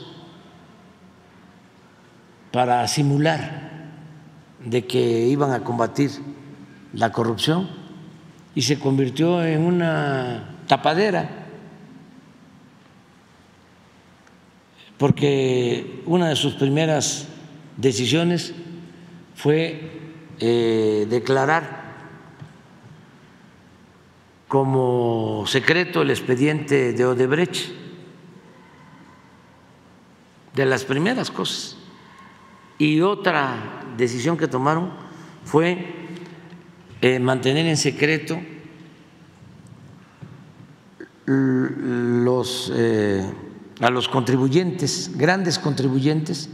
para 2.52 2.86
simular 2.88 3.68
de 4.64 4.86
que 4.86 5.26
iban 5.26 5.52
a 5.52 5.64
combatir 5.64 6.10
la 6.92 7.12
corrupción 7.12 7.68
y 8.54 8.62
se 8.62 8.78
convirtió 8.78 9.44
en 9.44 9.62
una 9.62 10.56
tapadera, 10.66 11.46
porque 14.98 16.02
una 16.06 16.28
de 16.28 16.36
sus 16.36 16.54
primeras 16.54 17.28
decisiones 17.76 18.52
fue 19.36 19.92
eh, 20.40 21.06
declarar 21.08 21.77
como 24.48 25.44
secreto 25.46 26.02
el 26.02 26.10
expediente 26.10 26.94
de 26.94 27.04
Odebrecht, 27.04 27.70
de 30.54 30.66
las 30.66 30.84
primeras 30.84 31.30
cosas. 31.30 31.76
Y 32.78 33.02
otra 33.02 33.84
decisión 33.96 34.38
que 34.38 34.48
tomaron 34.48 34.90
fue 35.44 35.94
eh, 37.00 37.18
mantener 37.18 37.66
en 37.66 37.76
secreto 37.76 38.40
los, 41.26 42.72
eh, 42.74 43.22
a 43.80 43.90
los 43.90 44.08
contribuyentes, 44.08 45.12
grandes 45.14 45.58
contribuyentes, 45.58 46.48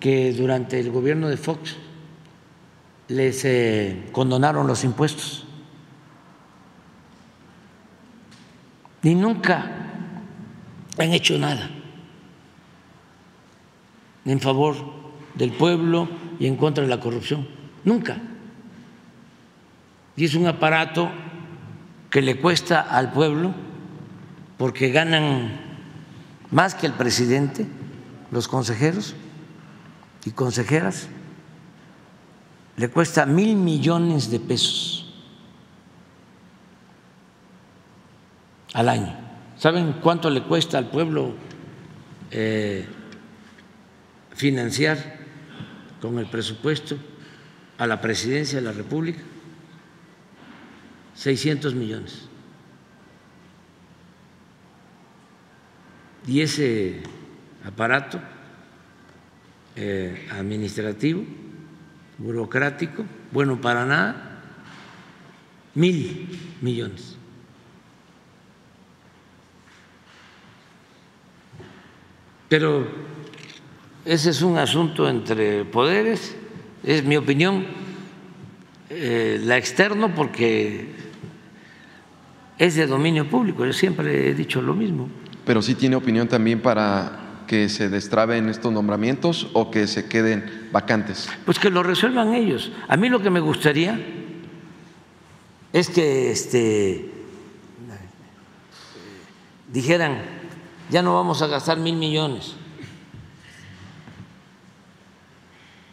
que 0.00 0.32
durante 0.32 0.80
el 0.80 0.90
gobierno 0.90 1.28
de 1.28 1.36
Fox 1.36 1.76
les 3.06 3.44
eh, 3.44 4.08
condonaron 4.10 4.66
los 4.66 4.82
impuestos. 4.82 5.46
Y 9.02 9.14
nunca 9.14 9.70
han 10.98 11.12
hecho 11.12 11.38
nada 11.38 11.68
en 14.24 14.40
favor 14.40 14.76
del 15.34 15.52
pueblo 15.52 16.08
y 16.38 16.46
en 16.46 16.56
contra 16.56 16.84
de 16.84 16.90
la 16.90 17.00
corrupción. 17.00 17.48
Nunca. 17.84 18.18
Y 20.16 20.24
es 20.24 20.34
un 20.34 20.46
aparato 20.46 21.10
que 22.10 22.22
le 22.22 22.38
cuesta 22.38 22.80
al 22.80 23.12
pueblo 23.12 23.54
porque 24.58 24.90
ganan 24.90 25.50
más 26.50 26.74
que 26.74 26.86
el 26.86 26.92
presidente, 26.92 27.66
los 28.30 28.46
consejeros 28.46 29.16
y 30.24 30.30
consejeras, 30.30 31.08
le 32.76 32.88
cuesta 32.88 33.26
mil 33.26 33.56
millones 33.56 34.30
de 34.30 34.38
pesos 34.38 35.01
al 38.72 38.88
año. 38.88 39.14
¿Saben 39.56 39.94
cuánto 40.02 40.30
le 40.30 40.42
cuesta 40.42 40.78
al 40.78 40.90
pueblo 40.90 41.34
eh, 42.30 42.84
financiar 44.34 44.98
con 46.00 46.18
el 46.18 46.26
presupuesto 46.26 46.96
a 47.78 47.86
la 47.86 48.00
presidencia 48.00 48.58
de 48.58 48.64
la 48.64 48.72
República? 48.72 49.20
600 51.14 51.74
millones. 51.74 52.28
Y 56.26 56.40
ese 56.40 57.02
aparato 57.64 58.20
eh, 59.74 60.28
administrativo, 60.32 61.24
burocrático, 62.18 63.04
bueno 63.32 63.60
para 63.60 63.84
nada, 63.84 64.42
mil 65.74 66.38
millones. 66.60 67.11
Pero 72.52 72.86
ese 74.04 74.28
es 74.28 74.42
un 74.42 74.58
asunto 74.58 75.08
entre 75.08 75.64
poderes, 75.64 76.36
es 76.84 77.02
mi 77.02 77.16
opinión, 77.16 77.64
eh, 78.90 79.40
la 79.42 79.56
externo 79.56 80.14
porque 80.14 80.88
es 82.58 82.74
de 82.74 82.86
dominio 82.86 83.26
público, 83.26 83.64
yo 83.64 83.72
siempre 83.72 84.28
he 84.28 84.34
dicho 84.34 84.60
lo 84.60 84.74
mismo. 84.74 85.08
Pero 85.46 85.62
sí 85.62 85.74
tiene 85.74 85.96
opinión 85.96 86.28
también 86.28 86.60
para 86.60 87.44
que 87.46 87.70
se 87.70 87.88
destraben 87.88 88.50
estos 88.50 88.70
nombramientos 88.70 89.48
o 89.54 89.70
que 89.70 89.86
se 89.86 90.06
queden 90.06 90.68
vacantes? 90.72 91.30
Pues 91.46 91.58
que 91.58 91.70
lo 91.70 91.82
resuelvan 91.82 92.34
ellos. 92.34 92.70
A 92.86 92.98
mí 92.98 93.08
lo 93.08 93.22
que 93.22 93.30
me 93.30 93.40
gustaría 93.40 93.98
es 95.72 95.88
que 95.88 96.30
este, 96.30 97.10
dijeran, 99.72 100.31
ya 100.92 101.00
no 101.00 101.14
vamos 101.14 101.40
a 101.40 101.46
gastar 101.46 101.78
mil 101.78 101.96
millones, 101.96 102.52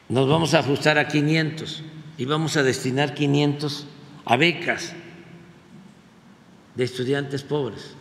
nos 0.10 0.28
vamos 0.28 0.54
a 0.54 0.60
ajustar 0.60 0.98
a 0.98 1.08
500 1.08 1.84
y 2.18 2.26
vamos 2.26 2.58
a 2.58 2.64
destinar 2.64 3.14
500 3.14 3.88
a 4.26 4.36
becas 4.36 4.92
de 6.76 6.84
estudiantes 6.84 7.44
pobres. 7.44 7.96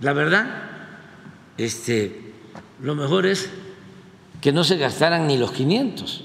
La 0.00 0.12
verdad, 0.12 0.64
este, 1.58 2.32
lo 2.80 2.96
mejor 2.96 3.26
es 3.26 3.48
que 4.40 4.50
no 4.50 4.64
se 4.64 4.78
gastaran 4.78 5.28
ni 5.28 5.38
los 5.38 5.52
500, 5.52 6.24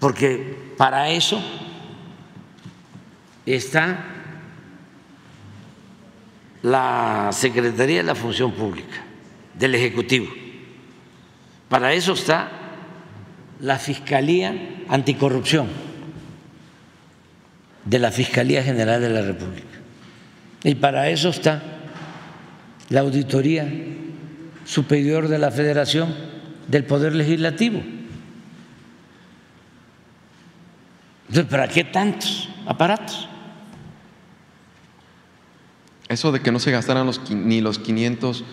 porque 0.00 0.72
para 0.78 1.10
eso 1.10 1.42
está 3.54 4.04
la 6.62 7.30
Secretaría 7.32 7.98
de 7.98 8.02
la 8.02 8.14
Función 8.14 8.52
Pública 8.52 9.04
del 9.54 9.74
Ejecutivo. 9.74 10.26
Para 11.68 11.92
eso 11.92 12.12
está 12.12 12.50
la 13.60 13.78
Fiscalía 13.78 14.84
Anticorrupción 14.88 15.68
de 17.84 17.98
la 17.98 18.10
Fiscalía 18.10 18.62
General 18.62 19.00
de 19.00 19.10
la 19.10 19.22
República. 19.22 19.66
Y 20.64 20.74
para 20.74 21.08
eso 21.08 21.30
está 21.30 21.62
la 22.90 23.00
Auditoría 23.00 23.66
Superior 24.64 25.28
de 25.28 25.38
la 25.38 25.50
Federación 25.50 26.14
del 26.66 26.84
Poder 26.84 27.14
Legislativo. 27.14 27.82
Entonces, 31.28 31.50
¿para 31.50 31.68
qué 31.68 31.84
tantos 31.84 32.48
aparatos? 32.66 33.28
Eso 36.08 36.32
de 36.32 36.40
que 36.40 36.52
no 36.52 36.58
se 36.58 36.70
gastaran 36.70 37.06
los, 37.06 37.30
ni 37.30 37.60
los 37.60 37.78
500, 37.78 38.44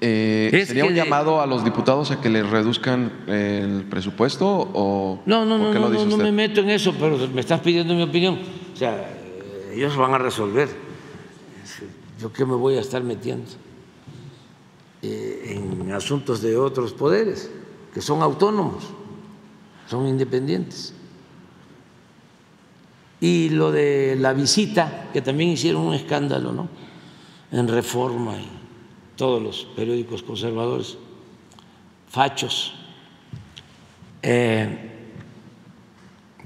eh, 0.00 0.64
¿sería 0.66 0.84
un 0.84 0.94
llamado 0.94 1.40
a 1.40 1.46
los 1.46 1.64
diputados 1.64 2.10
a 2.10 2.20
que 2.20 2.28
les 2.30 2.48
reduzcan 2.48 3.12
el 3.26 3.84
presupuesto 3.88 4.46
o 4.72 5.22
no, 5.26 5.44
no, 5.44 5.58
no, 5.58 5.72
no, 5.72 6.06
no 6.06 6.16
me 6.16 6.32
meto 6.32 6.60
en 6.60 6.70
eso, 6.70 6.94
pero 6.98 7.16
me 7.32 7.40
estás 7.40 7.60
pidiendo 7.60 7.94
mi 7.94 8.02
opinión. 8.02 8.38
O 8.72 8.76
sea, 8.76 9.08
ellos 9.72 9.96
van 9.96 10.14
a 10.14 10.18
resolver 10.18 10.68
¿Yo 12.20 12.30
qué 12.32 12.44
me 12.44 12.54
voy 12.54 12.76
a 12.76 12.80
estar 12.80 13.02
metiendo 13.02 13.50
eh, 15.00 15.56
en 15.56 15.90
asuntos 15.92 16.42
de 16.42 16.54
otros 16.54 16.92
poderes 16.92 17.50
que 17.94 18.02
son 18.02 18.20
autónomos, 18.22 18.84
son 19.88 20.06
independientes? 20.06 20.92
Y 23.20 23.50
lo 23.50 23.70
de 23.70 24.16
la 24.18 24.32
visita, 24.32 25.08
que 25.12 25.20
también 25.20 25.50
hicieron 25.50 25.82
un 25.82 25.94
escándalo, 25.94 26.52
¿no? 26.52 26.68
En 27.52 27.68
reforma 27.68 28.36
y 28.36 28.48
todos 29.16 29.42
los 29.42 29.64
periódicos 29.76 30.22
conservadores, 30.22 30.96
fachos, 32.08 32.74
eh, 34.22 34.90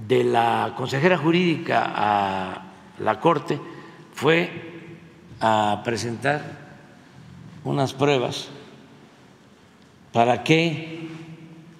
de 0.06 0.24
la 0.24 0.74
consejera 0.76 1.16
jurídica 1.16 1.92
a 1.94 2.72
la 2.98 3.20
Corte 3.20 3.60
fue 4.12 4.50
a 5.40 5.82
presentar 5.84 6.42
unas 7.64 7.92
pruebas 7.92 8.48
para 10.12 10.44
que 10.44 11.08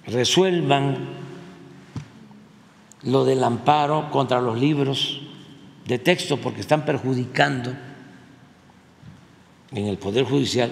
resuelvan 0.07 1.24
lo 3.05 3.25
del 3.25 3.43
amparo 3.43 4.11
contra 4.11 4.41
los 4.41 4.59
libros 4.59 5.21
de 5.87 5.99
texto, 5.99 6.37
porque 6.37 6.61
están 6.61 6.85
perjudicando 6.85 7.71
en 9.71 9.87
el 9.87 9.97
Poder 9.97 10.25
Judicial 10.25 10.71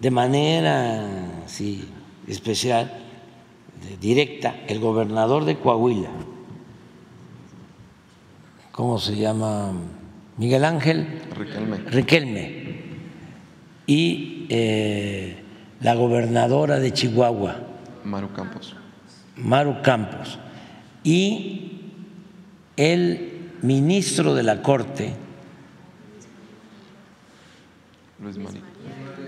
de 0.00 0.10
manera 0.10 1.44
especial, 2.26 2.92
directa, 4.00 4.56
el 4.66 4.80
gobernador 4.80 5.44
de 5.44 5.56
Coahuila. 5.56 6.10
¿Cómo 8.72 8.98
se 8.98 9.16
llama? 9.16 9.72
Miguel 10.36 10.64
Ángel 10.66 11.22
Riquelme, 11.90 12.76
y 13.86 14.46
eh, 14.50 15.42
la 15.80 15.94
gobernadora 15.94 16.78
de 16.78 16.92
Chihuahua, 16.92 17.56
Maru 18.04 18.32
Campos. 18.34 18.76
Maru 19.36 19.80
Campos, 19.82 20.38
y 21.06 21.70
el 22.76 23.52
ministro 23.62 24.34
de 24.34 24.42
la 24.42 24.60
Corte, 24.60 25.12
Luis 28.20 28.36
María, 28.36 28.62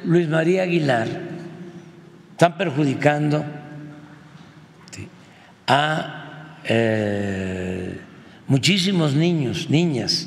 Luis 0.05 0.29
María 0.29 0.63
Aguilar, 0.65 1.07
están 2.33 2.59
perjudicando 2.59 3.45
a 5.69 6.59
eh, 6.65 8.01
muchísimos 8.49 9.15
niños, 9.15 9.71
niñas, 9.71 10.27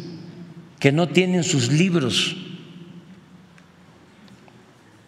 que 0.79 0.93
no 0.93 1.09
tienen 1.09 1.43
sus 1.43 1.69
libros 1.69 2.37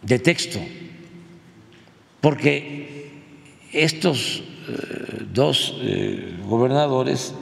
de 0.02 0.18
texto, 0.18 0.60
porque 2.20 3.12
estos 3.72 4.42
dos 5.32 5.76
eh, 5.80 6.36
gobernadores, 6.46 7.34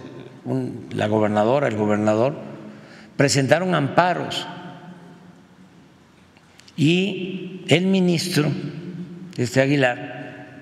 la 0.94 1.06
gobernadora, 1.06 1.68
el 1.68 1.76
gobernador, 1.76 2.34
presentaron 3.16 3.74
amparos 3.74 4.46
y 6.76 7.62
el 7.68 7.86
ministro, 7.86 8.50
este 9.36 9.60
Aguilar, 9.60 10.60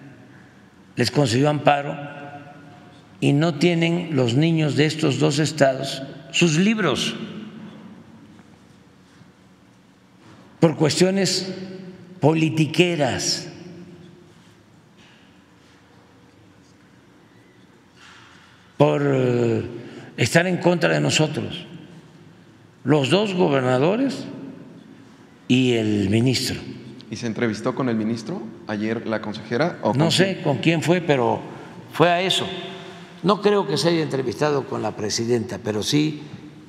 les 0.96 1.10
concedió 1.10 1.48
amparo 1.48 1.96
y 3.20 3.32
no 3.32 3.54
tienen 3.54 4.16
los 4.16 4.34
niños 4.34 4.76
de 4.76 4.86
estos 4.86 5.18
dos 5.18 5.38
estados 5.38 6.02
sus 6.32 6.58
libros 6.58 7.14
por 10.60 10.76
cuestiones 10.76 11.52
politiqueras. 12.20 13.49
Por 18.80 19.02
eh, 19.04 19.62
estar 20.16 20.46
en 20.46 20.56
contra 20.56 20.88
de 20.88 21.00
nosotros. 21.00 21.66
Los 22.82 23.10
dos 23.10 23.34
gobernadores 23.34 24.24
y 25.48 25.72
el 25.74 26.08
ministro. 26.08 26.56
¿Y 27.10 27.16
se 27.16 27.26
entrevistó 27.26 27.74
con 27.74 27.90
el 27.90 27.96
ministro 27.96 28.40
ayer 28.66 29.06
la 29.06 29.20
consejera? 29.20 29.78
no 29.94 30.10
sé 30.10 30.40
con 30.42 30.56
quién 30.60 30.80
fue, 30.80 31.02
pero 31.02 31.42
fue 31.92 32.08
a 32.08 32.22
eso. 32.22 32.46
No 33.22 33.42
creo 33.42 33.66
que 33.66 33.76
se 33.76 33.90
haya 33.90 34.00
entrevistado 34.00 34.64
con 34.64 34.80
la 34.80 34.96
presidenta, 34.96 35.58
pero 35.62 35.82
sí 35.82 36.22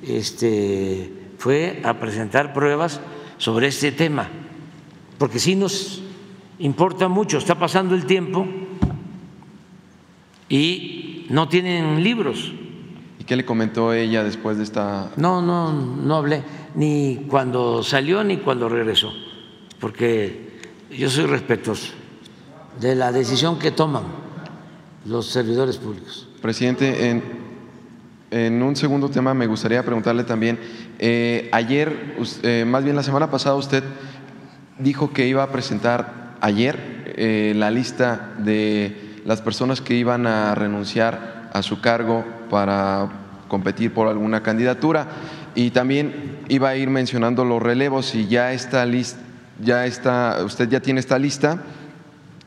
este, 0.06 1.10
fue 1.38 1.80
a 1.82 1.98
presentar 1.98 2.52
pruebas 2.52 3.00
sobre 3.38 3.68
este 3.68 3.90
tema, 3.90 4.28
porque 5.16 5.38
sí 5.38 5.56
nos 5.56 6.02
importa 6.58 7.08
mucho, 7.08 7.38
está 7.38 7.58
pasando 7.58 7.94
el 7.94 8.04
tiempo 8.04 8.46
y 10.50 11.11
no 11.28 11.48
tienen 11.48 12.02
libros. 12.02 12.52
¿Y 13.18 13.24
qué 13.24 13.36
le 13.36 13.44
comentó 13.44 13.92
ella 13.92 14.24
después 14.24 14.56
de 14.56 14.64
esta? 14.64 15.10
No, 15.16 15.42
no, 15.42 15.72
no 15.72 16.16
hablé 16.16 16.42
ni 16.74 17.26
cuando 17.28 17.82
salió 17.82 18.24
ni 18.24 18.38
cuando 18.38 18.68
regresó, 18.68 19.12
porque 19.78 20.60
yo 20.90 21.08
soy 21.10 21.26
respetuoso 21.26 21.92
de 22.80 22.94
la 22.94 23.12
decisión 23.12 23.58
que 23.58 23.70
toman 23.70 24.04
los 25.04 25.26
servidores 25.26 25.76
públicos. 25.78 26.28
Presidente, 26.40 27.10
en, 27.10 27.22
en 28.30 28.62
un 28.62 28.74
segundo 28.76 29.08
tema 29.08 29.34
me 29.34 29.46
gustaría 29.46 29.84
preguntarle 29.84 30.24
también, 30.24 30.58
eh, 30.98 31.48
ayer, 31.52 32.16
eh, 32.42 32.64
más 32.66 32.84
bien 32.84 32.96
la 32.96 33.02
semana 33.02 33.30
pasada 33.30 33.54
usted 33.56 33.84
dijo 34.78 35.12
que 35.12 35.26
iba 35.26 35.42
a 35.42 35.52
presentar 35.52 36.36
ayer 36.40 37.04
eh, 37.16 37.52
la 37.56 37.70
lista 37.70 38.34
de 38.38 39.11
las 39.24 39.40
personas 39.40 39.80
que 39.80 39.94
iban 39.94 40.26
a 40.26 40.54
renunciar 40.54 41.50
a 41.52 41.62
su 41.62 41.80
cargo 41.80 42.24
para 42.50 43.08
competir 43.48 43.92
por 43.92 44.08
alguna 44.08 44.42
candidatura. 44.42 45.08
Y 45.54 45.70
también 45.70 46.38
iba 46.48 46.70
a 46.70 46.76
ir 46.76 46.88
mencionando 46.88 47.44
los 47.44 47.62
relevos 47.62 48.14
y 48.14 48.26
ya 48.26 48.52
está 48.52 48.86
lista, 48.86 49.20
ya 49.62 49.86
está, 49.86 50.38
usted 50.44 50.68
ya 50.68 50.80
tiene 50.80 51.00
esta 51.00 51.18
lista. 51.18 51.62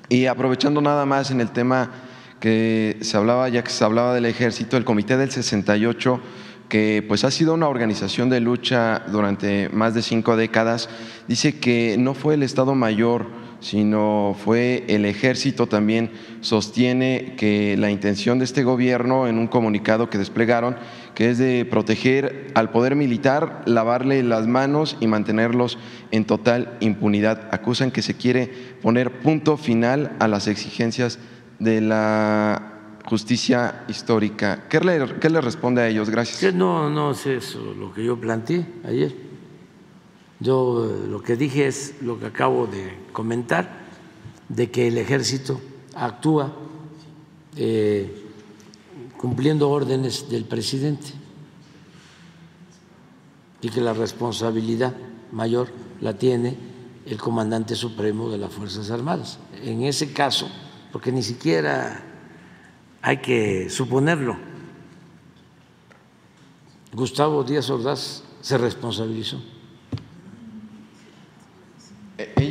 Y 0.10 0.26
aprovechando 0.26 0.82
nada 0.82 1.06
más 1.06 1.32
en 1.32 1.42
el 1.42 1.50
tema 1.52 1.92
que 2.40 2.98
se 3.02 3.18
hablaba, 3.18 3.48
ya 3.50 3.64
que 3.64 3.72
se 3.72 3.84
hablaba 3.84 4.14
del 4.14 4.26
ejército, 4.26 4.78
el 4.78 4.86
Comité 4.86 5.18
del 5.18 5.32
68 5.32 6.22
que 6.70 7.06
pues 7.08 7.24
ha 7.24 7.32
sido 7.32 7.54
una 7.54 7.68
organización 7.68 8.30
de 8.30 8.40
lucha 8.40 9.04
durante 9.08 9.70
más 9.70 9.94
de 9.94 10.02
cinco 10.02 10.36
décadas, 10.36 10.90
dice 11.28 11.60
que 11.60 11.96
no 12.00 12.14
fue 12.16 12.34
el 12.34 12.44
Estado 12.44 12.74
Mayor 12.76 13.28
sino 13.66 14.36
fue 14.38 14.84
el 14.90 15.06
ejército 15.06 15.66
también 15.66 16.12
sostiene 16.42 17.34
que 17.36 17.76
la 17.78 17.90
intención 17.90 18.38
de 18.38 18.46
este 18.46 18.64
gobierno 18.64 19.26
en 19.26 19.40
un 19.40 19.48
comunicado 19.48 20.08
que 20.08 20.20
desplegaron, 20.20 20.76
que 21.16 21.32
es 21.32 21.40
de 21.40 21.66
proteger 21.66 22.52
al 22.54 22.70
poder 22.70 22.96
militar, 22.96 23.64
lavarle 23.66 24.22
las 24.22 24.46
manos 24.46 24.98
y 25.00 25.08
mantenerlos 25.08 25.80
en 26.12 26.26
total 26.26 26.78
impunidad. 26.80 27.50
Acusan 27.52 27.90
que 27.90 28.04
se 28.04 28.16
quiere 28.16 28.52
poner 28.84 29.20
punto 29.22 29.58
final 29.58 30.16
a 30.20 30.28
las 30.28 30.48
exigencias 30.48 31.18
de 31.58 31.82
la 31.82 33.00
justicia 33.06 33.84
histórica. 33.88 34.66
¿Qué 34.70 34.80
le, 34.80 35.16
qué 35.20 35.32
le 35.32 35.42
responde 35.42 35.82
a 35.82 35.88
ellos? 35.88 36.12
Gracias. 36.12 36.54
No, 36.54 36.92
no 36.92 37.12
es 37.12 37.26
eso 37.26 37.74
lo 37.74 37.92
que 37.92 38.06
yo 38.06 38.22
planteé 38.22 38.64
ayer. 38.88 39.35
Yo 40.46 40.86
eh, 40.86 41.08
lo 41.08 41.24
que 41.24 41.36
dije 41.36 41.66
es 41.66 41.96
lo 42.02 42.20
que 42.20 42.28
acabo 42.28 42.68
de 42.68 42.96
comentar, 43.12 43.68
de 44.48 44.70
que 44.70 44.90
el 44.90 45.00
ejército 45.00 45.60
actúa 45.96 46.54
eh, 47.58 48.30
cumpliendo 49.18 49.72
órdenes 49.72 50.30
del 50.30 50.46
presidente 50.46 51.08
y 53.60 53.70
que 53.70 53.82
la 53.82 53.94
responsabilidad 53.94 54.96
mayor 55.32 55.70
la 56.00 56.16
tiene 56.16 56.56
el 57.08 57.18
comandante 57.18 57.74
supremo 57.74 58.30
de 58.30 58.38
las 58.38 58.54
Fuerzas 58.54 58.92
Armadas. 58.92 59.40
En 59.64 59.82
ese 59.82 60.14
caso, 60.14 60.48
porque 60.92 61.12
ni 61.12 61.24
siquiera 61.24 62.04
hay 63.02 63.18
que 63.18 63.68
suponerlo, 63.72 64.38
Gustavo 66.94 67.44
Díaz 67.44 67.68
Ordaz 67.72 68.22
se 68.42 68.60
responsabilizó 68.60 69.42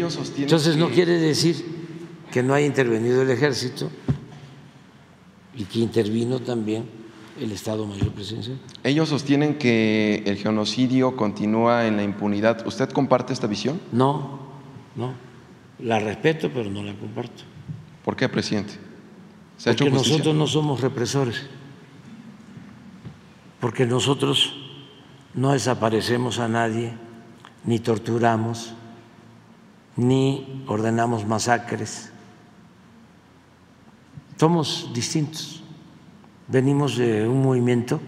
ellos 0.04 0.14
sostienen 0.14 0.44
Entonces 0.44 0.76
no 0.76 0.90
quiere 0.90 1.18
decir 1.18 1.64
que 2.30 2.42
no 2.42 2.54
haya 2.54 2.66
intervenido 2.66 3.22
el 3.22 3.30
ejército 3.30 3.90
y 5.56 5.64
que 5.64 5.78
intervino 5.78 6.40
también 6.40 6.84
el 7.40 7.52
Estado 7.52 7.86
Mayor 7.86 8.10
Presidencial. 8.10 8.58
Ellos 8.82 9.08
sostienen 9.08 9.56
que 9.56 10.22
el 10.26 10.36
genocidio 10.36 11.16
continúa 11.16 11.86
en 11.86 11.96
la 11.96 12.02
impunidad. 12.02 12.66
¿Usted 12.66 12.90
comparte 12.90 13.32
esta 13.32 13.46
visión? 13.46 13.80
No, 13.92 14.40
no. 14.94 15.14
La 15.80 15.98
respeto, 15.98 16.50
pero 16.52 16.70
no 16.70 16.82
la 16.82 16.94
comparto. 16.94 17.42
¿Por 18.04 18.14
qué, 18.14 18.28
presidente? 18.28 18.74
¿Se 19.56 19.74
Porque 19.74 19.90
nosotros 19.90 20.34
no 20.34 20.46
somos 20.46 20.80
represores. 20.80 21.46
Porque 23.60 23.86
nosotros 23.86 24.54
no 25.32 25.52
desaparecemos 25.52 26.38
a 26.38 26.48
nadie, 26.48 26.92
ni 27.64 27.78
torturamos, 27.78 28.74
ni 29.96 30.64
ordenamos 30.66 31.26
masacres. 31.26 32.10
Somos 34.36 34.90
distintos. 34.92 35.62
Venimos 36.48 36.96
de 36.96 37.26
un 37.26 37.42
movimiento 37.42 38.00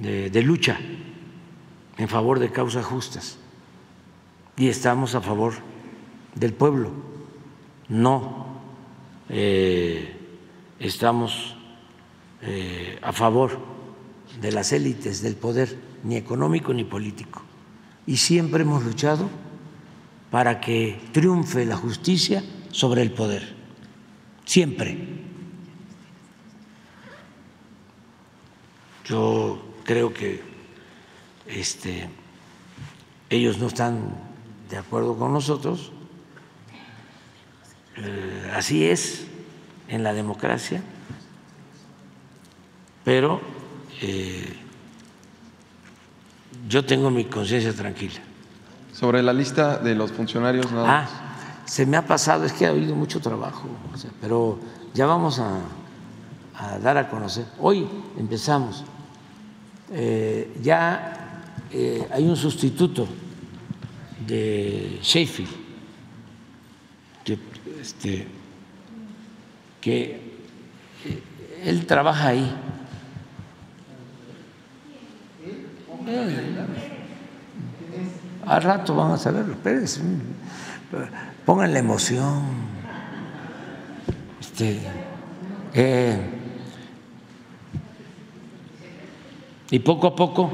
de, 0.00 0.42
lucha 0.42 0.78
en 1.96 2.08
favor 2.08 2.38
de 2.38 2.52
causas 2.52 2.84
justas 2.84 3.38
y 4.56 4.68
estamos 4.68 5.14
a 5.14 5.20
favor 5.20 5.54
del 6.34 6.52
pueblo. 6.52 6.90
No 7.88 8.46
eh, 9.28 10.16
estamos 10.78 11.56
eh, 12.42 12.98
a 13.00 13.12
favor 13.12 13.58
de 14.40 14.52
las 14.52 14.72
élites 14.72 15.22
del 15.22 15.36
poder, 15.36 15.78
ni 16.04 16.16
económico 16.16 16.74
ni 16.74 16.84
político. 16.84 17.40
Y 18.06 18.18
siempre 18.18 18.62
hemos 18.62 18.84
luchado 18.84 19.30
para 20.30 20.60
que 20.60 21.00
triunfe 21.12 21.64
la 21.64 21.76
justicia 21.76 22.42
sobre 22.70 23.02
el 23.02 23.12
poder, 23.12 23.54
siempre. 24.44 24.98
Yo 29.04 29.62
creo 29.84 30.12
que 30.12 30.42
este, 31.46 32.08
ellos 33.30 33.58
no 33.58 33.68
están 33.68 34.14
de 34.68 34.78
acuerdo 34.78 35.16
con 35.16 35.32
nosotros, 35.32 35.92
eh, 37.96 38.50
así 38.54 38.84
es 38.84 39.26
en 39.88 40.02
la 40.02 40.12
democracia, 40.12 40.82
pero 43.04 43.40
eh, 44.02 44.56
yo 46.68 46.84
tengo 46.84 47.10
mi 47.10 47.24
conciencia 47.26 47.72
tranquila. 47.72 48.20
Sobre 48.96 49.22
la 49.22 49.34
lista 49.34 49.76
de 49.76 49.94
los 49.94 50.10
funcionarios, 50.10 50.72
nada 50.72 51.02
ah, 51.02 51.26
se 51.66 51.84
me 51.84 51.98
ha 51.98 52.06
pasado, 52.06 52.46
es 52.46 52.54
que 52.54 52.64
ha 52.64 52.70
habido 52.70 52.94
mucho 52.94 53.20
trabajo, 53.20 53.68
pero 54.22 54.58
ya 54.94 55.04
vamos 55.04 55.38
a, 55.38 55.60
dar 56.82 56.96
a 56.96 57.06
conocer. 57.10 57.44
Hoy 57.60 57.86
empezamos. 58.18 58.84
Eh, 59.92 60.56
ya 60.62 61.42
eh, 61.70 62.08
hay 62.10 62.24
un 62.24 62.36
sustituto 62.36 63.06
de 64.26 64.98
Sheffield 65.02 65.50
que, 67.22 67.38
este, 67.82 68.26
que 69.78 70.38
él 71.64 71.84
trabaja 71.84 72.28
ahí. 72.28 72.56
Al 78.46 78.62
rato 78.62 78.94
van 78.94 79.12
a 79.12 79.18
saberlo, 79.18 79.54
espérense, 79.54 80.00
pongan 81.44 81.72
la 81.72 81.80
emoción. 81.80 82.42
Este, 84.40 84.80
eh, 85.74 86.18
y 89.70 89.78
poco 89.80 90.06
a 90.06 90.14
poco 90.14 90.50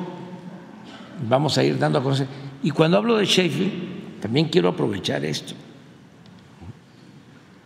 vamos 1.28 1.58
a 1.58 1.64
ir 1.64 1.78
dando 1.78 1.98
a 1.98 2.02
conocer. 2.02 2.26
Y 2.62 2.70
cuando 2.70 2.96
hablo 2.96 3.16
de 3.16 3.26
Sheffield, 3.26 4.20
también 4.20 4.48
quiero 4.48 4.70
aprovechar 4.70 5.24
esto, 5.24 5.54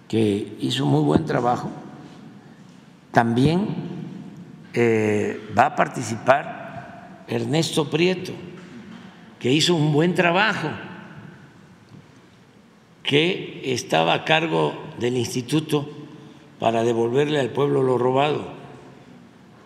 que 0.08 0.56
hizo 0.60 0.86
muy 0.86 1.02
buen 1.02 1.24
trabajo. 1.24 1.70
También 3.12 3.68
eh, 4.74 5.40
va 5.56 5.66
a 5.66 5.76
participar 5.76 7.24
Ernesto 7.28 7.88
Prieto, 7.88 8.32
que 9.46 9.52
hizo 9.52 9.76
un 9.76 9.92
buen 9.92 10.16
trabajo, 10.16 10.68
que 13.04 13.62
estaba 13.66 14.12
a 14.12 14.24
cargo 14.24 14.74
del 14.98 15.16
instituto 15.16 15.88
para 16.58 16.82
devolverle 16.82 17.38
al 17.38 17.50
pueblo 17.50 17.84
lo 17.84 17.96
robado, 17.96 18.48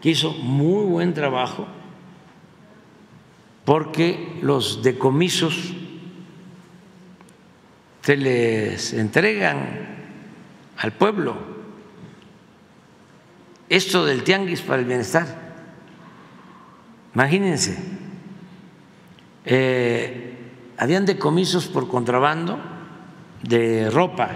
que 0.02 0.10
hizo 0.10 0.32
muy 0.32 0.84
buen 0.84 1.14
trabajo 1.14 1.66
porque 3.64 4.38
los 4.42 4.82
decomisos 4.82 5.72
se 8.02 8.18
les 8.18 8.92
entregan 8.92 9.96
al 10.76 10.92
pueblo. 10.92 11.36
Esto 13.70 14.04
del 14.04 14.24
tianguis 14.24 14.60
para 14.60 14.80
el 14.80 14.84
bienestar, 14.84 15.26
imagínense, 17.14 17.99
eh, 19.50 20.36
habían 20.78 21.04
decomisos 21.04 21.66
por 21.66 21.88
contrabando 21.88 22.58
de 23.42 23.90
ropa, 23.90 24.30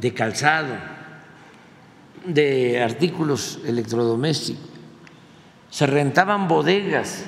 de 0.00 0.12
calzado, 0.12 0.74
de 2.24 2.82
artículos 2.82 3.60
electrodomésticos, 3.64 4.64
se 5.70 5.86
rentaban 5.86 6.48
bodegas 6.48 7.26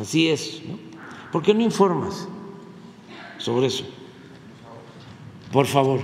Así 0.00 0.28
es. 0.28 0.62
¿no? 0.66 0.78
¿Por 1.32 1.42
qué 1.42 1.54
no 1.54 1.62
informas 1.62 2.28
sobre 3.38 3.66
eso? 3.66 3.84
Por 5.52 5.66
favor. 5.66 6.00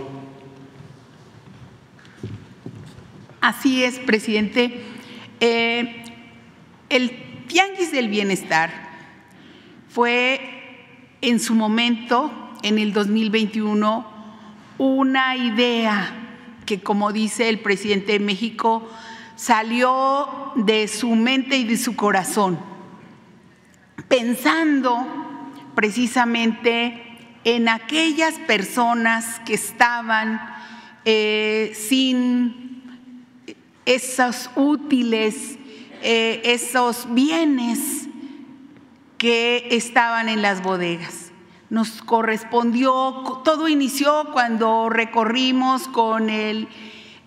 Así 3.41 3.83
es, 3.85 3.99
presidente. 3.99 4.83
Eh, 5.41 6.05
el 6.89 7.47
Tianguis 7.49 7.93
del 7.93 8.09
Bienestar 8.09 8.82
fue 9.93 10.41
en 11.21 11.41
su 11.41 11.55
momento, 11.55 12.31
en 12.63 12.79
el 12.79 12.93
2021, 12.93 14.07
una 14.79 15.37
idea 15.37 16.13
que, 16.67 16.81
como 16.81 17.13
dice 17.13 17.49
el 17.49 17.61
presidente 17.61 18.13
de 18.13 18.21
México, 18.21 18.89
salió 19.37 20.53
de 20.57 20.89
su 20.89 21.11
mente 21.15 21.57
y 21.57 21.65
de 21.65 21.77
su 21.77 21.97
corazón 21.97 22.73
pensando 24.13 25.07
precisamente 25.75 27.19
en 27.45 27.67
aquellas 27.67 28.35
personas 28.41 29.41
que 29.47 29.55
estaban 29.55 30.39
eh, 31.07 31.73
sin 31.75 32.83
esos 33.87 34.51
útiles, 34.55 35.57
eh, 36.03 36.43
esos 36.45 37.07
bienes 37.15 38.07
que 39.23 39.69
estaban 39.71 40.29
en 40.29 40.43
las 40.43 40.65
bodegas. 40.65 41.31
Nos 41.71 42.03
correspondió, 42.03 43.41
todo 43.45 43.69
inició 43.69 44.27
cuando 44.33 44.89
recorrimos 44.89 45.87
con 45.87 46.29
el 46.29 46.67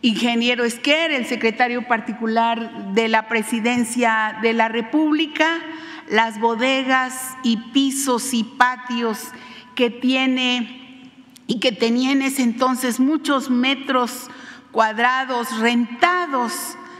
ingeniero 0.01 0.65
Esquer, 0.65 1.11
el 1.11 1.25
secretario 1.25 1.87
particular 1.87 2.91
de 2.93 3.07
la 3.07 3.29
presidencia 3.29 4.37
de 4.41 4.51
la 4.51 4.67
República, 4.67 5.61
las 6.09 6.37
bodegas 6.41 7.37
y 7.43 7.55
pisos 7.71 8.33
y 8.33 8.43
patios 8.43 9.29
que 9.73 9.89
tiene 9.89 11.07
y 11.47 11.61
que 11.61 11.71
tenía 11.71 12.11
en 12.11 12.23
ese 12.23 12.43
entonces 12.43 12.99
muchos 12.99 13.49
metros 13.49 14.29
cuadrados 14.73 15.59
rentados 15.59 16.51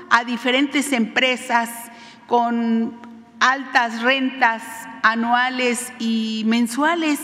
a 0.10 0.24
diferentes 0.24 0.94
empresas 0.94 1.70
con 2.28 2.98
altas 3.42 4.02
rentas 4.02 4.64
anuales 5.06 5.94
y 6.00 6.42
mensuales 6.48 7.20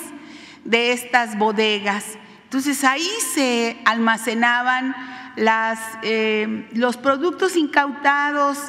de 0.64 0.92
estas 0.92 1.36
bodegas. 1.40 2.06
Entonces 2.44 2.84
ahí 2.84 3.10
se 3.34 3.82
almacenaban 3.86 4.96
eh, 6.04 6.70
los 6.74 6.98
productos 6.98 7.56
incautados 7.56 8.60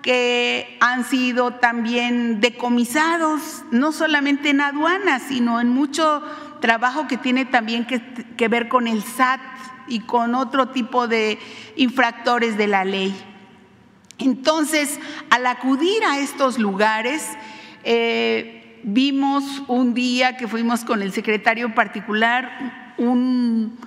que 0.00 0.78
han 0.80 1.04
sido 1.04 1.52
también 1.52 2.40
decomisados, 2.40 3.64
no 3.70 3.92
solamente 3.92 4.48
en 4.50 4.62
aduanas, 4.62 5.22
sino 5.28 5.60
en 5.60 5.68
mucho 5.68 6.22
trabajo 6.60 7.06
que 7.06 7.18
tiene 7.18 7.44
también 7.44 7.86
que, 7.86 8.48
ver 8.48 8.68
con 8.68 8.88
el 8.88 9.02
SAT 9.02 9.40
y 9.88 10.00
con 10.00 10.34
otro 10.34 10.68
tipo 10.68 11.06
de 11.06 11.38
infractores 11.76 12.56
de 12.56 12.66
la 12.66 12.86
ley. 12.86 13.14
Entonces, 14.18 14.98
al 15.28 15.44
acudir 15.44 16.02
a 16.04 16.18
estos 16.18 16.58
lugares, 16.58 17.28
eh, 17.84 18.80
vimos 18.82 19.62
un 19.68 19.94
día 19.94 20.36
que 20.36 20.48
fuimos 20.48 20.84
con 20.84 21.02
el 21.02 21.12
secretario 21.12 21.74
particular 21.74 22.94
un 22.98 23.78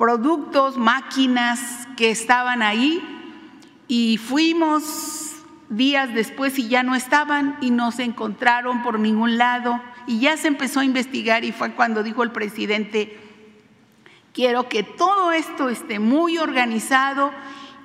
productos, 0.00 0.78
máquinas 0.78 1.86
que 1.98 2.10
estaban 2.10 2.62
ahí 2.62 3.02
y 3.86 4.16
fuimos 4.16 5.34
días 5.68 6.14
después 6.14 6.58
y 6.58 6.68
ya 6.68 6.82
no 6.82 6.94
estaban 6.94 7.58
y 7.60 7.70
no 7.70 7.92
se 7.92 8.04
encontraron 8.04 8.82
por 8.82 8.98
ningún 8.98 9.36
lado. 9.36 9.78
Y 10.06 10.20
ya 10.20 10.38
se 10.38 10.48
empezó 10.48 10.80
a 10.80 10.86
investigar 10.86 11.44
y 11.44 11.52
fue 11.52 11.72
cuando 11.72 12.02
dijo 12.02 12.22
el 12.22 12.32
presidente, 12.32 13.18
quiero 14.32 14.70
que 14.70 14.84
todo 14.84 15.32
esto 15.32 15.68
esté 15.68 15.98
muy 15.98 16.38
organizado 16.38 17.30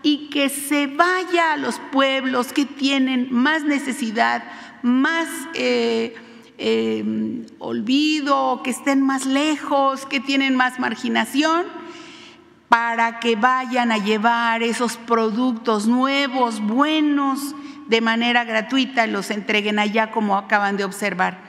y 0.02 0.30
que 0.30 0.48
se 0.48 0.88
vaya 0.88 1.52
a 1.52 1.58
los 1.58 1.80
pueblos 1.92 2.54
que 2.54 2.66
tienen 2.66 3.28
más 3.32 3.64
necesidad, 3.64 4.44
más 4.86 5.28
eh, 5.56 6.14
eh, 6.60 7.04
olvido, 7.58 8.62
que 8.64 8.70
estén 8.70 9.02
más 9.02 9.26
lejos, 9.26 10.06
que 10.06 10.20
tienen 10.20 10.56
más 10.56 10.80
marginación 10.80 11.66
para 12.70 13.20
que 13.20 13.36
vayan 13.36 13.92
a 13.92 13.98
llevar 13.98 14.62
esos 14.62 14.98
productos 14.98 15.88
nuevos, 15.88 16.62
buenos, 16.62 17.56
de 17.88 18.00
manera 18.00 18.44
gratuita, 18.44 19.08
los 19.08 19.32
entreguen 19.32 19.80
allá 19.80 20.12
como 20.12 20.38
acaban 20.38 20.78
de 20.78 20.84
observar. 20.84 21.40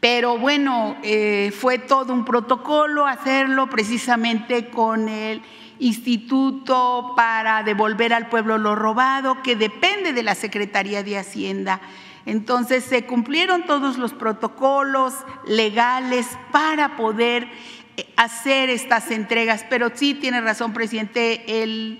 Pero 0.00 0.36
bueno, 0.36 0.96
eh, 1.04 1.52
fue 1.56 1.78
todo 1.78 2.12
un 2.12 2.24
protocolo 2.24 3.06
hacerlo 3.06 3.70
precisamente 3.70 4.68
con 4.68 5.08
el 5.08 5.42
Instituto 5.80 7.14
para 7.16 7.62
devolver 7.62 8.12
al 8.12 8.28
pueblo 8.28 8.58
lo 8.58 8.76
robado, 8.76 9.42
que 9.42 9.56
depende 9.56 10.12
de 10.12 10.22
la 10.22 10.34
Secretaría 10.34 11.02
de 11.02 11.18
Hacienda. 11.18 11.80
Entonces 12.26 12.84
se 12.84 13.06
cumplieron 13.06 13.64
todos 13.64 13.96
los 13.96 14.12
protocolos 14.12 15.14
legales 15.46 16.26
para 16.52 16.96
poder 16.96 17.48
eh, 17.96 18.06
hacer 18.16 18.68
estas 18.68 19.10
entregas. 19.10 19.64
Pero 19.68 19.90
sí 19.94 20.14
tiene 20.14 20.40
razón, 20.40 20.72
presidente, 20.72 21.62
el 21.62 21.98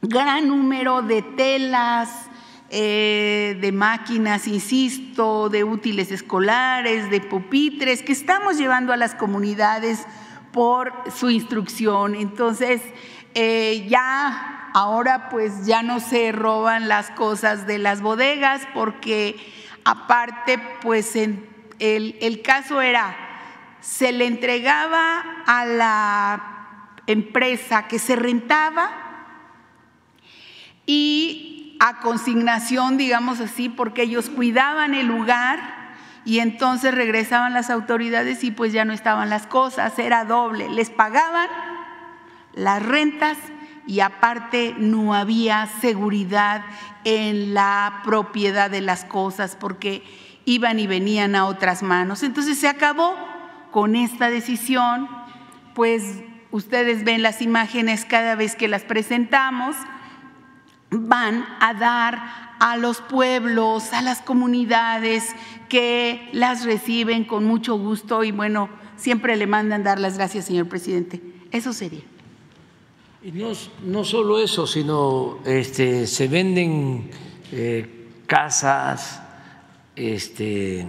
gran 0.00 0.46
número 0.46 1.02
de 1.02 1.22
telas, 1.22 2.08
eh, 2.70 3.56
de 3.60 3.72
máquinas, 3.72 4.46
insisto, 4.46 5.48
de 5.48 5.64
útiles 5.64 6.12
escolares, 6.12 7.10
de 7.10 7.20
pupitres, 7.20 8.02
que 8.02 8.12
estamos 8.12 8.56
llevando 8.56 8.92
a 8.92 8.96
las 8.96 9.14
comunidades 9.14 10.06
por 10.58 10.92
su 11.14 11.30
instrucción. 11.30 12.16
Entonces, 12.16 12.82
eh, 13.36 13.86
ya 13.88 14.70
ahora 14.74 15.28
pues 15.28 15.66
ya 15.66 15.84
no 15.84 16.00
se 16.00 16.32
roban 16.32 16.88
las 16.88 17.12
cosas 17.12 17.68
de 17.68 17.78
las 17.78 18.00
bodegas 18.00 18.66
porque 18.74 19.36
aparte 19.84 20.58
pues 20.82 21.14
el, 21.14 21.46
el 21.78 22.42
caso 22.42 22.80
era, 22.80 23.16
se 23.80 24.10
le 24.10 24.26
entregaba 24.26 25.22
a 25.46 25.64
la 25.64 26.90
empresa 27.06 27.86
que 27.86 28.00
se 28.00 28.16
rentaba 28.16 28.90
y 30.86 31.76
a 31.78 32.00
consignación, 32.00 32.96
digamos 32.96 33.38
así, 33.38 33.68
porque 33.68 34.02
ellos 34.02 34.28
cuidaban 34.28 34.94
el 34.94 35.06
lugar 35.06 35.77
y 36.24 36.40
entonces 36.40 36.94
regresaban 36.94 37.54
las 37.54 37.70
autoridades 37.70 38.44
y 38.44 38.50
pues 38.50 38.72
ya 38.72 38.84
no 38.84 38.92
estaban 38.92 39.30
las 39.30 39.46
cosas, 39.46 39.98
era 39.98 40.24
doble, 40.24 40.68
les 40.68 40.90
pagaban 40.90 41.48
las 42.54 42.82
rentas 42.82 43.38
y 43.86 44.00
aparte 44.00 44.74
no 44.76 45.14
había 45.14 45.66
seguridad 45.80 46.62
en 47.04 47.54
la 47.54 48.02
propiedad 48.04 48.70
de 48.70 48.82
las 48.82 49.04
cosas 49.04 49.56
porque 49.56 50.02
iban 50.44 50.78
y 50.78 50.86
venían 50.86 51.34
a 51.34 51.46
otras 51.46 51.82
manos. 51.82 52.22
Entonces 52.22 52.58
se 52.58 52.68
acabó 52.68 53.14
con 53.70 53.96
esta 53.96 54.28
decisión, 54.28 55.08
pues 55.74 56.22
ustedes 56.50 57.04
ven 57.04 57.22
las 57.22 57.40
imágenes 57.42 58.04
cada 58.04 58.34
vez 58.34 58.56
que 58.56 58.68
las 58.68 58.82
presentamos, 58.82 59.76
van 60.90 61.46
a 61.60 61.74
dar 61.74 62.47
a 62.58 62.76
los 62.76 63.00
pueblos, 63.00 63.92
a 63.92 64.02
las 64.02 64.20
comunidades 64.22 65.34
que 65.68 66.28
las 66.32 66.64
reciben 66.64 67.24
con 67.24 67.44
mucho 67.44 67.76
gusto 67.76 68.24
y 68.24 68.32
bueno, 68.32 68.68
siempre 68.96 69.36
le 69.36 69.46
mandan 69.46 69.84
dar 69.84 69.98
las 69.98 70.16
gracias, 70.16 70.46
señor 70.46 70.68
presidente. 70.68 71.20
Eso 71.50 71.72
sería. 71.72 72.02
Y 73.22 73.32
no, 73.32 73.52
no 73.84 74.04
solo 74.04 74.38
eso, 74.38 74.66
sino 74.66 75.38
este, 75.44 76.06
se 76.06 76.28
venden 76.28 77.10
eh, 77.52 78.06
casas, 78.26 79.22
este, 79.96 80.86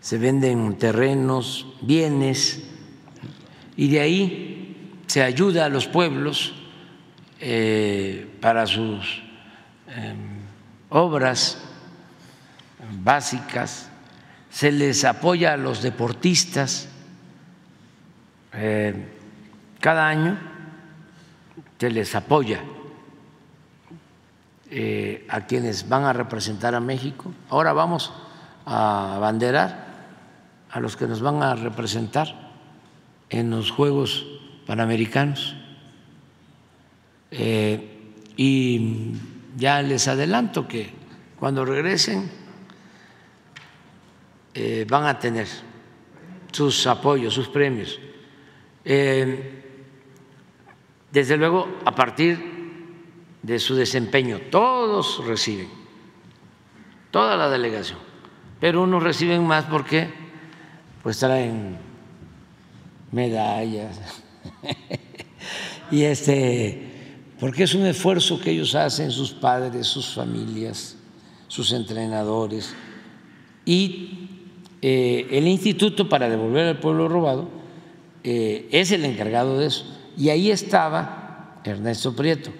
se 0.00 0.18
venden 0.18 0.78
terrenos, 0.78 1.66
bienes, 1.82 2.62
y 3.76 3.88
de 3.88 4.00
ahí 4.00 5.00
se 5.06 5.22
ayuda 5.22 5.66
a 5.66 5.68
los 5.68 5.86
pueblos 5.86 6.54
eh, 7.40 8.26
para 8.40 8.66
sus 8.66 9.22
em, 9.88 10.33
obras 10.94 11.58
básicas, 13.02 13.90
se 14.48 14.70
les 14.70 15.04
apoya 15.04 15.54
a 15.54 15.56
los 15.56 15.82
deportistas 15.82 16.88
eh, 18.52 18.94
cada 19.80 20.06
año, 20.06 20.38
se 21.80 21.90
les 21.90 22.14
apoya 22.14 22.60
eh, 24.70 25.26
a 25.28 25.40
quienes 25.40 25.88
van 25.88 26.04
a 26.04 26.12
representar 26.12 26.76
a 26.76 26.80
México. 26.80 27.32
Ahora 27.50 27.72
vamos 27.72 28.12
a 28.64 29.16
abanderar 29.16 29.86
a 30.70 30.78
los 30.78 30.96
que 30.96 31.08
nos 31.08 31.20
van 31.20 31.42
a 31.42 31.56
representar 31.56 32.52
en 33.30 33.50
los 33.50 33.72
Juegos 33.72 34.26
Panamericanos. 34.64 35.56
Eh, 37.32 38.12
y 38.36 39.16
ya 39.56 39.82
les 39.82 40.08
adelanto 40.08 40.66
que 40.66 40.92
cuando 41.38 41.64
regresen 41.64 42.30
eh, 44.54 44.86
van 44.88 45.06
a 45.06 45.18
tener 45.18 45.48
sus 46.52 46.86
apoyos, 46.86 47.34
sus 47.34 47.48
premios. 47.48 47.98
desde 51.12 51.36
luego, 51.36 51.68
a 51.84 51.94
partir 51.94 52.54
de 53.44 53.58
su 53.58 53.74
desempeño. 53.74 54.40
Todos 54.50 55.24
reciben, 55.26 55.68
toda 57.10 57.36
la 57.36 57.50
delegación, 57.50 57.98
pero 58.58 58.82
unos 58.82 59.02
reciben 59.02 59.46
más 59.46 59.66
porque 59.66 60.08
pues 61.02 61.18
traen 61.18 61.76
medallas 63.12 64.00
y 65.90 66.04
este 66.04 66.93
porque 67.38 67.64
es 67.64 67.74
un 67.74 67.86
esfuerzo 67.86 68.40
que 68.40 68.50
ellos 68.50 68.74
hacen 68.74 69.10
sus 69.10 69.32
padres, 69.32 69.86
sus 69.86 70.14
familias, 70.14 70.96
sus 71.48 71.72
entrenadores 71.72 72.74
y 73.64 74.28
eh, 74.82 75.26
el 75.30 75.46
Instituto 75.46 76.08
para 76.08 76.28
devolver 76.28 76.66
al 76.66 76.80
pueblo 76.80 77.08
robado 77.08 77.48
eh, 78.22 78.68
es 78.70 78.90
el 78.92 79.04
encargado 79.04 79.58
de 79.58 79.66
eso. 79.66 79.86
Y 80.16 80.28
ahí 80.28 80.50
estaba 80.50 81.60
Ernesto 81.64 82.14
Prieto 82.14 82.50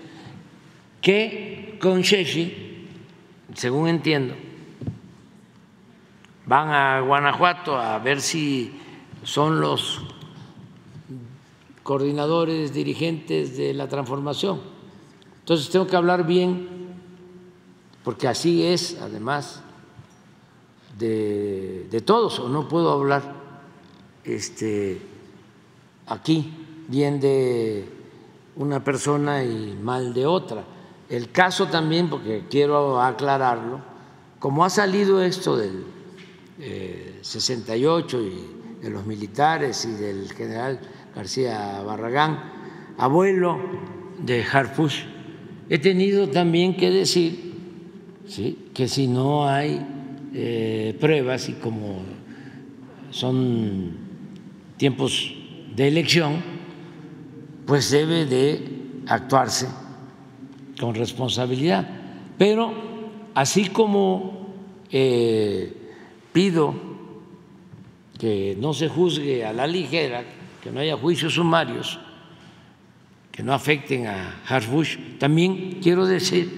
que 1.05 1.77
con 1.83 2.01
Sheshi, 2.01 2.89
según 3.53 3.89
entiendo, 3.89 4.35
van 6.47 6.71
a 6.71 7.01
Guanajuato 7.01 7.77
a 7.77 7.99
ver 7.99 8.23
si 8.23 8.73
son 9.23 9.61
los 9.61 10.01
coordinadores, 11.85 12.75
dirigentes 12.75 13.57
de 13.57 13.73
la 13.75 13.89
transformación. 13.89 14.61
Entonces 15.41 15.71
tengo 15.71 15.87
que 15.87 15.95
hablar 15.95 16.27
bien, 16.27 16.67
porque 18.03 18.27
así 18.27 18.67
es, 18.67 18.99
además, 19.01 19.63
de, 20.99 21.87
de 21.91 22.01
todos, 22.01 22.41
o 22.41 22.49
no 22.49 22.67
puedo 22.67 22.91
hablar 22.91 23.35
este, 24.25 25.01
aquí 26.07 26.53
bien 26.89 27.21
de 27.21 27.85
una 28.57 28.83
persona 28.83 29.45
y 29.45 29.79
mal 29.81 30.15
de 30.15 30.27
otra. 30.27 30.65
El 31.09 31.31
caso 31.31 31.67
también, 31.67 32.09
porque 32.09 32.45
quiero 32.49 33.01
aclararlo, 33.01 33.81
como 34.39 34.65
ha 34.65 34.71
salido 34.71 35.23
esto 35.23 35.57
del 35.57 35.85
68 37.21 38.19
eh, 38.19 38.23
y 38.23 38.83
de 38.83 38.91
los 38.91 39.05
militares 39.07 39.85
y 39.85 39.93
del 39.93 40.33
general 40.33 40.81
García 41.15 41.83
Barragán, 41.83 42.41
abuelo 42.99 43.59
de 44.19 44.43
Harfush, 44.43 45.05
he 45.69 45.79
tenido 45.79 46.29
también 46.29 46.77
que 46.77 46.91
decir 46.91 47.55
¿sí? 48.27 48.71
que 48.75 48.89
si 48.89 49.07
no 49.07 49.49
hay 49.49 49.81
eh, 50.35 50.97
pruebas 51.01 51.49
y 51.49 51.53
como 51.55 52.03
son 53.11 53.93
tiempos 54.77 55.35
de 55.75 55.89
elección, 55.89 56.43
pues 57.67 57.91
debe 57.91 58.27
de 58.27 58.61
actuarse 59.07 59.69
con 60.81 60.95
responsabilidad. 60.95 61.89
Pero 62.37 62.73
así 63.35 63.69
como 63.69 64.53
eh, 64.91 65.73
pido 66.33 66.75
que 68.19 68.57
no 68.59 68.75
se 68.75 68.89
juzgue 68.89 69.45
a 69.45 69.53
la 69.53 69.67
ligera, 69.67 70.25
que 70.65 70.73
no 70.73 70.81
haya 70.81 70.97
juicios 70.97 71.35
sumarios 71.35 72.01
que 73.31 73.43
no 73.43 73.53
afecten 73.53 74.07
a 74.07 74.41
Harfush, 74.49 75.19
también 75.19 75.81
quiero 75.83 76.07
decir 76.07 76.49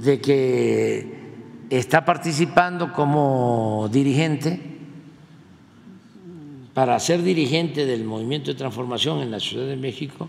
de 0.00 0.20
que 0.20 1.32
está 1.70 2.04
participando 2.04 2.92
como 2.92 3.88
dirigente 3.90 4.60
para 6.72 7.00
ser 7.00 7.22
dirigente 7.22 7.84
del 7.84 8.04
movimiento 8.04 8.52
de 8.52 8.58
transformación 8.58 9.22
en 9.22 9.30
la 9.32 9.40
Ciudad 9.40 9.66
de 9.66 9.76
México, 9.76 10.28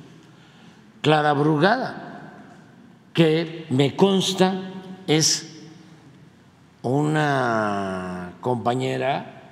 Clara 1.02 1.34
Brugada 1.34 2.40
que 3.14 3.68
me 3.70 3.96
consta 3.96 4.72
es 5.06 5.62
una 6.82 8.34
compañera 8.42 9.52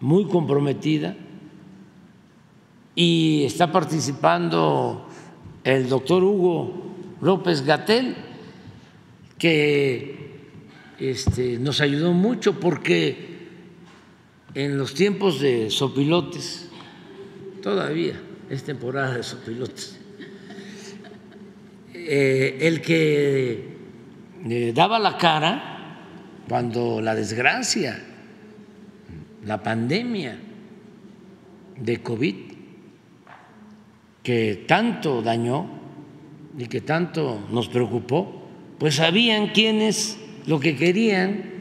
muy 0.00 0.24
comprometida 0.24 1.14
y 2.94 3.44
está 3.44 3.72
participando 3.72 5.08
el 5.64 5.88
doctor 5.88 6.22
Hugo 6.22 6.94
López 7.20 7.64
Gatel, 7.64 8.14
que 9.38 10.14
este, 10.98 11.58
nos 11.58 11.80
ayudó 11.80 12.12
mucho 12.12 12.60
porque 12.60 13.34
en 14.54 14.78
los 14.78 14.94
tiempos 14.94 15.40
de 15.40 15.70
sopilotes, 15.70 16.68
todavía 17.62 18.20
es 18.48 18.62
temporada 18.62 19.16
de 19.16 19.22
sopilotes, 19.22 19.98
eh, 21.94 22.58
el 22.60 22.80
que 22.80 23.74
eh, 24.46 24.72
daba 24.74 24.98
la 24.98 25.16
cara 25.16 25.98
cuando 26.48 27.00
la 27.00 27.14
desgracia, 27.14 28.04
la 29.44 29.62
pandemia 29.62 30.38
de 31.80 32.02
COVID, 32.02 32.53
que 34.24 34.64
tanto 34.66 35.22
dañó 35.22 35.68
y 36.58 36.66
que 36.66 36.80
tanto 36.80 37.46
nos 37.50 37.68
preocupó, 37.68 38.48
pues 38.78 38.96
sabían 38.96 39.48
quienes 39.48 40.18
lo 40.46 40.58
que 40.58 40.74
querían. 40.74 41.52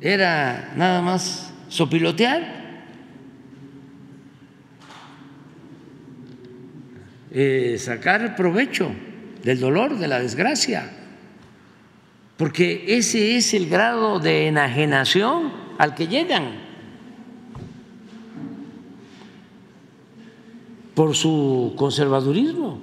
Era 0.00 0.72
nada 0.76 1.02
más 1.02 1.52
sopilotear. 1.68 2.54
Eh, 7.32 7.76
sacar 7.78 8.36
provecho 8.36 8.90
del 9.42 9.60
dolor, 9.60 9.98
de 9.98 10.08
la 10.08 10.20
desgracia, 10.20 10.90
porque 12.38 12.84
ese 12.96 13.36
es 13.36 13.52
el 13.52 13.68
grado 13.68 14.20
de 14.20 14.46
enajenación 14.46 15.52
al 15.78 15.94
que 15.94 16.06
llegan 16.06 16.65
por 20.96 21.14
su 21.14 21.74
conservadurismo. 21.76 22.80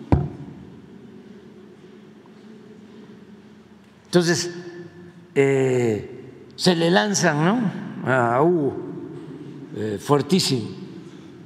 Entonces, 4.05 4.53
eh, 5.33 6.29
se 6.55 6.75
le 6.75 6.91
lanzan 6.91 7.43
¿no? 7.43 8.07
a 8.07 8.39
Hugo 8.43 8.77
eh, 9.75 9.97
fuertísimo, 9.99 10.69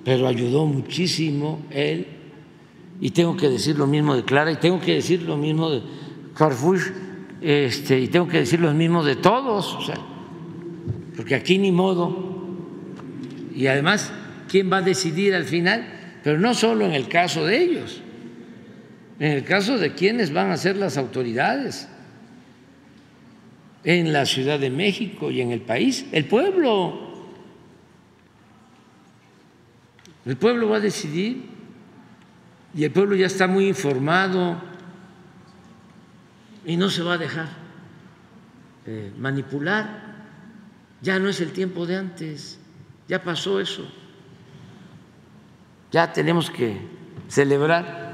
pero 0.04 0.28
ayudó 0.28 0.66
muchísimo 0.66 1.62
él 1.70 2.06
y 3.00 3.12
tengo 3.12 3.38
que 3.38 3.48
decir 3.48 3.78
lo 3.78 3.88
mismo 3.88 4.14
de 4.14 4.26
Clara 4.26 4.52
y 4.52 4.58
tengo 4.58 4.82
que 4.82 4.96
decir 4.96 5.22
lo 5.22 5.38
mismo 5.38 5.70
de 5.70 5.82
Carrefour 6.36 6.80
este, 7.40 7.98
y 7.98 8.10
tengo 8.10 8.28
que 8.28 8.40
decir 8.40 8.60
lo 8.60 8.74
mismo 8.74 9.06
de 9.06 9.16
todos, 9.16 9.74
o 9.74 9.82
sea, 9.82 9.96
porque 11.16 11.34
aquí 11.34 11.60
ni 11.60 11.72
modo. 11.72 12.36
Y 13.56 13.68
además, 13.68 14.12
¿quién 14.50 14.70
va 14.70 14.78
a 14.78 14.82
decidir 14.82 15.34
al 15.34 15.46
final? 15.46 15.97
Pero 16.28 16.42
no 16.42 16.54
solo 16.54 16.86
en 16.86 16.92
el 16.92 17.08
caso 17.08 17.46
de 17.46 17.58
ellos, 17.58 18.02
en 19.18 19.32
el 19.32 19.46
caso 19.46 19.78
de 19.78 19.94
quienes 19.94 20.34
van 20.34 20.52
a 20.52 20.58
ser 20.58 20.76
las 20.76 20.98
autoridades 20.98 21.88
en 23.86 24.12
la 24.12 24.26
Ciudad 24.26 24.60
de 24.60 24.70
México 24.70 25.32
y 25.32 25.40
en 25.40 25.54
el 25.54 25.62
país, 25.62 26.06
el 26.12 26.26
pueblo. 26.26 27.30
El 30.26 30.36
pueblo 30.36 30.68
va 30.68 30.76
a 30.76 30.80
decidir 30.82 31.46
y 32.76 32.84
el 32.84 32.92
pueblo 32.92 33.16
ya 33.16 33.28
está 33.28 33.48
muy 33.48 33.66
informado 33.66 34.62
y 36.66 36.76
no 36.76 36.90
se 36.90 37.04
va 37.04 37.14
a 37.14 37.18
dejar 37.18 37.48
eh, 38.86 39.14
manipular. 39.18 40.26
Ya 41.02 41.20
no 41.20 41.30
es 41.30 41.40
el 41.40 41.54
tiempo 41.54 41.86
de 41.86 41.96
antes, 41.96 42.60
ya 43.08 43.24
pasó 43.24 43.62
eso. 43.62 43.90
Ya 45.98 46.14
tenemos 46.14 46.52
que 46.52 46.78
celebrar 47.28 48.14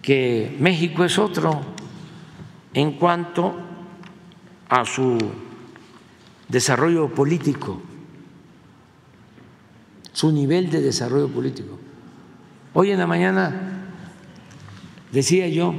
que 0.00 0.56
México 0.60 1.04
es 1.04 1.18
otro 1.18 1.60
en 2.72 2.92
cuanto 2.92 3.56
a 4.68 4.84
su 4.84 5.18
desarrollo 6.46 7.12
político, 7.12 7.82
su 10.12 10.30
nivel 10.30 10.70
de 10.70 10.80
desarrollo 10.80 11.26
político. 11.26 11.76
Hoy 12.72 12.92
en 12.92 13.00
la 13.00 13.08
mañana 13.08 13.88
decía 15.10 15.48
yo 15.48 15.74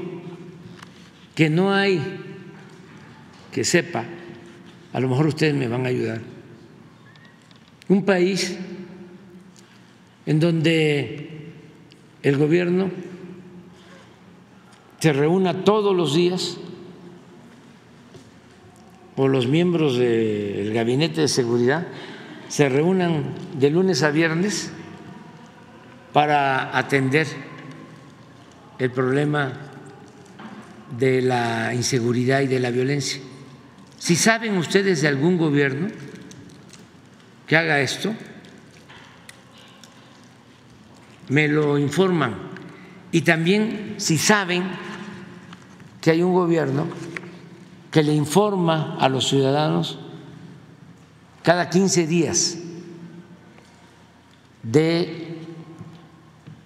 que 1.34 1.50
no 1.50 1.74
hay 1.74 2.02
que 3.50 3.64
sepa, 3.64 4.04
a 4.92 5.00
lo 5.00 5.08
mejor 5.08 5.28
ustedes 5.28 5.56
me 5.56 5.70
van 5.70 5.86
a 5.86 5.88
ayudar, 5.88 6.20
un 7.88 8.04
país 8.04 8.60
en 10.32 10.40
donde 10.40 11.28
el 12.24 12.38
gobierno 12.38 12.90
se 14.98 15.12
reúna 15.12 15.66
todos 15.66 15.94
los 15.94 16.16
días 16.16 16.56
o 19.18 19.28
los 19.28 19.48
miembros 19.48 19.98
del 19.98 20.74
gabinete 20.74 21.20
de 21.20 21.28
seguridad 21.28 21.86
se 22.48 22.70
reúnan 22.70 23.26
de 23.60 23.72
lunes 23.72 24.04
a 24.04 24.12
viernes 24.12 24.72
para 26.14 26.78
atender 26.78 27.28
el 28.80 28.90
problema 28.90 29.52
de 30.98 31.24
la 31.24 31.74
inseguridad 31.74 32.40
y 32.40 32.48
de 32.48 32.62
la 32.62 32.72
violencia. 32.72 33.22
Si 33.98 34.16
saben 34.16 34.56
ustedes 34.56 35.02
de 35.02 35.10
algún 35.10 35.38
gobierno 35.38 35.90
que 37.48 37.58
haga 37.58 37.82
esto, 37.82 38.16
me 41.32 41.48
lo 41.48 41.78
informan. 41.78 42.36
Y 43.14 43.22
también 43.22 43.96
si 43.98 44.18
saben 44.18 44.64
que 46.02 46.12
hay 46.12 46.22
un 46.22 46.34
gobierno 46.34 46.88
que 47.90 48.04
le 48.04 48.14
informa 48.14 48.98
a 49.00 49.08
los 49.08 49.30
ciudadanos 49.30 49.98
cada 51.42 51.70
15 51.70 52.06
días 52.06 52.58
de 54.62 55.38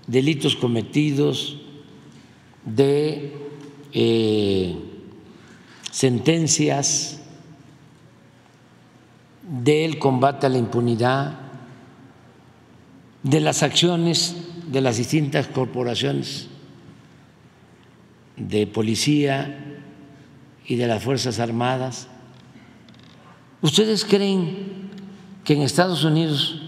delitos 0.07 0.55
cometidos, 0.55 1.61
de 2.65 3.33
eh, 3.93 4.75
sentencias, 5.91 7.19
del 9.43 9.99
combate 9.99 10.47
a 10.47 10.49
la 10.49 10.57
impunidad, 10.57 11.37
de 13.21 13.39
las 13.41 13.61
acciones 13.61 14.44
de 14.67 14.81
las 14.81 14.97
distintas 14.97 15.47
corporaciones 15.47 16.47
de 18.37 18.67
policía 18.67 19.79
y 20.65 20.75
de 20.75 20.87
las 20.87 21.03
Fuerzas 21.03 21.39
Armadas. 21.39 22.07
¿Ustedes 23.61 24.05
creen 24.05 24.89
que 25.43 25.53
en 25.53 25.61
Estados 25.61 26.03
Unidos 26.03 26.61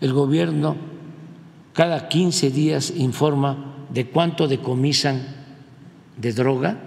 el 0.00 0.12
gobierno 0.12 0.76
cada 1.72 2.08
15 2.08 2.50
días 2.50 2.92
informa 2.96 3.86
de 3.90 4.06
cuánto 4.06 4.48
decomisan 4.48 5.22
de 6.16 6.32
droga? 6.32 6.78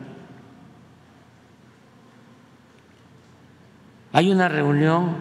Hay 4.14 4.30
una 4.30 4.49
reunión, 4.49 5.16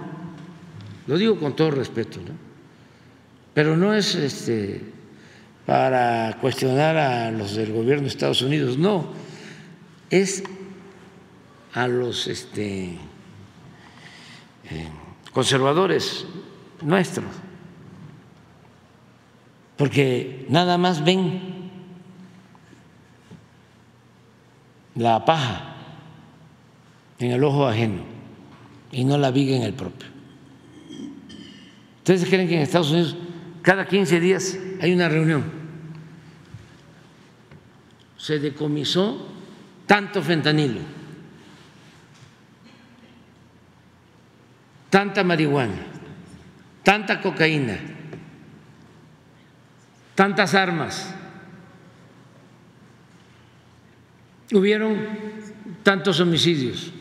lo 1.06 1.16
digo 1.16 1.38
con 1.38 1.54
todo 1.54 1.70
respeto, 1.70 2.18
¿no? 2.20 2.50
pero 3.54 3.76
no 3.76 3.94
es 3.94 4.14
este, 4.14 4.80
para 5.66 6.36
cuestionar 6.40 6.96
a 6.96 7.30
los 7.30 7.54
del 7.54 7.72
gobierno 7.72 8.02
de 8.02 8.08
Estados 8.08 8.42
Unidos, 8.42 8.78
no, 8.78 9.12
es 10.10 10.42
a 11.72 11.86
los 11.86 12.26
este, 12.26 12.98
eh, 14.70 14.88
conservadores 15.32 16.26
nuestros, 16.82 17.26
porque 19.76 20.46
nada 20.48 20.76
más 20.78 21.04
ven 21.04 21.70
la 24.94 25.24
paja 25.24 25.76
en 27.18 27.30
el 27.30 27.44
ojo 27.44 27.66
ajeno 27.66 28.02
y 28.92 29.04
no 29.04 29.16
la 29.18 29.30
viga 29.30 29.56
en 29.56 29.62
el 29.62 29.74
propio. 29.74 30.08
¿Ustedes 31.98 32.24
creen 32.28 32.48
que 32.48 32.56
en 32.56 32.62
Estados 32.62 32.90
Unidos 32.90 33.16
cada 33.62 33.86
15 33.86 34.20
días 34.20 34.58
hay 34.80 34.92
una 34.92 35.08
reunión? 35.08 35.59
Se 38.20 38.38
decomisó 38.38 39.26
tanto 39.86 40.22
fentanilo, 40.22 40.82
tanta 44.90 45.24
marihuana, 45.24 45.86
tanta 46.84 47.18
cocaína, 47.22 47.78
tantas 50.14 50.54
armas. 50.54 51.14
Hubieron 54.52 54.98
tantos 55.82 56.20
homicidios. 56.20 56.92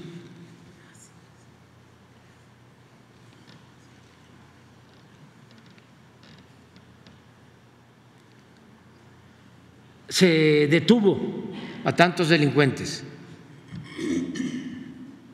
Se 10.10 10.68
detuvo 10.68 11.52
a 11.86 11.96
tantos 11.96 12.30
delincuentes, 12.30 13.04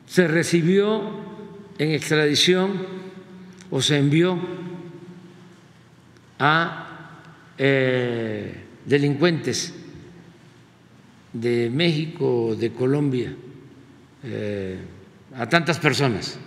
se 0.06 0.28
recibió 0.28 1.02
en 1.78 1.90
extradición 1.90 2.86
o 3.70 3.82
se 3.82 3.98
envió 3.98 4.38
a 6.38 7.22
eh, 7.58 8.54
delincuentes 8.84 9.74
de 11.32 11.70
México, 11.70 12.54
de 12.58 12.72
Colombia, 12.72 13.34
eh, 14.22 14.78
a 15.36 15.48
tantas 15.48 15.78
personas, 15.78 16.38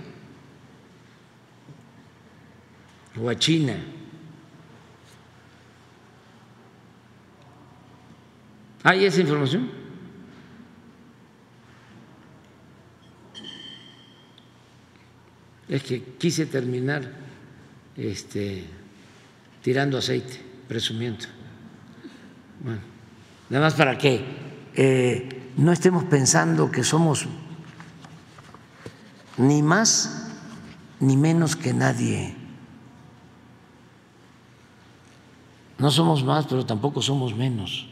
o 3.22 3.30
a 3.30 3.35
China. 3.38 3.75
¿Hay 8.83 9.06
esa 9.06 9.22
información? 9.22 9.69
Es 15.67 15.83
que 15.83 16.03
quise 16.17 16.45
terminar 16.45 17.11
este, 17.95 18.66
tirando 19.61 19.98
aceite, 19.98 20.41
presumiendo. 20.67 21.25
Bueno, 22.61 22.80
nada 23.49 23.66
más 23.66 23.74
para 23.74 23.98
que 23.98 24.24
eh, 24.75 25.51
no 25.58 25.72
estemos 25.72 26.06
pensando 26.06 26.72
que 26.72 26.83
somos 26.83 27.27
ni 29.38 29.61
más 29.61 30.32
ni 31.01 31.17
menos 31.17 31.56
que 31.56 31.74
nadie. 31.74 32.35
No 35.77 35.91
somos 35.91 36.24
más, 36.24 36.45
pero 36.48 36.66
tampoco 36.66 37.01
somos 37.01 37.35
menos. 37.35 37.89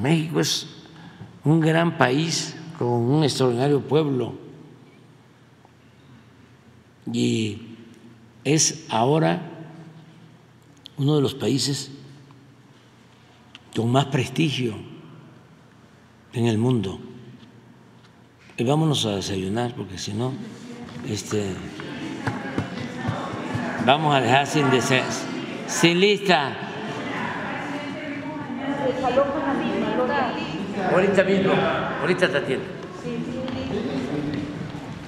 México 0.00 0.40
es 0.40 0.68
un 1.44 1.60
gran 1.60 1.96
país 1.96 2.56
con 2.78 2.88
un 2.88 3.24
extraordinario 3.24 3.80
pueblo 3.80 4.34
y 7.12 7.62
es 8.44 8.86
ahora 8.88 9.40
uno 10.96 11.16
de 11.16 11.22
los 11.22 11.34
países 11.34 11.90
con 13.74 13.92
más 13.92 14.06
prestigio 14.06 14.74
en 16.32 16.46
el 16.46 16.58
mundo. 16.58 16.98
Y 18.56 18.64
vámonos 18.64 19.04
a 19.04 19.16
desayunar, 19.16 19.74
porque 19.74 19.98
si 19.98 20.14
no, 20.14 20.32
este, 21.06 21.52
vamos 23.84 24.14
a 24.14 24.20
dejar 24.20 24.46
sin, 24.46 24.64
sin 25.68 26.00
lista. 26.00 26.56
Ahorita 30.92 31.24
mismo, 31.24 31.52
ahorita 32.00 32.28
te 32.28 32.38
atiendo. 32.38 32.75